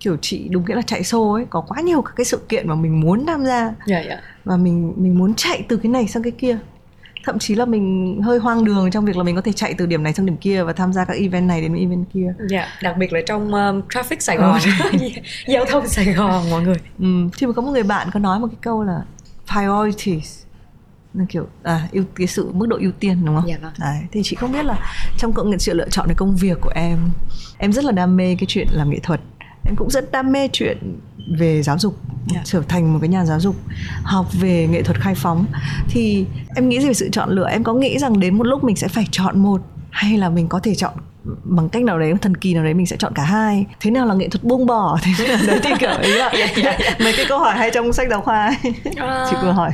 kiểu 0.00 0.16
chị 0.20 0.48
đúng 0.50 0.64
nghĩa 0.66 0.74
là 0.74 0.82
chạy 0.82 1.04
xô 1.04 1.32
ấy 1.32 1.46
có 1.50 1.60
quá 1.60 1.80
nhiều 1.80 2.02
các 2.02 2.12
cái 2.16 2.24
sự 2.24 2.40
kiện 2.48 2.68
mà 2.68 2.74
mình 2.74 3.00
muốn 3.00 3.26
tham 3.26 3.44
gia 3.44 3.60
yeah, 3.60 3.74
dạ, 3.86 3.96
yeah. 3.96 4.08
Dạ. 4.08 4.20
và 4.44 4.56
mình 4.56 4.92
mình 4.96 5.18
muốn 5.18 5.34
chạy 5.34 5.64
từ 5.68 5.76
cái 5.76 5.92
này 5.92 6.08
sang 6.08 6.22
cái 6.22 6.32
kia 6.32 6.58
thậm 7.24 7.38
chí 7.38 7.54
là 7.54 7.64
mình 7.64 8.18
hơi 8.22 8.38
hoang 8.38 8.64
đường 8.64 8.90
trong 8.90 9.04
việc 9.04 9.16
là 9.16 9.22
mình 9.22 9.36
có 9.36 9.40
thể 9.40 9.52
chạy 9.52 9.74
từ 9.78 9.86
điểm 9.86 10.02
này 10.02 10.12
sang 10.12 10.26
điểm 10.26 10.36
kia 10.36 10.62
và 10.62 10.72
tham 10.72 10.92
gia 10.92 11.04
các 11.04 11.16
event 11.16 11.48
này 11.48 11.60
đến 11.60 11.74
event 11.74 12.04
kia. 12.14 12.34
Dạ, 12.48 12.58
yeah, 12.58 12.68
đặc 12.82 12.96
biệt 12.96 13.12
là 13.12 13.20
trong 13.26 13.54
um, 13.54 13.80
traffic 13.88 14.16
Sài 14.18 14.36
Gòn, 14.36 14.58
ừ. 14.92 14.98
giao 15.46 15.64
thông 15.64 15.88
Sài 15.88 16.04
Gòn 16.04 16.50
mọi 16.50 16.62
người. 16.62 16.76
Ừ, 16.98 17.06
thì 17.38 17.46
mà 17.46 17.52
có 17.52 17.62
một 17.62 17.70
người 17.70 17.82
bạn 17.82 18.08
có 18.12 18.20
nói 18.20 18.40
một 18.40 18.46
cái 18.46 18.58
câu 18.60 18.84
là 18.84 19.02
priorities 19.52 20.42
là 21.14 21.24
kiểu 21.28 21.46
à, 21.62 21.88
ưu 21.92 22.04
cái 22.14 22.26
sự 22.26 22.50
mức 22.52 22.66
độ 22.68 22.76
ưu 22.80 22.92
tiên 22.92 23.24
đúng 23.24 23.36
không? 23.36 23.48
Dạ 23.48 23.56
vâng. 23.62 23.72
Đấy, 23.78 23.98
thì 24.12 24.20
chị 24.24 24.36
không 24.36 24.52
biết 24.52 24.64
là 24.64 24.78
trong 25.18 25.32
cộng 25.32 25.58
sự 25.58 25.74
lựa 25.74 25.88
chọn 25.88 26.06
cái 26.06 26.14
công 26.14 26.36
việc 26.36 26.58
của 26.60 26.72
em, 26.74 26.98
em 27.58 27.72
rất 27.72 27.84
là 27.84 27.92
đam 27.92 28.16
mê 28.16 28.36
cái 28.38 28.46
chuyện 28.48 28.66
làm 28.70 28.90
nghệ 28.90 28.98
thuật, 29.02 29.20
em 29.64 29.76
cũng 29.76 29.90
rất 29.90 30.12
đam 30.12 30.32
mê 30.32 30.48
chuyện 30.52 31.00
về 31.38 31.62
giáo 31.62 31.78
dục 31.78 31.96
yeah. 32.04 32.34
Dạ. 32.34 32.40
trở 32.44 32.62
thành 32.68 32.92
một 32.92 32.98
cái 33.00 33.08
nhà 33.08 33.24
giáo 33.24 33.40
dục 33.40 33.56
học 34.02 34.26
về 34.40 34.68
nghệ 34.70 34.82
thuật 34.82 35.00
khai 35.00 35.14
phóng 35.14 35.46
thì 35.88 36.26
em 36.54 36.68
nghĩ 36.68 36.80
gì 36.80 36.88
về 36.88 36.94
sự 36.94 37.08
chọn 37.12 37.30
lựa 37.30 37.48
em 37.48 37.64
có 37.64 37.74
nghĩ 37.74 37.98
rằng 37.98 38.20
đến 38.20 38.38
một 38.38 38.44
lúc 38.44 38.64
mình 38.64 38.76
sẽ 38.76 38.88
phải 38.88 39.06
chọn 39.10 39.38
một 39.38 39.62
hay 39.90 40.18
là 40.18 40.30
mình 40.30 40.48
có 40.48 40.60
thể 40.60 40.74
chọn 40.74 40.92
bằng 41.44 41.68
cách 41.68 41.84
nào 41.84 41.98
đấy 41.98 42.12
thần 42.22 42.36
kỳ 42.36 42.54
nào 42.54 42.64
đấy 42.64 42.74
mình 42.74 42.86
sẽ 42.86 42.96
chọn 42.96 43.12
cả 43.14 43.22
hai 43.22 43.66
thế 43.80 43.90
nào 43.90 44.06
là 44.06 44.14
nghệ 44.14 44.28
thuật 44.28 44.44
buông 44.44 44.66
bỏ 44.66 44.98
thế 45.02 45.28
nào 45.28 45.38
đấy 45.46 45.60
thì 45.62 45.70
kiểu 45.78 45.90
ấy 45.90 46.18
ạ 46.20 46.30
mấy 47.00 47.12
cái 47.16 47.26
câu 47.28 47.38
hỏi 47.38 47.56
hay 47.56 47.70
trong 47.74 47.92
sách 47.92 48.06
giáo 48.10 48.20
khoa 48.20 48.46
ấy. 48.46 48.72
À, 48.96 49.26
chị 49.30 49.36
vừa 49.42 49.52
hỏi 49.52 49.70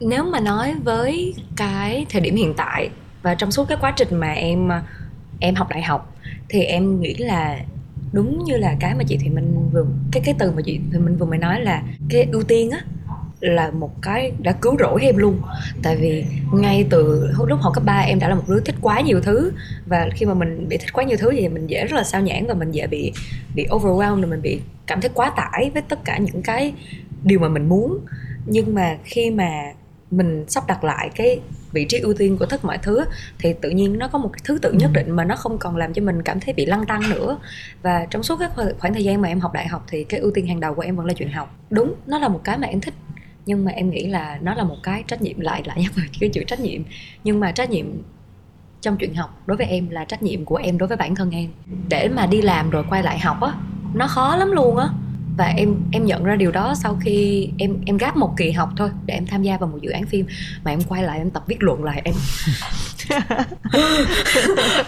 nếu 0.00 0.24
mà 0.24 0.40
nói 0.40 0.74
với 0.84 1.34
cái 1.56 2.06
thời 2.10 2.20
điểm 2.20 2.36
hiện 2.36 2.54
tại 2.56 2.90
và 3.22 3.34
trong 3.34 3.50
suốt 3.50 3.68
cái 3.68 3.78
quá 3.80 3.92
trình 3.96 4.16
mà 4.16 4.32
em 4.32 4.72
à, 4.72 4.82
em 5.40 5.54
học 5.54 5.68
đại 5.70 5.82
học, 5.82 6.16
thì 6.48 6.62
em 6.62 7.00
nghĩ 7.00 7.14
là 7.14 7.58
đúng 8.12 8.44
như 8.44 8.56
là 8.56 8.76
cái 8.80 8.94
mà 8.94 9.04
chị 9.04 9.18
Thùy 9.18 9.28
Minh 9.28 9.70
vừa, 9.72 9.86
cái 10.12 10.22
cái 10.26 10.34
từ 10.38 10.50
mà 10.50 10.62
chị 10.64 10.80
Thùy 10.92 11.00
Minh 11.00 11.16
vừa 11.16 11.26
mới 11.26 11.38
nói 11.38 11.60
là 11.60 11.82
cái 12.08 12.26
ưu 12.32 12.42
tiên 12.42 12.70
á, 12.70 12.80
là 13.40 13.70
một 13.70 14.02
cái 14.02 14.32
đã 14.38 14.52
cứu 14.52 14.76
rỗi 14.78 15.02
em 15.02 15.16
luôn. 15.16 15.40
Tại 15.82 15.96
vì 15.96 16.24
ngay 16.52 16.86
từ 16.90 17.30
lúc 17.46 17.60
học 17.60 17.72
cấp 17.74 17.84
3 17.84 17.98
em 17.98 18.18
đã 18.18 18.28
là 18.28 18.34
một 18.34 18.48
đứa 18.48 18.60
thích 18.60 18.74
quá 18.80 19.00
nhiều 19.00 19.20
thứ 19.20 19.52
và 19.86 20.08
khi 20.14 20.26
mà 20.26 20.34
mình 20.34 20.68
bị 20.68 20.76
thích 20.76 20.92
quá 20.92 21.04
nhiều 21.04 21.16
thứ 21.20 21.30
thì 21.32 21.48
mình 21.48 21.66
dễ 21.66 21.84
rất 21.84 21.96
là 21.96 22.04
sao 22.04 22.20
nhãn 22.20 22.46
và 22.46 22.54
mình 22.54 22.70
dễ 22.70 22.86
bị 22.86 23.12
bị 23.54 23.66
overwhelmed, 23.70 24.28
mình 24.28 24.42
bị 24.42 24.60
cảm 24.86 25.00
thấy 25.00 25.10
quá 25.14 25.30
tải 25.36 25.70
với 25.74 25.82
tất 25.82 26.04
cả 26.04 26.18
những 26.18 26.42
cái 26.42 26.72
điều 27.24 27.38
mà 27.38 27.48
mình 27.48 27.68
muốn. 27.68 27.98
Nhưng 28.46 28.74
mà 28.74 28.96
khi 29.04 29.30
mà 29.30 29.72
mình 30.10 30.44
sắp 30.48 30.66
đặt 30.66 30.84
lại 30.84 31.10
cái 31.14 31.40
vị 31.72 31.86
trí 31.88 31.98
ưu 31.98 32.14
tiên 32.14 32.36
của 32.38 32.46
tất 32.46 32.64
mọi 32.64 32.78
thứ 32.78 33.04
thì 33.38 33.52
tự 33.52 33.70
nhiên 33.70 33.98
nó 33.98 34.08
có 34.08 34.18
một 34.18 34.30
cái 34.32 34.40
thứ 34.44 34.58
tự 34.62 34.72
nhất 34.72 34.90
định 34.92 35.10
mà 35.10 35.24
nó 35.24 35.36
không 35.36 35.58
còn 35.58 35.76
làm 35.76 35.92
cho 35.92 36.02
mình 36.02 36.22
cảm 36.22 36.40
thấy 36.40 36.54
bị 36.54 36.66
lăng 36.66 36.86
tăng 36.86 37.10
nữa. 37.10 37.38
Và 37.82 38.06
trong 38.10 38.22
suốt 38.22 38.36
cái 38.38 38.48
khoảng 38.78 38.94
thời 38.94 39.04
gian 39.04 39.22
mà 39.22 39.28
em 39.28 39.40
học 39.40 39.52
đại 39.52 39.68
học 39.68 39.84
thì 39.88 40.04
cái 40.04 40.20
ưu 40.20 40.30
tiên 40.30 40.46
hàng 40.46 40.60
đầu 40.60 40.74
của 40.74 40.82
em 40.82 40.96
vẫn 40.96 41.06
là 41.06 41.12
chuyện 41.12 41.32
học. 41.32 41.56
Đúng 41.70 41.94
nó 42.06 42.18
là 42.18 42.28
một 42.28 42.40
cái 42.44 42.58
mà 42.58 42.66
em 42.66 42.80
thích 42.80 42.94
nhưng 43.46 43.64
mà 43.64 43.72
em 43.72 43.90
nghĩ 43.90 44.06
là 44.06 44.38
nó 44.42 44.54
là 44.54 44.64
một 44.64 44.76
cái 44.82 45.04
trách 45.06 45.22
nhiệm 45.22 45.40
lại 45.40 45.62
lại 45.64 45.78
nhắc 45.82 45.92
về 45.96 46.02
cái 46.20 46.30
chữ 46.32 46.44
trách 46.46 46.60
nhiệm. 46.60 46.82
Nhưng 47.24 47.40
mà 47.40 47.52
trách 47.52 47.70
nhiệm 47.70 47.86
trong 48.80 48.96
chuyện 48.96 49.14
học 49.14 49.42
đối 49.46 49.56
với 49.56 49.66
em 49.66 49.90
là 49.90 50.04
trách 50.04 50.22
nhiệm 50.22 50.44
của 50.44 50.56
em 50.56 50.78
đối 50.78 50.88
với 50.88 50.96
bản 50.96 51.14
thân 51.14 51.30
em. 51.30 51.50
Để 51.88 52.08
mà 52.08 52.26
đi 52.26 52.42
làm 52.42 52.70
rồi 52.70 52.84
quay 52.90 53.02
lại 53.02 53.18
học 53.18 53.40
á 53.40 53.52
nó 53.94 54.06
khó 54.06 54.36
lắm 54.36 54.50
luôn 54.50 54.76
á 54.76 54.88
và 55.38 55.46
em 55.46 55.76
em 55.92 56.04
nhận 56.04 56.24
ra 56.24 56.36
điều 56.36 56.50
đó 56.50 56.74
sau 56.74 56.98
khi 57.00 57.48
em 57.58 57.76
em 57.86 57.96
gáp 57.96 58.16
một 58.16 58.34
kỳ 58.36 58.50
học 58.50 58.68
thôi, 58.76 58.90
để 59.06 59.14
em 59.14 59.26
tham 59.26 59.42
gia 59.42 59.56
vào 59.56 59.68
một 59.68 59.78
dự 59.80 59.90
án 59.90 60.06
phim. 60.06 60.26
Mà 60.64 60.70
em 60.70 60.80
quay 60.88 61.02
lại 61.02 61.18
em 61.18 61.30
tập 61.30 61.42
viết 61.46 61.62
luận 61.62 61.84
lại, 61.84 62.02
em 62.04 62.14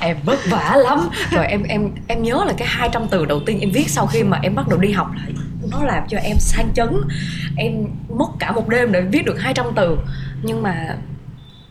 em 0.01 0.17
vất 0.25 0.39
vả 0.51 0.77
lắm. 0.77 1.09
Rồi 1.31 1.47
em 1.47 1.63
em 1.63 1.91
em 2.07 2.23
nhớ 2.23 2.45
là 2.47 2.53
cái 2.59 2.69
200 2.69 3.03
từ 3.11 3.25
đầu 3.25 3.41
tiên 3.47 3.61
em 3.61 3.71
viết 3.71 3.89
sau 3.89 4.07
khi 4.07 4.23
mà 4.23 4.39
em 4.43 4.55
bắt 4.55 4.69
đầu 4.69 4.79
đi 4.79 4.91
học 4.93 5.11
lại, 5.17 5.33
nó 5.71 5.85
làm 5.85 6.03
cho 6.09 6.19
em 6.19 6.37
sang 6.39 6.71
chấn. 6.75 6.89
Em 7.57 7.73
mất 8.09 8.29
cả 8.39 8.53
một 8.53 8.69
đêm 8.69 8.93
để 8.93 9.01
viết 9.01 9.25
được 9.25 9.41
200 9.41 9.67
từ. 9.77 9.99
Nhưng 10.43 10.63
mà 10.63 10.97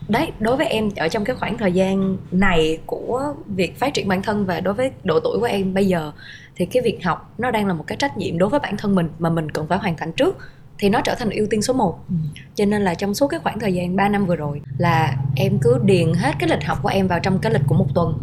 đấy, 0.08 0.32
đối 0.40 0.58
với 0.58 0.68
em, 0.68 0.90
ở 0.96 1.08
trong 1.08 1.26
cái 1.26 1.36
khoảng 1.36 1.58
thời 1.58 1.72
gian 1.72 2.18
này 2.32 2.78
của 2.86 3.34
việc 3.56 3.80
phát 3.80 3.94
triển 3.94 4.08
bản 4.08 4.22
thân 4.22 4.46
và 4.46 4.60
đối 4.60 4.74
với 4.74 4.92
độ 5.04 5.20
tuổi 5.20 5.40
của 5.40 5.46
em 5.46 5.74
bây 5.74 5.88
giờ 5.88 6.12
thì 6.60 6.66
cái 6.66 6.84
việc 6.84 7.04
học 7.04 7.34
nó 7.38 7.52
đang 7.52 7.68
là 7.68 7.74
một 7.74 7.84
cái 7.88 7.98
trách 7.98 8.18
nhiệm 8.18 8.38
đối 8.38 8.50
với 8.50 8.60
bản 8.60 8.78
thân 8.78 8.96
mình 8.96 9.10
mà 9.20 9.30
mình 9.30 9.52
cần 9.52 9.68
phải 9.68 9.78
hoàn 9.78 9.98
thành 9.98 10.12
trước 10.12 10.38
thì 10.80 10.90
nó 10.90 11.02
trở 11.02 11.16
thành 11.16 11.30
ưu 11.30 11.48
tiên 11.50 11.62
số 11.62 11.74
1 11.74 12.00
ừ. 12.10 12.16
cho 12.56 12.66
nên 12.66 12.82
là 12.82 12.94
trong 12.94 13.14
suốt 13.14 13.28
cái 13.28 13.40
khoảng 13.40 13.60
thời 13.60 13.74
gian 13.74 13.96
3 13.96 14.10
năm 14.10 14.26
vừa 14.26 14.36
rồi 14.36 14.62
là 14.78 15.16
em 15.36 15.60
cứ 15.62 15.80
điền 15.84 16.14
hết 16.14 16.32
cái 16.40 16.50
lịch 16.50 16.64
học 16.64 16.80
của 16.82 16.90
em 16.90 17.08
vào 17.08 17.20
trong 17.20 17.40
cái 17.40 17.54
lịch 17.54 17.62
của 17.68 17.76
một 17.76 17.88
tuần 17.96 18.20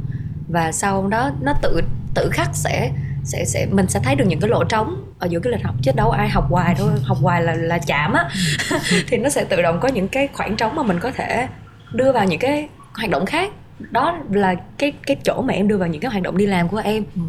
và 0.49 0.73
sau 0.73 1.07
đó 1.09 1.31
nó 1.41 1.53
tự 1.63 1.81
tự 2.15 2.31
khắc 2.33 2.51
sẽ 2.53 2.91
sẽ 3.25 3.45
sẽ 3.45 3.67
mình 3.71 3.87
sẽ 3.89 4.01
thấy 4.01 4.15
được 4.15 4.25
những 4.29 4.41
cái 4.41 4.51
lỗ 4.51 4.65
trống 4.65 5.05
ở 5.19 5.27
giữa 5.27 5.41
cái 5.41 5.53
lịch 5.53 5.65
học 5.65 5.75
chứ 5.83 5.93
đâu 5.95 6.11
ai 6.11 6.29
học 6.29 6.47
hoài 6.51 6.75
thôi 6.79 6.91
học 7.03 7.19
hoài 7.21 7.43
là 7.43 7.55
là 7.55 7.79
chạm 7.79 8.13
á 8.13 8.29
ừ. 8.71 8.97
thì 9.09 9.17
nó 9.17 9.29
sẽ 9.29 9.45
tự 9.45 9.63
động 9.63 9.79
có 9.81 9.89
những 9.89 10.09
cái 10.09 10.29
khoảng 10.33 10.57
trống 10.57 10.75
mà 10.75 10.83
mình 10.83 11.01
có 11.01 11.11
thể 11.11 11.49
đưa 11.93 12.13
vào 12.13 12.25
những 12.25 12.41
cái 12.41 12.69
hoạt 12.95 13.11
động 13.11 13.27
khác 13.27 13.53
đó 13.91 14.19
là 14.31 14.55
cái 14.79 14.93
cái 15.07 15.17
chỗ 15.25 15.43
mà 15.43 15.55
em 15.55 15.69
đưa 15.69 15.77
vào 15.77 15.89
những 15.89 16.01
cái 16.01 16.11
hoạt 16.11 16.23
động 16.23 16.37
đi 16.37 16.47
làm 16.47 16.69
của 16.69 16.81
em 16.85 17.05
ừ. 17.15 17.21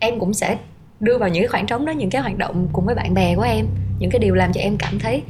Em 0.00 0.20
cũng 0.20 0.34
sẽ 0.34 0.58
đưa 1.00 1.18
vào 1.18 1.28
những 1.28 1.42
cái 1.42 1.48
khoảng 1.48 1.66
trống 1.66 1.84
đó 1.84 1.90
những 1.90 2.10
cái 2.10 2.22
hoạt 2.22 2.38
động 2.38 2.68
cùng 2.72 2.86
với 2.86 2.94
bạn 2.94 3.14
bè 3.14 3.36
của 3.36 3.42
em 3.42 3.66
những 3.98 4.10
cái 4.10 4.18
điều 4.18 4.34
làm 4.34 4.52
cho 4.52 4.60
em 4.60 4.76
cảm 4.78 4.98
thấy 4.98 5.22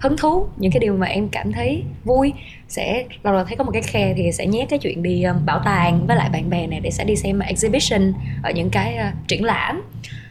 hứng 0.00 0.16
thú 0.16 0.46
những 0.56 0.72
cái 0.72 0.80
điều 0.80 0.96
mà 0.96 1.06
em 1.06 1.28
cảm 1.28 1.52
thấy 1.52 1.84
vui. 2.04 2.32
Sẽ 2.68 3.04
lâu 3.22 3.34
lâu 3.34 3.44
thấy 3.44 3.56
có 3.56 3.64
một 3.64 3.70
cái 3.72 3.82
khe 3.82 4.14
thì 4.16 4.32
sẽ 4.32 4.46
nhét 4.46 4.68
cái 4.68 4.78
chuyện 4.78 5.02
đi 5.02 5.22
um, 5.22 5.46
bảo 5.46 5.62
tàng 5.64 6.06
với 6.06 6.16
lại 6.16 6.30
bạn 6.30 6.50
bè 6.50 6.66
này 6.66 6.80
để 6.80 6.90
sẽ 6.90 7.04
đi 7.04 7.16
xem 7.16 7.38
exhibition 7.38 8.12
ở 8.42 8.50
những 8.50 8.70
cái 8.70 8.98
uh, 8.98 9.28
triển 9.28 9.44
lãm. 9.44 9.82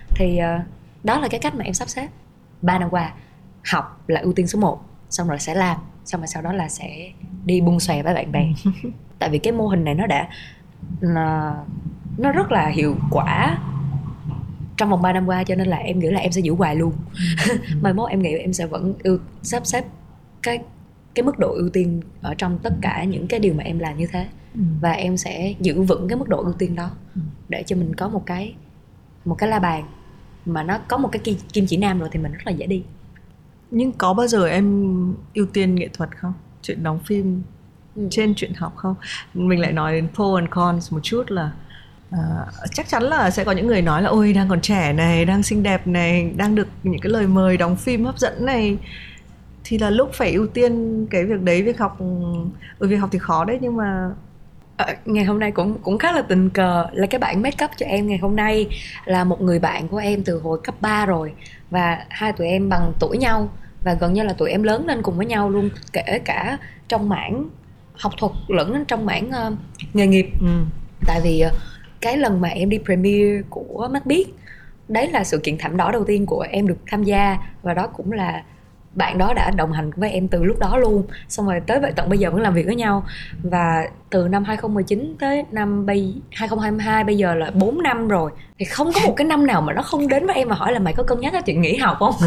Thì 0.10 0.40
uh, 0.40 0.68
đó 1.04 1.20
là 1.20 1.28
cái 1.28 1.40
cách 1.40 1.56
mà 1.56 1.64
em 1.64 1.74
sắp 1.74 1.90
xếp. 1.90 2.08
Ba 2.62 2.80
năm 2.80 2.90
qua 2.90 3.14
học 3.72 4.04
là 4.08 4.20
ưu 4.20 4.34
tiên 4.34 4.48
số 4.48 4.60
1 4.60 4.82
xong 5.10 5.28
rồi 5.28 5.40
sẽ 5.40 5.56
làm 5.56 5.78
xong 6.06 6.22
rồi 6.22 6.28
sau 6.28 6.42
đó 6.42 6.54
là 6.54 6.70
sẽ 6.70 7.12
đi 7.46 7.62
bung 7.62 7.80
xòe 7.80 8.04
với 8.04 8.14
bạn 8.14 8.32
bè. 8.32 8.48
Tại 9.20 9.30
vì 9.30 9.40
cái 9.40 9.54
mô 9.54 9.68
hình 9.68 9.84
này 9.84 9.94
nó 9.94 10.06
đã 10.06 10.28
nó 12.18 12.32
rất 12.32 12.52
là 12.52 12.68
hiệu 12.68 12.96
quả 13.12 13.58
trong 14.78 14.90
vòng 14.90 15.02
3 15.02 15.14
năm 15.14 15.28
qua 15.28 15.44
cho 15.44 15.56
nên 15.56 15.68
là 15.68 15.78
em 15.78 16.00
nghĩ 16.00 16.08
là 16.08 16.20
em 16.20 16.32
sẽ 16.32 16.42
giữ 16.42 16.54
hoài 16.54 16.76
luôn 16.76 16.94
mai 17.82 17.94
mốt 17.94 18.10
em 18.10 18.22
nghĩ 18.22 18.30
em 18.30 18.54
sẽ 18.54 18.66
vẫn 18.66 18.94
ưu 19.04 19.18
sắp 19.44 19.66
xếp 19.66 19.86
cái 20.44 20.60
cái 21.16 21.24
mức 21.24 21.40
độ 21.40 21.54
ưu 21.54 21.70
tiên 21.70 22.02
ở 22.22 22.34
trong 22.34 22.60
tất 22.64 22.74
cả 22.82 23.04
những 23.04 23.28
cái 23.28 23.40
điều 23.40 23.54
mà 23.54 23.64
em 23.64 23.80
làm 23.80 23.98
như 23.98 24.08
thế 24.12 24.28
ừ. 24.54 24.62
và 24.82 24.92
em 24.92 25.18
sẽ 25.18 25.54
giữ 25.60 25.82
vững 25.82 26.08
cái 26.08 26.18
mức 26.18 26.30
độ 26.30 26.44
ưu 26.44 26.54
tiên 26.54 26.76
đó 26.76 26.90
ừ. 27.16 27.22
để 27.50 27.64
cho 27.64 27.76
mình 27.76 27.96
có 27.96 28.10
một 28.10 28.24
cái 28.26 28.56
một 29.26 29.36
cái 29.36 29.50
la 29.50 29.60
bàn 29.60 29.84
mà 30.46 30.64
nó 30.64 30.78
có 30.88 30.98
một 30.98 31.10
cái 31.12 31.20
kim, 31.20 31.36
kim 31.54 31.66
chỉ 31.68 31.78
nam 31.78 32.00
rồi 32.00 32.10
thì 32.12 32.20
mình 32.20 32.32
rất 32.32 32.42
là 32.46 32.52
dễ 32.52 32.66
đi 32.68 32.84
nhưng 33.72 33.92
có 33.92 34.14
bao 34.14 34.28
giờ 34.28 34.48
em 34.48 35.16
ưu 35.34 35.46
tiên 35.46 35.76
nghệ 35.76 35.88
thuật 35.94 36.18
không 36.18 36.34
chuyện 36.62 36.84
đóng 36.84 37.00
phim 37.06 37.42
ừ. 37.96 38.08
trên 38.12 38.34
chuyện 38.36 38.54
học 38.54 38.74
không 38.76 38.96
mình 39.34 39.60
lại 39.60 39.74
nói 39.74 39.94
đến 39.94 40.08
pro 40.16 40.36
and 40.36 40.50
cons 40.50 40.94
một 40.94 41.00
chút 41.04 41.32
là 41.32 41.52
À, 42.12 42.46
chắc 42.74 42.90
chắn 42.90 43.04
là 43.04 43.30
sẽ 43.30 43.44
có 43.44 43.52
những 43.52 43.68
người 43.68 43.82
nói 43.82 44.02
là 44.02 44.10
ôi 44.10 44.34
đang 44.34 44.50
còn 44.50 44.62
trẻ 44.62 44.94
này 44.94 45.26
đang 45.26 45.44
xinh 45.44 45.64
đẹp 45.64 45.88
này 45.88 46.32
đang 46.38 46.56
được 46.56 46.68
những 46.84 47.02
cái 47.02 47.12
lời 47.12 47.28
mời 47.28 47.58
đóng 47.58 47.76
phim 47.76 48.06
hấp 48.06 48.20
dẫn 48.20 48.46
này 48.46 48.78
thì 49.64 49.78
là 49.78 49.90
lúc 49.90 50.10
phải 50.14 50.34
ưu 50.34 50.48
tiên 50.48 51.06
cái 51.10 51.26
việc 51.26 51.42
đấy 51.42 51.62
việc 51.62 51.80
học 51.80 52.00
ừ, 52.80 52.88
việc 52.88 52.96
học 52.96 53.10
thì 53.12 53.20
khó 53.20 53.46
đấy 53.46 53.58
nhưng 53.62 53.76
mà 53.76 54.10
À, 54.78 54.96
ngày 55.06 55.26
hôm 55.26 55.40
nay 55.40 55.52
cũng 55.52 55.78
cũng 55.82 55.98
khá 55.98 56.12
là 56.12 56.22
tình 56.22 56.50
cờ 56.50 56.88
là 56.94 57.08
cái 57.08 57.20
bạn 57.20 57.42
make 57.42 57.66
up 57.66 57.72
cho 57.78 57.86
em 57.86 58.08
ngày 58.08 58.18
hôm 58.18 58.36
nay 58.36 58.68
là 59.06 59.24
một 59.24 59.42
người 59.42 59.60
bạn 59.60 59.88
của 59.88 59.98
em 59.98 60.24
từ 60.24 60.40
hồi 60.40 60.60
cấp 60.64 60.76
3 60.82 61.06
rồi 61.06 61.34
và 61.70 62.06
hai 62.10 62.34
tụi 62.34 62.48
em 62.48 62.70
bằng 62.70 62.94
tuổi 63.00 63.18
nhau 63.18 63.50
và 63.84 63.94
gần 63.94 64.14
như 64.14 64.24
là 64.24 64.34
tụi 64.34 64.50
em 64.52 64.64
lớn 64.64 64.88
lên 64.88 65.02
cùng 65.02 65.18
với 65.18 65.26
nhau 65.26 65.50
luôn 65.50 65.70
kể 65.94 66.20
cả 66.26 66.58
trong 66.88 67.10
mảng 67.10 67.50
học 67.94 68.14
thuật 68.18 68.32
lẫn 68.48 68.86
trong 68.86 69.06
mảng 69.06 69.30
uh, 69.30 69.54
nghề 69.94 70.08
nghiệp 70.08 70.30
ừ. 70.42 70.48
tại 71.08 71.22
vì 71.24 71.44
uh, 71.48 71.54
cái 72.02 72.18
lần 72.18 72.42
mà 72.42 72.50
em 72.50 72.70
đi 72.70 72.80
premiere 72.86 73.42
của 73.50 73.90
mắt 73.92 74.06
biết 74.06 74.34
đấy 74.88 75.10
là 75.12 75.24
sự 75.24 75.38
kiện 75.38 75.58
thảm 75.58 75.78
đỏ 75.78 75.92
đầu 75.92 76.04
tiên 76.04 76.26
của 76.26 76.46
em 76.52 76.68
được 76.68 76.78
tham 76.88 77.04
gia 77.04 77.38
và 77.64 77.74
đó 77.74 77.88
cũng 77.88 78.12
là 78.12 78.44
bạn 78.98 79.18
đó 79.18 79.34
đã 79.34 79.52
đồng 79.52 79.72
hành 79.72 79.92
với 79.96 80.12
em 80.12 80.28
từ 80.28 80.44
lúc 80.44 80.60
đó 80.60 80.78
luôn. 80.78 81.04
Xong 81.30 81.48
rồi 81.48 81.62
tới 81.68 81.80
vậy 81.80 81.92
tận 81.96 82.10
bây 82.10 82.20
giờ 82.20 82.32
vẫn 82.32 82.42
làm 82.42 82.54
việc 82.54 82.66
với 82.66 82.76
nhau 82.76 83.04
và 83.44 83.88
từ 84.10 84.28
năm 84.28 84.44
2019 84.44 85.16
tới 85.20 85.44
năm 85.52 85.86
bây 85.86 86.14
2022 86.32 87.04
bây 87.04 87.18
giờ 87.18 87.36
là 87.36 87.52
4 87.54 87.84
năm 87.84 88.08
rồi. 88.08 88.32
Thì 88.60 88.66
không 88.66 88.92
có 88.94 89.02
một 89.08 89.14
cái 89.18 89.28
năm 89.28 89.48
nào 89.48 89.62
mà 89.62 89.74
nó 89.74 89.82
không 89.82 90.08
đến 90.08 90.26
với 90.26 90.36
em 90.36 90.50
mà 90.50 90.56
hỏi 90.56 90.74
là 90.74 90.80
mày 90.80 90.94
có 90.94 91.04
cân 91.04 91.20
nhắc 91.20 91.34
cái 91.34 91.42
chuyện 91.42 91.62
nghỉ 91.62 91.76
học 91.76 91.98
không? 92.00 92.14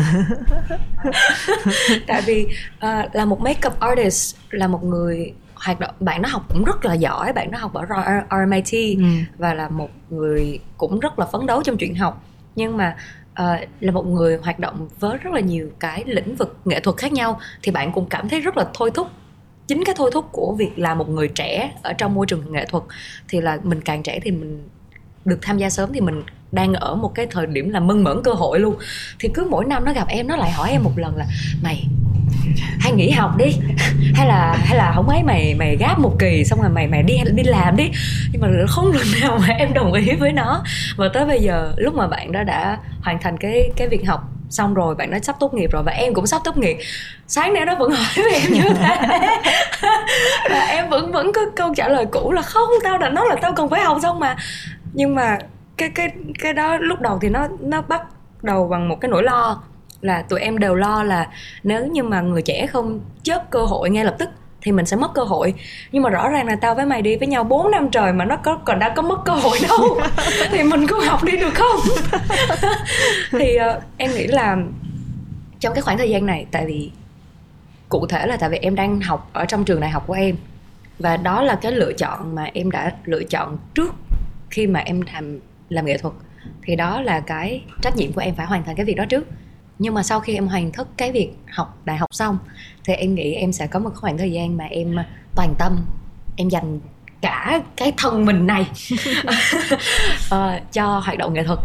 Tại 2.07 2.23
vì 2.27 2.47
uh, 2.77 3.15
là 3.15 3.25
một 3.25 3.41
makeup 3.41 3.81
artist 3.81 4.37
là 4.51 4.67
một 4.67 4.85
người 4.85 5.33
hoạt 5.65 5.81
động 5.81 5.95
bạn 6.01 6.23
nó 6.23 6.29
học 6.29 6.45
cũng 6.49 6.65
rất 6.65 6.85
là 6.85 6.95
giỏi 6.95 7.33
bạn 7.33 7.51
nó 7.51 7.59
học 7.59 7.73
ở 7.75 7.87
RMIT 8.31 8.99
ừ. 8.99 9.05
và 9.39 9.55
là 9.55 9.69
một 9.69 9.91
người 10.11 10.59
cũng 10.77 11.01
rất 11.01 11.19
là 11.19 11.27
phấn 11.27 11.47
đấu 11.47 11.63
trong 11.63 11.77
chuyện 11.77 11.95
học 11.95 12.25
nhưng 12.57 12.77
mà 12.77 12.97
uh, 13.33 13.69
là 13.81 13.93
một 13.93 14.07
người 14.07 14.37
hoạt 14.37 14.59
động 14.59 14.89
với 14.99 15.19
rất 15.19 15.35
là 15.35 15.41
nhiều 15.41 15.71
cái 15.81 16.05
lĩnh 16.07 16.37
vực 16.37 16.59
nghệ 16.65 16.81
thuật 16.81 16.97
khác 16.97 17.13
nhau 17.13 17.41
thì 17.63 17.73
bạn 17.73 17.93
cũng 17.93 18.07
cảm 18.07 18.29
thấy 18.29 18.41
rất 18.41 18.57
là 18.57 18.67
thôi 18.75 18.91
thúc 18.95 19.09
chính 19.67 19.85
cái 19.85 19.95
thôi 19.99 20.11
thúc 20.13 20.29
của 20.33 20.55
việc 20.59 20.79
là 20.79 20.95
một 20.95 21.09
người 21.09 21.29
trẻ 21.29 21.73
ở 21.83 21.93
trong 21.93 22.15
môi 22.15 22.27
trường 22.27 22.53
nghệ 22.53 22.67
thuật 22.67 22.85
thì 23.29 23.41
là 23.41 23.59
mình 23.63 23.81
càng 23.81 24.03
trẻ 24.03 24.21
thì 24.23 24.31
mình 24.31 24.69
được 25.25 25.39
tham 25.43 25.59
gia 25.59 25.71
sớm 25.71 25.91
thì 25.93 26.01
mình 26.01 26.23
đang 26.53 26.75
ở 26.75 26.95
một 26.95 27.15
cái 27.15 27.27
thời 27.31 27.47
điểm 27.47 27.71
là 27.71 27.81
mân 27.81 28.05
mẫn 28.05 28.23
cơ 28.25 28.33
hội 28.33 28.61
luôn. 28.61 28.77
Thì 29.19 29.29
cứ 29.35 29.47
mỗi 29.51 29.65
năm 29.65 29.85
nó 29.85 29.93
gặp 29.93 30.09
em, 30.09 30.29
nó 30.29 30.37
lại 30.37 30.51
hỏi 30.51 30.71
em 30.71 30.83
một 30.83 30.93
lần 30.97 31.17
là, 31.17 31.27
mày, 31.63 31.87
hay 32.81 32.93
nghỉ 32.93 33.11
học 33.11 33.37
đi, 33.37 33.47
hay 34.15 34.27
là 34.27 34.57
hay 34.65 34.79
là 34.79 34.93
không 34.95 35.09
ấy 35.09 35.23
mày 35.23 35.55
mày 35.55 35.77
gáp 35.77 35.99
một 35.99 36.17
kỳ, 36.19 36.45
xong 36.45 36.61
rồi 36.61 36.71
mày 36.71 36.87
mày 36.87 37.03
đi 37.03 37.19
đi 37.35 37.43
làm 37.43 37.77
đi. 37.77 37.91
Nhưng 38.33 38.43
mà 38.43 38.49
không 38.69 38.93
lần 38.93 39.07
nào 39.21 39.39
mà 39.39 39.55
em 39.59 39.75
đồng 39.75 39.93
ý 39.93 40.13
với 40.15 40.33
nó. 40.33 40.63
Và 40.97 41.09
tới 41.15 41.27
bây 41.27 41.41
giờ, 41.41 41.73
lúc 41.77 41.95
mà 41.95 42.07
bạn 42.07 42.33
đó 42.33 42.43
đã 42.43 42.79
hoàn 43.03 43.19
thành 43.19 43.37
cái 43.39 43.71
cái 43.77 43.89
việc 43.89 44.07
học 44.07 44.21
xong 44.51 44.75
rồi, 44.75 44.95
bạn 44.95 45.11
nói 45.11 45.21
sắp 45.21 45.37
tốt 45.41 45.55
nghiệp 45.55 45.71
rồi 45.73 45.83
và 45.83 45.93
em 45.93 46.15
cũng 46.15 46.27
sắp 46.27 46.41
tốt 46.45 46.57
nghiệp, 46.57 46.77
sáng 47.27 47.55
nay 47.55 47.65
nó 47.65 47.75
vẫn 47.75 47.91
hỏi 47.91 48.13
với 48.17 48.35
em 48.35 48.53
như 48.53 48.69
thế. 48.75 48.97
Và 50.51 50.61
em 50.61 50.89
vẫn 50.89 51.13
vẫn 51.13 51.33
có 51.33 51.41
câu 51.57 51.75
trả 51.77 51.89
lời 51.89 52.07
cũ 52.11 52.33
là, 52.33 52.43
không, 52.43 52.69
tao 52.85 52.99
đã 52.99 53.09
nói 53.09 53.25
là 53.29 53.37
tao 53.43 53.53
cần 53.53 53.69
phải 53.69 53.81
học 53.81 53.99
xong 54.03 54.21
mà. 54.21 54.37
Nhưng 54.93 55.15
mà 55.15 55.39
cái 55.81 55.91
cái 55.91 56.13
cái 56.39 56.53
đó 56.53 56.77
lúc 56.77 57.01
đầu 57.01 57.19
thì 57.23 57.29
nó 57.29 57.49
nó 57.61 57.83
bắt 57.83 58.03
đầu 58.43 58.69
bằng 58.69 58.89
một 58.89 59.01
cái 59.01 59.09
nỗi 59.09 59.23
lo 59.23 59.63
là 60.01 60.23
tụi 60.23 60.41
em 60.41 60.59
đều 60.59 60.75
lo 60.75 61.03
là 61.03 61.29
nếu 61.63 61.87
như 61.87 62.03
mà 62.03 62.21
người 62.21 62.43
trẻ 62.43 62.67
không 62.67 63.01
chớp 63.23 63.51
cơ 63.51 63.65
hội 63.65 63.91
ngay 63.91 64.05
lập 64.05 64.17
tức 64.19 64.29
thì 64.63 64.73
mình 64.73 64.87
sẽ 64.87 64.97
mất 64.97 65.11
cơ 65.15 65.23
hội. 65.23 65.55
Nhưng 65.93 66.03
mà 66.03 66.11
rõ 66.11 66.29
ràng 66.29 66.47
là 66.47 66.57
tao 66.57 66.75
với 66.75 66.87
mày 66.87 67.03
đi 67.03 67.17
với 67.17 67.29
nhau 67.29 67.45
4 67.45 67.71
năm 67.71 67.89
trời 67.91 68.13
mà 68.13 68.25
nó 68.25 68.37
có 68.37 68.59
còn 68.65 68.79
đã 68.79 68.89
có 68.89 69.03
mất 69.03 69.19
cơ 69.25 69.33
hội 69.33 69.59
đâu 69.69 70.01
thì 70.51 70.63
mình 70.63 70.87
có 70.87 71.01
học 71.07 71.25
đi 71.25 71.37
được 71.37 71.55
không? 71.55 71.81
Thì 73.31 73.57
uh, 73.77 73.83
em 73.97 74.11
nghĩ 74.11 74.27
là 74.27 74.57
trong 75.61 75.75
cái 75.75 75.83
khoảng 75.83 75.99
thời 75.99 76.11
gian 76.11 76.27
này 76.27 76.47
tại 76.51 76.67
vì 76.67 76.91
cụ 77.89 78.07
thể 78.07 78.27
là 78.27 78.37
tại 78.37 78.51
vì 78.51 78.59
em 78.59 78.75
đang 78.75 79.01
học 79.01 79.31
ở 79.33 79.45
trong 79.45 79.65
trường 79.65 79.81
đại 79.81 79.91
học 79.91 80.05
của 80.07 80.15
em 80.15 80.37
và 80.99 81.17
đó 81.17 81.43
là 81.43 81.55
cái 81.55 81.73
lựa 81.73 81.93
chọn 81.93 82.35
mà 82.35 82.45
em 82.55 82.71
đã 82.71 82.93
lựa 83.05 83.23
chọn 83.23 83.59
trước 83.75 83.95
khi 84.51 84.67
mà 84.67 84.81
em 84.81 85.01
làm 85.15 85.39
làm 85.71 85.85
nghệ 85.85 85.99
thuật 85.99 86.15
thì 86.63 86.77
đó 86.77 87.01
là 87.01 87.21
cái 87.21 87.63
trách 87.83 87.97
nhiệm 87.97 88.13
của 88.13 88.21
em 88.21 88.35
phải 88.35 88.47
hoàn 88.47 88.65
thành 88.65 88.77
cái 88.77 88.87
việc 88.87 88.95
đó 88.95 89.05
trước. 89.05 89.27
Nhưng 89.79 89.95
mà 89.95 90.03
sau 90.03 90.21
khi 90.21 90.35
em 90.35 90.49
hoàn 90.49 90.73
tất 90.73 90.89
cái 90.97 91.13
việc 91.13 91.31
học 91.53 91.79
đại 91.85 91.97
học 91.97 92.15
xong 92.15 92.39
thì 92.85 92.95
em 92.95 93.15
nghĩ 93.15 93.35
em 93.35 93.53
sẽ 93.53 93.67
có 93.67 93.79
một 93.79 93.91
khoảng 93.95 94.19
thời 94.19 94.33
gian 94.33 94.57
mà 94.57 94.65
em 94.65 94.97
toàn 95.37 95.55
tâm 95.59 95.87
em 96.37 96.49
dành 96.49 96.81
cả 97.21 97.63
cái 97.77 97.93
thân 97.97 98.25
mình 98.25 98.47
này 98.47 98.67
uh, 100.35 100.73
cho 100.73 100.99
hoạt 100.99 101.19
động 101.19 101.35
nghệ 101.35 101.45
thuật. 101.45 101.59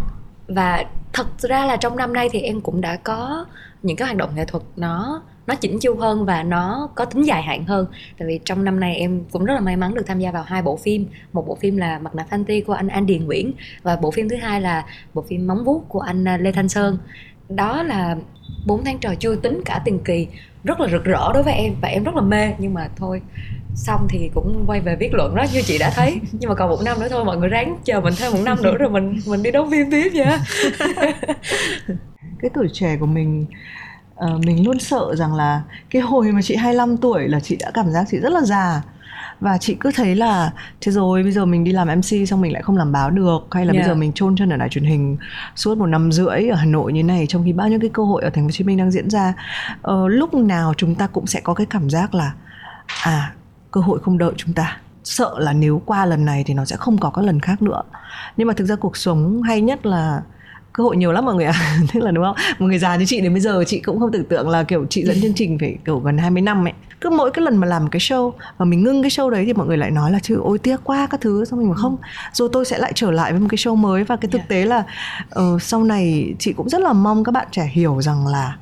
Và 0.47 0.83
thật 1.13 1.27
ra 1.39 1.65
là 1.65 1.75
trong 1.75 1.97
năm 1.97 2.13
nay 2.13 2.29
thì 2.31 2.39
em 2.39 2.61
cũng 2.61 2.81
đã 2.81 2.95
có 2.95 3.45
những 3.83 3.97
cái 3.97 4.05
hoạt 4.05 4.17
động 4.17 4.35
nghệ 4.35 4.45
thuật 4.45 4.63
nó 4.75 5.21
nó 5.47 5.55
chỉnh 5.55 5.79
chu 5.79 5.95
hơn 5.95 6.25
và 6.25 6.43
nó 6.43 6.89
có 6.95 7.05
tính 7.05 7.23
dài 7.23 7.41
hạn 7.41 7.65
hơn. 7.65 7.87
Tại 8.19 8.27
vì 8.27 8.39
trong 8.45 8.63
năm 8.63 8.79
nay 8.79 8.95
em 8.95 9.23
cũng 9.31 9.45
rất 9.45 9.53
là 9.53 9.59
may 9.59 9.75
mắn 9.75 9.95
được 9.95 10.03
tham 10.07 10.19
gia 10.19 10.31
vào 10.31 10.43
hai 10.43 10.61
bộ 10.61 10.77
phim. 10.77 11.05
Một 11.33 11.47
bộ 11.47 11.55
phim 11.55 11.77
là 11.77 11.99
mặt 11.99 12.15
nạ 12.15 12.25
Phanty 12.29 12.61
của 12.61 12.73
anh 12.73 12.87
An 12.87 13.05
Điền 13.05 13.25
Nguyễn 13.25 13.51
và 13.83 13.95
bộ 13.95 14.11
phim 14.11 14.29
thứ 14.29 14.35
hai 14.35 14.61
là 14.61 14.85
bộ 15.13 15.21
phim 15.29 15.47
móng 15.47 15.63
vuốt 15.63 15.85
của 15.89 15.99
anh 15.99 16.27
à, 16.27 16.37
Lê 16.37 16.51
Thanh 16.51 16.69
Sơn. 16.69 16.97
Đó 17.49 17.83
là 17.83 18.15
4 18.67 18.83
tháng 18.83 18.99
trời 18.99 19.15
chưa 19.15 19.35
tính 19.35 19.61
cả 19.65 19.81
tiền 19.85 19.99
kỳ 19.99 20.27
rất 20.63 20.79
là 20.79 20.87
rực 20.91 21.03
rỡ 21.03 21.33
đối 21.33 21.43
với 21.43 21.53
em 21.53 21.75
và 21.81 21.87
em 21.87 22.03
rất 22.03 22.15
là 22.15 22.21
mê. 22.21 22.53
Nhưng 22.57 22.73
mà 22.73 22.89
thôi 22.95 23.21
xong 23.75 24.07
thì 24.09 24.29
cũng 24.33 24.63
quay 24.67 24.81
về 24.81 24.95
viết 24.95 25.13
luận 25.13 25.35
đó 25.35 25.45
như 25.53 25.61
chị 25.61 25.77
đã 25.77 25.91
thấy. 25.95 26.19
Nhưng 26.31 26.49
mà 26.49 26.55
còn 26.55 26.69
một 26.69 26.79
năm 26.85 26.99
nữa 26.99 27.07
thôi 27.09 27.25
mọi 27.25 27.37
người 27.37 27.49
ráng 27.49 27.77
chờ 27.83 28.01
mình 28.01 28.13
thêm 28.17 28.31
một 28.31 28.39
năm 28.45 28.57
nữa 28.63 28.77
rồi 28.77 28.89
mình 28.89 29.19
mình 29.27 29.43
đi 29.43 29.51
đóng 29.51 29.71
phim 29.71 29.91
tiếp 29.91 30.11
nha. 30.13 30.39
Cái 32.39 32.51
tuổi 32.53 32.67
trẻ 32.73 32.97
của 32.99 33.05
mình 33.05 33.45
uh, 34.25 34.45
mình 34.45 34.65
luôn 34.65 34.79
sợ 34.79 35.15
rằng 35.15 35.35
là 35.35 35.61
cái 35.89 36.01
hồi 36.01 36.31
mà 36.31 36.41
chị 36.41 36.55
25 36.55 36.97
tuổi 36.97 37.27
là 37.27 37.39
chị 37.39 37.55
đã 37.55 37.71
cảm 37.73 37.91
giác 37.91 38.07
chị 38.11 38.17
rất 38.17 38.31
là 38.31 38.41
già. 38.41 38.81
Và 39.39 39.57
chị 39.57 39.77
cứ 39.79 39.91
thấy 39.95 40.15
là 40.15 40.51
thế 40.81 40.91
rồi 40.91 41.23
bây 41.23 41.31
giờ 41.31 41.45
mình 41.45 41.63
đi 41.63 41.71
làm 41.71 41.87
MC 41.87 42.27
xong 42.27 42.41
mình 42.41 42.53
lại 42.53 42.61
không 42.61 42.77
làm 42.77 42.91
báo 42.91 43.09
được 43.09 43.39
hay 43.51 43.65
là 43.65 43.73
yeah. 43.73 43.83
bây 43.83 43.89
giờ 43.89 43.95
mình 43.95 44.13
chôn 44.13 44.35
chân 44.35 44.49
ở 44.49 44.57
đài 44.57 44.69
truyền 44.69 44.83
hình 44.83 45.17
suốt 45.55 45.77
một 45.77 45.85
năm 45.85 46.11
rưỡi 46.11 46.47
ở 46.49 46.55
Hà 46.55 46.65
Nội 46.65 46.93
như 46.93 47.03
này 47.03 47.25
trong 47.27 47.43
khi 47.45 47.53
bao 47.53 47.69
nhiêu 47.69 47.79
cái 47.79 47.89
cơ 47.93 48.03
hội 48.03 48.23
ở 48.23 48.29
thành 48.29 48.43
phố 48.43 48.47
Hồ 48.47 48.51
Chí 48.51 48.63
Minh 48.63 48.77
đang 48.77 48.91
diễn 48.91 49.09
ra. 49.09 49.33
Uh, 49.91 50.09
lúc 50.09 50.33
nào 50.33 50.73
chúng 50.77 50.95
ta 50.95 51.07
cũng 51.07 51.27
sẽ 51.27 51.41
có 51.41 51.53
cái 51.53 51.67
cảm 51.69 51.89
giác 51.89 52.15
là 52.15 52.33
à 53.03 53.33
cơ 53.71 53.81
hội 53.81 53.99
không 53.99 54.17
đợi 54.17 54.33
chúng 54.37 54.53
ta. 54.53 54.77
Sợ 55.03 55.35
là 55.37 55.53
nếu 55.53 55.81
qua 55.85 56.05
lần 56.05 56.25
này 56.25 56.43
thì 56.47 56.53
nó 56.53 56.65
sẽ 56.65 56.75
không 56.75 56.97
có 56.97 57.09
các 57.09 57.21
lần 57.21 57.39
khác 57.39 57.61
nữa. 57.61 57.81
Nhưng 58.37 58.47
mà 58.47 58.53
thực 58.53 58.65
ra 58.65 58.75
cuộc 58.75 58.97
sống 58.97 59.41
hay 59.41 59.61
nhất 59.61 59.85
là 59.85 60.21
cơ 60.77 60.83
hội 60.83 60.97
nhiều 60.97 61.11
lắm 61.11 61.25
mọi 61.25 61.35
người 61.35 61.45
ạ. 61.45 61.53
À. 61.55 61.79
tức 61.93 61.99
là 62.03 62.11
đúng 62.11 62.23
không? 62.23 62.35
Một 62.59 62.67
người 62.67 62.79
già 62.79 62.95
như 62.95 63.05
chị 63.05 63.21
đến 63.21 63.33
bây 63.33 63.41
giờ 63.41 63.63
chị 63.67 63.79
cũng 63.79 63.99
không 63.99 64.11
tưởng 64.11 64.25
tượng 64.25 64.49
là 64.49 64.63
kiểu 64.63 64.85
chị 64.89 65.03
dẫn 65.05 65.21
chương 65.21 65.33
trình 65.33 65.57
phải 65.59 65.77
kiểu 65.85 65.99
gần 65.99 66.17
20 66.17 66.41
năm 66.41 66.67
ấy. 66.67 66.73
Cứ 67.01 67.09
mỗi 67.09 67.31
cái 67.31 67.45
lần 67.45 67.57
mà 67.57 67.67
làm 67.67 67.89
cái 67.89 67.99
show 67.99 68.31
và 68.57 68.65
mình 68.65 68.83
ngưng 68.83 69.01
cái 69.01 69.09
show 69.09 69.29
đấy 69.29 69.43
thì 69.45 69.53
mọi 69.53 69.67
người 69.67 69.77
lại 69.77 69.91
nói 69.91 70.11
là 70.11 70.19
chứ 70.19 70.39
ôi 70.43 70.59
tiếc 70.59 70.77
quá 70.83 71.07
các 71.09 71.21
thứ. 71.21 71.45
Xong 71.45 71.59
mình 71.59 71.69
mà 71.69 71.75
không 71.75 71.97
rồi 72.33 72.49
tôi 72.51 72.65
sẽ 72.65 72.77
lại 72.77 72.91
trở 72.95 73.11
lại 73.11 73.31
với 73.31 73.41
một 73.41 73.47
cái 73.49 73.57
show 73.57 73.75
mới. 73.75 74.03
Và 74.03 74.15
cái 74.15 74.29
thực 74.31 74.37
yeah. 74.37 74.49
tế 74.49 74.65
là 74.65 74.83
uh, 75.39 75.61
sau 75.61 75.83
này 75.83 76.33
chị 76.39 76.53
cũng 76.53 76.69
rất 76.69 76.81
là 76.81 76.93
mong 76.93 77.23
các 77.23 77.31
bạn 77.31 77.47
trẻ 77.51 77.69
hiểu 77.73 78.01
rằng 78.01 78.27
là 78.27 78.57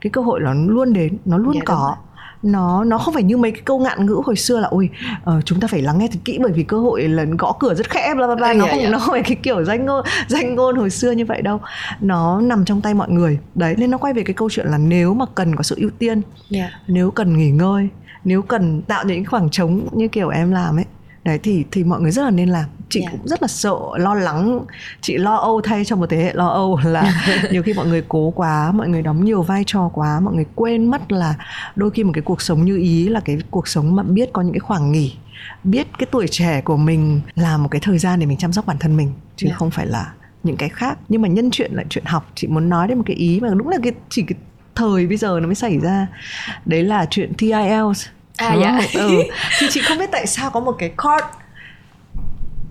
cái 0.00 0.10
cơ 0.10 0.20
hội 0.20 0.40
nó 0.40 0.54
luôn 0.54 0.92
đến 0.92 1.18
nó 1.24 1.38
luôn 1.38 1.52
yeah, 1.52 1.64
có 1.64 1.96
nó 2.42 2.84
nó 2.84 2.98
không 2.98 3.14
phải 3.14 3.22
như 3.22 3.36
mấy 3.36 3.50
cái 3.50 3.62
câu 3.64 3.78
ngạn 3.78 4.06
ngữ 4.06 4.20
hồi 4.24 4.36
xưa 4.36 4.60
là 4.60 4.68
ôi 4.68 4.90
uh, 5.14 5.44
chúng 5.44 5.60
ta 5.60 5.68
phải 5.68 5.82
lắng 5.82 5.98
nghe 5.98 6.08
thật 6.12 6.18
kỹ 6.24 6.38
bởi 6.42 6.52
vì 6.52 6.62
cơ 6.62 6.78
hội 6.78 7.02
lần 7.02 7.36
gõ 7.36 7.56
cửa 7.60 7.74
rất 7.74 7.90
khẽ 7.90 8.14
bla 8.16 8.26
bla 8.26 8.34
bla. 8.34 8.52
Nó 8.52 8.66
không 8.70 8.90
nó 8.90 8.98
không 8.98 9.12
phải 9.12 9.22
cái 9.22 9.36
kiểu 9.42 9.64
danh 9.64 9.86
ngôn 9.86 10.04
danh 10.28 10.54
ngôn 10.54 10.76
hồi 10.76 10.90
xưa 10.90 11.10
như 11.10 11.24
vậy 11.24 11.42
đâu. 11.42 11.60
Nó 12.00 12.40
nằm 12.40 12.64
trong 12.64 12.80
tay 12.80 12.94
mọi 12.94 13.10
người. 13.10 13.38
Đấy 13.54 13.74
nên 13.78 13.90
nó 13.90 13.98
quay 13.98 14.12
về 14.12 14.22
cái 14.22 14.34
câu 14.34 14.50
chuyện 14.50 14.66
là 14.66 14.78
nếu 14.78 15.14
mà 15.14 15.24
cần 15.34 15.56
có 15.56 15.62
sự 15.62 15.76
ưu 15.78 15.90
tiên 15.98 16.22
yeah. 16.50 16.70
nếu 16.86 17.10
cần 17.10 17.38
nghỉ 17.38 17.50
ngơi 17.50 17.88
nếu 18.24 18.42
cần 18.42 18.82
tạo 18.82 19.04
những 19.04 19.24
khoảng 19.24 19.50
trống 19.50 19.88
như 19.92 20.08
kiểu 20.08 20.28
em 20.28 20.50
làm 20.50 20.78
ấy 20.78 20.84
đấy 21.24 21.38
thì 21.42 21.64
thì 21.70 21.84
mọi 21.84 22.00
người 22.00 22.10
rất 22.10 22.22
là 22.22 22.30
nên 22.30 22.48
làm 22.48 22.64
chị 22.92 23.00
yeah. 23.00 23.12
cũng 23.12 23.28
rất 23.28 23.42
là 23.42 23.48
sợ 23.48 23.78
lo 23.96 24.14
lắng 24.14 24.64
chị 25.00 25.18
lo 25.18 25.36
âu 25.36 25.60
thay 25.60 25.84
cho 25.84 25.96
một 25.96 26.10
thế 26.10 26.16
hệ 26.16 26.32
lo 26.32 26.48
âu 26.48 26.78
là 26.84 27.24
nhiều 27.50 27.62
khi 27.62 27.72
mọi 27.72 27.86
người 27.86 28.04
cố 28.08 28.30
quá 28.30 28.72
mọi 28.72 28.88
người 28.88 29.02
đóng 29.02 29.24
nhiều 29.24 29.42
vai 29.42 29.62
trò 29.66 29.90
quá 29.92 30.20
mọi 30.20 30.34
người 30.34 30.46
quên 30.54 30.90
mất 30.90 31.12
là 31.12 31.34
đôi 31.76 31.90
khi 31.90 32.04
một 32.04 32.12
cái 32.14 32.22
cuộc 32.22 32.42
sống 32.42 32.64
như 32.64 32.76
ý 32.76 33.08
là 33.08 33.20
cái 33.20 33.38
cuộc 33.50 33.68
sống 33.68 33.96
mà 33.96 34.02
biết 34.02 34.32
có 34.32 34.42
những 34.42 34.52
cái 34.52 34.60
khoảng 34.60 34.92
nghỉ 34.92 35.16
biết 35.64 35.86
cái 35.98 36.06
tuổi 36.10 36.26
trẻ 36.30 36.60
của 36.60 36.76
mình 36.76 37.20
là 37.34 37.56
một 37.56 37.68
cái 37.70 37.80
thời 37.84 37.98
gian 37.98 38.20
để 38.20 38.26
mình 38.26 38.38
chăm 38.38 38.52
sóc 38.52 38.66
bản 38.66 38.76
thân 38.80 38.96
mình 38.96 39.12
chứ 39.36 39.46
yeah. 39.46 39.58
không 39.58 39.70
phải 39.70 39.86
là 39.86 40.12
những 40.42 40.56
cái 40.56 40.68
khác 40.68 40.98
nhưng 41.08 41.22
mà 41.22 41.28
nhân 41.28 41.50
chuyện 41.50 41.72
lại 41.74 41.86
chuyện 41.90 42.04
học 42.04 42.30
chị 42.34 42.46
muốn 42.46 42.68
nói 42.68 42.88
đến 42.88 42.98
một 42.98 43.04
cái 43.06 43.16
ý 43.16 43.40
mà 43.40 43.48
đúng 43.48 43.68
là 43.68 43.78
cái 43.82 43.92
chỉ 44.08 44.22
cái 44.22 44.38
thời 44.74 45.06
bây 45.06 45.16
giờ 45.16 45.38
nó 45.40 45.46
mới 45.46 45.54
xảy 45.54 45.78
ra 45.78 46.06
đấy 46.64 46.82
là 46.82 47.06
chuyện 47.10 47.32
thi 47.38 47.52
IELTS 47.52 48.06
à 48.36 48.54
dạ 48.54 48.80
ừ. 48.94 49.10
thì 49.58 49.66
chị 49.70 49.80
không 49.80 49.98
biết 49.98 50.10
tại 50.12 50.26
sao 50.26 50.50
có 50.50 50.60
một 50.60 50.76
cái 50.78 50.88
card 50.88 51.24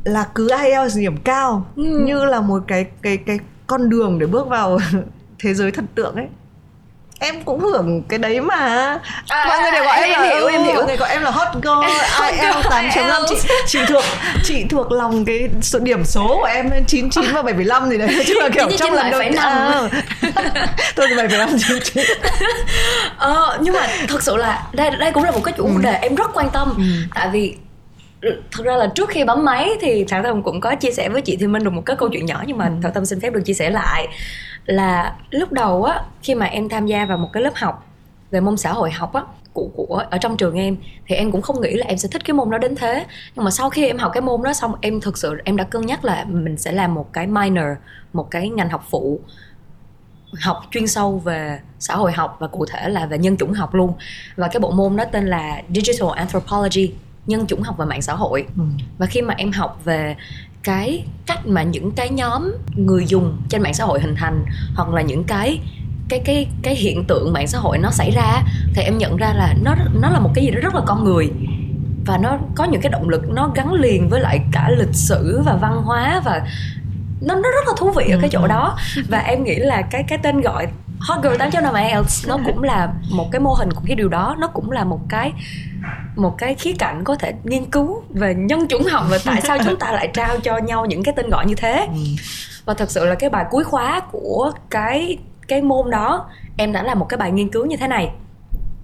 là 0.03 0.27
cứ 0.35 0.49
IELTS 0.63 0.97
điểm 0.97 1.17
cao 1.17 1.65
ừ. 1.75 1.83
như 1.83 2.25
là 2.25 2.41
một 2.41 2.63
cái 2.67 2.85
cái 3.01 3.17
cái 3.17 3.39
con 3.67 3.89
đường 3.89 4.19
để 4.19 4.25
bước 4.25 4.47
vào 4.47 4.79
thế 5.39 5.53
giới 5.53 5.71
thần 5.71 5.87
tượng 5.95 6.15
ấy. 6.15 6.27
Em 7.23 7.43
cũng 7.43 7.59
hưởng 7.59 8.03
cái 8.09 8.19
đấy 8.19 8.41
mà. 8.41 8.55
À, 9.27 9.45
mọi 9.47 9.59
người 9.61 9.71
đều 9.71 9.83
gọi 9.83 9.97
em, 9.97 10.09
em 10.09 10.19
là 10.21 10.27
hiểu 10.27 10.47
em 10.47 10.63
hiểu. 10.63 10.85
người 10.85 10.97
gọi 10.97 11.09
em 11.09 11.21
là 11.21 11.31
hot 11.31 11.47
girl 11.53 11.69
IELTS 12.31 12.69
tám 12.69 12.85
chấm 12.95 13.07
năm. 13.07 13.21
Chị 13.29 13.35
chị 13.65 13.79
thuộc 13.87 14.03
chị 14.43 14.65
thuộc 14.69 14.91
lòng 14.91 15.25
cái 15.25 15.49
số 15.61 15.79
điểm 15.79 16.05
số 16.05 16.27
của 16.27 16.45
em 16.45 16.69
chín 16.87 17.09
chín 17.09 17.25
và 17.33 17.41
bảy 17.41 17.53
năm 17.53 17.89
gì 17.89 17.97
đấy. 17.97 18.23
Chứ 18.27 18.33
là 18.39 18.49
kiểu 18.49 18.69
trong 18.77 18.93
lần 18.93 19.11
đầu 19.11 19.21
à, 19.37 19.81
tôi 20.95 21.07
bảy 21.17 21.27
năm 21.27 21.49
chín 21.83 22.03
ờ, 23.17 23.57
nhưng 23.61 23.73
mà 23.73 23.87
thật 24.07 24.23
sự 24.23 24.35
là 24.35 24.63
đây 24.73 24.91
đây 24.99 25.11
cũng 25.11 25.23
là 25.23 25.31
một 25.31 25.41
cái 25.43 25.53
chủ 25.57 25.65
ừ. 25.65 25.81
đề 25.81 25.93
em 25.93 26.15
rất 26.15 26.31
quan 26.33 26.49
tâm. 26.49 26.73
Ừ. 26.77 26.83
tại 27.15 27.29
vì 27.31 27.55
thật 28.21 28.63
ra 28.63 28.75
là 28.75 28.87
trước 28.95 29.09
khi 29.09 29.23
bấm 29.23 29.45
máy 29.45 29.69
thì 29.81 30.05
thảo 30.07 30.23
tâm 30.23 30.43
cũng 30.43 30.61
có 30.61 30.75
chia 30.75 30.91
sẻ 30.91 31.09
với 31.09 31.21
chị 31.21 31.35
thiên 31.35 31.51
minh 31.51 31.63
được 31.63 31.73
một 31.73 31.85
cái 31.85 31.95
câu 31.95 32.09
chuyện 32.09 32.25
nhỏ 32.25 32.43
nhưng 32.47 32.57
mà 32.57 32.65
ừ. 32.65 32.73
thảo 32.83 32.91
tâm 32.91 33.05
xin 33.05 33.19
phép 33.19 33.33
được 33.33 33.41
chia 33.45 33.53
sẻ 33.53 33.69
lại. 33.69 34.07
Là 34.65 35.15
lúc 35.29 35.51
đầu 35.51 35.83
á 35.83 36.03
khi 36.23 36.35
mà 36.35 36.45
em 36.45 36.69
tham 36.69 36.85
gia 36.85 37.05
vào 37.05 37.17
một 37.17 37.29
cái 37.33 37.43
lớp 37.43 37.55
học 37.55 37.87
về 38.31 38.41
môn 38.41 38.57
xã 38.57 38.73
hội 38.73 38.91
học 38.91 39.13
á 39.13 39.21
của 39.53 39.69
của 39.75 40.03
ở 40.09 40.17
trong 40.17 40.37
trường 40.37 40.55
em 40.55 40.77
thì 41.07 41.15
em 41.15 41.31
cũng 41.31 41.41
không 41.41 41.61
nghĩ 41.61 41.73
là 41.73 41.85
em 41.85 41.97
sẽ 41.97 42.09
thích 42.11 42.25
cái 42.25 42.33
môn 42.33 42.49
đó 42.49 42.57
đến 42.57 42.75
thế. 42.75 43.05
Nhưng 43.35 43.45
mà 43.45 43.51
sau 43.51 43.69
khi 43.69 43.87
em 43.87 43.97
học 43.97 44.11
cái 44.13 44.21
môn 44.21 44.43
đó 44.43 44.53
xong 44.53 44.75
em 44.81 45.01
thực 45.01 45.17
sự 45.17 45.37
em 45.43 45.57
đã 45.57 45.63
cân 45.63 45.85
nhắc 45.85 46.05
là 46.05 46.25
mình 46.29 46.57
sẽ 46.57 46.71
làm 46.71 46.93
một 46.93 47.13
cái 47.13 47.27
minor 47.27 47.65
một 48.13 48.31
cái 48.31 48.49
ngành 48.49 48.69
học 48.69 48.85
phụ 48.89 49.19
học 50.39 50.57
chuyên 50.71 50.87
sâu 50.87 51.19
về 51.19 51.59
xã 51.79 51.95
hội 51.95 52.11
học 52.11 52.37
và 52.39 52.47
cụ 52.47 52.65
thể 52.65 52.89
là 52.89 53.05
về 53.05 53.17
nhân 53.17 53.37
chủng 53.37 53.53
học 53.53 53.73
luôn. 53.73 53.93
Và 54.35 54.47
cái 54.47 54.59
bộ 54.59 54.71
môn 54.71 54.95
đó 54.95 55.05
tên 55.11 55.27
là 55.27 55.61
digital 55.69 56.09
anthropology 56.15 56.93
nhân 57.25 57.47
chủng 57.47 57.61
học 57.61 57.75
và 57.77 57.85
mạng 57.85 58.01
xã 58.01 58.13
hội 58.13 58.45
ừ. 58.57 58.63
và 58.97 59.05
khi 59.05 59.21
mà 59.21 59.33
em 59.37 59.51
học 59.51 59.81
về 59.83 60.15
cái 60.63 61.05
cách 61.25 61.47
mà 61.47 61.63
những 61.63 61.91
cái 61.91 62.09
nhóm 62.09 62.51
người 62.75 63.05
dùng 63.05 63.37
trên 63.49 63.61
mạng 63.61 63.73
xã 63.73 63.85
hội 63.85 63.99
hình 64.01 64.15
thành 64.15 64.45
hoặc 64.75 64.89
là 64.89 65.01
những 65.01 65.23
cái 65.23 65.59
cái 66.09 66.19
cái 66.25 66.47
cái 66.61 66.75
hiện 66.75 67.05
tượng 67.05 67.33
mạng 67.33 67.47
xã 67.47 67.59
hội 67.59 67.77
nó 67.77 67.91
xảy 67.91 68.11
ra 68.11 68.43
thì 68.73 68.81
em 68.81 68.97
nhận 68.97 69.17
ra 69.17 69.33
là 69.33 69.55
nó 69.63 69.75
nó 70.01 70.09
là 70.09 70.19
một 70.19 70.31
cái 70.35 70.45
gì 70.45 70.51
đó 70.51 70.59
rất 70.61 70.75
là 70.75 70.81
con 70.85 71.03
người 71.03 71.31
và 72.05 72.17
nó 72.17 72.37
có 72.55 72.63
những 72.63 72.81
cái 72.81 72.91
động 72.91 73.09
lực 73.09 73.29
nó 73.29 73.51
gắn 73.55 73.73
liền 73.73 74.09
với 74.09 74.19
lại 74.19 74.39
cả 74.51 74.69
lịch 74.77 74.93
sử 74.93 75.41
và 75.45 75.55
văn 75.55 75.81
hóa 75.83 76.21
và 76.25 76.41
nó 77.21 77.35
nó 77.35 77.41
rất 77.41 77.67
là 77.67 77.73
thú 77.77 77.91
vị 77.91 78.09
ở 78.11 78.17
cái 78.21 78.29
chỗ 78.29 78.41
ừ. 78.41 78.47
đó 78.47 78.77
và 79.09 79.19
em 79.19 79.43
nghĩ 79.43 79.55
là 79.55 79.81
cái 79.81 80.03
cái 80.07 80.17
tên 80.17 80.41
gọi 80.41 80.67
Hot 81.07 81.23
Girl 81.23 81.35
8.5 81.35 81.73
IELTS 81.73 82.27
nó 82.27 82.37
cũng 82.45 82.63
là 82.63 82.93
một 83.11 83.29
cái 83.31 83.41
mô 83.41 83.53
hình 83.53 83.71
của 83.71 83.81
cái 83.87 83.95
điều 83.95 84.09
đó. 84.09 84.35
Nó 84.39 84.47
cũng 84.47 84.71
là 84.71 84.83
một 84.83 84.99
cái 85.09 85.33
một 86.15 86.35
cái 86.37 86.55
khía 86.55 86.73
cạnh 86.79 87.03
có 87.03 87.15
thể 87.15 87.33
nghiên 87.43 87.65
cứu 87.65 88.03
về 88.09 88.35
nhân 88.35 88.67
chủng 88.67 88.83
học 88.83 89.03
và 89.09 89.17
tại 89.25 89.41
sao 89.41 89.57
chúng 89.65 89.79
ta 89.79 89.91
lại 89.91 90.09
trao 90.13 90.39
cho 90.39 90.57
nhau 90.57 90.85
những 90.85 91.03
cái 91.03 91.13
tên 91.17 91.29
gọi 91.29 91.45
như 91.45 91.55
thế. 91.55 91.87
Ừ. 91.87 92.01
và 92.65 92.73
thật 92.73 92.91
sự 92.91 93.05
là 93.05 93.15
cái 93.15 93.29
bài 93.29 93.45
cuối 93.51 93.63
khóa 93.63 94.01
của 94.11 94.51
cái 94.69 95.17
cái 95.47 95.61
môn 95.61 95.89
đó 95.89 96.29
em 96.57 96.71
đã 96.71 96.83
làm 96.83 96.99
một 96.99 97.05
cái 97.09 97.17
bài 97.17 97.31
nghiên 97.31 97.49
cứu 97.49 97.65
như 97.65 97.77
thế 97.77 97.87
này. 97.87 98.11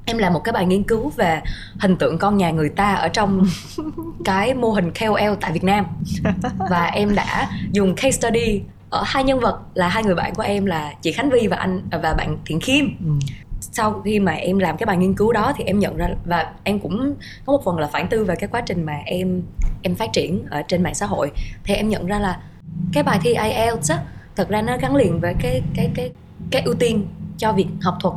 Em 0.05 0.17
làm 0.17 0.33
một 0.33 0.41
cái 0.43 0.53
bài 0.53 0.65
nghiên 0.65 0.83
cứu 0.83 1.11
về 1.15 1.41
hình 1.79 1.95
tượng 1.97 2.17
con 2.17 2.37
nhà 2.37 2.51
người 2.51 2.69
ta 2.69 2.93
ở 2.93 3.07
trong 3.07 3.45
cái 4.25 4.53
mô 4.53 4.71
hình 4.71 4.91
KOL 4.99 5.33
tại 5.41 5.51
Việt 5.51 5.63
Nam. 5.63 5.85
Và 6.69 6.85
em 6.85 7.15
đã 7.15 7.49
dùng 7.71 7.95
case 7.95 8.11
study 8.11 8.61
ở 8.89 9.03
hai 9.05 9.23
nhân 9.23 9.39
vật 9.39 9.59
là 9.73 9.87
hai 9.87 10.03
người 10.03 10.15
bạn 10.15 10.35
của 10.35 10.43
em 10.43 10.65
là 10.65 10.93
chị 11.01 11.11
Khánh 11.11 11.29
Vi 11.29 11.47
và 11.47 11.57
anh 11.57 11.81
và 11.91 12.13
bạn 12.13 12.37
Thiện 12.45 12.59
Kim 12.59 12.97
ừ. 13.05 13.11
sau 13.59 14.01
khi 14.05 14.19
mà 14.19 14.31
em 14.31 14.59
làm 14.59 14.77
cái 14.77 14.85
bài 14.85 14.97
nghiên 14.97 15.15
cứu 15.15 15.33
đó 15.33 15.53
thì 15.57 15.63
em 15.63 15.79
nhận 15.79 15.97
ra 15.97 16.07
và 16.25 16.53
em 16.63 16.79
cũng 16.79 17.15
có 17.45 17.53
một 17.53 17.61
phần 17.65 17.79
là 17.79 17.87
phản 17.87 18.07
tư 18.07 18.25
về 18.25 18.35
cái 18.35 18.49
quá 18.51 18.61
trình 18.61 18.83
mà 18.83 18.99
em 19.05 19.41
em 19.81 19.95
phát 19.95 20.09
triển 20.13 20.45
ở 20.49 20.61
trên 20.67 20.83
mạng 20.83 20.95
xã 20.95 21.05
hội. 21.05 21.31
Thì 21.63 21.73
em 21.73 21.89
nhận 21.89 22.05
ra 22.05 22.19
là 22.19 22.41
cái 22.93 23.03
bài 23.03 23.19
thi 23.21 23.33
IELTS 23.33 23.91
á 23.91 23.99
thật 24.35 24.49
ra 24.49 24.61
nó 24.61 24.77
gắn 24.77 24.95
liền 24.95 25.19
với 25.19 25.35
cái 25.39 25.61
cái 25.75 25.91
cái 25.95 26.11
cái 26.51 26.61
ưu 26.61 26.75
tiên 26.75 27.07
cho 27.37 27.51
việc 27.51 27.67
học 27.81 27.97
thuật 28.01 28.15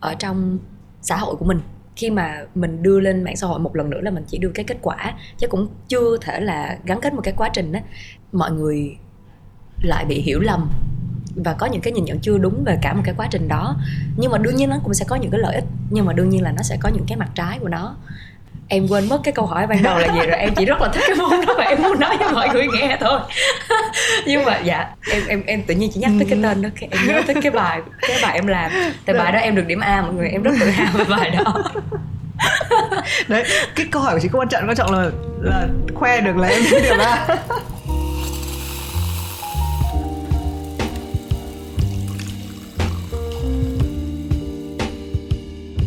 ở 0.00 0.14
trong 0.14 0.58
xã 1.02 1.16
hội 1.16 1.36
của 1.36 1.44
mình. 1.44 1.60
Khi 1.96 2.10
mà 2.10 2.44
mình 2.54 2.82
đưa 2.82 3.00
lên 3.00 3.24
mạng 3.24 3.36
xã 3.36 3.46
hội 3.46 3.58
một 3.58 3.76
lần 3.76 3.90
nữa 3.90 4.00
là 4.00 4.10
mình 4.10 4.24
chỉ 4.28 4.38
đưa 4.38 4.50
cái 4.54 4.64
kết 4.64 4.78
quả 4.82 5.14
chứ 5.38 5.46
cũng 5.48 5.68
chưa 5.88 6.16
thể 6.20 6.40
là 6.40 6.78
gắn 6.84 7.00
kết 7.00 7.14
một 7.14 7.20
cái 7.24 7.34
quá 7.36 7.48
trình 7.52 7.72
đó 7.72 7.80
mọi 8.32 8.50
người 8.50 8.96
lại 9.82 10.04
bị 10.04 10.20
hiểu 10.20 10.40
lầm 10.40 10.70
và 11.36 11.52
có 11.52 11.66
những 11.66 11.80
cái 11.80 11.92
nhìn 11.92 12.04
nhận 12.04 12.18
chưa 12.18 12.38
đúng 12.38 12.64
về 12.64 12.78
cả 12.82 12.92
một 12.92 13.02
cái 13.04 13.14
quá 13.16 13.28
trình 13.30 13.48
đó. 13.48 13.76
Nhưng 14.16 14.30
mà 14.32 14.38
đương 14.38 14.56
nhiên 14.56 14.70
nó 14.70 14.76
cũng 14.84 14.94
sẽ 14.94 15.04
có 15.08 15.16
những 15.16 15.30
cái 15.30 15.40
lợi 15.40 15.54
ích 15.54 15.64
nhưng 15.90 16.06
mà 16.06 16.12
đương 16.12 16.28
nhiên 16.30 16.42
là 16.42 16.52
nó 16.56 16.62
sẽ 16.62 16.76
có 16.80 16.88
những 16.88 17.04
cái 17.08 17.16
mặt 17.16 17.28
trái 17.34 17.58
của 17.58 17.68
nó. 17.68 17.96
Em 18.68 18.88
quên 18.88 19.08
mất 19.08 19.20
cái 19.24 19.32
câu 19.32 19.46
hỏi 19.46 19.66
ban 19.66 19.82
đầu 19.82 19.98
là 19.98 20.14
gì 20.14 20.26
rồi 20.26 20.36
em 20.36 20.54
chỉ 20.54 20.64
rất 20.64 20.80
là 20.80 20.88
thích 20.92 21.02
cái 21.06 21.16
môn 21.16 21.30
đó 21.46 21.54
và 21.58 21.64
em 21.64 21.82
muốn 21.82 22.00
nói 22.00 22.16
cho 22.20 22.32
mọi 22.32 22.48
người 22.48 22.66
nghe 22.74 22.96
thôi. 23.00 23.20
Nhưng 24.26 24.44
mà 24.44 24.58
dạ 24.58 24.88
em 25.10 25.22
em 25.28 25.42
em 25.46 25.62
tự 25.62 25.74
nhiên 25.74 25.90
chỉ 25.94 26.00
nhắc 26.00 26.10
tới 26.18 26.26
cái 26.30 26.38
tên 26.42 26.62
đó 26.62 26.68
em 26.90 27.06
nhớ 27.06 27.22
tới 27.26 27.36
cái 27.42 27.52
bài 27.52 27.80
cái 28.00 28.18
bài 28.22 28.34
em 28.34 28.46
làm. 28.46 28.70
Tại 29.06 29.16
bài 29.16 29.32
đó 29.32 29.38
em 29.38 29.54
được 29.54 29.66
điểm 29.66 29.80
A 29.80 30.02
mọi 30.02 30.14
người 30.14 30.28
em 30.28 30.42
rất 30.42 30.52
tự 30.60 30.66
hào 30.66 30.92
về 30.92 31.04
bài 31.04 31.30
đó. 31.30 31.62
Đấy 33.28 33.44
cái 33.76 33.86
câu 33.90 34.02
hỏi 34.02 34.14
của 34.14 34.20
chị 34.22 34.28
có 34.32 34.38
quan 34.38 34.48
trọng 34.48 34.68
quan 34.68 34.76
trọng 34.76 34.92
là 34.92 35.10
là 35.40 35.68
khoe 35.94 36.20
được 36.20 36.36
là 36.36 36.48
em 36.48 36.62
điểm 36.82 36.98
A 36.98 37.26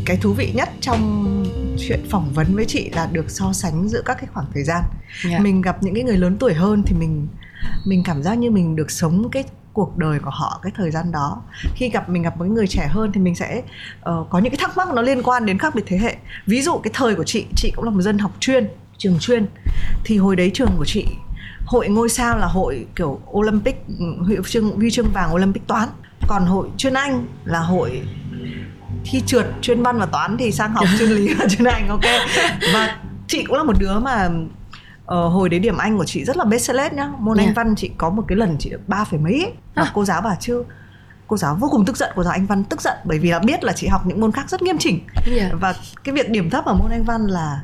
cái 0.06 0.18
thú 0.18 0.34
vị 0.34 0.52
nhất 0.56 0.70
trong 0.82 1.32
chuyện 1.78 2.00
phỏng 2.10 2.34
vấn 2.34 2.56
với 2.56 2.66
chị 2.66 2.90
là 2.90 3.10
được 3.12 3.30
so 3.30 3.54
sánh 3.54 3.90
giữa 3.90 4.02
các 4.06 4.18
cái 4.18 4.28
khoảng 4.34 4.46
thời 4.54 4.64
gian 4.64 4.82
yeah. 4.82 5.32
Dạ. 5.32 5.40
mình 5.40 5.62
gặp 5.62 5.84
những 5.84 5.94
cái 5.94 6.04
người 6.04 6.18
lớn 6.18 6.38
tuổi 6.40 6.54
hơn 6.54 6.84
thì 6.86 6.96
mình 6.96 7.28
mình 7.86 8.04
cảm 8.06 8.24
giác 8.24 8.38
như 8.38 8.52
mình 8.52 8.76
được 8.76 8.92
sống 8.92 9.30
cái 9.32 9.44
cuộc 9.74 9.98
đời 9.98 10.20
của 10.20 10.30
họ 10.30 10.60
cái 10.64 10.72
thời 10.76 10.92
gian 10.92 11.12
đó 11.12 11.42
khi 11.76 11.90
gặp 11.90 12.10
mình 12.10 12.24
gặp 12.24 12.38
một 12.38 12.46
người 12.46 12.68
trẻ 12.68 12.88
hơn 12.88 13.12
thì 13.12 13.22
mình 13.22 13.36
sẽ 13.36 13.62
uh, 14.10 14.28
có 14.30 14.40
những 14.40 14.52
cái 14.52 14.60
thắc 14.62 14.78
mắc 14.78 14.88
nó 14.94 15.02
liên 15.02 15.24
quan 15.24 15.46
đến 15.46 15.58
khác 15.58 15.76
biệt 15.76 15.84
thế 15.86 15.98
hệ 15.98 16.16
ví 16.46 16.62
dụ 16.62 16.78
cái 16.78 16.92
thời 16.94 17.16
của 17.16 17.24
chị 17.24 17.46
chị 17.56 17.72
cũng 17.76 17.86
là 17.86 17.92
một 17.92 18.02
dân 18.02 18.18
học 18.18 18.32
chuyên 18.40 18.68
trường 18.98 19.20
chuyên 19.20 19.46
thì 20.04 20.18
hồi 20.18 20.36
đấy 20.36 20.52
trường 20.54 20.72
của 20.78 20.86
chị 20.86 21.06
hội 21.66 21.90
ngôi 21.90 22.10
sao 22.10 22.38
là 22.38 22.48
hội 22.48 22.86
kiểu 22.96 23.20
Olympic 23.32 23.76
huy 24.20 24.36
chương 24.46 24.76
huy 24.76 24.92
chương 24.92 25.10
vàng 25.14 25.34
Olympic 25.34 25.68
toán 25.68 25.90
còn 26.28 26.46
hội 26.46 26.68
chuyên 26.78 26.94
Anh 26.94 27.28
là 27.46 27.60
hội 27.60 28.02
thi 29.04 29.22
trượt 29.26 29.46
chuyên 29.62 29.84
văn 29.84 30.00
và 30.00 30.06
toán 30.06 30.38
thì 30.38 30.52
sang 30.52 30.74
học 30.74 30.88
chuyên 31.00 31.10
lý 31.10 31.34
và 31.34 31.46
chuyên 31.50 31.64
Anh 31.68 31.88
ok 31.88 32.06
và 32.74 32.98
chị 33.28 33.44
cũng 33.44 33.58
là 33.58 33.64
một 33.64 33.76
đứa 33.80 34.00
mà 34.00 34.30
uh, 34.30 35.08
hồi 35.08 35.50
đấy 35.50 35.60
điểm 35.60 35.78
Anh 35.78 35.98
của 35.98 36.06
chị 36.06 36.26
rất 36.26 36.38
là 36.38 36.46
best 36.46 36.72
nhá 36.94 37.12
môn 37.20 37.38
yeah. 37.38 37.50
Anh 37.50 37.54
văn 37.54 37.76
chị 37.76 37.92
có 37.98 38.10
một 38.10 38.24
cái 38.28 38.36
lần 38.36 38.56
chị 38.60 38.70
được 38.70 38.82
ba 38.88 39.04
phẩy 39.04 39.20
mấy 39.20 39.34
ấy. 39.34 39.54
và 39.76 39.84
à. 39.84 39.92
cô 39.94 40.06
giáo 40.06 40.22
bà 40.22 40.36
chưa 40.40 40.64
cô 41.28 41.38
giáo 41.38 41.56
vô 41.56 41.68
cùng 41.72 41.86
tức 41.86 41.98
giận 41.98 42.10
cô 42.16 42.24
giáo 42.24 42.34
anh 42.34 42.46
văn 42.46 42.64
tức 42.64 42.82
giận 42.82 42.98
bởi 43.06 43.20
vì 43.20 43.32
là 43.32 43.40
biết 43.40 43.64
là 43.64 43.74
chị 43.74 43.88
học 43.88 44.02
những 44.06 44.22
môn 44.22 44.32
khác 44.32 44.50
rất 44.50 44.62
nghiêm 44.62 44.78
chỉnh 44.78 45.00
yeah. 45.36 45.52
và 45.62 45.76
cái 46.04 46.16
việc 46.16 46.30
điểm 46.30 46.50
thấp 46.50 46.66
ở 46.66 46.74
môn 46.74 46.92
anh 46.92 47.04
văn 47.04 47.28
là 47.28 47.62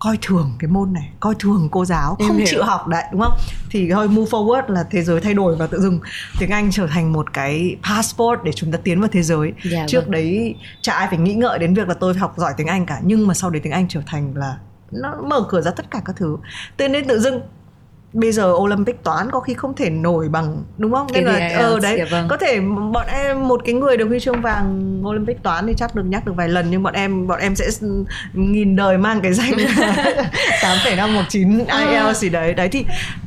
coi 0.00 0.18
thường 0.22 0.52
cái 0.58 0.70
môn 0.70 0.92
này 0.92 1.10
coi 1.20 1.34
thường 1.38 1.68
cô 1.72 1.84
giáo 1.84 2.16
em 2.18 2.28
không 2.28 2.36
hiểu. 2.36 2.46
chịu 2.50 2.64
học 2.64 2.86
đấy 2.88 3.04
đúng 3.12 3.20
không 3.20 3.38
thì 3.70 3.90
thôi 3.90 4.08
move 4.08 4.30
forward 4.30 4.68
là 4.68 4.84
thế 4.90 5.02
giới 5.02 5.20
thay 5.20 5.34
đổi 5.34 5.56
và 5.56 5.66
tự 5.66 5.80
dưng 5.80 6.00
tiếng 6.38 6.50
anh 6.50 6.70
trở 6.70 6.86
thành 6.86 7.12
một 7.12 7.32
cái 7.32 7.76
passport 7.82 8.40
để 8.44 8.52
chúng 8.52 8.72
ta 8.72 8.78
tiến 8.84 9.00
vào 9.00 9.08
thế 9.12 9.22
giới 9.22 9.52
dạ, 9.64 9.86
trước 9.88 10.00
vâng. 10.00 10.10
đấy 10.10 10.54
chả 10.80 10.92
ai 10.92 11.08
phải 11.08 11.18
nghĩ 11.18 11.34
ngợi 11.34 11.58
đến 11.58 11.74
việc 11.74 11.88
là 11.88 11.94
tôi 11.94 12.12
phải 12.14 12.20
học 12.20 12.34
giỏi 12.36 12.52
tiếng 12.56 12.66
anh 12.66 12.86
cả 12.86 13.00
nhưng 13.02 13.26
mà 13.26 13.34
sau 13.34 13.50
đấy 13.50 13.60
tiếng 13.64 13.72
anh 13.72 13.88
trở 13.88 14.00
thành 14.06 14.36
là 14.36 14.56
nó 14.90 15.16
mở 15.28 15.44
cửa 15.48 15.60
ra 15.60 15.70
tất 15.70 15.90
cả 15.90 16.00
các 16.04 16.16
thứ 16.16 16.36
thế 16.78 16.88
nên 16.88 17.08
tự 17.08 17.20
dưng 17.20 17.40
bây 18.12 18.32
giờ 18.32 18.52
Olympic 18.52 19.04
toán 19.04 19.30
có 19.30 19.40
khi 19.40 19.54
không 19.54 19.74
thể 19.74 19.90
nổi 19.90 20.28
bằng 20.28 20.62
đúng 20.78 20.92
không? 20.92 21.06
Nên 21.12 21.24
là 21.24 21.50
ờ 21.58 21.78
đấy 21.82 21.96
dạ 21.98 22.04
vâng. 22.10 22.28
có 22.28 22.36
thể 22.36 22.60
bọn 22.92 23.06
em 23.06 23.48
một 23.48 23.60
cái 23.64 23.74
người 23.74 23.96
được 23.96 24.08
huy 24.08 24.20
chương 24.20 24.40
vàng 24.40 25.02
Olympic 25.06 25.42
toán 25.42 25.66
thì 25.66 25.74
chắc 25.76 25.94
được 25.94 26.04
nhắc 26.06 26.26
được 26.26 26.32
vài 26.36 26.48
lần 26.48 26.70
nhưng 26.70 26.82
bọn 26.82 26.94
em 26.94 27.26
bọn 27.26 27.38
em 27.40 27.56
sẽ 27.56 27.64
nghìn 28.32 28.76
đời 28.76 28.98
mang 28.98 29.20
cái 29.20 29.32
danh 29.32 29.52
8,519 30.62 31.58
IELTS 31.66 32.18
gì 32.18 32.28
đấy. 32.28 32.54
Đấy 32.54 32.68
thì 32.68 32.84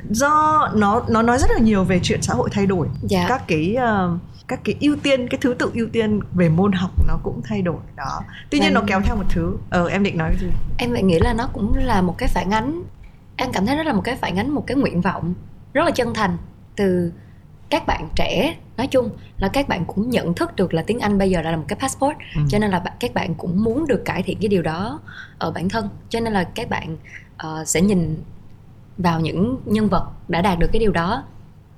do 0.10 0.70
nó 0.76 1.04
nó 1.08 1.22
nói 1.22 1.38
rất 1.38 1.52
là 1.52 1.60
nhiều 1.60 1.84
về 1.84 2.00
chuyện 2.04 2.22
xã 2.22 2.34
hội 2.34 2.50
thay 2.52 2.66
đổi. 2.66 2.88
Dạ. 3.02 3.26
Các 3.30 3.48
cái 3.48 3.76
uh, 3.78 4.20
các 4.48 4.60
cái 4.64 4.76
ưu 4.80 4.96
tiên 5.04 5.28
cái 5.30 5.38
thứ 5.42 5.54
tự 5.54 5.72
ưu 5.74 5.88
tiên 5.92 6.20
về 6.34 6.50
môn 6.50 6.72
học 6.72 6.92
nó 7.08 7.20
cũng 7.24 7.42
thay 7.44 7.62
đổi 7.62 7.78
đó 7.96 8.22
tuy 8.50 8.60
nhiên 8.60 8.68
em... 8.68 8.74
nó 8.74 8.82
kéo 8.88 9.02
theo 9.02 9.16
một 9.16 9.24
thứ 9.30 9.58
ờ 9.70 9.88
em 9.88 10.04
định 10.04 10.18
nói 10.18 10.36
gì 10.40 10.48
em 10.78 10.92
lại 10.92 11.04
nghĩ 11.04 11.20
là 11.20 11.34
nó 11.34 11.50
cũng 11.54 11.76
là 11.76 12.02
một 12.02 12.16
cái 12.18 12.30
phản 12.34 12.54
ánh 12.54 12.84
em 13.36 13.52
cảm 13.52 13.66
thấy 13.66 13.76
đó 13.78 13.84
là 13.84 13.94
một 13.94 14.02
cái 14.04 14.16
phản 14.16 14.40
ánh 14.40 14.50
một 14.50 14.64
cái 14.68 14.78
nguyện 14.78 15.02
vọng 15.02 15.34
rất 15.74 15.86
là 15.86 15.92
chân 15.92 16.14
thành 16.14 16.38
từ 16.76 17.12
các 17.70 17.88
bạn 17.88 18.10
trẻ 18.16 18.56
nói 18.78 18.88
chung 18.88 19.10
là 19.38 19.48
các 19.48 19.68
bạn 19.68 19.86
cũng 19.86 20.10
nhận 20.10 20.34
thức 20.34 20.56
được 20.56 20.74
là 20.74 20.84
tiếng 20.88 21.00
Anh 21.00 21.18
bây 21.18 21.30
giờ 21.30 21.42
là 21.42 21.58
một 21.58 21.66
cái 21.68 21.80
passport 21.80 22.18
ừ. 22.36 22.42
cho 22.50 22.60
nên 22.60 22.72
là 22.72 22.84
các 23.00 23.14
bạn 23.14 23.36
cũng 23.36 23.64
muốn 23.64 23.88
được 23.88 24.02
cải 24.06 24.24
thiện 24.24 24.38
cái 24.42 24.48
điều 24.48 24.62
đó 24.62 25.00
ở 25.38 25.52
bản 25.52 25.70
thân 25.70 25.90
cho 26.10 26.20
nên 26.20 26.34
là 26.34 26.44
các 26.44 26.70
bạn 26.70 26.98
uh, 27.48 27.68
sẽ 27.68 27.82
nhìn 27.82 28.24
vào 28.98 29.20
những 29.20 29.58
nhân 29.66 29.90
vật 29.90 30.08
đã 30.28 30.42
đạt 30.42 30.60
được 30.60 30.68
cái 30.74 30.80
điều 30.80 30.92
đó 30.92 31.24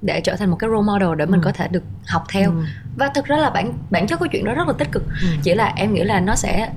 để 0.02 0.22
trở 0.22 0.36
thành 0.36 0.50
một 0.50 0.58
cái 0.60 0.70
role 0.70 0.82
model 0.82 1.18
để 1.18 1.26
mình 1.26 1.42
ừ. 1.42 1.46
có 1.46 1.52
thể 1.52 1.68
được 1.68 1.84
học 2.08 2.24
theo 2.30 2.52
ừ. 2.52 2.64
và 2.98 3.10
thực 3.16 3.26
ra 3.26 3.38
là 3.38 3.50
bản 3.50 3.74
bản 3.90 4.08
chất 4.08 4.20
của 4.20 4.28
chuyện 4.32 4.46
đó 4.46 4.54
rất 4.54 4.68
là 4.68 4.74
tích 4.74 4.92
cực 4.92 5.04
ừ. 5.22 5.28
chỉ 5.44 5.56
là 5.56 5.74
em 5.76 5.94
nghĩ 5.94 6.04
là 6.04 6.20
nó 6.20 6.36
sẽ 6.36 6.72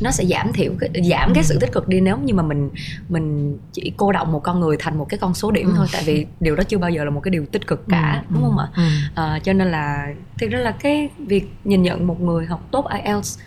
nó 0.00 0.10
sẽ 0.10 0.24
giảm 0.24 0.52
thiểu 0.52 0.72
cái, 0.80 0.90
giảm 1.10 1.34
cái 1.34 1.44
sự 1.44 1.58
tích 1.60 1.72
cực 1.72 1.88
đi 1.88 2.00
nếu 2.00 2.18
như 2.18 2.34
mà 2.34 2.42
mình 2.42 2.70
mình 3.08 3.58
chỉ 3.72 3.92
cô 3.96 4.12
động 4.12 4.32
một 4.32 4.40
con 4.40 4.60
người 4.60 4.76
thành 4.78 4.98
một 4.98 5.08
cái 5.08 5.18
con 5.18 5.34
số 5.34 5.50
điểm 5.50 5.66
ừ. 5.66 5.72
thôi 5.76 5.86
tại 5.92 6.02
vì 6.06 6.26
điều 6.40 6.56
đó 6.56 6.62
chưa 6.68 6.78
bao 6.78 6.90
giờ 6.90 7.04
là 7.04 7.10
một 7.10 7.20
cái 7.20 7.30
điều 7.30 7.46
tích 7.46 7.66
cực 7.66 7.84
cả 7.88 8.24
ừ. 8.28 8.34
đúng 8.34 8.42
không 8.42 8.58
ạ 8.58 8.68
ừ. 8.76 8.82
à, 9.14 9.38
cho 9.42 9.52
nên 9.52 9.70
là 9.70 10.14
thực 10.38 10.50
ra 10.50 10.58
là 10.58 10.70
cái 10.70 11.08
việc 11.18 11.54
nhìn 11.64 11.82
nhận 11.82 12.06
một 12.06 12.20
người 12.20 12.46
học 12.46 12.68
tốt 12.70 12.86
IELTS 13.04 13.38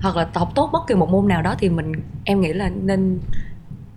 hoặc 0.00 0.16
là 0.16 0.28
học 0.34 0.52
tốt 0.54 0.70
bất 0.72 0.80
kỳ 0.86 0.94
một 0.94 1.10
môn 1.10 1.28
nào 1.28 1.42
đó 1.42 1.54
thì 1.58 1.68
mình 1.68 1.92
em 2.24 2.40
nghĩ 2.40 2.52
là 2.52 2.70
nên 2.82 3.18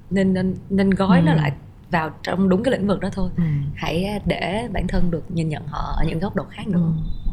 nên 0.10 0.34
nên 0.34 0.56
nên 0.70 0.90
gói 0.90 1.20
ừ. 1.20 1.24
nó 1.26 1.34
lại 1.34 1.52
vào 1.92 2.12
trong 2.24 2.50
đúng 2.50 2.64
cái 2.64 2.72
lĩnh 2.72 2.88
vực 2.88 3.00
đó 3.00 3.10
thôi 3.12 3.30
ừ. 3.38 3.44
hãy 3.76 4.22
để 4.26 4.68
bản 4.74 4.88
thân 4.88 5.12
được 5.12 5.32
nhìn 5.32 5.50
nhận 5.50 5.68
họ 5.68 5.96
ở 5.98 6.06
những 6.08 6.20
góc 6.20 6.36
độ 6.36 6.44
khác 6.50 6.68
nữa 6.68 6.80
ừ. 6.80 7.27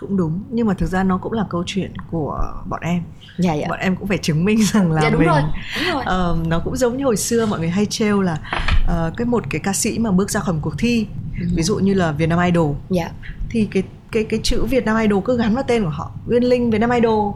Cũng 0.00 0.16
đúng 0.16 0.42
nhưng 0.50 0.66
mà 0.66 0.74
thực 0.74 0.86
ra 0.86 1.04
nó 1.04 1.18
cũng 1.18 1.32
là 1.32 1.44
câu 1.50 1.62
chuyện 1.66 1.92
của 2.10 2.52
bọn 2.68 2.80
em 2.82 3.02
dạ, 3.38 3.54
dạ. 3.54 3.66
bọn 3.68 3.78
em 3.78 3.96
cũng 3.96 4.08
phải 4.08 4.18
chứng 4.18 4.44
minh 4.44 4.58
rằng 4.72 4.92
là 4.92 5.02
dạ, 5.02 5.10
đúng 5.10 5.20
mình 5.20 5.28
rồi. 5.28 5.42
Đúng 5.84 5.94
rồi. 5.94 6.32
Uh, 6.32 6.46
nó 6.46 6.60
cũng 6.64 6.76
giống 6.76 6.96
như 6.96 7.04
hồi 7.04 7.16
xưa 7.16 7.46
mọi 7.46 7.58
người 7.58 7.68
hay 7.68 7.86
trêu 7.86 8.22
là 8.22 8.38
uh, 8.84 9.16
cái 9.16 9.26
một 9.26 9.44
cái 9.50 9.60
ca 9.64 9.72
sĩ 9.72 9.98
mà 9.98 10.10
bước 10.10 10.30
ra 10.30 10.40
khỏi 10.40 10.54
một 10.54 10.60
cuộc 10.62 10.74
thi 10.78 11.06
ừ. 11.40 11.46
ví 11.54 11.62
dụ 11.62 11.76
như 11.76 11.94
là 11.94 12.12
Việt 12.12 12.26
Nam 12.26 12.38
Idol 12.44 12.76
dạ. 12.90 13.10
thì 13.48 13.68
cái 13.70 13.82
cái 14.12 14.24
cái 14.24 14.40
chữ 14.42 14.64
Việt 14.64 14.84
Nam 14.84 14.96
Idol 15.00 15.22
cứ 15.24 15.38
gắn 15.38 15.54
vào 15.54 15.64
tên 15.66 15.84
của 15.84 15.90
họ 15.90 16.10
Uyên 16.26 16.44
Linh 16.44 16.70
Việt 16.70 16.78
Nam 16.78 16.90
Idol 16.90 17.32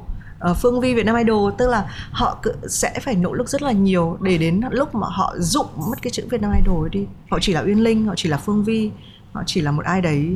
uh, 0.50 0.56
Phương 0.56 0.80
Vi 0.80 0.94
Việt 0.94 1.06
Nam 1.06 1.16
Idol 1.16 1.52
tức 1.58 1.68
là 1.68 1.90
họ 2.10 2.44
sẽ 2.68 3.00
phải 3.00 3.14
nỗ 3.14 3.32
lực 3.32 3.48
rất 3.48 3.62
là 3.62 3.72
nhiều 3.72 4.18
để 4.20 4.38
đến 4.38 4.60
lúc 4.70 4.94
mà 4.94 5.06
họ 5.10 5.34
dụng 5.38 5.66
mất 5.76 6.02
cái 6.02 6.10
chữ 6.10 6.22
Việt 6.30 6.40
Nam 6.40 6.52
Idol 6.64 6.88
đi 6.88 7.06
họ 7.30 7.38
chỉ 7.40 7.52
là 7.52 7.60
Uyên 7.60 7.82
Linh 7.82 8.06
họ 8.06 8.14
chỉ 8.16 8.28
là 8.28 8.36
Phương 8.36 8.64
Vi 8.64 8.90
họ 9.32 9.42
chỉ 9.46 9.60
là 9.60 9.72
một 9.72 9.84
ai 9.84 10.00
đấy 10.00 10.28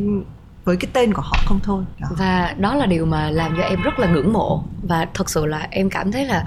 với 0.64 0.76
cái 0.76 0.90
tên 0.92 1.14
của 1.14 1.22
họ 1.22 1.36
không 1.44 1.60
thôi 1.62 1.84
đó. 1.98 2.08
và 2.18 2.54
đó 2.58 2.74
là 2.74 2.86
điều 2.86 3.06
mà 3.06 3.30
làm 3.30 3.54
cho 3.56 3.62
em 3.62 3.82
rất 3.82 3.98
là 3.98 4.06
ngưỡng 4.06 4.32
mộ 4.32 4.64
và 4.82 5.08
thật 5.14 5.30
sự 5.30 5.46
là 5.46 5.68
em 5.70 5.90
cảm 5.90 6.12
thấy 6.12 6.26
là 6.26 6.44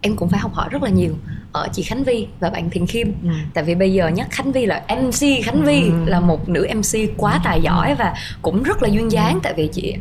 em 0.00 0.16
cũng 0.16 0.28
phải 0.28 0.40
học 0.40 0.54
hỏi 0.54 0.68
rất 0.70 0.82
là 0.82 0.90
nhiều 0.90 1.14
ở 1.52 1.68
chị 1.72 1.82
Khánh 1.82 2.04
Vi 2.04 2.26
và 2.40 2.50
bạn 2.50 2.70
Thiện 2.70 2.86
Kim 2.86 3.14
ừ. 3.22 3.28
tại 3.54 3.64
vì 3.64 3.74
bây 3.74 3.92
giờ 3.92 4.08
nhắc 4.08 4.26
Khánh 4.30 4.52
Vi 4.52 4.66
là 4.66 4.84
MC 4.88 5.44
Khánh 5.44 5.64
Vi 5.64 5.82
ừ. 5.82 6.04
là 6.06 6.20
một 6.20 6.48
nữ 6.48 6.66
MC 6.74 6.98
quá 7.16 7.40
tài 7.44 7.62
giỏi 7.62 7.94
và 7.94 8.14
cũng 8.42 8.62
rất 8.62 8.82
là 8.82 8.88
duyên 8.88 9.12
dáng 9.12 9.34
ừ. 9.34 9.40
tại 9.42 9.54
vì 9.56 9.68
chị 9.72 9.94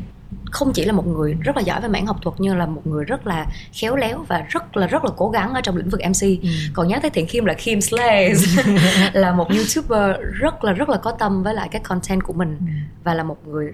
không 0.56 0.74
chỉ 0.74 0.86
là 0.86 0.94
một 0.94 1.08
người 1.08 1.38
rất 1.42 1.56
là 1.56 1.62
giỏi 1.62 1.82
về 1.82 1.88
mảng 1.88 2.06
học 2.06 2.18
thuật 2.22 2.40
như 2.40 2.54
là 2.54 2.66
một 2.66 2.88
người 2.88 3.06
rất 3.06 3.28
là 3.28 3.46
khéo 3.74 3.96
léo 3.96 4.26
và 4.28 4.46
rất 4.50 4.78
là 4.78 4.88
rất 4.88 5.06
là 5.06 5.12
cố 5.18 5.30
gắng 5.30 5.54
ở 5.54 5.62
trong 5.62 5.78
lĩnh 5.78 5.90
vực 5.90 6.02
MC 6.10 6.22
ừ. 6.22 6.50
còn 6.74 6.88
nhắc 6.88 7.02
tới 7.02 7.12
Thiện 7.12 7.28
Kim 7.28 7.46
là 7.46 7.54
Kim 7.54 7.82
Slays 7.82 8.60
là 9.14 9.32
một 9.32 9.48
youtuber 9.50 10.16
rất 10.34 10.64
là 10.64 10.74
rất 10.74 10.90
là 10.90 10.98
có 10.98 11.12
tâm 11.12 11.44
với 11.44 11.54
lại 11.54 11.70
cái 11.72 11.82
content 11.82 12.24
của 12.24 12.34
mình 12.34 12.58
ừ. 12.60 12.66
và 13.04 13.14
là 13.14 13.24
một 13.24 13.48
người 13.48 13.72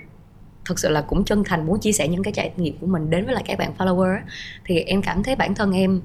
thực 0.66 0.80
sự 0.80 0.90
là 0.90 1.02
cũng 1.02 1.24
chân 1.24 1.44
thành 1.44 1.66
muốn 1.66 1.80
chia 1.80 1.92
sẻ 1.92 2.08
những 2.08 2.24
cái 2.24 2.34
trải 2.34 2.52
nghiệm 2.58 2.78
của 2.78 2.88
mình 2.88 3.10
đến 3.10 3.26
với 3.26 3.34
lại 3.34 3.44
các 3.48 3.60
bạn 3.60 3.72
follower 3.78 4.20
thì 4.66 4.80
em 4.80 5.02
cảm 5.02 5.24
thấy 5.24 5.36
bản 5.36 5.56
thân 5.56 5.72
em 5.72 6.02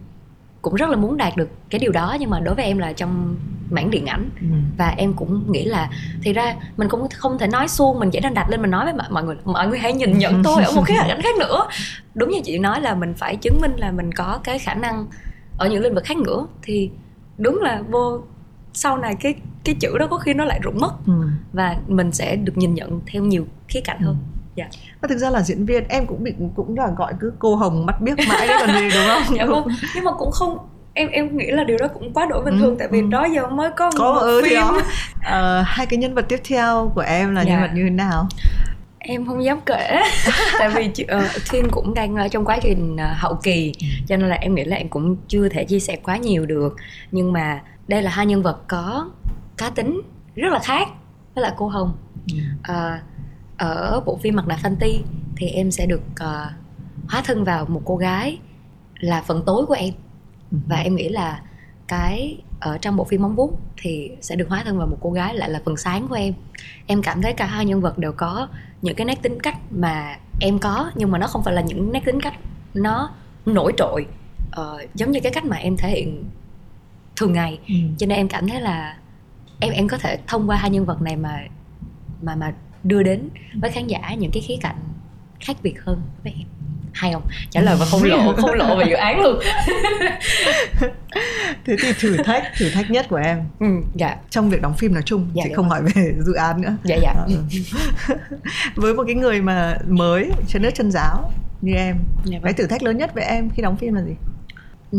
cũng 0.66 0.74
rất 0.74 0.90
là 0.90 0.96
muốn 0.96 1.16
đạt 1.16 1.36
được 1.36 1.48
cái 1.70 1.78
điều 1.78 1.92
đó 1.92 2.16
nhưng 2.20 2.30
mà 2.30 2.40
đối 2.40 2.54
với 2.54 2.64
em 2.64 2.78
là 2.78 2.92
trong 2.92 3.36
mảng 3.70 3.90
điện 3.90 4.06
ảnh. 4.06 4.30
Ừ. 4.40 4.46
và 4.78 4.88
em 4.88 5.12
cũng 5.12 5.52
nghĩ 5.52 5.64
là 5.64 5.90
thì 6.22 6.32
ra 6.32 6.54
mình 6.76 6.88
cũng 6.88 7.08
không 7.14 7.38
thể 7.38 7.46
nói 7.46 7.68
suông 7.68 7.98
mình 7.98 8.10
chỉ 8.10 8.20
đang 8.20 8.34
đặt 8.34 8.50
lên 8.50 8.62
mình 8.62 8.70
nói 8.70 8.84
với 8.84 8.94
mọi 9.10 9.24
người 9.24 9.36
mọi 9.44 9.68
người 9.68 9.78
hãy 9.78 9.92
nhìn 9.92 10.18
nhận 10.18 10.42
tôi 10.44 10.64
ở 10.64 10.72
một 10.72 10.82
cái 10.86 10.96
hoàn 10.96 11.08
cảnh 11.08 11.20
khác 11.22 11.36
nữa. 11.40 11.66
Đúng 12.14 12.30
như 12.30 12.40
chị 12.44 12.58
nói 12.58 12.80
là 12.80 12.94
mình 12.94 13.14
phải 13.14 13.36
chứng 13.36 13.60
minh 13.60 13.72
là 13.76 13.90
mình 13.90 14.12
có 14.12 14.40
cái 14.44 14.58
khả 14.58 14.74
năng 14.74 15.06
ở 15.58 15.68
những 15.68 15.82
lĩnh 15.82 15.94
vực 15.94 16.04
khác 16.04 16.16
nữa. 16.16 16.46
Thì 16.62 16.90
đúng 17.38 17.60
là 17.62 17.82
vô 17.90 18.20
sau 18.72 18.98
này 18.98 19.14
cái 19.20 19.34
cái 19.64 19.74
chữ 19.80 19.98
đó 19.98 20.06
có 20.06 20.18
khi 20.18 20.34
nó 20.34 20.44
lại 20.44 20.60
rụng 20.62 20.80
mất. 20.80 20.92
Ừ. 21.06 21.12
và 21.52 21.76
mình 21.86 22.12
sẽ 22.12 22.36
được 22.36 22.56
nhìn 22.56 22.74
nhận 22.74 23.00
theo 23.06 23.22
nhiều 23.22 23.46
khía 23.68 23.80
cạnh 23.80 23.98
hơn. 24.00 24.16
ừ 24.32 24.35
dạ 24.56 24.68
và 25.00 25.08
thực 25.08 25.18
ra 25.18 25.30
là 25.30 25.42
diễn 25.42 25.66
viên 25.66 25.88
em 25.88 26.06
cũng 26.06 26.24
bị 26.24 26.34
cũng 26.56 26.78
là 26.78 26.88
gọi 26.96 27.12
cứ 27.20 27.32
cô 27.38 27.56
hồng 27.56 27.86
mắt 27.86 28.00
biếc 28.00 28.18
mãi 28.28 28.48
đấy 28.48 28.56
còn 28.60 28.76
gì 28.76 28.88
đúng 28.94 29.06
không 29.06 29.22
dạ 29.36 29.44
vâng 29.44 29.68
nhưng 29.94 30.04
mà 30.04 30.12
cũng 30.18 30.30
không 30.30 30.58
em 30.94 31.08
em 31.08 31.36
nghĩ 31.36 31.46
là 31.46 31.64
điều 31.64 31.78
đó 31.78 31.88
cũng 31.88 32.12
quá 32.12 32.26
đổi 32.30 32.44
bình 32.44 32.54
ừ, 32.54 32.60
thường 32.60 32.76
tại 32.78 32.88
vì 32.90 33.00
ừ. 33.00 33.06
đó 33.10 33.24
giờ 33.24 33.46
mới 33.46 33.70
có, 33.76 33.90
có 33.98 34.14
một 34.14 34.20
ừ, 34.20 34.42
phim 34.44 34.54
đó. 34.54 34.80
Ờ, 35.24 35.62
hai 35.66 35.86
cái 35.86 35.98
nhân 35.98 36.14
vật 36.14 36.26
tiếp 36.28 36.40
theo 36.44 36.92
của 36.94 37.00
em 37.00 37.34
là 37.34 37.42
dạ. 37.42 37.50
nhân 37.50 37.60
vật 37.60 37.70
như 37.74 37.84
thế 37.84 37.90
nào 37.90 38.28
em 38.98 39.26
không 39.26 39.44
dám 39.44 39.60
kể 39.66 40.02
tại 40.58 40.70
vì 40.70 41.04
uh, 41.04 41.22
Thiên 41.50 41.70
cũng 41.70 41.94
đang 41.94 42.16
ở 42.16 42.28
trong 42.28 42.44
quá 42.44 42.58
trình 42.62 42.94
uh, 42.94 43.16
hậu 43.16 43.34
kỳ 43.42 43.72
ừ. 43.80 43.86
cho 44.08 44.16
nên 44.16 44.28
là 44.28 44.36
em 44.36 44.54
nghĩ 44.54 44.64
là 44.64 44.76
em 44.76 44.88
cũng 44.88 45.16
chưa 45.28 45.48
thể 45.48 45.64
chia 45.64 45.80
sẻ 45.80 45.96
quá 45.96 46.16
nhiều 46.16 46.46
được 46.46 46.76
nhưng 47.12 47.32
mà 47.32 47.60
đây 47.88 48.02
là 48.02 48.10
hai 48.10 48.26
nhân 48.26 48.42
vật 48.42 48.68
có 48.68 49.10
cá 49.56 49.70
tính 49.70 50.00
rất 50.34 50.52
là 50.52 50.58
khác 50.58 50.88
với 51.34 51.42
lại 51.42 51.52
cô 51.56 51.68
Hồng 51.68 51.92
uh, 52.70 53.00
ở 53.56 54.00
bộ 54.06 54.16
phim 54.16 54.36
mặt 54.36 54.48
nạ 54.48 54.58
Fenty 54.62 54.98
thì 55.36 55.46
em 55.46 55.70
sẽ 55.70 55.86
được 55.86 56.02
uh, 56.10 56.52
hóa 57.08 57.22
thân 57.24 57.44
vào 57.44 57.66
một 57.66 57.82
cô 57.84 57.96
gái 57.96 58.38
là 59.00 59.22
phần 59.22 59.42
tối 59.46 59.66
của 59.66 59.74
em 59.74 59.94
ừ. 60.50 60.58
và 60.66 60.76
em 60.76 60.96
nghĩ 60.96 61.08
là 61.08 61.40
cái 61.88 62.38
ở 62.60 62.78
trong 62.78 62.96
bộ 62.96 63.04
phim 63.04 63.22
móng 63.22 63.36
vuốt 63.36 63.58
thì 63.76 64.10
sẽ 64.20 64.36
được 64.36 64.48
hóa 64.48 64.62
thân 64.64 64.78
vào 64.78 64.86
một 64.86 64.96
cô 65.00 65.10
gái 65.10 65.34
lại 65.34 65.50
là 65.50 65.60
phần 65.64 65.76
sáng 65.76 66.08
của 66.08 66.14
em 66.14 66.34
em 66.86 67.02
cảm 67.02 67.22
thấy 67.22 67.32
cả 67.32 67.46
hai 67.46 67.64
nhân 67.64 67.80
vật 67.80 67.98
đều 67.98 68.12
có 68.12 68.48
những 68.82 68.96
cái 68.96 69.04
nét 69.04 69.22
tính 69.22 69.40
cách 69.42 69.56
mà 69.70 70.18
em 70.40 70.58
có 70.58 70.90
nhưng 70.94 71.10
mà 71.10 71.18
nó 71.18 71.26
không 71.26 71.42
phải 71.42 71.54
là 71.54 71.62
những 71.62 71.92
nét 71.92 72.04
tính 72.04 72.20
cách 72.20 72.34
nó 72.74 73.10
nổi 73.46 73.72
trội 73.76 74.06
uh, 74.60 74.94
giống 74.94 75.10
như 75.10 75.20
cái 75.20 75.32
cách 75.32 75.44
mà 75.44 75.56
em 75.56 75.76
thể 75.76 75.90
hiện 75.90 76.24
thường 77.16 77.32
ngày 77.32 77.58
ừ. 77.68 77.74
cho 77.98 78.06
nên 78.06 78.18
em 78.18 78.28
cảm 78.28 78.48
thấy 78.48 78.60
là 78.60 78.96
em 79.60 79.72
em 79.72 79.88
có 79.88 79.98
thể 79.98 80.18
thông 80.26 80.50
qua 80.50 80.56
hai 80.56 80.70
nhân 80.70 80.84
vật 80.84 81.02
này 81.02 81.16
mà 81.16 81.40
mà 82.22 82.34
mà 82.34 82.54
đưa 82.88 83.02
đến 83.02 83.28
với 83.54 83.70
khán 83.70 83.86
giả 83.86 84.14
những 84.18 84.30
cái 84.30 84.42
khía 84.42 84.56
cạnh 84.60 84.76
khác 85.40 85.56
biệt 85.62 85.74
hơn 85.84 86.00
với 86.22 86.32
em. 86.38 86.46
Hay 86.92 87.12
không? 87.12 87.22
Trả 87.50 87.60
lời 87.60 87.76
và 87.78 87.86
không 87.86 88.02
lộ 88.04 88.32
không 88.32 88.52
lộ 88.52 88.76
về 88.76 88.84
dự 88.88 88.94
án 88.94 89.20
luôn. 89.20 89.40
Thế 91.64 91.76
thì 91.82 91.92
thử 92.00 92.16
thách 92.16 92.42
thử 92.58 92.70
thách 92.70 92.90
nhất 92.90 93.06
của 93.08 93.16
em. 93.16 93.44
Ừ, 93.60 93.66
dạ. 93.94 94.16
Trong 94.30 94.50
việc 94.50 94.62
đóng 94.62 94.74
phim 94.74 94.94
nói 94.94 95.02
chung 95.06 95.30
dạ, 95.34 95.42
chị 95.44 95.50
dạ. 95.50 95.56
không 95.56 95.68
hỏi 95.68 95.82
về 95.82 96.14
dự 96.26 96.32
án 96.32 96.60
nữa. 96.60 96.76
Dạ 96.84 96.96
dạ. 97.02 97.14
Ừ. 97.26 97.36
với 98.74 98.94
một 98.94 99.04
cái 99.06 99.14
người 99.14 99.40
mà 99.40 99.78
mới 99.88 100.30
chân 100.48 100.62
nước 100.62 100.70
chân 100.74 100.90
giáo 100.90 101.32
như 101.60 101.72
em 101.72 101.96
dạ, 102.24 102.38
vâng. 102.38 102.42
cái 102.42 102.52
thử 102.52 102.66
thách 102.66 102.82
lớn 102.82 102.96
nhất 102.96 103.14
với 103.14 103.24
em 103.24 103.50
khi 103.50 103.62
đóng 103.62 103.76
phim 103.76 103.94
là 103.94 104.02
gì 104.02 104.14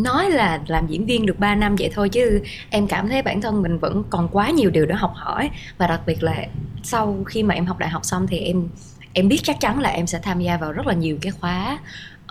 nói 0.04 0.30
là 0.30 0.62
làm 0.68 0.88
diễn 0.88 1.06
viên 1.06 1.26
được 1.26 1.40
3 1.40 1.56
năm 1.56 1.76
vậy 1.80 1.92
thôi 1.94 2.10
chứ 2.10 2.42
em 2.70 2.88
cảm 2.88 3.10
thấy 3.10 3.22
bản 3.22 3.42
thân 3.42 3.62
mình 3.62 3.78
vẫn 3.78 4.04
còn 4.10 4.28
quá 4.32 4.50
nhiều 4.50 4.70
điều 4.70 4.86
để 4.86 4.96
học 4.96 5.14
hỏi. 5.16 5.50
Và 5.78 5.88
đặc 5.88 6.02
biệt 6.06 6.24
là 6.24 6.46
sau 6.84 7.24
khi 7.28 7.44
mà 7.44 7.56
em 7.56 7.66
học 7.66 7.80
đại 7.80 7.90
học 7.90 8.06
xong 8.06 8.28
thì 8.28 8.40
em 8.40 8.68
em 9.14 9.28
biết 9.28 9.40
chắc 9.44 9.60
chắn 9.60 9.80
là 9.80 9.90
em 9.90 10.08
sẽ 10.08 10.20
tham 10.20 10.40
gia 10.40 10.58
vào 10.58 10.72
rất 10.72 10.88
là 10.88 10.94
nhiều 10.94 11.18
cái 11.22 11.32
khóa 11.32 11.80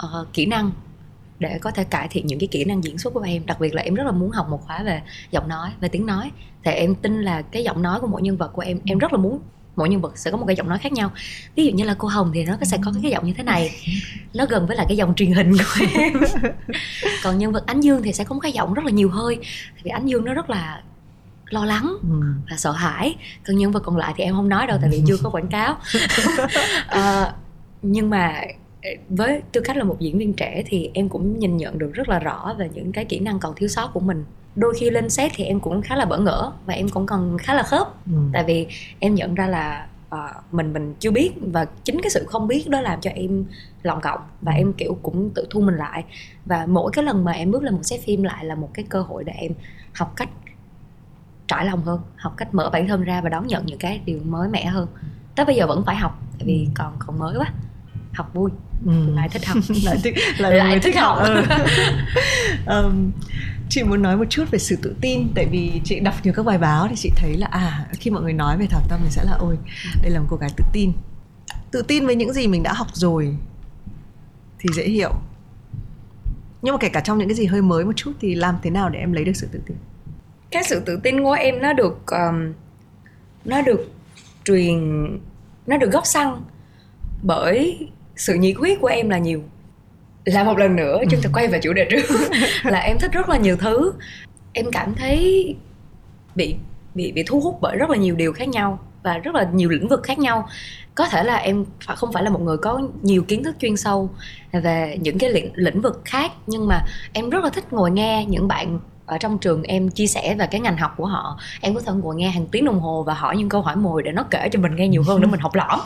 uh, 0.04 0.32
kỹ 0.32 0.46
năng 0.46 0.70
để 1.38 1.58
có 1.58 1.70
thể 1.70 1.84
cải 1.84 2.08
thiện 2.08 2.26
những 2.26 2.38
cái 2.38 2.48
kỹ 2.50 2.64
năng 2.64 2.84
diễn 2.84 2.98
xuất 2.98 3.14
của 3.14 3.20
em. 3.20 3.46
Đặc 3.46 3.60
biệt 3.60 3.74
là 3.74 3.82
em 3.82 3.94
rất 3.94 4.04
là 4.04 4.12
muốn 4.12 4.30
học 4.30 4.48
một 4.48 4.66
khóa 4.66 4.82
về 4.82 5.02
giọng 5.30 5.48
nói 5.48 5.70
về 5.80 5.88
tiếng 5.88 6.06
nói. 6.06 6.30
Thì 6.64 6.72
em 6.72 6.94
tin 6.94 7.22
là 7.22 7.42
cái 7.42 7.64
giọng 7.64 7.82
nói 7.82 8.00
của 8.00 8.06
mỗi 8.06 8.22
nhân 8.22 8.36
vật 8.36 8.52
của 8.52 8.62
em 8.62 8.78
em 8.84 8.98
rất 8.98 9.12
là 9.12 9.18
muốn 9.18 9.40
mỗi 9.76 9.88
nhân 9.88 10.00
vật 10.00 10.18
sẽ 10.18 10.30
có 10.30 10.36
một 10.36 10.44
cái 10.46 10.56
giọng 10.56 10.68
nói 10.68 10.78
khác 10.78 10.92
nhau. 10.92 11.10
Ví 11.54 11.66
dụ 11.66 11.72
như 11.72 11.84
là 11.84 11.94
cô 11.98 12.08
hồng 12.08 12.30
thì 12.34 12.44
nó 12.44 12.56
sẽ 12.62 12.78
có 12.84 12.92
cái 13.02 13.10
giọng 13.10 13.26
như 13.26 13.32
thế 13.32 13.42
này. 13.42 13.70
Nó 14.34 14.46
gần 14.48 14.66
với 14.66 14.76
lại 14.76 14.86
cái 14.88 14.96
dòng 14.96 15.14
truyền 15.14 15.32
hình 15.32 15.52
của 15.56 15.86
em. 15.98 16.12
Còn 17.24 17.38
nhân 17.38 17.52
vật 17.52 17.66
ánh 17.66 17.80
dương 17.80 18.02
thì 18.02 18.12
sẽ 18.12 18.24
có 18.24 18.34
một 18.34 18.40
cái 18.40 18.52
giọng 18.52 18.74
rất 18.74 18.84
là 18.84 18.90
nhiều 18.90 19.10
hơi. 19.10 19.38
Vì 19.82 19.90
ánh 19.90 20.06
dương 20.06 20.24
nó 20.24 20.34
rất 20.34 20.50
là 20.50 20.82
lo 21.50 21.64
lắng 21.64 21.96
ừ. 22.02 22.20
và 22.50 22.56
sợ 22.56 22.72
hãi. 22.72 23.16
Còn 23.46 23.56
nhân 23.56 23.72
vật 23.72 23.80
còn 23.80 23.96
lại 23.96 24.14
thì 24.16 24.24
em 24.24 24.34
không 24.34 24.48
nói 24.48 24.66
đâu 24.66 24.78
tại 24.80 24.90
vì 24.90 25.02
chưa 25.06 25.16
có 25.22 25.30
quảng 25.30 25.48
cáo. 25.48 25.76
À, 26.86 27.32
nhưng 27.82 28.10
mà 28.10 28.40
với 29.08 29.42
tư 29.52 29.60
cách 29.60 29.76
là 29.76 29.84
một 29.84 29.96
diễn 30.00 30.18
viên 30.18 30.32
trẻ 30.32 30.62
thì 30.66 30.90
em 30.94 31.08
cũng 31.08 31.38
nhìn 31.38 31.56
nhận 31.56 31.78
được 31.78 31.92
rất 31.92 32.08
là 32.08 32.18
rõ 32.18 32.54
về 32.58 32.68
những 32.74 32.92
cái 32.92 33.04
kỹ 33.04 33.18
năng 33.18 33.38
còn 33.38 33.54
thiếu 33.56 33.68
sót 33.68 33.90
của 33.94 34.00
mình. 34.00 34.24
Đôi 34.56 34.74
khi 34.78 34.90
lên 34.90 35.10
set 35.10 35.32
thì 35.34 35.44
em 35.44 35.60
cũng 35.60 35.82
khá 35.82 35.96
là 35.96 36.04
bỡ 36.04 36.18
ngỡ 36.18 36.52
và 36.66 36.74
em 36.74 36.88
cũng 36.88 37.06
còn 37.06 37.38
khá 37.38 37.54
là 37.54 37.62
khớp. 37.62 38.06
Ừ. 38.06 38.18
tại 38.32 38.44
vì 38.46 38.66
em 38.98 39.14
nhận 39.14 39.34
ra 39.34 39.46
là 39.46 39.86
uh, 40.14 40.54
mình 40.54 40.72
mình 40.72 40.94
chưa 40.98 41.10
biết 41.10 41.32
và 41.40 41.64
chính 41.84 42.00
cái 42.02 42.10
sự 42.10 42.24
không 42.28 42.48
biết 42.48 42.68
đó 42.68 42.80
làm 42.80 43.00
cho 43.00 43.10
em 43.10 43.44
lòng 43.82 44.00
cộng 44.00 44.20
và 44.40 44.52
ừ. 44.52 44.56
em 44.56 44.72
kiểu 44.72 44.98
cũng 45.02 45.30
tự 45.34 45.46
thu 45.50 45.60
mình 45.60 45.76
lại. 45.76 46.04
Và 46.44 46.66
mỗi 46.66 46.90
cái 46.92 47.04
lần 47.04 47.24
mà 47.24 47.32
em 47.32 47.50
bước 47.50 47.62
lên 47.62 47.74
một 47.74 47.82
set 47.82 48.00
phim 48.00 48.22
lại 48.22 48.44
là 48.44 48.54
một 48.54 48.70
cái 48.74 48.84
cơ 48.88 49.00
hội 49.00 49.24
để 49.24 49.32
em 49.36 49.52
học 49.92 50.12
cách 50.16 50.28
trải 51.48 51.64
lòng 51.64 51.82
hơn 51.82 52.00
học 52.16 52.34
cách 52.36 52.54
mở 52.54 52.70
bản 52.72 52.88
thân 52.88 53.04
ra 53.04 53.20
và 53.20 53.28
đón 53.28 53.46
nhận 53.46 53.66
những 53.66 53.78
cái 53.78 54.00
điều 54.04 54.18
mới 54.24 54.48
mẻ 54.48 54.64
hơn. 54.64 54.88
Tới 55.34 55.46
bây 55.46 55.56
giờ 55.56 55.66
vẫn 55.66 55.82
phải 55.86 55.96
học 55.96 56.18
tại 56.38 56.46
vì 56.46 56.68
còn 56.74 56.92
còn 56.98 57.18
mới 57.18 57.38
quá 57.38 57.52
học 58.16 58.30
vui 58.34 58.50
ừ. 58.86 58.92
lại 59.14 59.28
thích 59.28 59.46
học 59.46 59.58
lại 59.84 59.96
thích 60.04 60.14
lại, 60.38 60.54
lại 60.54 60.80
thích 60.80 60.96
học, 60.96 61.18
học. 61.18 61.28
Ừ. 62.66 62.82
um, 62.82 63.12
chị 63.68 63.82
muốn 63.82 64.02
nói 64.02 64.16
một 64.16 64.24
chút 64.30 64.44
về 64.50 64.58
sự 64.58 64.76
tự 64.82 64.96
tin 65.00 65.28
tại 65.34 65.46
vì 65.46 65.80
chị 65.84 66.00
đọc 66.00 66.14
nhiều 66.22 66.32
các 66.36 66.46
bài 66.46 66.58
báo 66.58 66.86
thì 66.88 66.96
chị 66.96 67.10
thấy 67.16 67.36
là 67.36 67.46
à 67.50 67.86
khi 67.92 68.10
mọi 68.10 68.22
người 68.22 68.32
nói 68.32 68.56
về 68.58 68.66
thảo 68.70 68.82
tâm 68.88 69.00
thì 69.04 69.10
sẽ 69.10 69.24
là 69.24 69.32
ôi 69.32 69.58
đây 70.02 70.10
là 70.10 70.20
một 70.20 70.26
cô 70.30 70.36
gái 70.36 70.50
tự 70.56 70.64
tin 70.72 70.92
tự 71.70 71.82
tin 71.82 72.06
với 72.06 72.16
những 72.16 72.32
gì 72.32 72.46
mình 72.46 72.62
đã 72.62 72.72
học 72.72 72.86
rồi 72.92 73.36
thì 74.58 74.68
dễ 74.74 74.88
hiểu 74.88 75.12
nhưng 76.62 76.74
mà 76.74 76.78
kể 76.78 76.88
cả 76.88 77.00
trong 77.00 77.18
những 77.18 77.28
cái 77.28 77.34
gì 77.34 77.46
hơi 77.46 77.62
mới 77.62 77.84
một 77.84 77.92
chút 77.96 78.12
thì 78.20 78.34
làm 78.34 78.56
thế 78.62 78.70
nào 78.70 78.88
để 78.88 78.98
em 78.98 79.12
lấy 79.12 79.24
được 79.24 79.36
sự 79.36 79.48
tự 79.52 79.60
tin 79.66 79.76
cái 80.50 80.62
sự 80.64 80.80
tự 80.86 81.00
tin 81.02 81.22
của 81.22 81.32
em 81.32 81.62
nó 81.62 81.72
được 81.72 82.06
um, 82.06 82.52
nó 83.44 83.62
được 83.62 83.90
truyền 84.44 85.06
nó 85.66 85.76
được 85.76 85.92
góp 85.92 86.06
xăng 86.06 86.42
bởi 87.22 87.88
sự 88.16 88.34
nhiệt 88.34 88.56
huyết 88.56 88.78
của 88.80 88.86
em 88.86 89.10
là 89.10 89.18
nhiều. 89.18 89.42
Là 90.24 90.44
một 90.44 90.58
lần 90.58 90.76
nữa 90.76 91.00
chúng 91.10 91.20
ta 91.22 91.30
quay 91.32 91.48
về 91.48 91.60
chủ 91.62 91.72
đề 91.72 91.88
trước. 91.90 92.16
Là 92.64 92.78
em 92.78 92.98
thích 92.98 93.12
rất 93.12 93.28
là 93.28 93.36
nhiều 93.36 93.56
thứ. 93.56 93.92
Em 94.52 94.66
cảm 94.72 94.94
thấy 94.94 95.54
bị 96.34 96.56
bị 96.94 97.12
bị 97.12 97.22
thu 97.26 97.40
hút 97.40 97.58
bởi 97.60 97.76
rất 97.76 97.90
là 97.90 97.96
nhiều 97.96 98.14
điều 98.14 98.32
khác 98.32 98.48
nhau 98.48 98.78
và 99.02 99.18
rất 99.18 99.34
là 99.34 99.50
nhiều 99.52 99.68
lĩnh 99.68 99.88
vực 99.88 100.02
khác 100.02 100.18
nhau. 100.18 100.48
Có 100.94 101.08
thể 101.08 101.22
là 101.24 101.36
em 101.36 101.64
phải 101.86 101.96
không 101.96 102.12
phải 102.12 102.22
là 102.22 102.30
một 102.30 102.40
người 102.40 102.56
có 102.56 102.80
nhiều 103.02 103.22
kiến 103.22 103.44
thức 103.44 103.56
chuyên 103.60 103.76
sâu 103.76 104.10
về 104.52 104.98
những 105.00 105.18
cái 105.18 105.30
lĩnh, 105.30 105.50
lĩnh 105.54 105.80
vực 105.80 106.02
khác 106.04 106.32
nhưng 106.46 106.66
mà 106.66 106.80
em 107.12 107.30
rất 107.30 107.44
là 107.44 107.50
thích 107.50 107.72
ngồi 107.72 107.90
nghe 107.90 108.24
những 108.28 108.48
bạn 108.48 108.78
ở 109.06 109.18
trong 109.18 109.38
trường 109.38 109.62
em 109.62 109.88
chia 109.88 110.06
sẻ 110.06 110.34
về 110.34 110.46
cái 110.46 110.60
ngành 110.60 110.76
học 110.76 110.94
của 110.96 111.06
họ. 111.06 111.38
Em 111.60 111.74
có 111.74 111.80
thể 111.80 111.92
ngồi 111.92 112.16
nghe 112.16 112.28
hàng 112.28 112.46
tiếng 112.46 112.64
đồng 112.64 112.80
hồ 112.80 113.02
và 113.02 113.14
hỏi 113.14 113.36
những 113.36 113.48
câu 113.48 113.62
hỏi 113.62 113.76
mồi 113.76 114.02
để 114.02 114.12
nó 114.12 114.22
kể 114.30 114.48
cho 114.52 114.60
mình 114.60 114.76
nghe 114.76 114.88
nhiều 114.88 115.02
hơn 115.02 115.20
để 115.20 115.26
mình 115.26 115.40
học 115.40 115.54
lõm. 115.54 115.80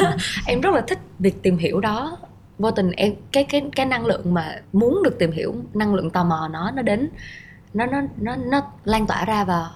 Em 0.46 0.60
rất 0.60 0.74
là 0.74 0.80
thích 0.80 0.98
việc 1.18 1.42
tìm 1.42 1.58
hiểu 1.58 1.80
đó. 1.80 2.18
Vô 2.58 2.70
tình 2.70 2.90
em 2.90 3.14
cái 3.32 3.44
cái 3.44 3.62
cái 3.76 3.86
năng 3.86 4.06
lượng 4.06 4.34
mà 4.34 4.56
muốn 4.72 5.02
được 5.04 5.18
tìm 5.18 5.32
hiểu 5.32 5.54
năng 5.74 5.94
lượng 5.94 6.10
tò 6.10 6.24
mò 6.24 6.48
nó 6.52 6.70
nó 6.70 6.82
đến 6.82 7.10
nó 7.74 7.86
nó 7.86 8.00
nó 8.16 8.36
nó 8.36 8.62
lan 8.84 9.06
tỏa 9.06 9.24
ra 9.24 9.44
và 9.44 9.70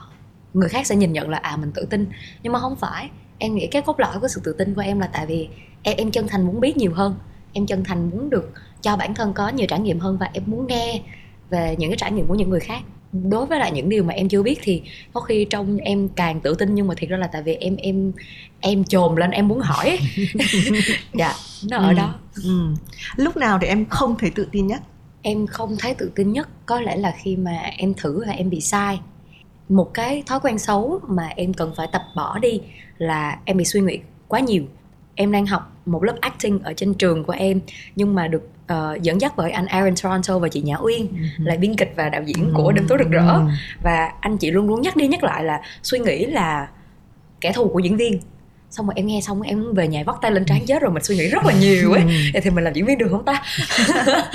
người 0.55 0.69
khác 0.69 0.87
sẽ 0.87 0.97
nhìn 0.97 1.13
nhận 1.13 1.31
là 1.31 1.39
à 1.39 1.57
mình 1.57 1.73
tự 1.75 1.87
tin. 1.91 2.07
Nhưng 2.43 2.53
mà 2.53 2.59
không 2.59 2.77
phải. 2.77 3.11
Em 3.39 3.55
nghĩ 3.55 3.67
cái 3.67 3.83
cốt 3.83 4.01
lõi 4.01 4.21
của 4.21 4.29
sự 4.29 4.41
tự 4.45 4.53
tin 4.59 4.75
của 4.75 4.81
em 4.81 5.01
là 5.01 5.07
tại 5.07 5.27
vì 5.27 5.49
em 5.83 5.97
em 5.97 6.11
chân 6.11 6.29
thành 6.29 6.47
muốn 6.47 6.61
biết 6.61 6.77
nhiều 6.77 6.93
hơn. 6.95 7.15
Em 7.53 7.67
chân 7.67 7.85
thành 7.85 8.11
muốn 8.11 8.31
được 8.31 8.53
cho 8.81 8.97
bản 8.97 9.15
thân 9.15 9.33
có 9.33 9.49
nhiều 9.49 9.67
trải 9.67 9.81
nghiệm 9.81 10.01
hơn 10.01 10.19
và 10.19 10.31
em 10.33 10.43
muốn 10.47 10.67
nghe 10.67 11.03
về 11.53 11.77
những 11.79 11.91
cái 11.91 11.97
trải 11.97 12.13
nghiệm 12.13 12.27
của 12.27 12.35
những 12.35 12.51
người 12.51 12.61
khác. 12.61 12.83
Đối 13.13 13.47
với 13.47 13.59
lại 13.59 13.73
những 13.73 13.89
điều 13.89 14.05
mà 14.05 14.15
em 14.15 14.29
chưa 14.29 14.43
biết 14.43 14.59
thì 14.63 14.83
có 15.13 15.21
khi 15.21 15.45
trong 15.45 15.77
em 15.77 16.09
càng 16.09 16.41
tự 16.41 16.55
tin 16.55 16.75
nhưng 16.75 16.89
mà 16.89 16.95
thiệt 16.97 17.11
ra 17.11 17.17
là 17.17 17.27
tại 17.27 17.43
vì 17.43 17.55
em 17.55 17.77
em 17.77 18.13
em 18.61 18.85
trồm 18.85 19.17
lên 19.17 19.31
em 19.31 19.49
muốn 19.49 19.61
hỏi 19.61 19.99
dạ 21.15 21.35
nó 21.71 21.77
ở 21.77 21.89
ừ. 21.89 21.95
đó. 21.95 22.15
Ừ. 22.45 22.75
lúc 23.17 23.37
nào 23.37 23.59
thì 23.61 23.67
em 23.67 23.87
không 23.87 24.17
thấy 24.19 24.31
tự 24.31 24.49
tin 24.53 24.67
nhất? 24.67 24.83
Em 25.23 25.47
không 25.47 25.77
thấy 25.79 25.95
tự 25.95 26.11
tin 26.15 26.33
nhất. 26.33 26.49
Có 26.67 26.81
lẽ 26.81 26.97
là 26.97 27.15
khi 27.23 27.37
mà 27.37 27.63
em 27.77 27.95
thử 27.95 28.25
và 28.27 28.33
em 28.33 28.51
bị 28.51 28.61
sai. 28.61 29.01
Một 29.69 29.95
cái 29.95 30.23
thói 30.27 30.41
quen 30.41 30.59
xấu 30.59 31.01
mà 31.09 31.29
em 31.37 31.55
cần 31.55 31.73
phải 31.77 31.87
tập 31.93 32.03
bỏ 32.17 32.39
đi 32.39 32.61
là 32.99 33.39
em 33.45 33.57
bị 33.57 33.65
suy 33.65 33.81
nghĩ 33.81 33.99
quá 34.29 34.41
nhiều. 34.41 34.65
Em 35.15 35.33
đang 35.33 35.47
học 35.47 35.77
một 35.87 36.05
lớp 36.05 36.15
acting 36.21 36.59
ở 36.63 36.73
trên 36.73 36.95
trường 36.95 37.25
của 37.25 37.33
em 37.33 37.61
nhưng 37.97 38.15
mà 38.15 38.29
được 38.29 38.52
uh, 38.73 39.03
dẫn 39.03 39.21
dắt 39.21 39.33
bởi 39.37 39.51
anh 39.51 39.67
Aaron 39.67 39.95
Toronto 40.03 40.39
và 40.39 40.49
chị 40.49 40.61
Nhã 40.61 40.77
Uyên 40.77 41.07
uh-huh. 41.07 41.47
là 41.47 41.57
biên 41.57 41.77
kịch 41.77 41.93
và 41.97 42.09
đạo 42.09 42.23
diễn 42.27 42.37
uh-huh. 42.37 42.57
của 42.57 42.73
đêm 42.73 42.87
tối 42.89 42.99
rực 42.99 43.11
rỡ. 43.11 43.21
Uh-huh. 43.21 43.51
và 43.83 44.13
anh 44.21 44.39
chị 44.39 44.51
luôn 44.51 44.69
luôn 44.69 44.83
nhắc 44.83 44.97
đi 44.97 45.09
nhắc 45.09 45.25
lại 45.25 45.45
là 45.45 45.61
suy 45.83 45.99
nghĩ 45.99 46.27
là 46.27 46.69
kẻ 47.41 47.53
thù 47.53 47.69
của 47.69 47.79
diễn 47.79 47.97
viên. 47.97 48.21
Xong 48.71 48.87
rồi 48.87 48.95
em 48.97 49.07
nghe 49.07 49.21
xong 49.21 49.43
em 49.43 49.75
về 49.75 49.89
nhà 49.89 50.03
vắt 50.07 50.17
tay 50.23 50.31
lên 50.31 50.45
trán 50.45 50.59
chết 50.67 50.83
rồi 50.83 50.93
mình 50.93 51.03
suy 51.03 51.17
nghĩ 51.17 51.29
rất 51.29 51.45
là 51.45 51.53
nhiều 51.53 51.93
ấy. 51.93 52.03
Thì 52.43 52.51
mình 52.51 52.65
làm 52.65 52.73
diễn 52.73 52.87
viên 52.87 52.99
được 52.99 53.09
không 53.11 53.25
ta? 53.25 53.43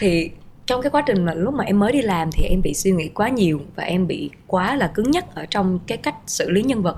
Thì 0.00 0.30
trong 0.66 0.82
cái 0.82 0.90
quá 0.90 1.02
trình 1.06 1.24
mà 1.24 1.34
lúc 1.34 1.54
mà 1.54 1.64
em 1.64 1.78
mới 1.78 1.92
đi 1.92 2.02
làm 2.02 2.30
thì 2.32 2.44
em 2.50 2.62
bị 2.62 2.74
suy 2.74 2.90
nghĩ 2.90 3.08
quá 3.08 3.28
nhiều 3.28 3.60
và 3.76 3.84
em 3.84 4.06
bị 4.06 4.30
quá 4.46 4.76
là 4.76 4.86
cứng 4.86 5.10
nhắc 5.10 5.34
ở 5.34 5.46
trong 5.46 5.78
cái 5.86 5.98
cách 5.98 6.14
xử 6.26 6.50
lý 6.50 6.62
nhân 6.62 6.82
vật. 6.82 6.96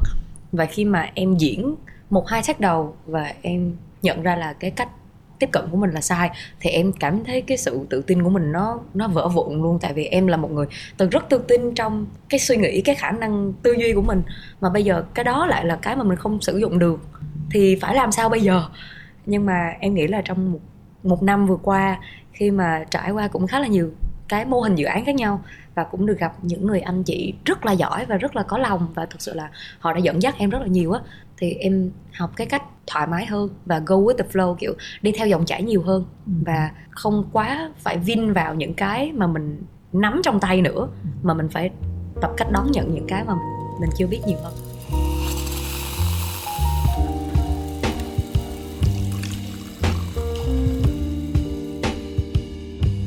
Và 0.53 0.67
khi 0.67 0.85
mà 0.85 1.11
em 1.15 1.37
diễn 1.37 1.75
một 2.11 2.29
hai 2.29 2.43
set 2.43 2.61
đầu 2.61 2.97
và 3.07 3.33
em 3.43 3.77
nhận 4.03 4.23
ra 4.23 4.37
là 4.37 4.53
cái 4.53 4.71
cách 4.71 4.89
tiếp 5.45 5.51
cận 5.53 5.65
của 5.71 5.77
mình 5.77 5.91
là 5.91 6.01
sai, 6.01 6.31
thì 6.61 6.71
em 6.71 6.93
cảm 6.93 7.25
thấy 7.25 7.41
cái 7.41 7.57
sự 7.57 7.87
tự 7.91 8.03
tin 8.07 8.23
của 8.23 8.31
mình 8.31 8.53
nó 8.53 8.81
nó 8.95 9.09
vỡ 9.09 9.29
vụn 9.29 9.63
luôn. 9.63 9.79
Tại 9.83 9.93
vì 9.93 10.05
em 10.05 10.27
là 10.27 10.37
một 10.37 10.51
người 10.51 10.67
từng 10.97 11.11
rất 11.11 11.29
tự 11.29 11.39
tin 11.39 11.75
trong 11.75 12.07
cái 12.29 12.41
suy 12.41 12.57
nghĩ, 12.57 12.81
cái 12.81 12.95
khả 12.95 13.11
năng 13.11 13.53
tư 13.63 13.73
duy 13.73 13.93
của 13.93 14.03
mình. 14.03 14.23
Mà 14.61 14.71
bây 14.71 14.85
giờ 14.85 15.05
cái 15.15 15.25
đó 15.25 15.47
lại 15.47 15.65
là 15.65 15.77
cái 15.83 15.97
mà 15.97 16.05
mình 16.05 16.19
không 16.19 16.41
sử 16.41 16.59
dụng 16.59 16.79
được, 16.79 17.01
thì 17.51 17.77
phải 17.81 17.95
làm 17.95 18.13
sao 18.13 18.29
bây 18.29 18.41
giờ? 18.41 18.65
Nhưng 19.27 19.47
mà 19.47 19.73
em 19.81 19.95
nghĩ 19.95 20.07
là 20.07 20.23
trong 20.25 20.53
một 20.53 20.59
một 21.03 21.23
năm 21.23 21.47
vừa 21.47 21.57
qua, 21.57 21.99
khi 22.33 22.51
mà 22.51 22.85
trải 22.91 23.11
qua 23.11 23.29
cũng 23.29 23.47
khá 23.47 23.61
là 23.61 23.67
nhiều 23.67 23.91
cái 24.29 24.45
mô 24.45 24.61
hình 24.61 24.75
dự 24.75 24.85
án 24.85 25.05
khác 25.05 25.15
nhau 25.15 25.43
và 25.75 25.85
cũng 25.85 26.07
được 26.07 26.19
gặp 26.19 26.33
những 26.43 26.67
người 26.67 26.81
anh 26.81 27.03
chị 27.03 27.35
rất 27.45 27.67
là 27.67 27.73
giỏi 27.73 28.07
và 28.07 28.17
rất 28.17 28.37
là 28.37 28.43
có 28.43 28.59
lòng. 28.59 28.89
Và 28.95 29.07
thực 29.07 29.23
sự 29.23 29.35
là 29.35 29.51
họ 29.79 29.93
đã 29.93 29.99
dẫn 29.99 30.23
dắt 30.23 30.35
em 30.39 30.51
rất 30.51 30.59
là 30.63 30.67
nhiều 30.67 30.93
á. 30.93 31.01
Thì 31.37 31.53
em 31.53 31.91
học 32.13 32.31
cái 32.37 32.47
cách 32.47 32.63
thoải 32.87 33.07
mái 33.07 33.27
hơn 33.27 33.49
và 33.67 33.83
go 33.87 33.97
with 33.97 34.17
the 34.17 34.25
flow 34.33 34.55
kiểu 34.55 34.75
đi 35.03 35.13
theo 35.13 35.27
dòng 35.27 35.45
chảy 35.45 35.63
nhiều 35.63 35.83
hơn. 35.83 36.05
Ừ. 36.27 36.33
và 36.47 36.71
không 36.91 37.25
quá 37.33 37.71
phải 37.79 37.99
vin 37.99 38.33
vào 38.33 38.55
những 38.55 38.75
cái 38.75 39.13
mà 39.13 39.27
mình 39.27 39.63
nắm 39.93 40.21
trong 40.25 40.41
tay 40.41 40.63
nữa 40.63 40.89
mà 41.23 41.35
mình 41.35 41.49
phải 41.49 41.71
tập 42.21 42.31
cách 42.37 42.49
đón 42.51 42.73
nhận 42.73 42.95
những 42.95 43.07
cái 43.09 43.25
mà 43.25 43.35
mình 43.81 43.91
chưa 43.99 44.07
biết 44.07 44.21
nhiều 44.27 44.39
hơn 44.43 44.74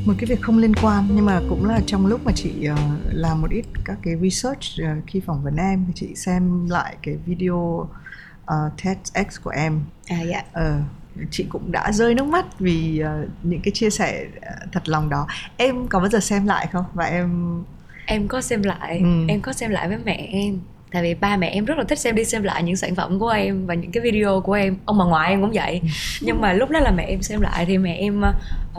một 0.08 0.14
cái 0.18 0.26
việc 0.26 0.42
không 0.42 0.58
liên 0.58 0.74
quan 0.76 1.08
nhưng 1.12 1.26
mà 1.26 1.42
cũng 1.50 1.66
là 1.66 1.80
trong 1.86 2.06
lúc 2.06 2.26
mà 2.26 2.32
chị 2.36 2.70
uh, 2.72 2.80
làm 3.12 3.42
một 3.42 3.52
ít 3.52 3.66
các 3.86 3.98
cái 4.04 4.16
research 4.22 4.60
uh, 4.82 5.08
khi 5.08 5.20
phỏng 5.20 5.44
vấn 5.44 5.56
em 5.56 5.86
thì 5.88 5.94
chị 5.96 6.16
xem 6.16 6.70
lại 6.70 6.96
cái 7.04 7.16
video 7.26 7.56
uh, 7.56 8.84
TEDx 8.84 9.42
của 9.44 9.50
em. 9.50 9.82
À 10.08 10.22
dạ. 10.22 10.44
Uh, 10.52 10.84
chị 11.32 11.46
cũng 11.50 11.72
đã 11.72 11.92
rơi 11.92 12.16
nước 12.16 12.26
mắt 12.26 12.60
vì 12.60 13.04
uh, 13.04 13.30
những 13.44 13.62
cái 13.62 13.72
chia 13.72 13.90
sẻ 13.90 14.26
thật 14.72 14.90
lòng 14.90 15.10
đó. 15.10 15.28
Em 15.58 15.88
có 15.88 16.00
bao 16.00 16.10
giờ 16.10 16.20
xem 16.20 16.46
lại 16.46 16.68
không? 16.72 16.86
Và 16.94 17.06
em 17.06 17.64
em 18.06 18.28
có 18.28 18.42
xem 18.42 18.64
lại. 18.64 19.00
Ừ. 19.00 19.26
em 19.28 19.42
có 19.42 19.54
xem 19.54 19.72
lại 19.72 19.88
với 19.88 19.98
mẹ 20.06 20.28
em. 20.32 20.60
Tại 20.92 21.04
vì 21.04 21.14
ba 21.14 21.38
mẹ 21.38 21.48
em 21.50 21.66
rất 21.66 21.78
là 21.78 21.84
thích 21.84 22.00
xem 22.00 22.16
đi 22.16 22.26
xem 22.26 22.44
lại 22.44 22.64
những 22.64 22.76
sản 22.76 22.96
phẩm 22.96 23.20
của 23.20 23.30
em 23.30 23.66
và 23.66 23.74
những 23.74 23.92
cái 23.92 24.04
video 24.04 24.42
của 24.42 24.54
em. 24.54 24.78
Ông 24.86 24.98
bà 24.98 25.06
ngoại 25.06 25.30
em 25.30 25.42
cũng 25.42 25.52
vậy. 25.54 25.82
Nhưng 26.22 26.42
mà 26.42 26.54
lúc 26.54 26.70
đó 26.70 26.80
là 26.80 26.92
mẹ 26.92 27.04
em 27.04 27.22
xem 27.22 27.42
lại 27.42 27.66
thì 27.66 27.78
mẹ 27.78 27.96
em 27.96 28.22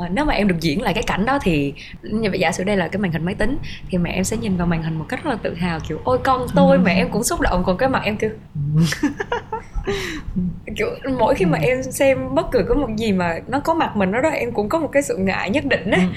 uh, 0.05 0.11
nếu 0.11 0.25
mà 0.25 0.35
em 0.35 0.49
được 0.49 0.61
diễn 0.61 0.83
lại 0.83 0.95
cái 0.95 1.03
cảnh 1.03 1.27
đó 1.27 1.39
thì 1.43 1.75
như 2.03 2.31
vậy 2.31 2.39
giả 2.39 2.53
sử 2.53 2.65
đây 2.65 2.77
là 2.77 2.89
cái 2.89 3.01
màn 3.01 3.13
hình 3.13 3.25
máy 3.25 3.35
tính 3.35 3.59
thì 3.91 3.99
mẹ 3.99 4.11
em 4.11 4.25
sẽ 4.25 4.37
nhìn 4.37 4.57
vào 4.57 4.67
màn 4.67 4.83
hình 4.83 4.95
một 4.95 5.05
cách 5.09 5.25
rất 5.25 5.31
là 5.31 5.37
tự 5.43 5.55
hào 5.55 5.81
kiểu 5.89 6.01
ôi 6.05 6.19
con 6.25 6.47
tôi 6.55 6.79
mẹ 6.79 6.95
em 6.95 7.11
cũng 7.11 7.25
xúc 7.25 7.41
động 7.41 7.63
còn 7.67 7.77
cái 7.77 7.89
mặt 7.89 8.03
em 8.05 8.17
kêu 8.17 8.31
kiểu 10.77 10.89
mỗi 11.19 11.35
khi 11.35 11.45
mà 11.45 11.59
em 11.59 11.83
xem 11.83 12.35
bất 12.35 12.47
cứ 12.53 12.65
có 12.69 12.75
một 12.75 12.89
gì 12.97 13.13
mà 13.13 13.39
nó 13.49 13.61
có 13.61 13.75
mặt 13.75 13.97
mình 13.97 14.13
đó 14.13 14.21
đó 14.21 14.29
em 14.29 14.53
cũng 14.53 14.69
có 14.69 14.79
một 14.79 14.89
cái 14.93 15.03
sự 15.03 15.17
ngại 15.17 15.51
nhất 15.51 15.65
định 15.65 15.91
á. 15.91 16.09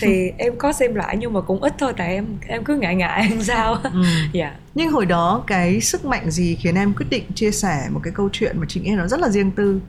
Thì 0.00 0.32
em 0.38 0.56
có 0.56 0.72
xem 0.72 0.94
lại 0.94 1.16
nhưng 1.16 1.32
mà 1.32 1.40
cũng 1.40 1.62
ít 1.62 1.74
thôi 1.78 1.92
tại 1.96 2.14
em 2.14 2.26
em 2.46 2.64
cứ 2.64 2.76
ngại 2.76 2.94
ngại 2.94 3.26
làm 3.30 3.42
sao 3.42 3.76
dạ. 4.32 4.44
Yeah. 4.44 4.56
nhưng 4.74 4.90
hồi 4.90 5.06
đó 5.06 5.44
cái 5.46 5.80
sức 5.80 6.04
mạnh 6.04 6.30
gì 6.30 6.56
khiến 6.60 6.74
em 6.74 6.92
quyết 6.94 7.06
định 7.10 7.24
chia 7.34 7.50
sẻ 7.50 7.88
một 7.90 8.00
cái 8.02 8.12
câu 8.16 8.28
chuyện 8.32 8.58
mà 8.58 8.66
chị 8.68 8.80
nghĩ 8.80 8.90
nó 8.90 9.06
rất 9.06 9.20
là 9.20 9.28
riêng 9.28 9.50
tư 9.50 9.80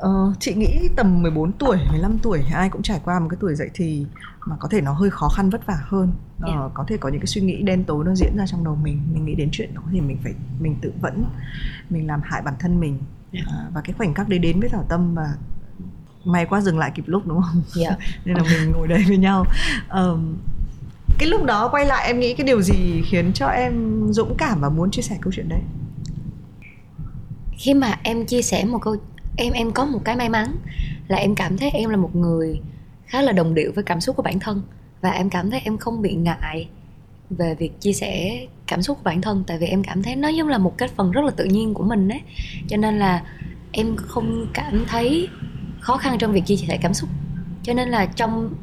Ờ, 0.00 0.32
chị 0.40 0.54
nghĩ 0.54 0.88
tầm 0.96 1.22
14 1.22 1.52
tuổi, 1.52 1.78
15 1.90 2.18
tuổi 2.18 2.42
ai 2.54 2.68
cũng 2.68 2.82
trải 2.82 3.00
qua 3.04 3.20
một 3.20 3.26
cái 3.30 3.36
tuổi 3.40 3.54
dậy 3.54 3.70
thì 3.74 4.06
mà 4.46 4.56
có 4.60 4.68
thể 4.68 4.80
nó 4.80 4.92
hơi 4.92 5.10
khó 5.10 5.28
khăn 5.28 5.50
vất 5.50 5.66
vả 5.66 5.78
hơn. 5.82 6.12
Ờ, 6.40 6.52
yeah. 6.52 6.70
Có 6.74 6.84
thể 6.88 6.96
có 6.96 7.08
những 7.08 7.20
cái 7.20 7.26
suy 7.26 7.40
nghĩ 7.40 7.62
đen 7.62 7.84
tối 7.84 8.04
nó 8.04 8.14
diễn 8.14 8.36
ra 8.36 8.46
trong 8.46 8.64
đầu 8.64 8.76
mình, 8.76 9.00
mình 9.12 9.24
nghĩ 9.24 9.34
đến 9.34 9.48
chuyện 9.52 9.74
đó 9.74 9.82
thì 9.92 10.00
mình 10.00 10.18
phải 10.22 10.32
mình 10.60 10.76
tự 10.82 10.92
vẫn 11.00 11.24
mình 11.90 12.06
làm 12.06 12.20
hại 12.24 12.42
bản 12.42 12.54
thân 12.58 12.80
mình. 12.80 12.98
Yeah. 13.32 13.46
À, 13.46 13.70
và 13.74 13.80
cái 13.80 13.94
khoảnh 13.98 14.14
khắc 14.14 14.28
đấy 14.28 14.38
đến 14.38 14.60
với 14.60 14.68
Thảo 14.68 14.84
Tâm 14.88 15.14
và 15.14 15.34
may 16.24 16.46
quá 16.46 16.60
dừng 16.60 16.78
lại 16.78 16.92
kịp 16.94 17.04
lúc 17.06 17.26
đúng 17.26 17.42
không? 17.42 17.62
Yeah. 17.80 17.98
Nên 18.24 18.36
là 18.36 18.42
mình 18.42 18.72
ngồi 18.72 18.88
đây 18.88 19.04
với 19.08 19.16
nhau. 19.16 19.44
Um, 19.90 20.36
cái 21.18 21.28
lúc 21.28 21.44
đó 21.44 21.68
quay 21.68 21.86
lại 21.86 22.06
em 22.06 22.20
nghĩ 22.20 22.34
cái 22.34 22.46
điều 22.46 22.62
gì 22.62 23.02
khiến 23.04 23.32
cho 23.32 23.46
em 23.46 24.04
dũng 24.12 24.34
cảm 24.38 24.60
và 24.60 24.68
muốn 24.68 24.90
chia 24.90 25.02
sẻ 25.02 25.18
câu 25.20 25.32
chuyện 25.32 25.48
đấy? 25.48 25.60
Khi 27.52 27.74
mà 27.74 27.98
em 28.02 28.26
chia 28.26 28.42
sẻ 28.42 28.64
một 28.64 28.78
câu 28.82 28.96
em 29.36 29.52
em 29.52 29.72
có 29.72 29.84
một 29.84 30.00
cái 30.04 30.16
may 30.16 30.28
mắn 30.28 30.56
là 31.08 31.16
em 31.16 31.34
cảm 31.34 31.58
thấy 31.58 31.70
em 31.70 31.90
là 31.90 31.96
một 31.96 32.16
người 32.16 32.60
khá 33.06 33.22
là 33.22 33.32
đồng 33.32 33.54
điệu 33.54 33.72
với 33.74 33.84
cảm 33.84 34.00
xúc 34.00 34.16
của 34.16 34.22
bản 34.22 34.38
thân. 34.40 34.62
Và 35.00 35.10
em 35.10 35.30
cảm 35.30 35.50
thấy 35.50 35.60
em 35.64 35.78
không 35.78 36.02
bị 36.02 36.14
ngại 36.14 36.68
về 37.30 37.54
việc 37.54 37.80
chia 37.80 37.92
sẻ 37.92 38.40
cảm 38.66 38.82
xúc 38.82 38.96
của 38.96 39.02
bản 39.04 39.20
thân, 39.20 39.44
tại 39.46 39.58
vì 39.58 39.66
em 39.66 39.82
cảm 39.84 40.02
thấy 40.02 40.16
nó 40.16 40.28
giống 40.28 40.48
là 40.48 40.58
một 40.58 40.78
cái 40.78 40.88
phần 40.96 41.10
rất 41.10 41.24
là 41.24 41.30
tự 41.30 41.44
nhiên 41.44 41.74
của 41.74 41.84
mình 41.84 42.08
đấy 42.08 42.20
cho 42.68 42.76
nên 42.76 42.98
là 42.98 43.22
em 43.72 43.96
không 43.96 44.46
cảm 44.54 44.84
thấy 44.88 45.28
khó 45.80 45.96
khăn 45.96 46.18
trong 46.18 46.32
việc 46.32 46.42
chia 46.46 46.56
sẻ 46.56 46.78
cảm 46.82 46.94
xúc. 46.94 47.10
Cho 47.62 47.74
nên 47.74 47.88
là 47.88 48.06
trong, 48.06 48.54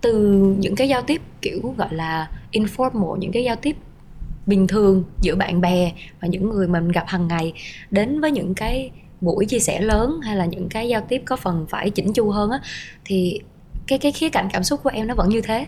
từ 0.00 0.38
những 0.58 0.74
cái 0.74 0.88
giao 0.88 1.02
tiếp 1.02 1.22
kiểu 1.42 1.74
gọi 1.76 1.94
là 1.94 2.30
informal, 2.52 3.16
những 3.16 3.32
cái 3.32 3.44
giao 3.44 3.56
tiếp 3.56 3.76
bình 4.46 4.66
thường 4.66 5.04
giữa 5.20 5.36
bạn 5.36 5.60
bè 5.60 5.92
và 6.20 6.28
những 6.28 6.50
người 6.50 6.68
mình 6.68 6.88
gặp 6.88 7.04
hàng 7.06 7.28
ngày, 7.28 7.52
đến 7.90 8.20
với 8.20 8.30
những 8.30 8.54
cái 8.54 8.90
buổi 9.20 9.46
chia 9.46 9.58
sẻ 9.58 9.80
lớn 9.80 10.20
hay 10.22 10.36
là 10.36 10.44
những 10.44 10.68
cái 10.68 10.88
giao 10.88 11.00
tiếp 11.08 11.22
có 11.24 11.36
phần 11.36 11.66
phải 11.70 11.90
chỉnh 11.90 12.12
chu 12.12 12.30
hơn 12.30 12.50
á 12.50 12.60
thì 13.04 13.40
cái 13.86 13.98
cái 13.98 14.12
khía 14.12 14.28
cạnh 14.28 14.48
cảm 14.52 14.64
xúc 14.64 14.80
của 14.82 14.90
em 14.90 15.06
nó 15.06 15.14
vẫn 15.14 15.28
như 15.28 15.40
thế 15.40 15.66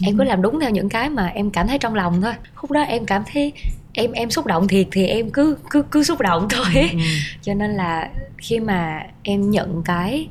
ừ. 0.00 0.06
em 0.06 0.18
cứ 0.18 0.24
làm 0.24 0.42
đúng 0.42 0.60
theo 0.60 0.70
những 0.70 0.88
cái 0.88 1.10
mà 1.10 1.26
em 1.26 1.50
cảm 1.50 1.68
thấy 1.68 1.78
trong 1.78 1.94
lòng 1.94 2.22
thôi 2.22 2.32
khúc 2.54 2.70
đó 2.70 2.80
em 2.80 3.06
cảm 3.06 3.22
thấy 3.32 3.52
em 3.92 4.12
em 4.12 4.30
xúc 4.30 4.46
động 4.46 4.68
thiệt 4.68 4.86
thì 4.92 5.06
em 5.06 5.30
cứ 5.30 5.56
cứ 5.70 5.82
cứ 5.82 6.02
xúc 6.02 6.20
động 6.20 6.48
thôi 6.50 6.88
ừ. 6.92 6.98
cho 7.42 7.54
nên 7.54 7.70
là 7.70 8.10
khi 8.38 8.60
mà 8.60 9.06
em 9.22 9.50
nhận 9.50 9.82
cái 9.84 10.28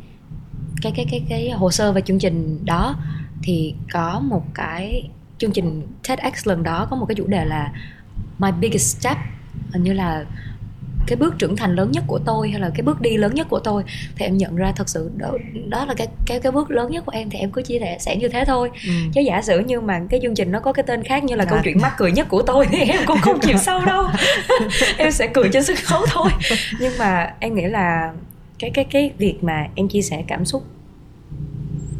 cái 0.82 0.92
cái 0.96 1.06
cái 1.12 1.22
cái 1.30 1.50
hồ 1.50 1.72
sơ 1.72 1.94
và 1.94 2.02
chương 2.02 2.20
trình 2.20 2.66
đó 2.66 2.96
thì 3.44 3.74
có 3.92 4.20
một 4.20 4.44
cái 4.54 5.10
chương 5.38 5.52
trình 5.52 5.88
TEDx 6.08 6.48
lần 6.48 6.64
đó 6.64 6.88
có 6.90 6.96
một 6.96 7.06
cái 7.06 7.16
chủ 7.16 7.28
đề 7.28 7.46
là 7.46 7.74
my 8.40 8.52
biggest 8.60 8.98
step 8.98 9.18
hình 9.72 9.84
như 9.84 9.94
là 9.94 10.26
cái 11.10 11.16
bước 11.16 11.36
trưởng 11.38 11.56
thành 11.56 11.76
lớn 11.76 11.92
nhất 11.92 12.04
của 12.08 12.20
tôi 12.26 12.50
hay 12.50 12.62
là 12.62 12.70
cái 12.70 12.82
bước 12.82 13.02
đi 13.02 13.18
lớn 13.18 13.36
nhất 13.36 13.48
của 13.50 13.60
tôi 13.60 13.84
thì 14.16 14.26
em 14.26 14.38
nhận 14.38 14.56
ra 14.56 14.72
thật 14.76 14.90
sự 14.90 15.12
đó, 15.18 15.32
đó 15.68 15.86
là 15.86 15.94
cái 15.94 16.08
cái 16.26 16.40
cái 16.40 16.52
bước 16.52 16.72
lớn 16.72 16.92
nhất 16.92 17.06
của 17.06 17.12
em 17.12 17.30
thì 17.30 17.40
em 17.40 17.52
cứ 17.52 17.62
chia 17.62 17.80
sẻ 18.00 18.16
như 18.16 18.30
thế 18.30 18.46
thôi 18.46 18.72
ừ. 18.88 18.92
chứ 19.14 19.22
giả 19.22 19.42
sử 19.42 19.60
như 19.60 19.82
mà 19.82 20.02
cái 20.10 20.20
chương 20.24 20.36
trình 20.36 20.52
nó 20.52 20.60
có 20.60 20.74
cái 20.74 20.84
tên 20.88 21.04
khác 21.04 21.24
như 21.24 21.36
là 21.36 21.44
à. 21.44 21.50
câu 21.50 21.60
chuyện 21.64 21.78
mắc 21.82 21.94
cười 21.98 22.12
nhất 22.12 22.28
của 22.30 22.42
tôi 22.42 22.68
thì 22.72 22.78
em 22.78 23.00
cũng 23.06 23.18
không 23.22 23.40
chịu 23.40 23.58
sâu 23.66 23.86
đâu 23.86 24.08
em 24.98 25.12
sẽ 25.12 25.28
cười 25.34 25.50
trên 25.54 25.64
sân 25.64 25.76
khấu 25.84 26.02
thôi 26.08 26.30
nhưng 26.80 26.94
mà 27.00 27.34
em 27.40 27.56
nghĩ 27.56 27.66
là 27.66 28.14
cái 28.60 28.70
cái 28.70 28.86
cái 28.86 29.12
việc 29.18 29.44
mà 29.44 29.68
em 29.76 29.88
chia 29.88 30.02
sẻ 30.02 30.24
cảm 30.28 30.46
xúc 30.46 30.64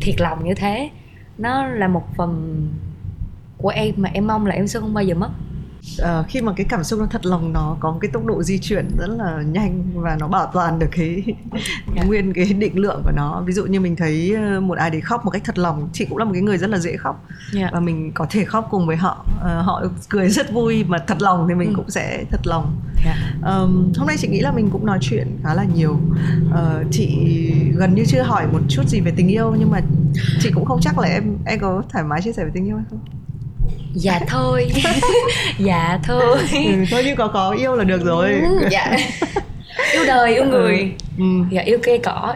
thiệt 0.02 0.22
lòng 0.22 0.46
như 0.46 0.54
thế 0.54 0.90
nó 1.38 1.68
là 1.68 1.88
một 1.88 2.04
phần 2.18 2.68
của 3.58 3.70
em 3.70 3.94
mà 3.98 4.10
em 4.14 4.28
mong 4.28 4.46
là 4.46 4.56
em 4.56 4.68
sẽ 4.68 4.80
không 4.80 4.94
bao 4.94 5.04
giờ 5.04 5.16
mất 5.16 5.30
uh, 6.02 6.28
khi 6.28 6.42
mà 6.42 6.54
cái 6.56 6.66
cảm 6.70 6.84
xúc 6.84 7.00
nó 7.00 7.06
thật 7.06 7.26
lòng 7.26 7.54
nó 7.54 7.78
có 7.80 7.98
cái 8.02 8.12
tốc 8.14 8.26
độ 8.26 8.44
di 8.44 8.60
chuyển 8.60 8.88
rất 8.98 9.10
là 9.10 9.44
nhanh 9.52 9.84
và 9.94 10.18
nó 10.20 10.28
bảo 10.28 10.50
toàn 10.54 10.80
được 10.80 10.88
cái 10.92 11.24
yeah. 11.26 11.38
Dạ. 11.96 12.04
nguyên 12.04 12.34
cái 12.34 12.54
định 12.54 12.80
lượng 12.80 13.02
của 13.04 13.12
nó 13.12 13.44
ví 13.46 13.54
dụ 13.54 13.66
như 13.66 13.80
mình 13.80 13.96
thấy 13.96 14.36
ờ, 14.36 14.60
một 14.60 14.78
ai 14.78 14.90
đấy 14.90 15.02
khóc 15.02 15.26
một 15.26 15.32
cách 15.32 15.42
thật 15.46 15.58
lòng 15.58 15.90
chị 15.94 16.06
cũng 16.06 16.18
là 16.18 16.26
một 16.26 16.32
cái 16.34 16.42
người 16.42 16.58
rất 16.58 16.70
là 16.70 16.78
dễ 16.78 16.98
khóc 16.98 17.26
yeah. 17.54 17.64
Dạ. 17.64 17.70
và 17.74 17.80
mình 17.80 18.12
có 18.16 18.26
thể 18.30 18.46
khóc 18.46 18.68
cùng 18.72 18.88
với 18.88 18.96
họ 18.96 19.26
uh, 19.36 19.66
họ 19.66 19.84
cười 20.10 20.30
rất 20.30 20.52
vui 20.52 20.84
mà 20.88 20.98
thật 21.08 21.22
lòng 21.22 21.46
thì 21.48 21.56
mình 21.56 21.70
ừ. 21.70 21.74
cũng 21.76 21.90
sẽ 21.90 22.24
thật 22.32 22.42
lòng 22.44 22.76
yeah. 23.06 23.18
Dạ. 23.42 23.50
um, 23.52 23.94
hôm 23.98 24.08
nay 24.08 24.18
chị 24.20 24.28
nghĩ 24.28 24.42
là 24.42 24.52
mình 24.52 24.70
cũng 24.72 24.86
nói 24.86 24.98
chuyện 25.02 25.40
khá 25.44 25.54
là 25.54 25.64
nhiều 25.64 26.00
uh, 26.50 26.88
chị 26.92 27.30
gần 27.76 27.96
như 27.96 28.04
chưa 28.08 28.22
hỏi 28.22 28.48
một 28.48 28.60
chút 28.70 28.84
gì 28.88 29.02
về 29.02 29.14
tình 29.16 29.28
yêu 29.28 29.56
nhưng 29.60 29.72
mà 29.72 29.82
chị 30.40 30.52
cũng 30.54 30.66
không 30.66 30.80
chắc 30.82 31.00
là 31.00 31.08
em 31.08 31.38
em 31.46 31.60
có 31.60 31.84
thoải 31.90 32.04
mái 32.04 32.22
chia 32.22 32.34
sẻ 32.34 32.44
về 32.46 32.52
tình 32.54 32.68
yêu 32.68 32.76
hay 32.76 32.86
không 32.90 33.00
dạ 33.94 34.20
thôi. 34.28 34.72
Dạ 35.60 36.00
thôi. 36.04 36.38
Ừ, 36.52 36.86
thôi 36.92 37.02
nhưng 37.06 37.16
có 37.16 37.28
có 37.28 37.52
yêu 37.52 37.76
là 37.76 37.84
được 37.84 38.06
rồi. 38.06 38.32
Ừ, 38.32 38.68
dạ. 38.72 38.98
Yêu 39.94 40.04
đời 40.08 40.34
yêu 40.34 40.46
người. 40.46 40.94
Ừ. 41.18 41.26
dạ 41.52 41.62
yêu 41.62 41.78
cây 41.84 42.00
cỏ. 42.04 42.36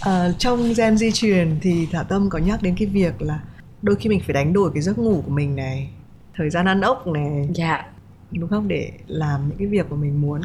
À, 0.00 0.28
trong 0.38 0.72
gen 0.76 0.96
di 0.96 1.10
truyền 1.12 1.58
thì 1.62 1.88
thả 1.92 2.02
tâm 2.02 2.30
có 2.30 2.38
nhắc 2.38 2.62
đến 2.62 2.74
cái 2.78 2.88
việc 2.88 3.22
là 3.22 3.40
đôi 3.82 3.96
khi 3.96 4.08
mình 4.08 4.20
phải 4.26 4.34
đánh 4.34 4.52
đổi 4.52 4.70
cái 4.74 4.82
giấc 4.82 4.98
ngủ 4.98 5.22
của 5.26 5.32
mình 5.32 5.56
này 5.56 5.88
thời 6.36 6.50
gian 6.50 6.66
ăn 6.66 6.80
ốc 6.80 7.06
này. 7.06 7.48
Dạ. 7.54 7.84
Đúng 8.30 8.48
không? 8.48 8.68
Để 8.68 8.90
làm 9.06 9.48
những 9.48 9.58
cái 9.58 9.66
việc 9.66 9.90
mà 9.90 9.96
mình 9.96 10.20
muốn. 10.20 10.40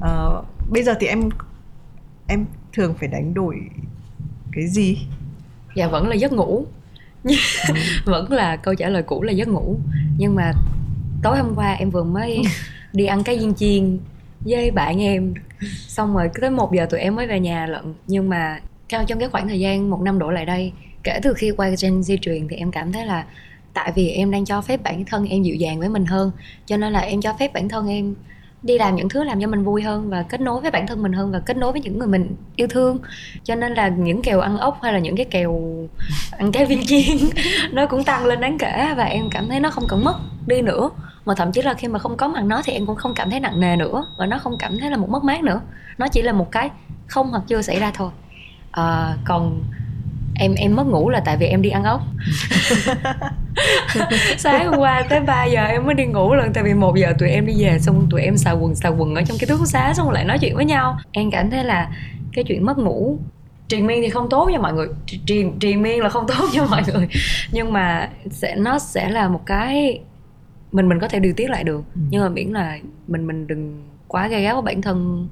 À, 0.00 0.12
bây 0.70 0.82
giờ 0.82 0.94
thì 1.00 1.06
em 1.06 1.28
em 2.26 2.46
thường 2.72 2.94
phải 2.98 3.08
đánh 3.08 3.34
đổi 3.34 3.56
cái 4.52 4.68
gì? 4.68 4.98
Dạ 5.74 5.88
vẫn 5.88 6.08
là 6.08 6.14
giấc 6.14 6.32
ngủ 6.32 6.66
vẫn 8.04 8.32
là 8.32 8.56
câu 8.56 8.74
trả 8.74 8.88
lời 8.88 9.02
cũ 9.02 9.22
là 9.22 9.32
giấc 9.32 9.48
ngủ. 9.48 9.76
Nhưng 10.18 10.34
mà 10.34 10.52
tối 11.22 11.38
hôm 11.38 11.54
qua 11.56 11.72
em 11.72 11.90
vừa 11.90 12.04
mới 12.04 12.42
đi 12.92 13.06
ăn 13.06 13.22
cái 13.22 13.38
viên 13.38 13.54
chiên 13.54 13.98
với 14.40 14.70
bạn 14.70 15.02
em. 15.02 15.34
Xong 15.88 16.14
rồi 16.14 16.30
tới 16.40 16.50
một 16.50 16.72
giờ 16.72 16.86
tụi 16.90 17.00
em 17.00 17.16
mới 17.16 17.26
về 17.26 17.40
nhà 17.40 17.66
lận. 17.66 17.94
Nhưng 18.06 18.28
mà 18.28 18.60
theo 18.88 19.04
trong 19.04 19.18
cái 19.18 19.28
khoảng 19.28 19.48
thời 19.48 19.60
gian 19.60 19.90
một 19.90 20.00
năm 20.00 20.18
đổ 20.18 20.30
lại 20.30 20.46
đây 20.46 20.72
kể 21.02 21.20
từ 21.22 21.34
khi 21.34 21.50
qua 21.50 21.70
gen 21.82 22.02
di 22.02 22.18
truyền 22.18 22.48
thì 22.48 22.56
em 22.56 22.70
cảm 22.70 22.92
thấy 22.92 23.06
là 23.06 23.24
tại 23.74 23.92
vì 23.94 24.08
em 24.08 24.30
đang 24.30 24.44
cho 24.44 24.60
phép 24.60 24.82
bản 24.82 25.04
thân 25.04 25.24
em 25.28 25.42
dịu 25.42 25.54
dàng 25.54 25.78
với 25.78 25.88
mình 25.88 26.06
hơn. 26.06 26.32
Cho 26.66 26.76
nên 26.76 26.92
là 26.92 27.00
em 27.00 27.20
cho 27.20 27.34
phép 27.38 27.52
bản 27.52 27.68
thân 27.68 27.88
em 27.88 28.14
đi 28.62 28.78
làm 28.78 28.96
những 28.96 29.08
thứ 29.08 29.24
làm 29.24 29.40
cho 29.40 29.46
mình 29.46 29.64
vui 29.64 29.82
hơn 29.82 30.10
và 30.10 30.22
kết 30.22 30.40
nối 30.40 30.60
với 30.60 30.70
bản 30.70 30.86
thân 30.86 31.02
mình 31.02 31.12
hơn 31.12 31.30
và 31.32 31.38
kết 31.38 31.56
nối 31.56 31.72
với 31.72 31.80
những 31.80 31.98
người 31.98 32.08
mình 32.08 32.36
yêu 32.56 32.68
thương. 32.70 32.98
Cho 33.44 33.54
nên 33.54 33.74
là 33.74 33.88
những 33.88 34.22
kèo 34.22 34.40
ăn 34.40 34.58
ốc 34.58 34.78
hay 34.82 34.92
là 34.92 34.98
những 34.98 35.16
cái 35.16 35.26
kèo 35.30 35.60
ăn 36.38 36.52
cái 36.52 36.66
viên 36.66 36.86
chiên 36.86 37.16
nó 37.72 37.86
cũng 37.86 38.04
tăng 38.04 38.26
lên 38.26 38.40
đáng 38.40 38.58
kể 38.58 38.94
và 38.96 39.04
em 39.04 39.30
cảm 39.30 39.48
thấy 39.48 39.60
nó 39.60 39.70
không 39.70 39.84
cần 39.88 40.04
mất 40.04 40.16
đi 40.46 40.62
nữa. 40.62 40.90
Mà 41.24 41.34
thậm 41.34 41.52
chí 41.52 41.62
là 41.62 41.74
khi 41.74 41.88
mà 41.88 41.98
không 41.98 42.16
có 42.16 42.28
mặt 42.28 42.44
nó 42.44 42.62
thì 42.64 42.72
em 42.72 42.86
cũng 42.86 42.96
không 42.96 43.14
cảm 43.14 43.30
thấy 43.30 43.40
nặng 43.40 43.60
nề 43.60 43.76
nữa 43.76 44.06
và 44.18 44.26
nó 44.26 44.38
không 44.38 44.58
cảm 44.58 44.78
thấy 44.78 44.90
là 44.90 44.96
một 44.96 45.08
mất 45.10 45.24
mát 45.24 45.42
nữa. 45.42 45.60
Nó 45.98 46.08
chỉ 46.08 46.22
là 46.22 46.32
một 46.32 46.50
cái 46.50 46.70
không 47.06 47.30
hoặc 47.30 47.42
chưa 47.46 47.62
xảy 47.62 47.80
ra 47.80 47.90
thôi. 47.94 48.10
À, 48.70 49.16
còn 49.24 49.62
em 50.40 50.54
em 50.54 50.76
mất 50.76 50.86
ngủ 50.86 51.10
là 51.10 51.22
tại 51.24 51.36
vì 51.36 51.46
em 51.46 51.62
đi 51.62 51.70
ăn 51.70 51.84
ốc. 51.84 51.98
Sáng 54.38 54.66
hôm 54.66 54.80
qua 54.80 55.02
tới 55.08 55.20
3 55.20 55.44
giờ 55.44 55.64
em 55.64 55.86
mới 55.86 55.94
đi 55.94 56.06
ngủ 56.06 56.34
lần 56.34 56.52
tại 56.52 56.64
vì 56.64 56.74
một 56.74 56.96
giờ 56.96 57.12
tụi 57.18 57.28
em 57.28 57.46
đi 57.46 57.64
về 57.64 57.78
xong 57.78 58.06
tụi 58.10 58.22
em 58.22 58.36
xào 58.36 58.58
quần 58.58 58.74
xào 58.74 58.96
quần 58.98 59.14
ở 59.14 59.22
trong 59.22 59.36
cái 59.40 59.48
ký 59.48 59.54
túc 59.58 59.66
xá 59.66 59.94
xong 59.94 60.10
lại 60.10 60.24
nói 60.24 60.38
chuyện 60.38 60.56
với 60.56 60.64
nhau. 60.64 60.98
Em 61.12 61.30
cảm 61.30 61.50
thấy 61.50 61.64
là 61.64 61.90
cái 62.32 62.44
chuyện 62.44 62.66
mất 62.66 62.78
ngủ 62.78 63.18
triền 63.68 63.86
miên 63.86 64.02
thì 64.02 64.08
không 64.08 64.28
tốt 64.30 64.50
cho 64.52 64.60
mọi 64.60 64.72
người. 64.72 64.88
Triền 65.26 65.58
triền 65.58 65.82
miên 65.82 66.00
là 66.00 66.08
không 66.08 66.26
tốt 66.28 66.44
cho 66.52 66.66
mọi 66.66 66.82
người. 66.92 67.08
Nhưng 67.52 67.72
mà 67.72 68.08
sẽ 68.30 68.56
nó 68.56 68.78
sẽ 68.78 69.08
là 69.08 69.28
một 69.28 69.40
cái 69.46 70.00
mình 70.72 70.88
mình 70.88 71.00
có 71.00 71.08
thể 71.08 71.18
điều 71.18 71.32
tiết 71.36 71.50
lại 71.50 71.64
được. 71.64 71.82
Ừ. 71.94 72.00
nhưng 72.10 72.22
mà 72.22 72.28
miễn 72.28 72.48
là 72.48 72.78
mình 73.06 73.26
mình 73.26 73.46
đừng 73.46 73.82
quá 74.08 74.28
gay 74.28 74.42
gắt 74.42 74.54
với 74.54 74.62
bản 74.62 74.82
thân 74.82 75.28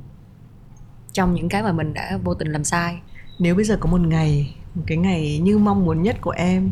trong 1.12 1.35
những 1.35 1.48
cái 1.48 1.62
mà 1.62 1.72
mình 1.72 1.94
đã 1.94 2.18
vô 2.24 2.35
tình 2.35 2.48
làm 2.48 2.64
sai. 2.64 2.98
Nếu 3.39 3.55
bây 3.55 3.64
giờ 3.64 3.76
có 3.80 3.90
một 3.90 4.01
ngày 4.01 4.55
một 4.79 4.85
cái 4.87 4.99
ngày 4.99 5.41
như 5.43 5.59
mong 5.59 5.85
muốn 5.85 6.03
nhất 6.03 6.17
của 6.21 6.31
em 6.31 6.71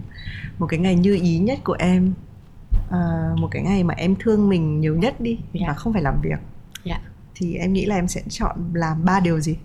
một 0.58 0.66
cái 0.66 0.78
ngày 0.78 0.94
như 0.94 1.14
ý 1.14 1.38
nhất 1.38 1.58
của 1.64 1.76
em 1.78 2.14
à, 2.90 2.98
một 3.36 3.48
cái 3.50 3.62
ngày 3.62 3.84
mà 3.84 3.94
em 3.96 4.16
thương 4.20 4.48
mình 4.48 4.80
nhiều 4.80 4.96
nhất 4.96 5.20
đi 5.20 5.30
yeah. 5.30 5.54
Dạ. 5.54 5.66
mà 5.68 5.74
không 5.74 5.92
phải 5.92 6.02
làm 6.02 6.20
việc 6.22 6.38
yeah. 6.84 7.00
thì 7.34 7.54
em 7.54 7.72
nghĩ 7.72 7.86
là 7.86 7.94
em 7.94 8.08
sẽ 8.08 8.22
chọn 8.28 8.56
làm 8.74 9.04
ba 9.04 9.20
điều 9.20 9.40
gì 9.40 9.56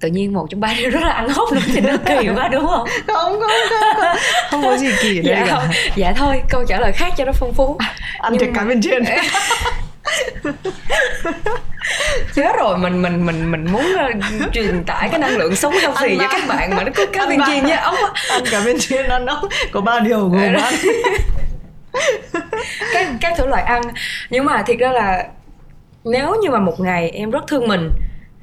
tự 0.00 0.08
nhiên 0.08 0.32
một 0.32 0.46
trong 0.50 0.60
ba 0.60 0.74
điều 0.78 0.90
rất 0.90 1.02
là 1.02 1.12
ăn 1.12 1.28
hốt 1.28 1.52
nữa 1.52 1.60
thì 1.66 1.80
nó 1.80 1.96
kỳ 1.96 2.28
quá 2.28 2.48
đúng 2.48 2.66
không 2.66 2.88
không 3.06 3.40
không 3.40 3.40
không 3.40 3.94
không, 3.96 4.16
không 4.50 4.62
có 4.62 4.76
gì 4.76 4.88
kỳ 5.02 5.18
ở 5.18 5.22
đây 5.22 5.36
dạ, 5.36 5.46
cả 5.46 5.60
không. 5.60 5.74
dạ 5.96 6.12
thôi 6.16 6.42
câu 6.48 6.64
trả 6.68 6.80
lời 6.80 6.92
khác 6.92 7.12
cho 7.16 7.24
nó 7.24 7.32
phong 7.32 7.54
phú 7.54 7.78
ăn 8.18 8.38
thịt 8.38 8.50
cá 8.54 8.64
bên 8.64 8.80
trên 8.82 9.04
chết 12.34 12.56
rồi 12.56 12.78
mình 12.78 13.02
mình 13.02 13.26
mình 13.26 13.50
mình 13.50 13.72
muốn 13.72 13.86
uh, 13.94 14.52
truyền 14.52 14.84
tải 14.84 15.08
cái 15.08 15.18
năng 15.18 15.36
lượng 15.36 15.56
sống 15.56 15.72
healthy 15.72 16.16
cho 16.18 16.28
các 16.32 16.48
bạn 16.48 16.76
mà 16.76 16.84
nó 16.84 16.92
có 16.94 17.06
cá 17.12 17.26
viên 17.26 17.40
chiên 17.46 17.76
ốc 17.76 17.94
á. 17.94 18.12
ăn 18.30 18.42
cá 18.50 18.60
bên 18.64 18.76
trên 18.80 19.06
ăn 19.06 19.26
ốc 19.26 19.40
có 19.72 19.80
ba 19.80 20.00
điều 20.00 20.28
gồm 20.28 20.54
ăn. 20.54 20.74
Các 22.92 23.08
các 23.20 23.34
thể 23.36 23.46
loại 23.46 23.62
ăn 23.62 23.82
nhưng 24.30 24.44
mà 24.44 24.62
thiệt 24.62 24.78
ra 24.78 24.92
là 24.92 25.26
nếu 26.04 26.34
như 26.42 26.50
mà 26.50 26.58
một 26.58 26.80
ngày 26.80 27.10
em 27.10 27.30
rất 27.30 27.44
thương 27.48 27.68
mình 27.68 27.90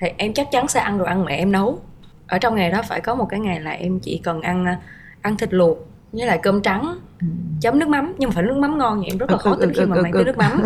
thì 0.02 0.08
em 0.18 0.34
chắc 0.34 0.48
chắn 0.52 0.68
sẽ 0.68 0.80
ăn 0.80 0.98
đồ 0.98 1.06
ăn 1.06 1.26
mẹ 1.26 1.38
em 1.38 1.52
nấu. 1.52 1.80
Ở 2.28 2.38
trong 2.38 2.56
ngày 2.56 2.72
đó 2.72 2.82
phải 2.88 3.02
có 3.02 3.16
một 3.16 3.28
cái 3.30 3.40
ngày 3.40 3.60
là 3.60 3.72
em 3.72 4.00
chỉ 4.00 4.22
cần 4.24 4.42
ăn 4.42 4.64
uh, 4.64 4.78
ăn 5.22 5.38
thịt 5.38 5.54
luộc 5.54 5.89
với 6.12 6.26
lại 6.28 6.40
cơm 6.44 6.62
trắng 6.62 7.00
Ừ. 7.22 7.28
chấm 7.62 7.80
nước 7.80 7.88
mắm 7.88 8.16
nhưng 8.18 8.30
mà 8.30 8.34
phải 8.34 8.44
nước 8.44 8.58
mắm 8.58 8.78
ngon 8.78 9.00
vậy 9.00 9.08
em 9.10 9.18
rất 9.18 9.30
là 9.30 9.36
Ực, 9.38 9.42
khó 9.42 9.52
ực, 9.52 9.60
tính 9.60 9.72
khi 9.76 9.86
mà 9.86 10.02
mang 10.02 10.14
tới 10.14 10.24
nước 10.24 10.38
mắm. 10.38 10.64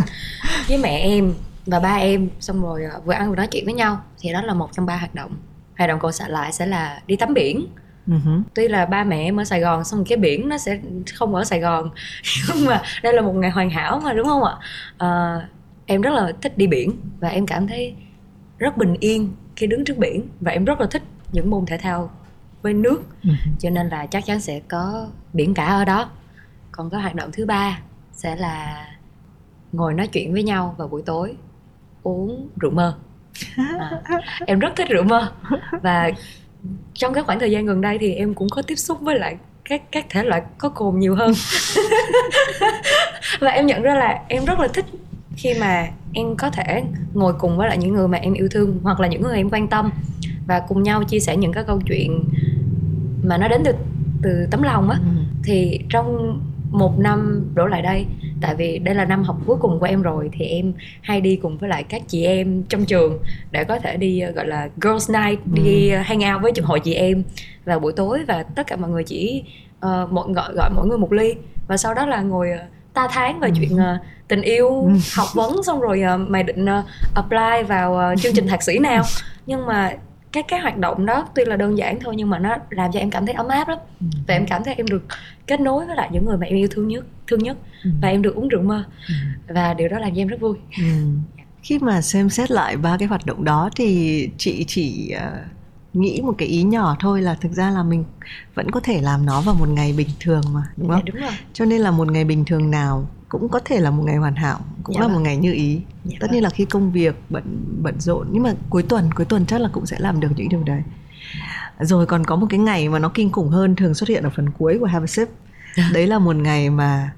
Với 0.68 0.78
mẹ 0.78 0.98
em 1.00 1.34
và 1.66 1.80
ba 1.80 1.96
em 1.96 2.30
xong 2.40 2.62
rồi 2.62 2.84
à, 2.84 2.92
vừa 3.06 3.14
ăn 3.14 3.30
vừa 3.30 3.36
nói 3.36 3.48
chuyện 3.48 3.66
với 3.66 3.74
nhau 3.74 4.02
thì 4.20 4.34
đó 4.34 4.42
là 4.42 4.54
một 4.54 4.70
trong 4.74 4.86
ba 4.86 4.96
hoạt 4.98 5.16
động. 5.16 5.32
Hoạt 5.78 5.88
động 5.88 6.00
còn 6.00 6.12
lại 6.20 6.30
lại 6.30 6.52
sẽ 6.52 6.66
là 6.66 7.02
đi 7.08 7.16
tắm 7.16 7.34
biển. 7.34 7.66
Ừ 8.08 8.14
hứ. 8.26 8.32
tuy 8.54 8.68
là 8.68 8.86
ba 8.86 9.04
mẹ 9.04 9.18
em 9.24 9.40
ở 9.40 9.44
Sài 9.44 9.60
Gòn 9.60 9.84
xong 9.84 10.06
cái 10.10 10.18
biển 10.18 10.50
nó 10.50 10.58
sẽ 10.58 10.80
không 11.14 11.36
ở 11.36 11.44
Sài 11.44 11.60
Gòn 11.60 11.90
nhưng 12.56 12.66
mà 12.66 12.82
đây 13.04 13.14
là 13.14 13.22
một 13.22 13.34
ngày 13.34 13.52
hoàn 13.52 13.70
hảo 13.70 14.00
mà 14.04 14.14
đúng 14.14 14.28
không 14.28 14.44
ạ? 14.44 14.54
Ờ, 14.98 15.42
em 15.86 16.02
rất 16.02 16.14
là 16.14 16.32
thích 16.42 16.58
đi 16.58 16.68
biển 16.68 16.92
và 17.20 17.30
em 17.30 17.46
cảm 17.46 17.68
thấy 17.68 17.96
rất 18.58 18.78
bình 18.78 18.96
yên 19.00 19.30
khi 19.56 19.68
đứng 19.68 19.86
trước 19.86 19.98
biển 19.98 20.28
và 20.40 20.52
em 20.52 20.66
rất 20.66 20.80
là 20.82 20.88
thích 20.92 21.04
những 21.32 21.50
môn 21.50 21.66
thể 21.66 21.78
thao 21.78 22.12
với 22.64 22.74
nước. 22.74 23.04
Ừ. 23.24 23.30
Cho 23.60 23.70
nên 23.70 23.90
là 23.90 24.06
chắc 24.06 24.26
chắn 24.26 24.40
sẽ 24.40 24.60
có 24.60 25.08
biển 25.34 25.54
cả 25.54 25.66
ở 25.66 25.86
đó. 25.86 26.10
Còn 26.72 26.90
có 26.90 26.98
hoạt 26.98 27.16
động 27.16 27.30
thứ 27.34 27.46
ba 27.46 27.80
sẽ 28.14 28.36
là 28.36 28.88
ngồi 29.72 29.94
nói 29.94 30.08
chuyện 30.08 30.34
với 30.34 30.44
nhau 30.44 30.76
vào 30.78 30.88
buổi 30.88 31.02
tối 31.02 31.36
uống 32.04 32.50
rượu 32.60 32.72
mơ. 32.72 32.98
À, 33.58 34.02
em 34.46 34.60
rất 34.60 34.76
thích 34.76 34.90
rượu 34.90 35.04
mơ. 35.04 35.32
Và 35.82 36.12
trong 36.94 37.14
cái 37.14 37.24
khoảng 37.24 37.40
thời 37.40 37.52
gian 37.52 37.66
gần 37.66 37.82
đây 37.82 37.98
thì 37.98 38.14
em 38.14 38.34
cũng 38.34 38.50
có 38.50 38.62
tiếp 38.62 38.76
xúc 38.76 39.02
với 39.02 39.20
lại 39.20 39.38
các 39.66 39.82
các 39.92 40.06
thể 40.10 40.24
loại 40.24 40.42
có 40.58 40.70
cồn 40.70 41.00
nhiều 41.00 41.16
hơn. 41.16 41.34
Và 43.40 43.50
em 43.50 43.66
nhận 43.66 43.82
ra 43.82 43.96
là 43.96 44.24
em 44.28 44.46
rất 44.46 44.60
là 44.60 44.68
thích 44.68 44.86
khi 45.36 45.54
mà 45.60 45.88
em 46.14 46.36
có 46.36 46.50
thể 46.50 46.84
ngồi 47.14 47.34
cùng 47.40 47.58
với 47.58 47.68
lại 47.68 47.78
những 47.78 47.94
người 47.94 48.08
mà 48.08 48.18
em 48.18 48.34
yêu 48.34 48.48
thương 48.52 48.80
hoặc 48.84 49.00
là 49.00 49.08
những 49.08 49.22
người 49.22 49.38
em 49.38 49.50
quan 49.50 49.68
tâm 49.68 49.92
và 50.48 50.62
cùng 50.68 50.84
nhau 50.84 51.04
chia 51.04 51.20
sẻ 51.20 51.38
những 51.38 51.54
cái 51.54 51.64
câu 51.64 51.82
chuyện 51.86 52.24
mà 53.24 53.38
nó 53.38 53.48
đến 53.48 53.62
từ 53.66 53.74
từ 54.22 54.48
tấm 54.52 54.62
lòng 54.62 54.90
á. 54.90 54.98
Ừ. 55.00 55.24
thì 55.44 55.80
trong 55.90 56.40
một 56.72 57.00
năm 57.00 57.52
đổ 57.56 57.66
lại 57.66 57.82
đây 57.82 58.06
tại 58.42 58.56
vì 58.56 58.80
đây 58.80 58.96
là 58.96 59.06
năm 59.06 59.24
học 59.24 59.38
cuối 59.46 59.58
cùng 59.60 59.80
của 59.80 59.86
em 59.86 60.02
rồi 60.02 60.30
thì 60.34 60.46
em 60.46 60.74
hay 61.02 61.22
đi 61.22 61.36
cùng 61.36 61.58
với 61.58 61.70
lại 61.70 61.84
các 61.84 62.02
chị 62.08 62.26
em 62.26 62.64
trong 62.64 62.86
trường 62.86 63.20
để 63.52 63.64
có 63.64 63.80
thể 63.80 63.98
đi 63.98 64.20
ờ, 64.20 64.32
gọi 64.32 64.48
là 64.48 64.70
girls 64.82 65.12
night 65.12 65.40
đi 65.54 65.90
ờ, 65.90 66.02
hang 66.02 66.34
out 66.34 66.42
với 66.42 66.52
hội 66.64 66.80
chị 66.80 66.94
em 66.94 67.24
vào 67.66 67.80
buổi 67.80 67.94
tối 67.94 68.20
và 68.28 68.44
tất 68.44 68.68
cả 68.68 68.76
mọi 68.76 68.90
người 68.90 69.04
chỉ 69.04 69.44
ờ, 69.80 70.08
mọi 70.12 70.34
gọi 70.34 70.54
gọi 70.54 70.70
mỗi 70.76 70.88
người 70.88 70.98
một 70.98 71.12
ly. 71.14 71.36
Và 71.68 71.78
sau 71.78 71.94
đó 71.94 72.06
là 72.06 72.22
ngồi 72.22 72.50
ta 72.94 73.08
tháng 73.12 73.40
về 73.40 73.50
chuyện 73.56 73.78
ờ, 73.78 73.98
tình 74.28 74.42
yêu 74.42 74.90
học 75.16 75.28
vấn 75.34 75.64
xong 75.64 75.80
rồi 75.80 76.02
ờ, 76.02 76.18
mày 76.18 76.44
định 76.44 76.66
ờ, 76.66 76.84
apply 77.16 77.64
vào 77.68 77.98
ờ, 77.98 78.16
chương 78.16 78.34
trình 78.36 78.48
thạc 78.48 78.64
sĩ 78.64 78.80
nào. 78.80 79.04
Nhưng 79.46 79.66
mà 79.66 79.94
các 80.34 80.46
cái 80.48 80.60
hoạt 80.60 80.78
động 80.78 81.06
đó 81.06 81.28
tuy 81.36 81.46
là 81.46 81.56
đơn 81.56 81.78
giản 81.78 82.00
thôi 82.00 82.14
nhưng 82.18 82.30
mà 82.30 82.40
nó 82.40 82.56
làm 82.70 82.92
cho 82.92 83.00
em 83.00 83.10
cảm 83.10 83.26
thấy 83.26 83.36
ấm 83.36 83.48
áp 83.48 83.68
lắm. 83.68 83.78
Và 84.28 84.34
em 84.34 84.46
cảm 84.46 84.64
thấy 84.64 84.74
em 84.74 84.88
được 84.88 85.04
kết 85.48 85.60
nối 85.60 85.86
với 85.86 85.96
lại 85.96 86.10
những 86.12 86.26
người 86.26 86.38
mà 86.38 86.46
em 86.48 86.58
yêu 86.58 86.68
thương 86.72 86.88
nhất 86.88 87.06
thương 87.28 87.44
nhất. 87.44 87.58
Ừ. 87.84 87.90
và 88.02 88.08
em 88.10 88.22
được 88.22 88.36
uống 88.36 88.48
rượu 88.48 88.62
mơ. 88.62 88.84
Và 89.48 89.74
điều 89.74 89.88
đó 89.88 90.00
làm 90.00 90.16
cho 90.16 90.22
em 90.22 90.28
rất 90.28 90.40
vui. 90.40 90.58
Ừ. 90.78 90.84
Khi 91.62 91.80
mà 91.80 92.02
xem 92.02 92.30
xét 92.30 92.52
lại 92.52 92.78
ba 92.78 92.98
cái 92.98 93.08
hoạt 93.08 93.26
động 93.26 93.44
đó 93.44 93.70
thì 93.76 94.30
chị 94.38 94.66
chỉ 94.68 95.10
ờ, 95.10 95.32
nghĩ 95.94 96.22
một 96.22 96.36
cái 96.38 96.48
ý 96.48 96.64
nhỏ 96.64 96.96
thôi 97.00 97.22
là 97.22 97.36
thực 97.36 97.52
ra 97.52 97.70
là 97.70 97.84
mình 97.84 98.04
vẫn 98.56 98.72
có 98.72 98.80
thể 98.80 99.02
làm 99.02 99.26
nó 99.26 99.42
vào 99.42 99.56
một 99.56 99.70
ngày 99.70 99.94
bình 99.98 100.10
thường 100.20 100.42
mà 100.54 100.62
đúng 100.78 100.90
dạ, 100.90 100.96
không? 100.96 101.06
đúng 101.06 101.16
rồi. 101.16 101.32
Cho 101.54 101.66
nên 101.66 101.82
là 101.82 101.92
một 101.92 102.12
ngày 102.12 102.26
bình 102.26 102.46
thường 102.46 102.72
nào 102.72 103.08
cũng 103.40 103.50
có 103.50 103.60
thể 103.66 103.80
là 103.80 103.92
một 103.92 104.04
ngày 104.04 104.16
hoàn 104.16 104.36
hảo, 104.36 104.60
cũng 104.84 104.96
Dạ 104.96 105.02
là 105.02 105.08
vâng. 105.08 105.16
một 105.16 105.22
ngày 105.22 105.38
như 105.38 105.54
ý. 105.54 105.82
Dạ 106.06 106.18
Tất 106.20 106.28
vâng. 106.28 106.32
nhiên 106.34 106.44
là 106.44 106.50
khi 106.50 106.66
công 106.66 106.92
việc 106.92 107.16
bận 107.30 107.44
bận 107.82 108.00
rộn 108.00 108.28
nhưng 108.32 108.44
mà 108.44 108.54
cuối 108.70 108.84
tuần 108.84 109.10
cuối 109.14 109.26
tuần 109.26 109.46
chắc 109.46 109.62
là 109.62 109.70
cũng 109.74 109.86
sẽ 109.86 110.00
làm 110.00 110.20
được 110.20 110.30
những 110.36 110.50
điều 110.50 110.64
đấy. 110.64 110.82
Rồi 111.80 112.06
còn 112.06 112.26
có 112.26 112.36
một 112.36 112.48
cái 112.50 112.60
ngày 112.60 112.90
mà 112.90 113.00
nó 113.00 113.12
kinh 113.14 113.32
khủng 113.32 113.50
hơn 113.50 113.76
thường 113.76 113.94
xuất 113.94 114.10
hiện 114.10 114.24
ở 114.24 114.30
phần 114.36 114.50
cuối 114.58 114.78
của 114.80 114.86
Have 114.86 115.04
a 115.04 115.08
Sip. 115.08 115.30
Đấy 115.94 116.08
là 116.08 116.20
một 116.20 116.36
ngày 116.36 116.70
mà 116.70 117.14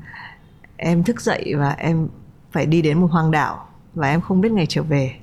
em 0.77 1.03
thức 1.03 1.21
dậy 1.21 1.53
và 1.57 1.69
em 1.71 2.07
phải 2.51 2.65
đi 2.65 2.81
đến 2.81 2.99
một 3.01 3.07
hoang 3.11 3.31
đảo 3.31 3.67
và 3.93 4.09
em 4.09 4.21
không 4.21 4.41
biết 4.41 4.51
ngày 4.51 4.65
trở 4.69 4.83
về. 4.83 5.15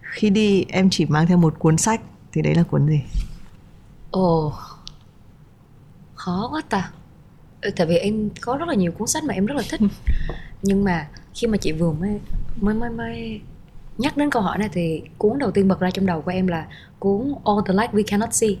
Khi 0.00 0.30
đi 0.30 0.64
em 0.68 0.90
chỉ 0.90 1.06
mang 1.06 1.26
theo 1.26 1.36
một 1.36 1.58
cuốn 1.58 1.76
sách 1.76 2.00
thì 2.32 2.42
đấy 2.42 2.54
là 2.54 2.62
cuốn 2.62 2.86
gì? 2.88 3.00
ồ 4.10 4.52
khó 6.14 6.48
quá 6.52 6.62
ta 6.68 6.90
tại 7.76 7.86
vì 7.86 7.96
em 7.96 8.30
có 8.40 8.56
rất 8.56 8.68
là 8.68 8.74
nhiều 8.74 8.92
cuốn 8.92 9.08
sách 9.08 9.24
mà 9.24 9.34
em 9.34 9.46
rất 9.46 9.54
là 9.56 9.62
thích. 9.70 9.80
Nhưng 10.62 10.84
mà 10.84 11.08
khi 11.34 11.46
mà 11.46 11.56
chị 11.56 11.72
vừa 11.72 11.92
mới 11.92 12.20
mới 12.60 12.74
mới 12.74 12.90
mới 12.90 13.40
nhắc 13.98 14.16
đến 14.16 14.30
câu 14.30 14.42
hỏi 14.42 14.58
này 14.58 14.68
thì 14.72 15.02
cuốn 15.18 15.38
đầu 15.38 15.50
tiên 15.50 15.68
bật 15.68 15.80
ra 15.80 15.90
trong 15.90 16.06
đầu 16.06 16.22
của 16.22 16.30
em 16.30 16.46
là 16.46 16.66
cuốn 16.98 17.34
All 17.44 17.58
the 17.66 17.74
Light 17.74 17.92
We 17.92 18.02
Cannot 18.06 18.34
See. 18.34 18.56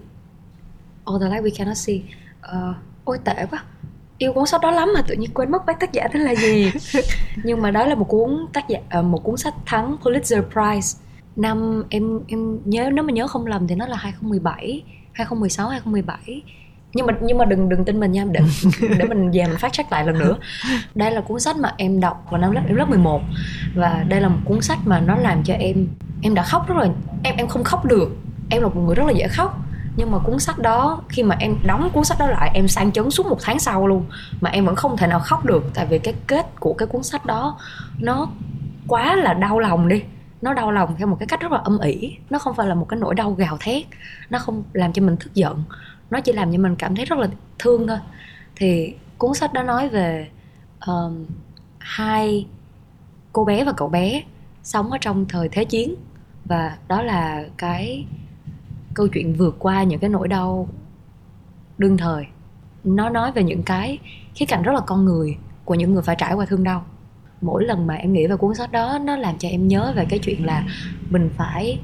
All 1.04 1.22
the 1.22 1.28
Light 1.28 1.44
We 1.44 1.50
Cannot 1.58 1.76
See. 1.76 2.00
Ờ, 2.40 2.74
ôi 3.04 3.18
tệ 3.24 3.46
quá. 3.50 3.64
Yêu 4.18 4.32
cuốn 4.32 4.46
sách 4.46 4.60
đó 4.60 4.70
lắm 4.70 4.88
mà 4.94 5.02
tự 5.02 5.14
nhiên 5.14 5.30
quên 5.34 5.50
mất 5.50 5.66
bác 5.66 5.80
tác 5.80 5.92
giả 5.92 6.08
tên 6.12 6.22
là 6.22 6.34
gì. 6.34 6.72
Nhưng 7.44 7.62
mà 7.62 7.70
đó 7.70 7.86
là 7.86 7.94
một 7.94 8.08
cuốn 8.08 8.46
tác 8.52 8.68
giả 8.68 8.78
ờ, 8.90 9.02
một 9.02 9.24
cuốn 9.24 9.36
sách 9.36 9.54
thắng 9.66 9.96
Pulitzer 10.02 10.42
Prize. 10.52 10.98
Năm 11.36 11.84
em 11.90 12.20
em 12.28 12.58
nhớ 12.64 12.90
nếu 12.92 13.04
mà 13.04 13.12
nhớ 13.12 13.26
không 13.26 13.46
lầm 13.46 13.68
thì 13.68 13.74
nó 13.74 13.86
là 13.86 13.96
2017 13.96 14.82
2016 15.12 15.68
2017 15.68 16.42
nhưng 16.92 17.06
mà 17.06 17.12
nhưng 17.20 17.38
mà 17.38 17.44
đừng 17.44 17.68
đừng 17.68 17.84
tin 17.84 18.00
mình 18.00 18.12
nha, 18.12 18.24
để 18.30 18.40
để 18.80 19.04
mình 19.04 19.30
về 19.30 19.46
mình 19.46 19.58
phát 19.58 19.72
check 19.72 19.92
lại 19.92 20.06
lần 20.06 20.18
nữa. 20.18 20.36
Đây 20.94 21.10
là 21.10 21.20
cuốn 21.20 21.40
sách 21.40 21.56
mà 21.56 21.74
em 21.76 22.00
đọc 22.00 22.24
vào 22.30 22.40
năm 22.40 22.52
lớp 22.52 22.60
em 22.66 22.76
lớp 22.76 22.88
11 22.88 23.22
và 23.74 24.04
đây 24.08 24.20
là 24.20 24.28
một 24.28 24.38
cuốn 24.44 24.60
sách 24.62 24.78
mà 24.84 25.00
nó 25.00 25.16
làm 25.16 25.42
cho 25.42 25.54
em 25.54 25.86
em 26.22 26.34
đã 26.34 26.42
khóc 26.42 26.68
rất 26.68 26.76
là 26.76 26.88
em 27.22 27.36
em 27.36 27.46
không 27.46 27.64
khóc 27.64 27.84
được. 27.84 28.16
Em 28.50 28.62
là 28.62 28.68
một 28.68 28.76
người 28.76 28.94
rất 28.94 29.06
là 29.06 29.12
dễ 29.12 29.28
khóc. 29.28 29.58
Nhưng 29.96 30.10
mà 30.10 30.18
cuốn 30.18 30.38
sách 30.38 30.58
đó, 30.58 31.02
khi 31.08 31.22
mà 31.22 31.36
em 31.38 31.56
đóng 31.66 31.90
cuốn 31.92 32.04
sách 32.04 32.18
đó 32.18 32.26
lại, 32.26 32.50
em 32.54 32.68
sang 32.68 32.92
chấn 32.92 33.10
suốt 33.10 33.26
một 33.26 33.38
tháng 33.42 33.58
sau 33.58 33.86
luôn. 33.86 34.04
Mà 34.40 34.50
em 34.50 34.66
vẫn 34.66 34.76
không 34.76 34.96
thể 34.96 35.06
nào 35.06 35.20
khóc 35.20 35.44
được, 35.44 35.64
tại 35.74 35.86
vì 35.86 35.98
cái 35.98 36.14
kết 36.26 36.46
của 36.60 36.72
cái 36.72 36.86
cuốn 36.86 37.02
sách 37.02 37.26
đó, 37.26 37.58
nó 37.98 38.28
quá 38.88 39.16
là 39.16 39.34
đau 39.34 39.58
lòng 39.58 39.88
đi. 39.88 40.02
Nó 40.42 40.54
đau 40.54 40.72
lòng 40.72 40.94
theo 40.98 41.06
một 41.06 41.16
cái 41.20 41.26
cách 41.26 41.40
rất 41.40 41.52
là 41.52 41.58
âm 41.58 41.78
ỉ. 41.78 42.16
Nó 42.30 42.38
không 42.38 42.54
phải 42.54 42.66
là 42.66 42.74
một 42.74 42.86
cái 42.88 43.00
nỗi 43.00 43.14
đau 43.14 43.32
gào 43.32 43.56
thét. 43.60 43.84
Nó 44.30 44.38
không 44.38 44.62
làm 44.72 44.92
cho 44.92 45.02
mình 45.02 45.16
tức 45.16 45.34
giận 45.34 45.64
nó 46.10 46.20
chỉ 46.20 46.32
làm 46.32 46.52
cho 46.52 46.58
mình 46.58 46.76
cảm 46.76 46.96
thấy 46.96 47.04
rất 47.04 47.18
là 47.18 47.28
thương 47.58 47.86
thôi. 47.86 47.98
Thì 48.56 48.94
cuốn 49.18 49.34
sách 49.34 49.52
đó 49.52 49.62
nói 49.62 49.88
về 49.88 50.28
um, 50.86 51.26
hai 51.78 52.46
cô 53.32 53.44
bé 53.44 53.64
và 53.64 53.72
cậu 53.72 53.88
bé 53.88 54.22
sống 54.62 54.90
ở 54.90 54.98
trong 55.00 55.26
thời 55.28 55.48
thế 55.48 55.64
chiến. 55.64 55.94
Và 56.44 56.76
đó 56.88 57.02
là 57.02 57.44
cái 57.56 58.06
câu 58.94 59.08
chuyện 59.08 59.34
vượt 59.34 59.56
qua 59.58 59.82
những 59.82 60.00
cái 60.00 60.10
nỗi 60.10 60.28
đau 60.28 60.68
đương 61.78 61.96
thời. 61.96 62.26
Nó 62.84 63.08
nói 63.08 63.32
về 63.32 63.42
những 63.42 63.62
cái 63.62 63.98
khía 64.34 64.46
cạnh 64.46 64.62
rất 64.62 64.72
là 64.72 64.80
con 64.80 65.04
người 65.04 65.36
của 65.64 65.74
những 65.74 65.94
người 65.94 66.02
phải 66.02 66.16
trải 66.18 66.34
qua 66.34 66.46
thương 66.46 66.64
đau. 66.64 66.86
Mỗi 67.40 67.64
lần 67.64 67.86
mà 67.86 67.94
em 67.94 68.12
nghĩ 68.12 68.26
về 68.26 68.36
cuốn 68.36 68.54
sách 68.54 68.72
đó 68.72 68.98
nó 69.04 69.16
làm 69.16 69.38
cho 69.38 69.48
em 69.48 69.68
nhớ 69.68 69.92
về 69.96 70.06
cái 70.10 70.18
chuyện 70.18 70.46
là 70.46 70.64
mình 71.10 71.30
phải 71.36 71.78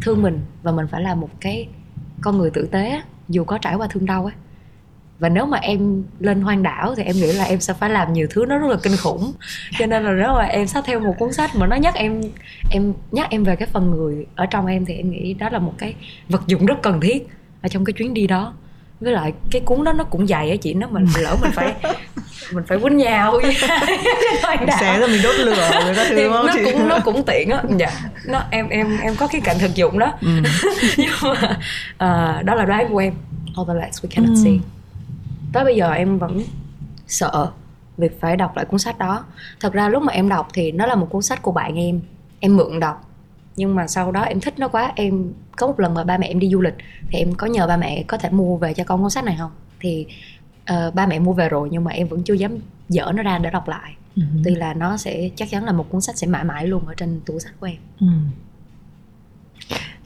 thương 0.00 0.22
mình 0.22 0.40
và 0.62 0.72
mình 0.72 0.86
phải 0.90 1.02
là 1.02 1.14
một 1.14 1.28
cái 1.40 1.68
con 2.22 2.38
người 2.38 2.50
tử 2.50 2.68
tế 2.70 2.88
á, 2.88 3.02
dù 3.28 3.44
có 3.44 3.58
trải 3.58 3.74
qua 3.74 3.86
thương 3.90 4.06
đau 4.06 4.24
ấy 4.24 4.34
và 5.22 5.28
nếu 5.28 5.46
mà 5.46 5.58
em 5.58 6.04
lên 6.20 6.40
hoang 6.40 6.62
đảo 6.62 6.94
thì 6.94 7.02
em 7.02 7.16
nghĩ 7.16 7.32
là 7.32 7.44
em 7.44 7.60
sẽ 7.60 7.74
phải 7.74 7.90
làm 7.90 8.12
nhiều 8.12 8.26
thứ 8.30 8.44
nó 8.48 8.58
rất 8.58 8.68
là 8.70 8.76
kinh 8.82 8.96
khủng. 8.96 9.32
Cho 9.78 9.86
nên 9.86 10.04
là 10.04 10.12
nếu 10.12 10.28
mà 10.28 10.44
em 10.44 10.66
sách 10.66 10.84
theo 10.86 11.00
một 11.00 11.14
cuốn 11.18 11.32
sách 11.32 11.50
mà 11.56 11.66
nó 11.66 11.76
nhắc 11.76 11.94
em 11.94 12.22
em 12.70 12.92
nhắc 13.12 13.30
em 13.30 13.44
về 13.44 13.56
cái 13.56 13.68
phần 13.72 13.90
người 13.90 14.26
ở 14.34 14.46
trong 14.46 14.66
em 14.66 14.84
thì 14.84 14.94
em 14.94 15.10
nghĩ 15.10 15.34
đó 15.34 15.48
là 15.52 15.58
một 15.58 15.74
cái 15.78 15.94
vật 16.28 16.42
dụng 16.46 16.66
rất 16.66 16.74
cần 16.82 17.00
thiết 17.00 17.28
ở 17.62 17.68
trong 17.68 17.84
cái 17.84 17.92
chuyến 17.92 18.14
đi 18.14 18.26
đó 18.26 18.54
với 19.02 19.12
lại 19.12 19.32
cái 19.50 19.62
cuốn 19.64 19.84
đó 19.84 19.92
nó 19.92 20.04
cũng 20.04 20.26
dày 20.26 20.50
á 20.50 20.56
chị 20.56 20.74
nó 20.74 20.86
mình 20.90 21.06
lỡ 21.18 21.36
mình 21.42 21.50
phải 21.54 21.74
mình 22.52 22.64
phải 22.68 22.78
quýnh 22.78 22.96
nhau 22.96 23.40
Xé 24.80 24.98
ra 24.98 25.06
mình 25.06 25.20
đốt 25.22 25.34
lửa 25.34 25.54
rồi 25.54 25.94
đúng 26.16 26.32
không 26.32 26.46
nó 26.46 26.52
chị? 26.54 26.64
cũng 26.72 26.88
nó 26.88 26.98
cũng 27.04 27.22
tiện 27.26 27.50
á. 27.50 27.62
Dạ 27.78 27.90
nó 28.26 28.42
em 28.50 28.68
em 28.68 28.98
em 29.02 29.16
có 29.16 29.26
cái 29.26 29.40
cạnh 29.44 29.58
thực 29.58 29.74
dụng 29.74 29.98
đó. 29.98 30.12
Ừ. 30.20 30.28
nhưng 30.96 31.10
mà 31.22 31.56
à, 31.98 32.42
đó 32.44 32.54
là 32.54 32.64
drive 32.64 32.86
của 32.90 32.98
em. 32.98 33.12
All 33.56 33.68
the 33.68 33.74
lights 33.74 34.04
we 34.04 34.08
cannot 34.14 34.36
Ừ. 34.36 34.40
see. 34.44 34.52
Tới 35.52 35.64
bây 35.64 35.76
giờ 35.76 35.90
em 35.92 36.18
vẫn 36.18 36.42
sợ 37.06 37.50
việc 37.98 38.20
phải 38.20 38.36
đọc 38.36 38.56
lại 38.56 38.64
cuốn 38.64 38.78
sách 38.78 38.98
đó. 38.98 39.24
Thật 39.60 39.72
ra 39.72 39.88
lúc 39.88 40.02
mà 40.02 40.12
em 40.12 40.28
đọc 40.28 40.48
thì 40.54 40.72
nó 40.72 40.86
là 40.86 40.94
một 40.94 41.06
cuốn 41.10 41.22
sách 41.22 41.42
của 41.42 41.52
bạn 41.52 41.76
em. 41.78 42.00
Em 42.40 42.56
mượn 42.56 42.80
đọc 42.80 43.08
nhưng 43.56 43.74
mà 43.74 43.86
sau 43.86 44.12
đó 44.12 44.22
em 44.22 44.40
thích 44.40 44.54
nó 44.58 44.68
quá 44.68 44.92
em 44.96 45.32
có 45.56 45.66
một 45.66 45.80
lần 45.80 45.94
mà 45.94 46.04
ba 46.04 46.18
mẹ 46.18 46.26
em 46.26 46.38
đi 46.38 46.50
du 46.50 46.60
lịch 46.60 46.74
thì 47.10 47.18
em 47.18 47.34
có 47.34 47.46
nhờ 47.46 47.66
ba 47.66 47.76
mẹ 47.76 48.02
có 48.02 48.18
thể 48.18 48.30
mua 48.30 48.56
về 48.56 48.74
cho 48.74 48.84
con 48.84 49.02
cuốn 49.02 49.10
sách 49.10 49.24
này 49.24 49.36
không 49.38 49.50
thì 49.80 50.06
uh, 50.72 50.94
ba 50.94 51.06
mẹ 51.06 51.18
mua 51.18 51.32
về 51.32 51.48
rồi 51.48 51.68
nhưng 51.72 51.84
mà 51.84 51.90
em 51.90 52.08
vẫn 52.08 52.22
chưa 52.22 52.34
dám 52.34 52.58
dở 52.88 53.12
nó 53.14 53.22
ra 53.22 53.38
để 53.38 53.50
đọc 53.50 53.68
lại 53.68 53.94
ừ. 54.16 54.22
tuy 54.44 54.54
là 54.54 54.74
nó 54.74 54.96
sẽ 54.96 55.30
chắc 55.36 55.50
chắn 55.50 55.64
là 55.64 55.72
một 55.72 55.86
cuốn 55.90 56.00
sách 56.00 56.18
sẽ 56.18 56.26
mãi 56.26 56.44
mãi 56.44 56.66
luôn 56.66 56.86
ở 56.86 56.94
trên 56.94 57.20
tủ 57.26 57.38
sách 57.38 57.52
của 57.60 57.66
em 57.66 57.76
ừ. 58.00 58.06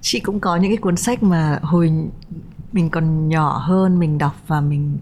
chị 0.01 0.20
cũng 0.20 0.40
có 0.40 0.56
những 0.56 0.70
cái 0.70 0.77
cuốn 0.77 0.97
sách 0.97 1.23
mà 1.23 1.59
hồi 1.62 1.93
mình 2.73 2.90
còn 2.90 3.28
nhỏ 3.28 3.59
hơn 3.59 3.98
mình 3.98 4.18
đọc 4.18 4.36
và 4.47 4.60
mình 4.60 4.98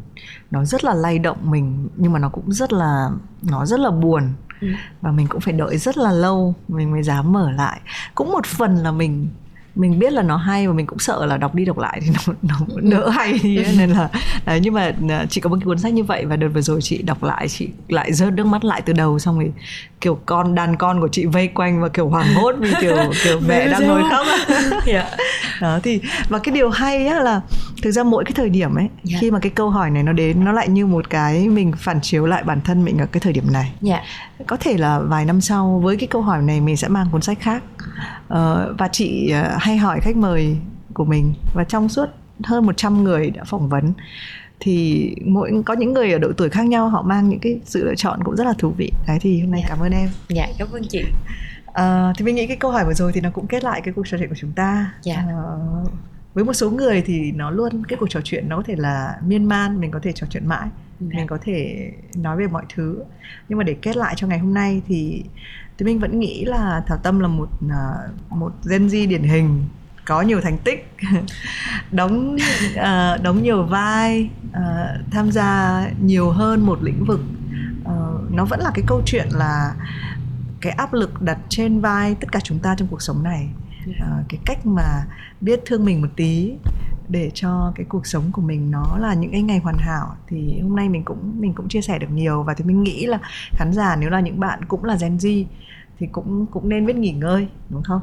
nó 0.51 0.65
rất 0.65 0.85
là 0.85 0.95
lay 0.95 1.19
động 1.19 1.39
mình 1.43 1.89
nhưng 1.97 2.13
mà 2.13 2.19
nó 2.19 2.29
cũng 2.29 2.53
rất 2.53 2.73
là 2.73 3.11
nó 3.43 3.67
rất 3.67 3.81
là 3.81 3.91
buồn 3.91 4.23
ừ. 4.61 4.69
và 5.01 5.11
mình 5.11 5.27
cũng 5.27 5.41
phải 5.41 5.55
đợi 5.55 5.79
rất 5.79 5.99
là 5.99 6.13
lâu, 6.13 6.55
mình 6.69 6.91
mới 6.91 7.03
dám 7.03 7.33
mở 7.33 7.51
lại 7.51 7.81
cũng 8.15 8.33
một 8.33 8.47
phần 8.47 8.77
là 8.77 8.93
mình 8.93 9.29
mình 9.75 9.99
biết 9.99 10.13
là 10.13 10.23
nó 10.23 10.37
hay 10.37 10.67
và 10.69 10.73
mình 10.73 10.87
cũng 10.87 10.99
sợ 10.99 11.27
là 11.27 11.37
đọc 11.37 11.55
đi 11.55 11.65
đọc 11.65 11.79
lại 11.79 12.01
thì 12.03 12.11
nó 12.11 12.35
nó 12.43 12.67
đỡ 12.91 13.09
hay 13.09 13.41
nên 13.79 13.91
là 13.91 14.09
đấy, 14.47 14.61
nhưng 14.63 14.75
mà 14.75 14.93
à, 15.09 15.27
chị 15.31 15.41
có 15.41 15.51
một 15.51 15.57
cái 15.61 15.65
cuốn 15.65 15.79
sách 15.79 15.93
như 15.93 16.05
vậy 16.05 16.27
và 16.27 16.37
đợt 16.37 16.49
vừa 16.49 16.61
rồi 16.61 16.83
chị 16.83 17.03
đọc 17.03 17.23
lại 17.23 17.49
chị 17.49 17.69
lại 17.89 18.13
rớt 18.13 18.33
nước 18.33 18.47
mắt 18.47 18.65
lại 18.65 18.83
từ 18.85 18.93
đầu 18.93 19.19
xong 19.19 19.39
rồi 19.39 19.53
kiểu 20.01 20.19
con 20.27 20.55
đàn 20.55 20.77
con 20.77 21.01
của 21.01 21.09
chị 21.09 21.27
vây 21.27 21.49
quanh 21.49 21.81
và 21.81 21.89
kiểu 21.89 22.09
hoảng 22.09 22.35
hốt 22.35 22.55
vì 22.59 22.73
kiểu 22.81 22.97
kiểu 23.25 23.41
mẹ 23.49 23.69
đang 23.69 23.87
ngồi 23.89 24.03
khóc 24.11 24.27
yeah. 24.87 24.87
Dạ. 24.87 25.05
đó 25.61 25.79
thì 25.83 26.01
và 26.29 26.39
cái 26.39 26.55
điều 26.55 26.71
hay 26.71 27.07
á 27.07 27.21
là 27.21 27.41
thực 27.83 27.91
ra 27.91 28.03
mỗi 28.03 28.25
cái 28.25 28.33
thời 28.37 28.49
điểm 28.49 28.75
ấy 28.75 28.85
yeah. 28.85 28.91
Dạ. 29.05 29.19
khi 29.21 29.31
mà 29.31 29.39
cái 29.39 29.51
câu 29.55 29.71
hỏi 29.71 29.91
này 29.91 30.03
nó 30.03 30.13
đến 30.13 30.45
nó 30.45 30.53
lại 30.53 30.69
như 30.69 30.87
một 30.87 31.11
cái 31.11 31.49
mình 31.49 31.73
phản 31.79 32.01
chiếu 32.01 32.27
lại 32.27 32.43
bản 32.43 32.61
thân 32.61 32.85
mình 32.85 32.99
ở 32.99 33.07
cái 33.07 33.21
thời 33.21 33.33
điểm 33.33 33.53
này 33.53 33.73
yeah. 33.87 34.03
Dạ. 34.39 34.45
có 34.47 34.57
thể 34.57 34.77
là 34.77 34.99
vài 34.99 35.25
năm 35.25 35.41
sau 35.41 35.81
với 35.85 35.97
cái 35.97 36.07
câu 36.07 36.23
hỏi 36.23 36.43
này 36.43 36.61
mình 36.61 36.77
sẽ 36.77 36.89
mang 36.89 37.07
cuốn 37.13 37.23
sách 37.23 37.39
khác 37.41 37.63
uh, 38.33 38.79
và 38.79 38.89
chị 38.93 39.33
uh, 39.41 39.63
hay 39.65 39.77
hỏi 39.77 40.01
khách 40.01 40.17
mời 40.17 40.57
của 40.95 41.05
mình 41.05 41.35
và 41.55 41.65
trong 41.65 41.89
suốt 41.89 42.07
hơn 42.45 42.67
100 42.67 43.05
người 43.05 43.31
đã 43.31 43.45
phỏng 43.45 43.69
vấn 43.69 43.93
thì 44.61 45.11
mỗi 45.25 45.63
có 45.67 45.75
những 45.75 45.93
người 45.93 46.13
ở 46.13 46.19
độ 46.19 46.33
tuổi 46.37 46.49
khác 46.49 46.67
nhau 46.67 46.89
họ 46.89 47.03
mang 47.03 47.29
những 47.29 47.39
cái 47.41 47.61
sự 47.65 47.85
lựa 47.85 47.95
chọn 47.95 48.25
cũng 48.25 48.37
rất 48.37 48.45
là 48.45 48.53
thú 48.59 48.71
vị 48.71 48.91
đấy 49.07 49.19
thì 49.21 49.41
hôm 49.41 49.51
nay 49.51 49.61
yeah. 49.61 49.71
cảm 49.71 49.81
ơn 49.81 49.93
em 49.93 50.09
dạ 50.29 50.47
cảm 50.59 50.69
ơn 50.73 50.83
chị 50.89 51.05
à, 51.73 52.13
thì 52.17 52.25
mình 52.25 52.35
nghĩ 52.35 52.47
cái 52.47 52.57
câu 52.57 52.71
hỏi 52.71 52.85
vừa 52.85 52.95
rồi 52.95 53.13
thì 53.13 53.21
nó 53.21 53.31
cũng 53.31 53.47
kết 53.47 53.65
lại 53.65 53.81
cái 53.85 53.95
cuộc 53.95 54.09
trò 54.09 54.19
chuyện 54.19 54.29
của 54.29 54.35
chúng 54.39 54.53
ta 54.53 54.95
dạ. 55.03 55.17
à, 55.17 55.35
với 56.35 56.45
một 56.45 56.53
số 56.53 56.71
người 56.71 57.03
thì 57.07 57.33
nó 57.33 57.51
luôn 57.51 57.85
cái 57.85 57.97
cuộc 58.01 58.11
trò 58.11 58.21
chuyện 58.25 58.49
nó 58.49 58.57
có 58.57 58.63
thể 58.67 58.77
là 58.77 59.17
miên 59.27 59.45
man 59.45 59.81
mình 59.81 59.91
có 59.91 60.01
thể 60.03 60.13
trò 60.13 60.27
chuyện 60.31 60.47
mãi 60.47 60.69
dạ. 61.01 61.17
mình 61.17 61.27
có 61.27 61.39
thể 61.43 61.91
nói 62.17 62.37
về 62.37 62.47
mọi 62.47 62.65
thứ 62.75 63.03
nhưng 63.49 63.59
mà 63.59 63.65
để 63.65 63.77
kết 63.83 63.97
lại 63.97 64.15
cho 64.17 64.27
ngày 64.27 64.39
hôm 64.39 64.55
nay 64.55 64.83
thì 64.87 65.25
thì 65.79 65.85
mình 65.85 65.99
vẫn 65.99 66.19
nghĩ 66.19 66.45
là 66.45 66.83
thảo 66.87 66.99
tâm 67.03 67.21
là 67.21 67.29
một 67.29 67.49
à, 67.71 67.95
một 68.31 68.53
gen 68.71 68.87
z 68.87 69.09
điển 69.09 69.23
hình 69.23 69.65
có 70.05 70.23
nhiều 70.23 70.41
thành 70.41 70.59
tích 70.59 70.95
đóng 71.93 72.37
uh, 72.75 73.23
đóng 73.23 73.43
nhiều 73.43 73.63
vai 73.63 74.31
uh, 74.49 75.11
tham 75.11 75.31
gia 75.33 75.83
nhiều 76.01 76.31
hơn 76.31 76.67
một 76.67 76.83
lĩnh 76.83 77.05
vực. 77.05 77.21
Uh, 77.83 78.33
nó 78.33 78.45
vẫn 78.45 78.61
là 78.61 78.71
cái 78.75 78.85
câu 78.87 79.03
chuyện 79.07 79.29
là 79.33 79.75
cái 80.61 80.73
áp 80.73 80.93
lực 80.93 81.23
đặt 81.23 81.39
trên 81.49 81.81
vai 81.81 82.15
tất 82.15 82.33
cả 82.33 82.41
chúng 82.41 82.59
ta 82.59 82.75
trong 82.79 82.89
cuộc 82.89 83.03
sống 83.03 83.23
này. 83.23 83.49
Uh, 83.91 84.29
cái 84.29 84.41
cách 84.45 84.67
mà 84.67 85.05
biết 85.41 85.61
thương 85.67 85.85
mình 85.85 86.03
một 86.03 86.09
tí 86.17 86.53
để 87.09 87.31
cho 87.35 87.73
cái 87.75 87.87
cuộc 87.89 88.07
sống 88.07 88.25
của 88.33 88.43
mình 88.43 88.71
nó 88.71 88.99
là 89.01 89.15
những 89.15 89.33
cái 89.33 89.43
ngày 89.43 89.59
hoàn 89.59 89.77
hảo 89.79 90.17
thì 90.29 90.61
hôm 90.61 90.77
nay 90.77 90.89
mình 90.89 91.05
cũng 91.05 91.41
mình 91.41 91.55
cũng 91.55 91.69
chia 91.69 91.81
sẻ 91.81 91.99
được 91.99 92.11
nhiều. 92.11 92.43
Và 92.43 92.55
thì 92.55 92.65
mình 92.65 92.83
nghĩ 92.83 93.07
là 93.07 93.19
khán 93.51 93.73
giả 93.73 93.97
nếu 93.97 94.11
là 94.11 94.21
những 94.21 94.41
bạn 94.41 94.65
cũng 94.65 94.85
là 94.85 94.97
Gen 95.01 95.17
Z 95.17 95.45
thì 95.99 96.07
cũng 96.13 96.47
cũng 96.47 96.69
nên 96.69 96.87
biết 96.87 96.97
nghỉ 96.97 97.13
ngơi 97.13 97.49
đúng 97.69 97.83
không? 97.83 98.01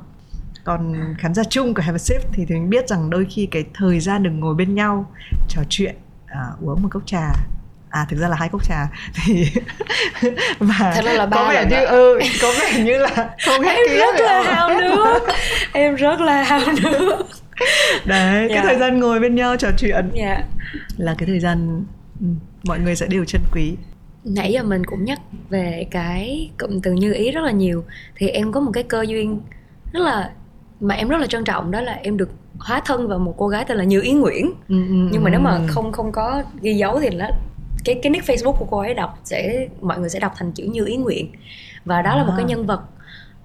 Còn 0.63 0.95
khán 1.17 1.33
giả 1.33 1.43
chung 1.49 1.73
của 1.73 1.81
Have 1.81 1.95
a 1.95 1.97
Sip 1.97 2.21
thì 2.33 2.45
mình 2.49 2.69
biết 2.69 2.87
rằng 2.89 3.09
đôi 3.09 3.25
khi 3.29 3.45
cái 3.45 3.65
thời 3.73 3.99
gian 3.99 4.23
được 4.23 4.31
ngồi 4.31 4.55
bên 4.55 4.75
nhau 4.75 5.11
trò 5.49 5.61
chuyện 5.69 5.95
à, 6.25 6.45
uống 6.61 6.81
một 6.81 6.89
cốc 6.91 7.03
trà 7.05 7.31
à 7.91 8.05
thực 8.09 8.19
ra 8.19 8.27
là 8.27 8.35
hai 8.35 8.49
cốc 8.49 8.63
trà 8.63 8.87
thì 9.25 9.45
và 10.59 10.91
Thật 10.95 11.05
là 11.05 11.25
ba 11.25 11.37
có 11.37 11.49
vẻ 11.49 11.65
như 11.69 11.85
ừ, 11.85 12.19
có 12.41 12.53
vẻ 12.59 12.83
như 12.83 12.97
là 12.97 13.29
không 13.45 13.61
hết 13.65 13.75
em 13.87 13.97
rất 13.97 14.15
là 14.19 14.43
hào 14.43 14.69
nước 14.69 15.19
em 15.73 15.95
rất 15.95 16.21
là 16.21 16.43
hào 16.43 16.61
nước 16.83 17.23
đấy 18.05 18.37
yeah. 18.37 18.49
cái 18.49 18.57
dạ. 18.57 18.63
thời 18.63 18.79
gian 18.79 18.99
ngồi 18.99 19.19
bên 19.19 19.35
nhau 19.35 19.57
trò 19.57 19.69
chuyện 19.77 20.09
yeah. 20.13 20.37
Dạ. 20.37 20.43
là 20.97 21.15
cái 21.17 21.27
thời 21.27 21.39
gian 21.39 21.83
ừ, 22.19 22.25
mọi 22.63 22.79
người 22.79 22.95
sẽ 22.95 23.07
đều 23.07 23.25
chân 23.25 23.41
quý 23.53 23.75
nãy 24.23 24.51
giờ 24.53 24.63
mình 24.63 24.83
cũng 24.85 25.05
nhắc 25.05 25.19
về 25.49 25.87
cái 25.91 26.49
cụm 26.59 26.79
từ 26.79 26.91
như 26.91 27.13
ý 27.13 27.31
rất 27.31 27.41
là 27.41 27.51
nhiều 27.51 27.83
thì 28.15 28.27
em 28.27 28.51
có 28.51 28.59
một 28.59 28.71
cái 28.73 28.83
cơ 28.83 29.05
duyên 29.07 29.41
rất 29.93 29.99
là 29.99 30.31
mà 30.79 30.95
em 30.95 31.09
rất 31.09 31.17
là 31.17 31.27
trân 31.27 31.43
trọng 31.43 31.71
đó 31.71 31.81
là 31.81 31.93
em 31.93 32.17
được 32.17 32.29
hóa 32.59 32.81
thân 32.85 33.07
vào 33.07 33.19
một 33.19 33.35
cô 33.37 33.47
gái 33.47 33.65
tên 33.67 33.77
là 33.77 33.83
Như 33.83 34.01
Ý 34.01 34.11
Nguyễn 34.11 34.45
ừ, 34.45 34.75
ừ, 34.87 35.09
nhưng 35.11 35.23
mà 35.23 35.29
nếu 35.29 35.39
mà 35.39 35.51
ừ. 35.51 35.61
không 35.67 35.91
không 35.91 36.11
có 36.11 36.43
ghi 36.61 36.73
dấu 36.73 36.99
thì 36.99 37.09
là 37.09 37.31
cái 37.85 37.99
cái 38.03 38.09
nick 38.09 38.25
Facebook 38.25 38.53
của 38.53 38.67
cô 38.69 38.79
ấy 38.79 38.93
đọc 38.93 39.19
sẽ 39.23 39.67
mọi 39.81 39.99
người 39.99 40.09
sẽ 40.09 40.19
đọc 40.19 40.33
thành 40.37 40.51
chữ 40.51 40.63
Như 40.63 40.85
Ý 40.85 40.97
Nguyễn 40.97 41.31
và 41.85 42.01
đó 42.01 42.11
à. 42.11 42.15
là 42.15 42.23
một 42.23 42.33
cái 42.37 42.45
à. 42.45 42.49
nhân 42.49 42.65
vật 42.65 42.81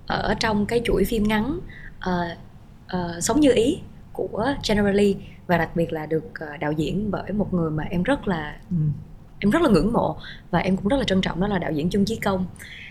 ở 0.06 0.34
trong 0.40 0.66
cái 0.66 0.80
chuỗi 0.84 1.04
phim 1.04 1.28
ngắn 1.28 1.60
uh, 1.98 2.38
uh, 2.96 3.22
sống 3.22 3.40
như 3.40 3.52
ý 3.52 3.78
của 4.16 4.54
Generally 4.68 5.16
và 5.46 5.58
đặc 5.58 5.76
biệt 5.76 5.92
là 5.92 6.06
được 6.06 6.24
uh, 6.24 6.60
đạo 6.60 6.72
diễn 6.72 7.10
bởi 7.10 7.32
một 7.32 7.54
người 7.54 7.70
mà 7.70 7.84
em 7.90 8.02
rất 8.02 8.28
là 8.28 8.56
ừ. 8.70 8.76
em 9.38 9.50
rất 9.50 9.62
là 9.62 9.68
ngưỡng 9.68 9.92
mộ 9.92 10.16
và 10.50 10.58
em 10.58 10.76
cũng 10.76 10.88
rất 10.88 10.96
là 10.96 11.04
trân 11.04 11.20
trọng 11.20 11.40
đó 11.40 11.46
là 11.46 11.58
đạo 11.58 11.72
diễn 11.72 11.90
Trung 11.90 12.04
Chí 12.04 12.16
Công 12.16 12.46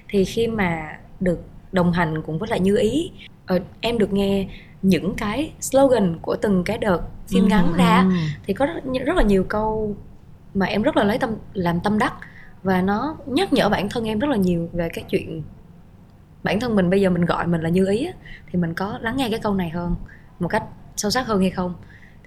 thì 0.10 0.26
khi 0.26 0.48
mà 0.48 1.00
được 1.20 1.40
đồng 1.72 1.92
hành 1.92 2.22
cùng 2.22 2.40
với 2.40 2.50
lại 2.50 2.60
Như 2.60 2.78
Ý 2.78 3.12
uh, 3.56 3.62
em 3.82 3.98
được 3.98 4.14
nghe 4.14 4.48
những 4.82 5.16
cái 5.16 5.52
slogan 5.62 6.18
của 6.22 6.36
từng 6.36 6.64
cái 6.64 6.78
đợt 6.78 7.02
phim 7.28 7.44
ừ, 7.44 7.48
ngắn 7.48 7.74
ra 7.78 8.00
ừ. 8.00 8.16
thì 8.46 8.54
có 8.54 8.66
rất, 8.66 9.04
rất 9.06 9.16
là 9.16 9.24
nhiều 9.24 9.44
câu 9.44 9.96
mà 10.54 10.66
em 10.66 10.82
rất 10.82 10.98
là 10.98 11.04
lấy 11.04 11.18
tâm 11.18 11.30
làm 11.54 11.80
tâm 11.80 12.00
đắc 12.00 12.14
và 12.64 12.82
nó 12.82 13.18
nhắc 13.26 13.54
nhở 13.54 13.70
bản 13.70 13.90
thân 13.90 14.06
em 14.06 14.20
rất 14.20 14.30
là 14.30 14.36
nhiều 14.36 14.70
về 14.74 14.90
cái 14.94 15.04
chuyện 15.10 15.44
bản 16.44 16.60
thân 16.60 16.76
mình 16.76 16.90
bây 16.90 17.02
giờ 17.02 17.10
mình 17.10 17.26
gọi 17.26 17.48
mình 17.48 17.62
là 17.62 17.70
như 17.70 17.88
ý 17.88 18.08
thì 18.52 18.60
mình 18.60 18.74
có 18.74 18.98
lắng 19.02 19.18
nghe 19.18 19.30
cái 19.30 19.40
câu 19.40 19.54
này 19.54 19.70
hơn 19.70 19.96
một 20.40 20.48
cách 20.48 20.64
sâu 20.96 21.12
sắc 21.12 21.28
hơn 21.28 21.42
hay 21.42 21.50
không. 21.50 21.74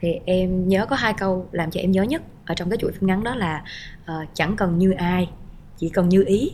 Thì 0.01 0.15
em 0.25 0.69
nhớ 0.69 0.87
có 0.87 0.97
hai 0.97 1.15
câu 1.19 1.49
làm 1.53 1.71
cho 1.71 1.81
em 1.81 1.93
nhớ 1.93 2.03
nhất 2.03 2.23
ở 2.47 2.55
trong 2.55 2.71
cái 2.71 2.77
chuỗi 2.77 2.93
phim 2.93 3.07
ngắn 3.07 3.25
đó 3.25 3.35
là 3.35 3.65
uh, 4.03 4.29
chẳng 4.35 4.57
cần 4.57 4.79
như 4.79 4.93
ai 4.93 5.31
chỉ 5.77 5.89
cần 5.89 6.09
như 6.09 6.25
ý. 6.27 6.51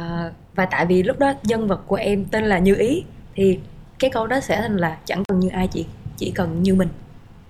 Uh, 0.00 0.32
và 0.54 0.66
tại 0.66 0.86
vì 0.86 1.02
lúc 1.02 1.18
đó 1.18 1.32
nhân 1.42 1.68
vật 1.68 1.80
của 1.86 1.96
em 1.96 2.24
tên 2.24 2.44
là 2.44 2.58
như 2.58 2.74
ý 2.74 3.04
thì 3.34 3.58
cái 3.98 4.10
câu 4.10 4.26
đó 4.26 4.40
sẽ 4.40 4.60
thành 4.60 4.76
là 4.76 4.98
chẳng 5.04 5.24
cần 5.24 5.40
như 5.40 5.48
ai 5.48 5.68
chỉ 5.68 5.86
chỉ 6.16 6.30
cần 6.30 6.62
như 6.62 6.74
mình 6.74 6.88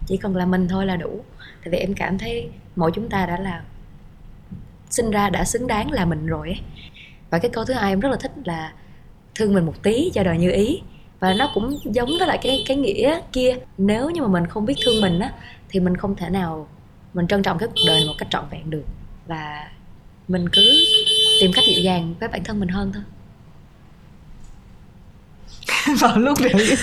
chỉ 0.07 0.17
cần 0.17 0.37
là 0.37 0.47
mình 0.47 0.69
thôi 0.69 0.87
là 0.87 0.97
đủ. 0.97 1.21
Tại 1.65 1.71
vì 1.71 1.79
em 1.79 1.95
cảm 1.95 2.19
thấy 2.19 2.51
mỗi 2.77 2.91
chúng 2.95 3.09
ta 3.09 3.27
đã 3.27 3.41
là 3.41 3.63
sinh 4.91 5.11
ra 5.11 5.31
đã 5.31 5.45
xứng 5.45 5.67
đáng 5.67 5.91
là 5.91 6.05
mình 6.05 6.27
rồi 6.27 6.49
ấy. 6.49 6.61
và 7.31 7.39
cái 7.39 7.51
câu 7.51 7.65
thứ 7.65 7.75
hai 7.75 7.93
em 7.93 8.01
rất 8.01 8.09
là 8.09 8.17
thích 8.17 8.33
là 8.45 8.73
thương 9.35 9.55
mình 9.55 9.67
một 9.67 9.83
tí 9.83 10.11
cho 10.15 10.23
đời 10.23 10.39
như 10.39 10.51
ý 10.51 10.83
và 11.21 11.33
nó 11.33 11.51
cũng 11.55 11.79
giống 11.85 12.09
với 12.19 12.29
lại 12.29 12.39
cái 12.43 12.65
cái 12.67 12.77
nghĩa 12.77 13.21
kia. 13.33 13.57
Nếu 13.79 14.11
như 14.11 14.23
mà 14.23 14.29
mình 14.29 14.47
không 14.47 14.67
biết 14.67 14.75
thương 14.85 15.01
mình 15.01 15.21
á 15.21 15.33
thì 15.69 15.81
mình 15.81 15.97
không 15.97 16.17
thể 16.17 16.31
nào 16.31 16.69
mình 17.15 17.27
trân 17.27 17.43
trọng 17.43 17.59
cái 17.59 17.69
cuộc 17.69 17.83
đời 17.87 18.05
một 18.07 18.15
cách 18.19 18.29
trọn 18.31 18.45
vẹn 18.51 18.71
được. 18.71 18.85
Và 19.27 19.69
mình 20.29 20.49
cứ 20.49 20.87
tìm 21.41 21.51
cách 21.55 21.65
dịu 21.69 21.81
dàng 21.83 22.15
với 22.21 22.29
bản 22.29 22.45
thân 22.45 22.61
mình 22.61 22.69
hơn 22.69 22.93
thôi. 22.95 23.03
Vào 26.01 26.19
lúc 26.19 26.39
đấy 26.41 26.55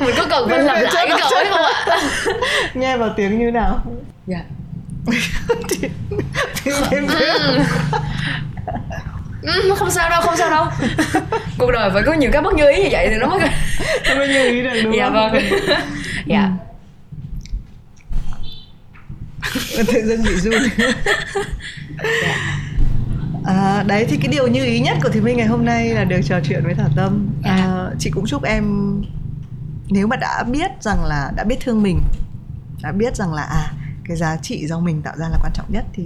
mình 0.00 0.14
có 0.16 0.26
cần 0.30 0.48
phải 0.48 0.58
làm 0.58 0.82
lại 0.82 0.92
cái 0.92 1.08
câu 1.20 1.30
ấy 1.30 1.46
không 1.50 1.64
ạ? 1.64 1.96
nghe 2.74 2.96
vào 2.96 3.14
tiếng 3.16 3.38
như 3.38 3.50
nào? 3.50 3.82
Dạ. 4.26 4.44
Thì, 5.68 5.88
thì 6.54 6.72
em 6.90 7.06
ừ, 9.46 9.74
không 9.76 9.90
sao 9.90 10.10
đâu 10.10 10.20
không 10.20 10.36
sao 10.36 10.50
đâu. 10.50 10.66
Cuộc 11.58 11.70
đời 11.72 11.90
phải 11.92 12.02
có 12.06 12.12
nhiều 12.12 12.30
cái 12.32 12.42
bất 12.42 12.54
như 12.54 12.68
ý 12.68 12.82
như 12.82 12.88
vậy 12.90 13.08
thì 13.10 13.16
nó 13.16 13.26
mới 13.26 13.40
nó 14.08 14.14
mới 14.14 14.28
như 14.28 14.44
ý 14.44 14.62
được 14.62 14.80
đúng 14.84 14.96
dạ, 14.96 15.10
không? 15.10 15.32
vâng. 15.32 15.42
Dạ. 16.26 16.50
Tự 19.76 20.06
dưng 20.06 20.22
bị 20.22 20.34
run. 20.36 20.62
Dạ. 22.22 22.58
À, 23.44 23.82
đấy 23.86 24.06
thì 24.08 24.16
cái 24.16 24.28
điều 24.32 24.46
như 24.46 24.64
ý 24.64 24.80
nhất 24.80 24.98
của 25.02 25.08
Thùy 25.08 25.20
Minh 25.20 25.36
ngày 25.36 25.46
hôm 25.46 25.64
nay 25.64 25.88
là 25.88 26.04
được 26.04 26.20
trò 26.24 26.40
chuyện 26.44 26.64
với 26.64 26.74
Thảo 26.74 26.88
Tâm. 26.96 27.28
À, 27.44 27.86
chị 27.98 28.10
cũng 28.10 28.26
chúc 28.26 28.42
em 28.42 28.64
nếu 29.88 30.06
mà 30.06 30.16
đã 30.16 30.44
biết 30.48 30.70
rằng 30.80 31.04
là 31.04 31.32
đã 31.36 31.44
biết 31.44 31.56
thương 31.60 31.82
mình 31.82 32.00
đã 32.82 32.92
biết 32.92 33.16
rằng 33.16 33.34
là 33.34 33.42
à 33.42 33.72
cái 34.04 34.16
giá 34.16 34.36
trị 34.42 34.66
do 34.66 34.80
mình 34.80 35.02
tạo 35.02 35.14
ra 35.16 35.28
là 35.28 35.38
quan 35.42 35.52
trọng 35.54 35.72
nhất 35.72 35.84
thì 35.92 36.04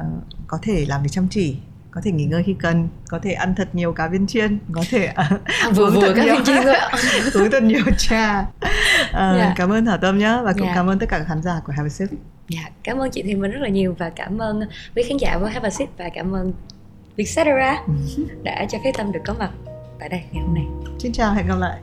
uh, 0.00 0.06
có 0.46 0.58
thể 0.62 0.84
làm 0.88 1.02
việc 1.02 1.08
chăm 1.12 1.28
chỉ 1.30 1.56
có 1.92 2.00
thể 2.04 2.12
nghỉ 2.12 2.24
ngơi 2.24 2.42
khi 2.42 2.54
cần 2.60 2.88
có 3.08 3.18
thể 3.18 3.32
ăn 3.32 3.54
thật 3.54 3.68
nhiều 3.72 3.92
cá 3.92 4.08
viên 4.08 4.26
chiên 4.26 4.58
có 4.72 4.82
thể 4.90 5.08
uh, 5.08 5.74
vừa 5.76 5.90
vừa 5.90 6.14
cá 6.14 6.22
viên 6.22 6.44
chiên 6.44 6.62
thôi 6.62 6.74
uống 7.34 7.50
thật 7.50 7.62
nhiều 7.62 7.84
trà 7.98 8.40
uh, 8.40 8.62
yeah. 9.12 9.36
Dạ. 9.36 9.54
cảm 9.56 9.72
ơn 9.72 9.84
thảo 9.84 9.98
tâm 9.98 10.18
nhé 10.18 10.40
và 10.44 10.52
cũng 10.52 10.62
yeah. 10.62 10.74
Dạ. 10.74 10.80
cảm 10.80 10.86
ơn 10.86 10.98
tất 10.98 11.08
cả 11.08 11.18
các 11.18 11.24
khán 11.28 11.42
giả 11.42 11.60
của 11.66 11.72
Have 11.72 11.86
a 11.86 11.88
Sip 11.88 12.08
Dạ, 12.48 12.70
cảm 12.84 12.98
ơn 12.98 13.10
chị 13.10 13.22
Thiên 13.22 13.40
Minh 13.40 13.50
rất 13.50 13.60
là 13.60 13.68
nhiều 13.68 13.94
và 13.98 14.10
cảm 14.10 14.38
ơn 14.38 14.60
quý 14.96 15.02
khán 15.08 15.16
giả 15.16 15.38
của 15.38 15.46
Have 15.46 15.68
a 15.68 15.70
Sip 15.70 15.88
và 15.98 16.08
cảm 16.14 16.34
ơn 16.34 16.52
Vietcetera 17.16 17.82
ừ. 17.86 18.24
đã 18.42 18.66
cho 18.70 18.78
Khế 18.84 18.92
Tâm 18.98 19.12
được 19.12 19.20
có 19.26 19.34
mặt 19.38 19.50
tại 20.00 20.08
đây 20.08 20.22
ngày 20.32 20.42
hôm 20.42 20.54
nay 20.54 20.64
xin 20.98 21.12
chào 21.12 21.34
hẹn 21.34 21.46
gặp 21.46 21.56
lại 21.58 21.78